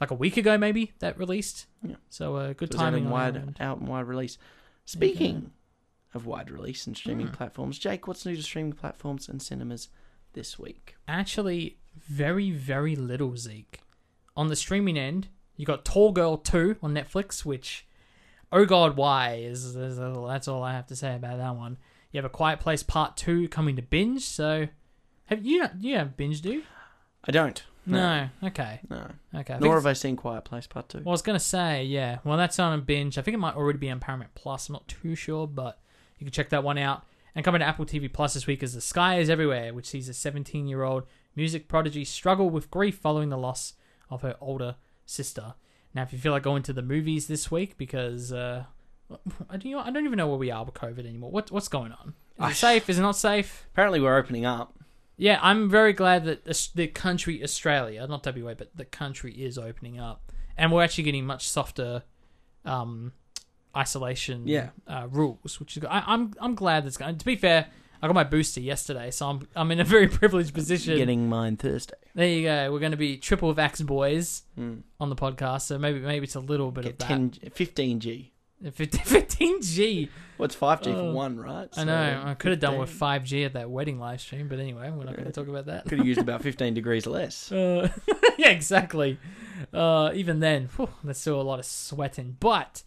like 0.00 0.10
a 0.10 0.14
week 0.14 0.36
ago 0.36 0.58
maybe 0.58 0.92
that 0.98 1.18
released. 1.18 1.66
Yeah. 1.82 1.96
So 2.08 2.36
uh, 2.36 2.52
good 2.52 2.74
out 2.74 2.78
timing. 2.78 3.10
wide, 3.10 3.36
end. 3.36 3.56
out 3.60 3.78
and 3.78 3.88
wide 3.88 4.06
release. 4.06 4.36
There 4.36 5.08
you 5.08 5.14
go. 5.14 5.16
Speaking 5.18 5.50
of 6.14 6.26
wide 6.26 6.50
release 6.50 6.86
and 6.86 6.96
streaming 6.96 7.26
Hmm. 7.28 7.32
platforms, 7.34 7.78
Jake, 7.78 8.06
what's 8.06 8.24
new 8.24 8.36
to 8.36 8.42
streaming 8.42 8.72
platforms 8.72 9.28
and 9.28 9.40
cinemas 9.42 9.88
this 10.32 10.58
week? 10.58 10.96
Actually, 11.08 11.78
very 11.96 12.50
very 12.50 12.94
little 12.96 13.36
Zeke. 13.36 13.80
On 14.36 14.48
the 14.48 14.56
streaming 14.56 14.98
end, 14.98 15.28
you 15.56 15.64
got 15.64 15.84
Tall 15.84 16.12
Girl 16.12 16.36
Two 16.36 16.76
on 16.82 16.92
Netflix, 16.94 17.44
which, 17.44 17.86
oh 18.52 18.66
god, 18.66 18.96
why 18.96 19.36
is, 19.36 19.74
is 19.76 19.96
that's 19.98 20.46
all 20.48 20.62
I 20.62 20.72
have 20.72 20.86
to 20.88 20.96
say 20.96 21.14
about 21.16 21.38
that 21.38 21.56
one. 21.56 21.78
You 22.12 22.18
have 22.18 22.26
a 22.26 22.30
Quiet 22.30 22.60
Place 22.60 22.82
Part 22.82 23.16
Two 23.16 23.48
coming 23.48 23.76
to 23.76 23.82
binge. 23.82 24.22
So, 24.22 24.68
have 25.26 25.44
you 25.44 25.64
you 25.80 25.96
have 25.96 26.16
binge 26.18 26.42
do? 26.42 26.62
I 27.24 27.32
don't. 27.32 27.62
No. 27.86 28.28
Okay. 28.42 28.80
No. 28.90 28.96
Okay. 28.96 29.10
I 29.34 29.42
think 29.42 29.60
Nor 29.60 29.74
have 29.74 29.86
I 29.86 29.92
seen 29.92 30.16
Quiet 30.16 30.44
Place 30.44 30.66
Part 30.66 30.88
2. 30.88 30.98
Well, 30.98 31.08
I 31.08 31.12
was 31.12 31.22
gonna 31.22 31.38
say, 31.38 31.84
yeah. 31.84 32.18
Well, 32.24 32.36
that's 32.36 32.58
on 32.58 32.78
a 32.78 32.82
binge. 32.82 33.18
I 33.18 33.22
think 33.22 33.34
it 33.34 33.38
might 33.38 33.54
already 33.54 33.78
be 33.78 33.90
on 33.90 34.00
Paramount 34.00 34.34
Plus. 34.34 34.68
I'm 34.68 34.74
not 34.74 34.88
too 34.88 35.14
sure, 35.14 35.46
but 35.46 35.78
you 36.18 36.24
can 36.24 36.32
check 36.32 36.50
that 36.50 36.64
one 36.64 36.78
out. 36.78 37.04
And 37.34 37.44
coming 37.44 37.60
to 37.60 37.66
Apple 37.66 37.84
TV 37.84 38.12
Plus 38.12 38.34
this 38.34 38.46
week 38.46 38.62
is 38.62 38.74
The 38.74 38.80
Sky 38.80 39.18
Is 39.18 39.28
Everywhere, 39.28 39.74
which 39.74 39.86
sees 39.86 40.08
a 40.08 40.14
17 40.14 40.66
year 40.66 40.82
old 40.82 41.04
music 41.34 41.68
prodigy 41.68 42.04
struggle 42.04 42.48
with 42.48 42.70
grief 42.70 42.96
following 42.96 43.28
the 43.28 43.36
loss 43.36 43.74
of 44.10 44.22
her 44.22 44.36
older 44.40 44.76
sister. 45.04 45.54
Now, 45.94 46.02
if 46.02 46.12
you 46.12 46.18
feel 46.18 46.32
like 46.32 46.42
going 46.42 46.62
to 46.64 46.72
the 46.72 46.82
movies 46.82 47.26
this 47.26 47.50
week, 47.50 47.76
because 47.76 48.32
uh, 48.32 48.64
I 49.50 49.56
don't, 49.56 49.74
I 49.74 49.90
don't 49.90 50.04
even 50.04 50.16
know 50.16 50.28
where 50.28 50.38
we 50.38 50.50
are 50.50 50.64
with 50.64 50.74
COVID 50.74 51.06
anymore. 51.06 51.30
What, 51.30 51.50
what's 51.50 51.68
going 51.68 51.92
on? 51.92 52.14
Is 52.42 52.52
it 52.52 52.56
safe? 52.56 52.90
Is 52.90 52.98
it 52.98 53.02
not 53.02 53.16
safe? 53.16 53.66
Apparently, 53.72 54.00
we're 54.00 54.16
opening 54.16 54.44
up. 54.44 54.74
Yeah, 55.18 55.38
I'm 55.42 55.70
very 55.70 55.92
glad 55.92 56.24
that 56.26 56.44
the 56.74 56.86
country 56.88 57.42
Australia, 57.42 58.06
not 58.06 58.24
WA, 58.26 58.54
but 58.54 58.70
the 58.76 58.84
country 58.84 59.32
is 59.32 59.56
opening 59.58 59.98
up, 59.98 60.30
and 60.56 60.70
we're 60.70 60.82
actually 60.84 61.04
getting 61.04 61.24
much 61.26 61.48
softer 61.48 62.02
um, 62.64 63.12
isolation 63.76 64.46
Yeah. 64.46 64.70
uh, 64.86 65.06
rules, 65.10 65.58
which 65.60 65.76
is 65.76 65.80
good. 65.82 65.90
I, 65.90 66.02
I'm 66.06 66.32
I'm 66.40 66.54
glad 66.54 66.84
that's 66.84 66.96
going. 66.96 67.16
To 67.18 67.24
be 67.24 67.36
fair, 67.36 67.66
I 68.02 68.06
got 68.06 68.14
my 68.14 68.24
booster 68.24 68.60
yesterday, 68.60 69.10
so 69.10 69.28
I'm 69.30 69.48
I'm 69.56 69.70
in 69.70 69.80
a 69.80 69.84
very 69.96 70.08
privileged 70.08 70.54
position. 70.54 70.96
Getting 70.96 71.28
mine 71.28 71.56
Thursday. 71.56 71.94
there 72.14 72.28
you 72.28 72.42
go. 72.42 72.72
We're 72.72 72.80
going 72.80 72.90
to 72.92 72.96
be 72.98 73.16
triple 73.16 73.54
vax 73.54 73.84
boys 73.84 74.42
Mm. 74.58 74.82
on 75.00 75.08
the 75.10 75.16
podcast, 75.16 75.62
so 75.62 75.78
maybe 75.78 76.00
maybe 76.00 76.24
it's 76.24 76.34
a 76.34 76.40
little 76.40 76.70
bit 76.70 76.84
Get 76.84 76.92
of 76.94 76.98
that. 76.98 77.08
10, 77.08 77.30
15G. 77.54 78.30
15 78.72 79.62
G. 79.62 80.08
Well, 80.38 80.46
it's 80.46 80.56
5G 80.56 80.88
Oh. 80.88 80.94
for 80.94 81.12
one, 81.12 81.38
right? 81.38 81.68
I 81.76 81.84
know. 81.84 82.22
I 82.26 82.34
could 82.34 82.50
have 82.52 82.60
done 82.60 82.78
with 82.78 82.88
15. 82.90 83.08
5G 83.08 83.44
at 83.46 83.52
that 83.54 83.70
wedding 83.70 83.98
live 83.98 84.20
stream, 84.20 84.48
but 84.48 84.58
anyway, 84.58 84.90
we're 84.90 85.04
not 85.04 85.14
going 85.14 85.26
to 85.26 85.32
talk 85.32 85.48
about 85.48 85.66
that. 85.66 85.84
Could 85.86 85.98
have 85.98 86.06
used 86.06 86.20
about 86.20 86.42
15 86.42 86.74
degrees 86.74 87.06
less. 87.06 87.50
Uh, 87.52 87.88
yeah, 88.38 88.48
exactly. 88.50 89.18
Uh, 89.72 90.10
even 90.14 90.40
then, 90.40 90.68
whew, 90.76 90.88
that's 91.04 91.20
still 91.20 91.40
a 91.40 91.42
lot 91.42 91.58
of 91.58 91.64
sweating. 91.64 92.36
But 92.40 92.82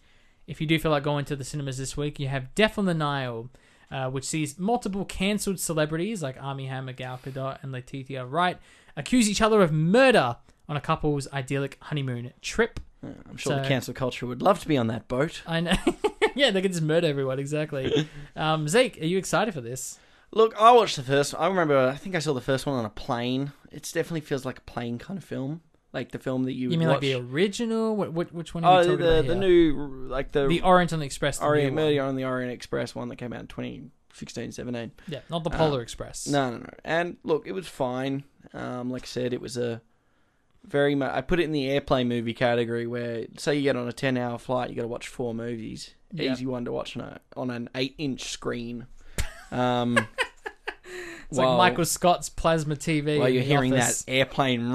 if 0.46 0.60
you 0.60 0.66
do 0.66 0.78
feel 0.78 0.90
like 0.90 1.02
going 1.02 1.24
to 1.26 1.36
the 1.36 1.44
cinemas 1.44 1.78
this 1.78 1.96
week, 1.96 2.18
you 2.20 2.28
have 2.28 2.54
Death 2.54 2.78
on 2.78 2.86
the 2.86 2.94
Nile, 2.94 3.50
uh, 3.90 4.08
which 4.10 4.24
sees 4.24 4.58
multiple 4.58 5.04
cancelled 5.04 5.58
celebrities 5.60 6.22
like 6.22 6.36
Armie 6.40 6.66
Hammer, 6.66 6.92
Gal 6.92 7.18
Gadot, 7.24 7.58
and 7.62 7.72
Letitia 7.72 8.24
Wright 8.26 8.58
accuse 8.96 9.28
each 9.30 9.40
other 9.42 9.62
of 9.62 9.72
murder 9.72 10.36
on 10.68 10.76
a 10.76 10.80
couple's 10.80 11.26
idyllic 11.32 11.78
honeymoon 11.80 12.32
trip. 12.42 12.78
Yeah, 13.02 13.10
I'm 13.28 13.36
sure 13.36 13.56
the 13.56 13.62
So- 13.64 13.68
cancel 13.68 13.94
culture 13.94 14.26
would 14.26 14.42
love 14.42 14.60
to 14.60 14.68
be 14.68 14.76
on 14.76 14.86
that 14.88 15.08
boat. 15.08 15.42
I 15.46 15.60
know. 15.60 15.76
yeah, 16.34 16.50
they 16.50 16.60
can 16.62 16.70
just 16.72 16.82
murder 16.82 17.06
everyone. 17.06 17.38
Exactly. 17.38 18.08
Um, 18.36 18.68
Zeke, 18.68 19.00
are 19.02 19.06
you 19.06 19.18
excited 19.18 19.52
for 19.54 19.60
this? 19.60 19.98
Look, 20.32 20.54
I 20.60 20.70
watched 20.72 20.96
the 20.96 21.02
first. 21.02 21.34
I 21.36 21.46
remember. 21.48 21.76
I 21.76 21.96
think 21.96 22.14
I 22.14 22.20
saw 22.20 22.32
the 22.32 22.40
first 22.40 22.64
one 22.64 22.76
on 22.78 22.84
a 22.84 22.90
plane. 22.90 23.52
It 23.72 23.82
definitely 23.92 24.20
feels 24.20 24.44
like 24.44 24.58
a 24.58 24.62
plane 24.62 24.98
kind 24.98 25.18
of 25.18 25.24
film, 25.24 25.60
like 25.92 26.12
the 26.12 26.18
film 26.20 26.44
that 26.44 26.52
you. 26.52 26.70
You 26.70 26.78
mean 26.78 26.88
watch. 26.88 26.96
like 26.96 27.00
the 27.00 27.14
original? 27.14 27.96
What, 27.96 28.12
what, 28.12 28.32
which 28.32 28.54
one 28.54 28.64
are 28.64 28.76
Oh, 28.76 28.78
we 28.80 28.84
the 28.84 28.90
talking 28.96 29.06
about 29.06 29.26
the 29.26 29.34
here? 29.34 29.42
new 29.42 30.06
like 30.08 30.30
the, 30.32 30.46
the 30.46 30.60
Orient 30.62 30.92
on 30.92 31.00
the 31.00 31.06
Express. 31.06 31.38
The 31.38 31.44
Orient 31.46 31.74
new 31.74 31.82
one. 31.82 31.90
Murder 31.92 32.02
on 32.04 32.16
the 32.16 32.24
Orient 32.24 32.52
Express 32.52 32.94
one 32.94 33.08
that 33.08 33.16
came 33.16 33.32
out 33.32 33.40
in 33.40 33.46
2016, 33.48 34.52
17. 34.52 34.92
Yeah, 35.08 35.18
not 35.28 35.42
the 35.44 35.50
Uh, 35.50 35.56
Polar 35.56 35.82
Express. 35.82 36.28
No, 36.28 36.50
no, 36.52 36.56
no. 36.58 36.70
And 36.84 37.16
look, 37.24 37.46
it 37.46 37.52
was 37.52 37.66
fine. 37.66 38.22
Um, 38.54 38.90
like 38.90 39.02
I 39.02 39.06
said, 39.06 39.32
it 39.32 39.40
was 39.40 39.56
a 39.56 39.82
very 40.66 40.94
much. 40.94 41.12
I 41.12 41.20
put 41.20 41.40
it 41.40 41.44
in 41.44 41.52
the 41.52 41.68
airplane 41.70 42.08
movie 42.08 42.34
category 42.34 42.86
where, 42.86 43.26
say, 43.38 43.56
you 43.56 43.62
get 43.62 43.76
on 43.76 43.88
a 43.88 43.92
ten-hour 43.92 44.38
flight, 44.38 44.70
you 44.70 44.76
got 44.76 44.82
to 44.82 44.88
watch 44.88 45.08
four 45.08 45.34
movies. 45.34 45.94
Easy 46.16 46.44
one 46.46 46.64
to 46.64 46.72
watch 46.72 46.96
on 46.96 47.02
a 47.04 47.20
on 47.36 47.50
an 47.50 47.68
eight-inch 47.74 48.24
screen. 48.24 48.86
Um, 49.52 49.98
It's 51.28 51.38
like 51.38 51.58
Michael 51.58 51.84
Scott's 51.84 52.28
plasma 52.28 52.76
TV. 52.76 53.18
while 53.18 53.28
you're 53.28 53.42
hearing 53.42 53.72
Office. 53.74 54.02
that 54.02 54.12
airplane 54.12 54.68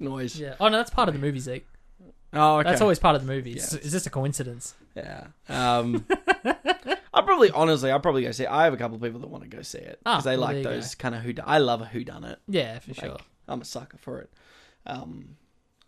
noise. 0.00 0.38
Yeah. 0.38 0.54
Oh 0.60 0.68
no, 0.68 0.76
that's 0.78 0.90
part 0.90 1.08
of 1.08 1.14
the 1.14 1.20
movie, 1.20 1.38
Zeke. 1.38 1.66
Oh, 2.32 2.58
okay. 2.58 2.68
That's 2.68 2.80
always 2.80 2.98
part 2.98 3.14
of 3.16 3.24
the 3.26 3.32
movie. 3.32 3.52
Is, 3.52 3.72
Yeah. 3.72 3.78
is 3.80 3.92
this 3.92 4.06
a 4.06 4.10
coincidence? 4.10 4.74
Yeah. 4.96 5.28
Um, 5.48 6.04
I 6.44 7.22
probably, 7.22 7.50
honestly, 7.50 7.90
I'll 7.90 8.00
probably 8.00 8.22
go 8.22 8.32
see 8.32 8.44
it. 8.44 8.50
I 8.50 8.64
have 8.64 8.72
a 8.74 8.76
couple 8.76 8.96
of 8.96 9.02
people 9.02 9.20
that 9.20 9.28
want 9.28 9.44
to 9.44 9.50
go 9.50 9.62
see 9.62 9.78
it 9.78 9.98
Ah, 10.04 10.14
because 10.16 10.24
they 10.24 10.36
well, 10.36 10.52
like 10.54 10.62
those 10.62 10.94
kind 10.94 11.14
of 11.14 11.22
who. 11.22 11.32
I 11.44 11.58
love 11.58 11.80
a 11.80 11.84
who 11.86 12.04
done 12.04 12.24
it. 12.24 12.38
Yeah, 12.48 12.78
for 12.80 12.90
Like, 12.90 13.00
sure. 13.00 13.16
I'm 13.48 13.60
a 13.60 13.64
sucker 13.64 13.96
for 13.98 14.20
it. 14.20 14.30
Um, 14.88 15.36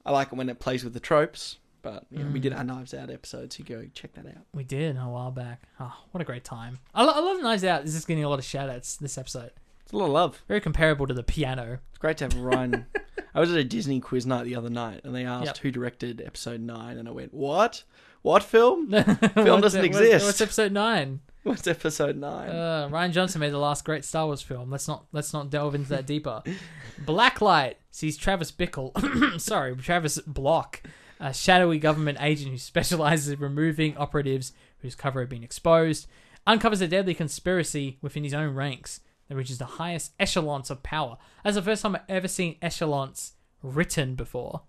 I 0.05 0.13
like 0.13 0.29
it 0.29 0.35
when 0.35 0.49
it 0.49 0.61
plays 0.61 0.85
with 0.85 0.93
the 0.95 1.01
tropes. 1.01 1.57
But 1.83 2.05
you 2.11 2.19
know, 2.19 2.31
we 2.31 2.41
Mm. 2.41 2.43
did 2.43 2.53
our 2.53 2.63
Knives 2.63 2.93
Out 2.93 3.09
episode, 3.09 3.53
so 3.55 3.65
go 3.65 3.87
check 3.95 4.13
that 4.13 4.27
out. 4.27 4.45
We 4.53 4.65
did 4.65 4.99
a 4.99 5.01
while 5.09 5.31
back. 5.31 5.63
Oh, 5.81 5.95
what 6.11 6.21
a 6.21 6.25
great 6.27 6.45
time! 6.45 6.79
I, 6.95 7.03
lo- 7.05 7.15
I 7.17 7.21
love 7.21 7.41
Knives 7.41 7.65
Out. 7.65 7.87
This 7.87 7.95
Is 7.95 8.05
getting 8.05 8.23
a 8.23 8.29
lot 8.29 8.39
of 8.39 8.45
shout 8.45 8.69
outs 8.69 8.97
this 8.97 9.17
episode. 9.17 9.53
It's 9.83 9.93
a 9.93 9.97
lot 9.97 10.05
of 10.05 10.11
love. 10.13 10.43
Very 10.47 10.61
comparable 10.61 11.07
to 11.07 11.15
the 11.15 11.23
piano. 11.23 11.79
It's 11.89 11.97
great 11.99 12.19
to 12.19 12.25
have 12.25 12.35
Rian. 12.35 12.85
I 13.35 13.41
was 13.41 13.51
at 13.51 13.57
a 13.57 13.65
Disney 13.65 13.99
quiz 13.99 14.27
night 14.27 14.45
the 14.45 14.57
other 14.57 14.69
night, 14.69 15.01
and 15.05 15.15
they 15.15 15.25
asked 15.25 15.47
Yep. 15.47 15.57
who 15.59 15.71
directed 15.71 16.21
episode 16.21 16.61
nine, 16.61 16.99
and 16.99 17.09
I 17.09 17.13
went, 17.13 17.33
"What? 17.33 17.85
What 18.21 18.43
film? 18.43 18.91
Film 19.35 19.63
doesn't 19.63 19.81
what's, 19.81 19.87
exist. 19.87 20.27
What's 20.27 20.41
episode 20.43 20.73
nine? 20.73 21.21
What's 21.42 21.67
episode 21.67 22.17
nine? 22.17 22.50
Uh, 22.50 22.88
Rian 22.92 23.12
Johnson 23.12 23.41
made 23.41 23.53
the 23.53 23.58
last 23.58 23.84
great 23.84 24.04
Star 24.04 24.26
Wars 24.26 24.42
film. 24.42 24.71
Let's 24.71 24.87
not 24.87 25.07
let's 25.12 25.33
not 25.33 25.49
delve 25.50 25.75
into 25.75 25.88
that 25.91 26.07
deeper. 26.07 26.42
Blacklight 27.04 27.76
sees 27.91 28.17
Travis 28.17 28.53
Bickle, 28.53 29.41
sorry, 29.41 29.75
Travis 29.76 30.18
Block, 30.26 30.83
a 31.18 31.33
shadowy 31.33 31.79
government 31.79 32.18
agent 32.21 32.50
who 32.50 32.58
specializes 32.58 33.29
in 33.30 33.41
removing 33.41 33.96
operatives 33.96 34.53
whose 34.80 34.95
cover 34.95 35.21
had 35.21 35.29
been 35.30 35.42
exposed, 35.42 36.07
uncovers 36.46 36.80
a 36.83 36.88
deadly 36.88 37.14
conspiracy 37.14 37.99
within 38.03 38.25
his 38.25 38.34
own 38.34 38.54
ranks 38.54 39.00
that 39.29 39.34
reaches 39.37 39.58
the 39.58 39.64
highest 39.64 40.12
echelons 40.21 40.71
of 40.71 40.83
power. 40.83 41.17
That's 41.42 41.57
the 41.57 41.62
first 41.62 41.83
time 41.83 41.96
I've 41.96 42.03
ever 42.08 42.29
seen 42.29 42.57
echelons 42.61 43.33
written 43.62 44.14
before. 44.14 44.62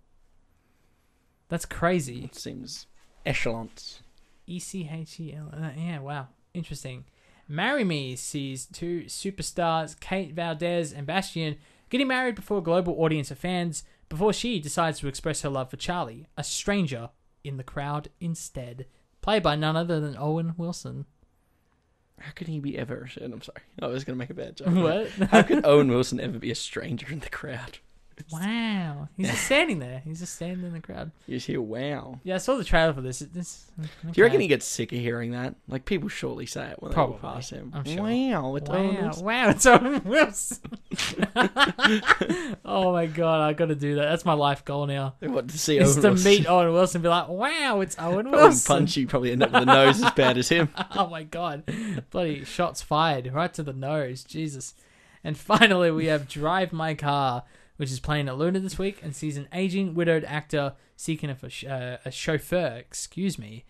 That's 1.50 1.66
crazy. 1.66 2.24
It 2.24 2.36
seems 2.36 2.88
echelons. 3.26 4.02
E 4.48 4.58
C 4.60 4.90
H 4.92 5.20
E 5.20 5.34
L. 5.34 5.50
uh, 5.54 5.70
Yeah, 5.78 6.00
wow. 6.00 6.28
Interesting. 6.54 7.06
Marry 7.48 7.84
Me 7.84 8.16
sees 8.16 8.66
two 8.66 9.02
superstars, 9.08 10.00
Kate 10.00 10.34
Valdez 10.34 10.94
and 10.94 11.06
Bastian, 11.08 11.58
getting 11.90 12.08
married 12.08 12.36
before 12.36 12.60
a 12.60 12.62
global 12.62 12.96
audience 13.02 13.32
of 13.32 13.38
fans 13.38 13.84
before 14.10 14.34
she 14.34 14.60
decides 14.60 15.00
to 15.00 15.08
express 15.08 15.42
her 15.42 15.50
love 15.50 15.70
for 15.70 15.78
Charlie, 15.78 16.28
a 16.38 16.44
stranger 16.44 17.10
in 17.44 17.58
the 17.58 17.64
crowd 17.64 18.10
instead. 18.20 18.86
Played 19.22 19.44
by 19.44 19.56
none 19.56 19.76
other 19.76 20.00
than 20.00 20.18
Owen 20.18 20.54
Wilson. 20.58 21.06
How 22.20 22.32
could 22.32 22.48
he 22.48 22.60
be 22.60 22.78
ever? 22.78 23.10
and 23.20 23.34
I'm 23.34 23.42
sorry, 23.42 23.62
I 23.82 23.88
was 23.88 24.04
going 24.04 24.16
to 24.16 24.20
make 24.20 24.30
a 24.30 24.34
bad 24.34 24.58
joke. 24.58 24.68
What? 24.72 25.10
How 25.30 25.42
could 25.42 25.66
Owen 25.66 25.90
Wilson 25.90 26.20
ever 26.20 26.40
be 26.40 26.52
a 26.52 26.56
stranger 26.56 27.08
in 27.12 27.20
the 27.20 27.30
crowd? 27.30 27.80
Wow. 28.32 29.08
He's 29.18 29.30
just 29.30 29.44
standing 29.46 29.80
there. 29.80 30.02
He's 30.06 30.20
just 30.20 30.36
standing 30.36 30.66
in 30.66 30.74
the 30.74 30.80
crowd. 30.80 31.12
You 31.28 31.38
just 31.38 31.48
hear, 31.48 31.62
"Wow." 31.62 32.20
Yeah, 32.24 32.36
I 32.36 32.38
saw 32.38 32.56
the 32.56 32.64
trailer 32.64 32.94
for 32.94 33.02
this. 33.02 33.20
this 33.20 33.66
Do 33.80 34.12
you 34.16 34.24
reckon 34.24 34.42
he 34.42 34.48
gets 34.48 34.66
sick 34.66 34.92
of 34.92 35.00
hearing 35.00 35.32
that? 35.32 35.56
Like 35.68 35.86
people 35.86 36.10
surely 36.10 36.46
say 36.46 36.70
it 36.70 36.82
when 36.82 36.92
they 36.92 36.96
Probably. 36.96 37.14
walk 37.22 37.36
past 37.36 37.52
him. 37.52 37.72
I'm 37.74 37.84
sure. 37.86 38.04
Wow, 38.04 38.56
it's 38.56 38.70
Owen 38.70 38.96
Wow, 38.96 39.12
wow, 39.22 39.50
it's 39.50 39.66
Owen 39.66 40.04
Wilson. 40.04 40.60
oh 42.66 42.92
my 42.94 43.06
god, 43.08 43.42
I 43.42 43.54
gotta 43.54 43.76
do 43.76 43.96
that. 43.96 44.06
That's 44.10 44.26
my 44.26 44.34
life 44.34 44.66
goal 44.66 44.86
now. 44.88 45.16
What 45.22 45.48
to 45.50 45.58
see 45.58 45.78
Is 45.78 45.96
Owen 45.98 46.02
to 46.04 46.10
Wilson? 46.10 46.32
meet 46.32 46.48
Owen 46.48 46.74
Wilson 46.74 46.98
and 46.98 47.04
be 47.04 47.10
like, 47.10 47.28
wow, 47.30 47.80
it's 47.82 47.96
Owen 48.00 48.26
Probably 48.26 48.42
Wilson. 48.42 48.76
punch 48.76 48.98
you. 48.98 49.08
Probably 49.08 49.32
end 49.32 49.44
up 49.44 49.52
with 49.52 49.64
a 49.64 49.66
nose 49.66 50.02
as 50.04 50.12
bad 50.12 50.38
as 50.38 50.50
him. 50.50 50.70
oh 50.96 51.08
my 51.08 51.24
god. 51.24 51.64
Bloody 52.10 52.44
shots 52.44 52.82
fired 52.82 53.32
right 53.34 53.54
to 53.54 53.64
the 53.64 53.74
nose. 53.74 54.24
Jesus. 54.24 54.74
And 55.24 55.38
finally, 55.38 55.92
we 55.92 56.08
have 56.08 56.28
Drive 56.28 56.74
My 56.74 56.96
Car, 56.96 57.44
which 57.78 57.92
is 57.92 58.00
playing 58.00 58.28
at 58.28 58.38
Luna 58.38 58.60
this 58.60 58.78
week, 58.78 59.00
and 59.02 59.16
sees 59.16 59.38
an 59.38 59.48
aging 59.54 59.94
widowed 59.96 60.24
actor 60.26 60.74
seeking 60.96 61.30
a, 61.30 61.68
uh, 61.68 61.98
a 62.06 62.12
chauffeur, 62.12 62.76
excuse 62.78 63.40
me, 63.40 63.66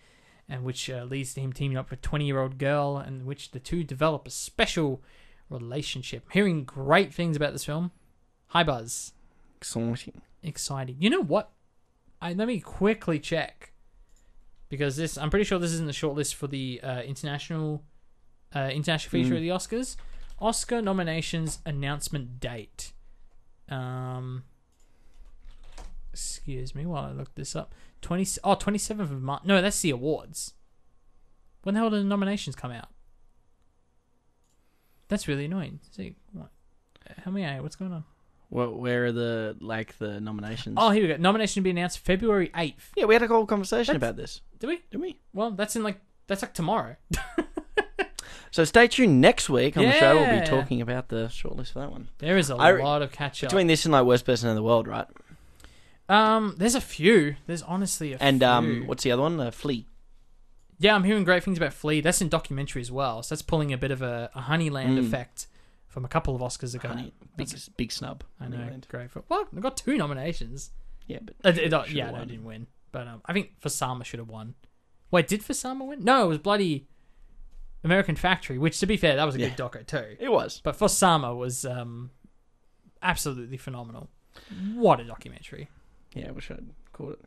and 0.48 0.64
which 0.64 0.90
uh, 0.90 1.04
leads 1.04 1.32
to 1.34 1.40
him 1.40 1.52
teaming 1.52 1.76
up 1.78 1.90
with 1.90 1.98
a 1.98 2.02
20 2.02 2.26
year 2.26 2.40
old 2.40 2.58
girl, 2.58 2.96
and 2.98 3.24
which 3.24 3.52
the 3.52 3.60
two 3.60 3.82
develop 3.84 4.26
a 4.26 4.30
special 4.30 5.02
relationship. 5.48 6.26
Hearing 6.32 6.64
great 6.64 7.12
things 7.14 7.36
about 7.36 7.52
this 7.52 7.64
film. 7.64 7.90
Hi, 8.48 8.62
Buzz. 8.62 9.12
Exciting. 9.56 10.20
Exciting. 10.42 10.96
You 10.98 11.08
know 11.10 11.22
what? 11.22 11.50
I, 12.20 12.32
let 12.32 12.48
me 12.48 12.60
quickly 12.60 13.18
check 13.18 13.72
because 14.68 14.96
this. 14.96 15.16
I'm 15.16 15.30
pretty 15.30 15.44
sure 15.44 15.58
this 15.58 15.72
is 15.72 15.80
in 15.80 15.86
the 15.86 15.92
shortlist 15.92 16.34
for 16.34 16.46
the 16.46 16.80
uh, 16.82 17.00
international 17.02 17.82
uh, 18.54 18.70
international 18.72 19.10
feature 19.10 19.34
Mm. 19.34 19.36
of 19.36 19.42
the 19.42 19.48
Oscars. 19.48 19.96
Oscar 20.40 20.82
nominations 20.82 21.60
announcement 21.64 22.40
date. 22.40 22.92
Um, 23.72 24.44
excuse 26.12 26.74
me 26.74 26.86
while 26.86 27.04
I 27.04 27.12
look 27.12 27.34
this 27.34 27.56
up. 27.56 27.74
20, 28.02 28.40
oh, 28.44 28.56
27th 28.56 29.00
of 29.00 29.22
March. 29.22 29.42
No, 29.44 29.62
that's 29.62 29.80
the 29.80 29.90
awards. 29.90 30.54
When 31.62 31.74
the 31.74 31.80
hell 31.80 31.90
did 31.90 32.00
the 32.00 32.04
nominations 32.08 32.56
come 32.56 32.72
out? 32.72 32.88
That's 35.08 35.28
really 35.28 35.44
annoying. 35.44 35.80
See, 35.90 36.16
what? 36.32 36.48
Help 37.22 37.34
me 37.34 37.44
out. 37.44 37.62
What's 37.62 37.76
going 37.76 37.92
on? 37.92 38.04
Well, 38.50 38.72
where 38.74 39.06
are 39.06 39.12
the 39.12 39.56
like 39.60 39.96
the 39.98 40.20
nominations? 40.20 40.76
Oh, 40.78 40.90
here 40.90 41.02
we 41.02 41.08
go. 41.08 41.16
Nomination 41.16 41.60
to 41.62 41.64
be 41.64 41.70
announced 41.70 41.98
February 42.00 42.50
8th. 42.54 42.74
yeah, 42.96 43.04
we 43.06 43.14
had 43.14 43.22
a 43.22 43.26
whole 43.28 43.46
conversation 43.46 43.94
That's- 43.94 44.10
about 44.10 44.16
this, 44.20 44.40
Did 44.58 44.66
we? 44.68 44.80
didn't 44.90 45.02
we? 45.02 45.20
Well, 45.32 45.52
that's 45.52 45.76
in 45.76 45.82
like 45.82 46.00
that's 46.26 46.42
like 46.42 46.54
tomorrow. 46.54 46.96
So 48.50 48.64
stay 48.64 48.86
tuned 48.88 49.20
next 49.20 49.48
week 49.50 49.76
on 49.76 49.84
the 49.84 49.92
show. 49.92 50.14
We'll 50.16 50.22
Yeah. 50.24 50.40
be 50.40 50.46
talking 50.46 50.80
about 50.80 51.08
the 51.08 51.26
shortlist 51.26 51.72
for 51.72 51.80
that 51.80 51.90
one. 51.90 52.08
There 52.18 52.36
is 52.36 52.50
a 52.50 52.54
I- 52.56 52.72
lot 52.72 53.02
of 53.02 53.12
catch 53.12 53.42
up. 53.44 53.50
Between 53.50 53.66
this 53.66 53.84
and 53.84 53.92
like 53.92 54.04
worst 54.04 54.24
person 54.26 54.48
in 54.48 54.54
the 54.56 54.62
world, 54.62 54.86
right? 54.86 55.06
Um, 56.08 56.54
there's 56.58 56.74
a 56.74 56.80
few. 56.80 57.36
There's 57.46 57.62
honestly 57.62 58.12
a 58.12 58.18
And 58.20 58.40
few. 58.40 58.46
um, 58.48 58.82
what's 58.86 59.02
the 59.04 59.12
other 59.12 59.22
one? 59.22 59.40
Uh, 59.40 59.50
Flee. 59.50 59.86
yeah, 60.78 60.94
I'm 60.94 61.04
hearing 61.04 61.24
great 61.24 61.42
things 61.44 61.56
about 61.58 61.72
Flee. 61.72 62.00
That's 62.00 62.20
in 62.20 62.28
documentary 62.28 62.82
as 62.82 62.90
well. 62.90 63.22
So 63.22 63.34
that's 63.34 63.42
pulling 63.42 63.72
a 63.72 63.78
bit 63.78 63.90
of 63.90 64.02
a, 64.02 64.30
a 64.34 64.42
Honeyland 64.42 64.96
Mm. 64.98 65.06
effect 65.06 65.46
from 65.86 66.04
a 66.04 66.08
couple 66.08 66.34
of 66.34 66.40
Oscars 66.42 66.74
ago. 66.74 66.88
Honey, 66.88 67.12
big 67.36 67.46
That's- 67.48 67.68
big 67.76 67.92
snub. 67.92 68.24
I 68.40 68.48
know, 68.48 68.56
Honeyland. 68.58 68.88
great. 68.88 69.10
For, 69.10 69.22
well, 69.28 69.46
I 69.56 69.60
got 69.60 69.76
two 69.76 69.96
nominations. 69.96 70.70
Yeah, 71.06 71.18
but 71.22 71.34
Uh, 71.44 71.60
it- 71.60 71.72
uh, 71.72 71.82
Should've 71.82 71.96
yeah, 71.96 72.06
no, 72.06 72.12
won. 72.18 72.28
didn't 72.28 72.44
win. 72.44 72.66
But 72.90 73.06
um, 73.08 73.22
I 73.24 73.32
think 73.32 73.52
For 73.60 73.68
Sama 73.68 74.04
should 74.04 74.18
have 74.18 74.28
won. 74.28 74.54
Wait, 75.10 75.28
did 75.28 75.44
For 75.44 75.54
Sama 75.54 75.84
win? 75.84 76.02
No, 76.04 76.24
it 76.24 76.28
was 76.28 76.38
bloody 76.38 76.88
American 77.84 78.16
Factory. 78.16 78.58
Which, 78.58 78.78
to 78.80 78.86
be 78.86 78.96
fair, 78.96 79.16
that 79.16 79.24
was 79.24 79.34
a 79.34 79.40
Yeah. 79.40 79.48
good 79.48 79.58
doco 79.58 79.86
too. 79.86 80.16
it 80.20 80.30
was. 80.30 80.60
But 80.62 80.76
For 80.76 80.88
Sama 80.88 81.34
was 81.34 81.64
um, 81.64 82.10
absolutely 83.02 83.56
phenomenal. 83.56 84.08
What 84.74 85.00
a 85.00 85.04
documentary! 85.04 85.68
Yeah, 86.14 86.28
I 86.28 86.30
wish 86.32 86.50
I'd 86.50 86.70
caught 86.92 87.12
it. 87.14 87.20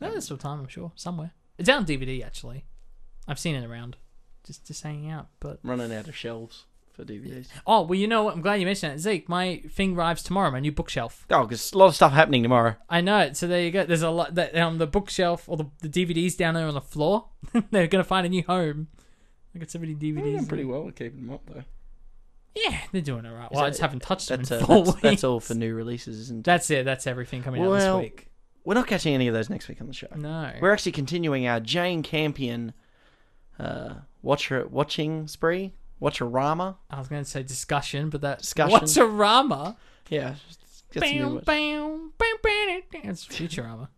No, 0.00 0.10
there's 0.10 0.24
still 0.24 0.36
time, 0.36 0.60
I'm 0.60 0.68
sure, 0.68 0.92
somewhere. 0.94 1.32
It's 1.58 1.68
out 1.68 1.78
on 1.78 1.86
DVD 1.86 2.24
actually. 2.24 2.64
I've 3.28 3.38
seen 3.38 3.54
it 3.54 3.64
around, 3.66 3.96
just 4.44 4.66
just 4.66 4.82
hanging 4.82 5.10
out. 5.10 5.28
But 5.40 5.60
running 5.62 5.92
out 5.92 6.08
of 6.08 6.16
shelves 6.16 6.64
for 6.92 7.04
DVDs. 7.04 7.48
oh 7.66 7.82
well, 7.82 7.98
you 7.98 8.06
know 8.08 8.24
what? 8.24 8.34
I'm 8.34 8.40
glad 8.42 8.54
you 8.60 8.66
mentioned 8.66 8.92
that, 8.94 8.98
Zeke. 8.98 9.28
My 9.28 9.62
thing 9.70 9.94
arrives 9.96 10.22
tomorrow. 10.22 10.50
My 10.50 10.60
new 10.60 10.72
bookshelf. 10.72 11.26
Oh, 11.30 11.42
because 11.42 11.72
a 11.72 11.78
lot 11.78 11.86
of 11.86 11.94
stuff 11.94 12.12
happening 12.12 12.42
tomorrow. 12.42 12.76
I 12.88 13.00
know 13.00 13.18
it. 13.20 13.36
So 13.36 13.46
there 13.46 13.62
you 13.62 13.70
go. 13.70 13.84
There's 13.84 14.02
a 14.02 14.10
lot 14.10 14.34
that 14.34 14.56
um 14.56 14.78
the 14.78 14.86
bookshelf 14.86 15.48
or 15.48 15.56
the, 15.56 15.66
the 15.80 15.88
DVDs 15.88 16.36
down 16.36 16.54
there 16.54 16.66
on 16.66 16.74
the 16.74 16.80
floor. 16.80 17.26
They're 17.70 17.86
gonna 17.86 18.04
find 18.04 18.26
a 18.26 18.30
new 18.30 18.42
home. 18.46 18.88
I 19.54 19.58
got 19.58 19.70
so 19.70 19.78
many 19.78 19.94
DVDs. 19.94 20.14
They're 20.14 20.24
DVDs. 20.24 20.32
doing 20.32 20.46
pretty 20.46 20.64
well 20.64 20.88
at 20.88 20.96
keeping 20.96 21.26
them 21.26 21.34
up 21.34 21.42
though. 21.46 21.64
Yeah, 22.54 22.78
they're 22.92 23.00
doing 23.00 23.26
all 23.26 23.34
right. 23.34 23.50
Is 23.50 23.56
Well, 23.56 23.64
I 23.64 23.68
just 23.70 23.80
haven't 23.80 24.02
touched 24.02 24.28
them 24.28 24.40
in 24.40 24.46
That's, 24.46 24.62
uh, 24.62 24.66
four 24.66 24.76
that's, 24.84 24.88
weeks. 24.88 25.02
that's 25.02 25.24
all 25.24 25.40
for 25.40 25.54
new 25.54 25.74
releases, 25.74 26.18
isn't 26.18 26.40
it? 26.40 26.44
That's 26.44 26.70
it. 26.70 26.84
That's 26.84 27.06
everything 27.06 27.42
coming 27.42 27.62
out 27.62 27.72
this 27.72 27.94
week. 27.94 28.26
We're 28.64 28.74
not 28.74 28.86
catching 28.86 29.14
any 29.14 29.28
of 29.28 29.34
those 29.34 29.48
next 29.48 29.68
week 29.68 29.80
on 29.80 29.86
the 29.86 29.92
show. 29.92 30.08
No. 30.14 30.52
We're 30.60 30.72
actually 30.72 30.92
continuing 30.92 31.46
our 31.46 31.60
Jane 31.60 32.02
Campion 32.02 32.72
uh, 33.58 33.94
watcher 34.22 34.66
watching 34.68 35.28
spree. 35.28 35.74
Watcherama. 36.02 36.76
I 36.90 36.98
was 36.98 37.08
going 37.08 37.22
to 37.22 37.28
say 37.30 37.42
discussion, 37.42 38.10
but 38.10 38.22
that 38.22 38.40
Discussion. 38.40 38.72
What's 38.72 38.96
a 38.96 39.06
rama? 39.06 39.76
Yeah. 40.08 40.34
get 40.92 41.02
Bam, 41.02 41.38
bam, 41.44 42.12
bam, 42.18 42.36
bam, 42.42 42.80
bam. 42.90 43.10
It's 43.10 43.26
Futurama. 43.26 43.88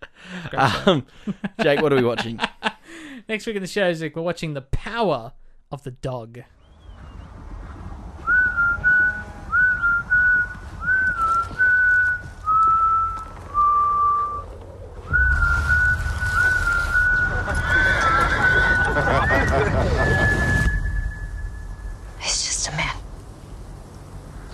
Great. 0.50 0.86
Um, 0.88 1.06
Jake, 1.62 1.80
what 1.80 1.92
are 1.92 1.96
we 1.96 2.02
watching? 2.02 2.40
Next 3.26 3.46
week 3.46 3.56
in 3.56 3.62
the 3.62 3.68
show, 3.68 3.90
Zeke, 3.94 4.16
we're 4.16 4.22
watching 4.22 4.52
The 4.52 4.60
Power 4.60 5.32
of 5.72 5.82
the 5.82 5.92
Dog. 5.92 6.42
He's 22.20 22.44
just 22.44 22.68
a 22.68 22.72
man. 22.72 22.94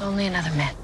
Only 0.01 0.27
another 0.27 0.51
man. 0.51 0.75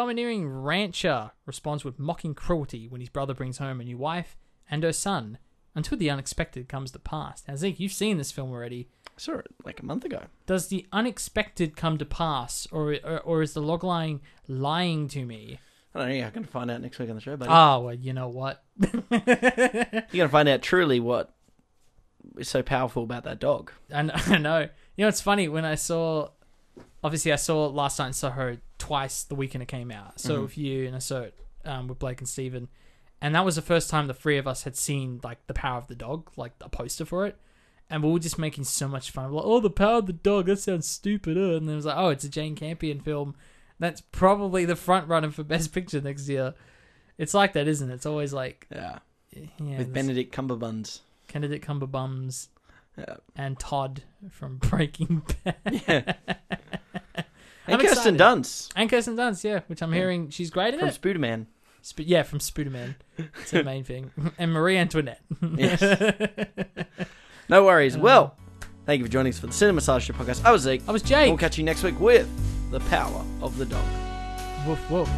Domineering 0.00 0.48
rancher 0.48 1.30
responds 1.44 1.84
with 1.84 1.98
mocking 1.98 2.34
cruelty 2.34 2.88
when 2.88 3.02
his 3.02 3.10
brother 3.10 3.34
brings 3.34 3.58
home 3.58 3.82
a 3.82 3.84
new 3.84 3.98
wife 3.98 4.38
and 4.70 4.82
her 4.82 4.94
son, 4.94 5.36
until 5.74 5.98
the 5.98 6.08
unexpected 6.08 6.70
comes 6.70 6.90
to 6.90 6.98
pass. 6.98 7.42
Now, 7.46 7.54
Zeke, 7.54 7.78
you've 7.78 7.92
seen 7.92 8.16
this 8.16 8.32
film 8.32 8.50
already. 8.50 8.88
I 9.08 9.10
saw 9.18 9.34
it 9.34 9.48
like 9.62 9.78
a 9.80 9.84
month 9.84 10.06
ago. 10.06 10.22
Does 10.46 10.68
the 10.68 10.86
unexpected 10.90 11.76
come 11.76 11.98
to 11.98 12.06
pass, 12.06 12.66
or 12.72 12.96
or, 13.04 13.20
or 13.20 13.42
is 13.42 13.52
the 13.52 13.60
logline 13.60 14.20
lying 14.48 15.06
to 15.08 15.26
me? 15.26 15.60
I 15.94 15.98
don't 15.98 16.08
know. 16.08 16.14
You're 16.14 16.30
going 16.30 16.46
to 16.46 16.50
find 16.50 16.70
out 16.70 16.80
next 16.80 16.98
week 16.98 17.10
on 17.10 17.16
the 17.16 17.20
show, 17.20 17.36
buddy. 17.36 17.50
Ah, 17.50 17.78
well, 17.78 17.92
you 17.92 18.14
know 18.14 18.28
what? 18.28 18.64
You're 18.80 19.02
going 19.10 20.06
to 20.08 20.28
find 20.28 20.48
out 20.48 20.62
truly 20.62 20.98
what 20.98 21.34
is 22.38 22.48
so 22.48 22.62
powerful 22.62 23.02
about 23.02 23.24
that 23.24 23.38
dog. 23.38 23.70
And 23.90 24.10
I 24.14 24.38
know. 24.38 24.60
You 24.96 25.04
know, 25.04 25.08
it's 25.08 25.20
funny 25.20 25.46
when 25.46 25.66
I 25.66 25.74
saw. 25.74 26.30
Obviously, 27.02 27.32
I 27.32 27.36
saw 27.36 27.66
last 27.66 27.98
night 27.98 28.08
in 28.08 28.12
Soho 28.12 28.58
twice 28.78 29.22
the 29.24 29.34
weekend 29.34 29.62
it 29.62 29.66
came 29.68 29.90
out. 29.90 30.20
So 30.20 30.42
with 30.42 30.58
you 30.58 30.86
and 30.86 30.94
I 30.94 30.98
saw 30.98 31.20
it 31.22 31.34
um, 31.64 31.88
with 31.88 31.98
Blake 31.98 32.20
and 32.20 32.28
Steven. 32.28 32.68
And 33.22 33.34
that 33.34 33.44
was 33.44 33.56
the 33.56 33.62
first 33.62 33.90
time 33.90 34.06
the 34.06 34.14
three 34.14 34.38
of 34.38 34.46
us 34.46 34.62
had 34.64 34.76
seen 34.76 35.20
like 35.22 35.46
the 35.46 35.54
power 35.54 35.78
of 35.78 35.86
the 35.88 35.94
dog, 35.94 36.30
like 36.36 36.52
a 36.60 36.68
poster 36.68 37.04
for 37.04 37.26
it. 37.26 37.36
And 37.88 38.02
we 38.02 38.10
were 38.10 38.18
just 38.18 38.38
making 38.38 38.64
so 38.64 38.86
much 38.86 39.10
fun. 39.10 39.30
We're 39.30 39.38
like, 39.38 39.46
oh, 39.46 39.60
the 39.60 39.68
power 39.70 39.96
of 39.96 40.06
the 40.06 40.12
dog. 40.12 40.46
That 40.46 40.58
sounds 40.60 40.86
stupid. 40.86 41.36
Uh. 41.36 41.56
And 41.56 41.66
then 41.68 41.72
it 41.72 41.76
was 41.76 41.86
like, 41.86 41.96
oh, 41.98 42.08
it's 42.10 42.24
a 42.24 42.28
Jane 42.28 42.54
Campion 42.54 43.00
film. 43.00 43.34
That's 43.78 44.00
probably 44.00 44.64
the 44.64 44.76
front 44.76 45.08
runner 45.08 45.30
for 45.30 45.42
Best 45.42 45.72
Picture 45.72 46.00
next 46.00 46.28
year. 46.28 46.54
It's 47.18 47.34
like 47.34 47.54
that, 47.54 47.66
isn't 47.66 47.90
it? 47.90 47.94
It's 47.94 48.06
always 48.06 48.32
like, 48.32 48.66
Yeah. 48.70 48.98
yeah, 49.32 49.46
With 49.78 49.78
this 49.78 49.86
Benedict 49.88 50.34
Cumberbuns. 50.34 51.00
Candidate 51.28 51.62
Cumberbums 51.62 52.48
Yeah. 52.96 53.16
and 53.36 53.58
Todd 53.58 54.02
from 54.30 54.56
Breaking 54.58 55.22
Bad. 55.44 55.56
Yeah. 55.88 56.14
I'm 57.66 57.74
and 57.74 57.82
Kirsten 57.82 58.14
excited. 58.14 58.20
Dunst 58.20 58.72
And 58.76 58.90
Kirsten 58.90 59.16
Dunst, 59.16 59.44
yeah, 59.44 59.60
which 59.66 59.82
I'm 59.82 59.92
hearing 59.92 60.30
she's 60.30 60.50
great 60.50 60.74
in 60.74 60.80
from 60.80 60.88
it. 60.88 61.00
Spooderman. 61.00 61.46
Sp- 61.82 62.04
yeah, 62.06 62.22
from 62.24 62.38
Spooderman. 62.40 62.94
It's 63.40 63.50
the 63.52 63.62
main 63.64 63.84
thing. 63.84 64.10
And 64.38 64.52
Marie 64.52 64.76
Antoinette. 64.76 65.20
Yes. 65.56 65.82
No 67.48 67.64
worries. 67.64 67.96
Um, 67.96 68.02
well, 68.02 68.36
thank 68.86 69.00
you 69.00 69.04
for 69.06 69.10
joining 69.10 69.32
us 69.32 69.40
for 69.40 69.48
the 69.48 69.52
Cinema 69.52 69.80
Side 69.80 70.02
Show 70.02 70.12
podcast. 70.12 70.44
I 70.44 70.52
was 70.52 70.62
Zeke. 70.62 70.82
I 70.86 70.92
was 70.92 71.02
Jake. 71.02 71.28
We'll 71.30 71.36
catch 71.36 71.58
you 71.58 71.64
next 71.64 71.82
week 71.82 71.98
with 71.98 72.28
The 72.70 72.78
Power 72.80 73.24
of 73.42 73.58
the 73.58 73.66
Dog. 73.66 73.84
Woof 74.68 74.88
woof. 74.90 75.10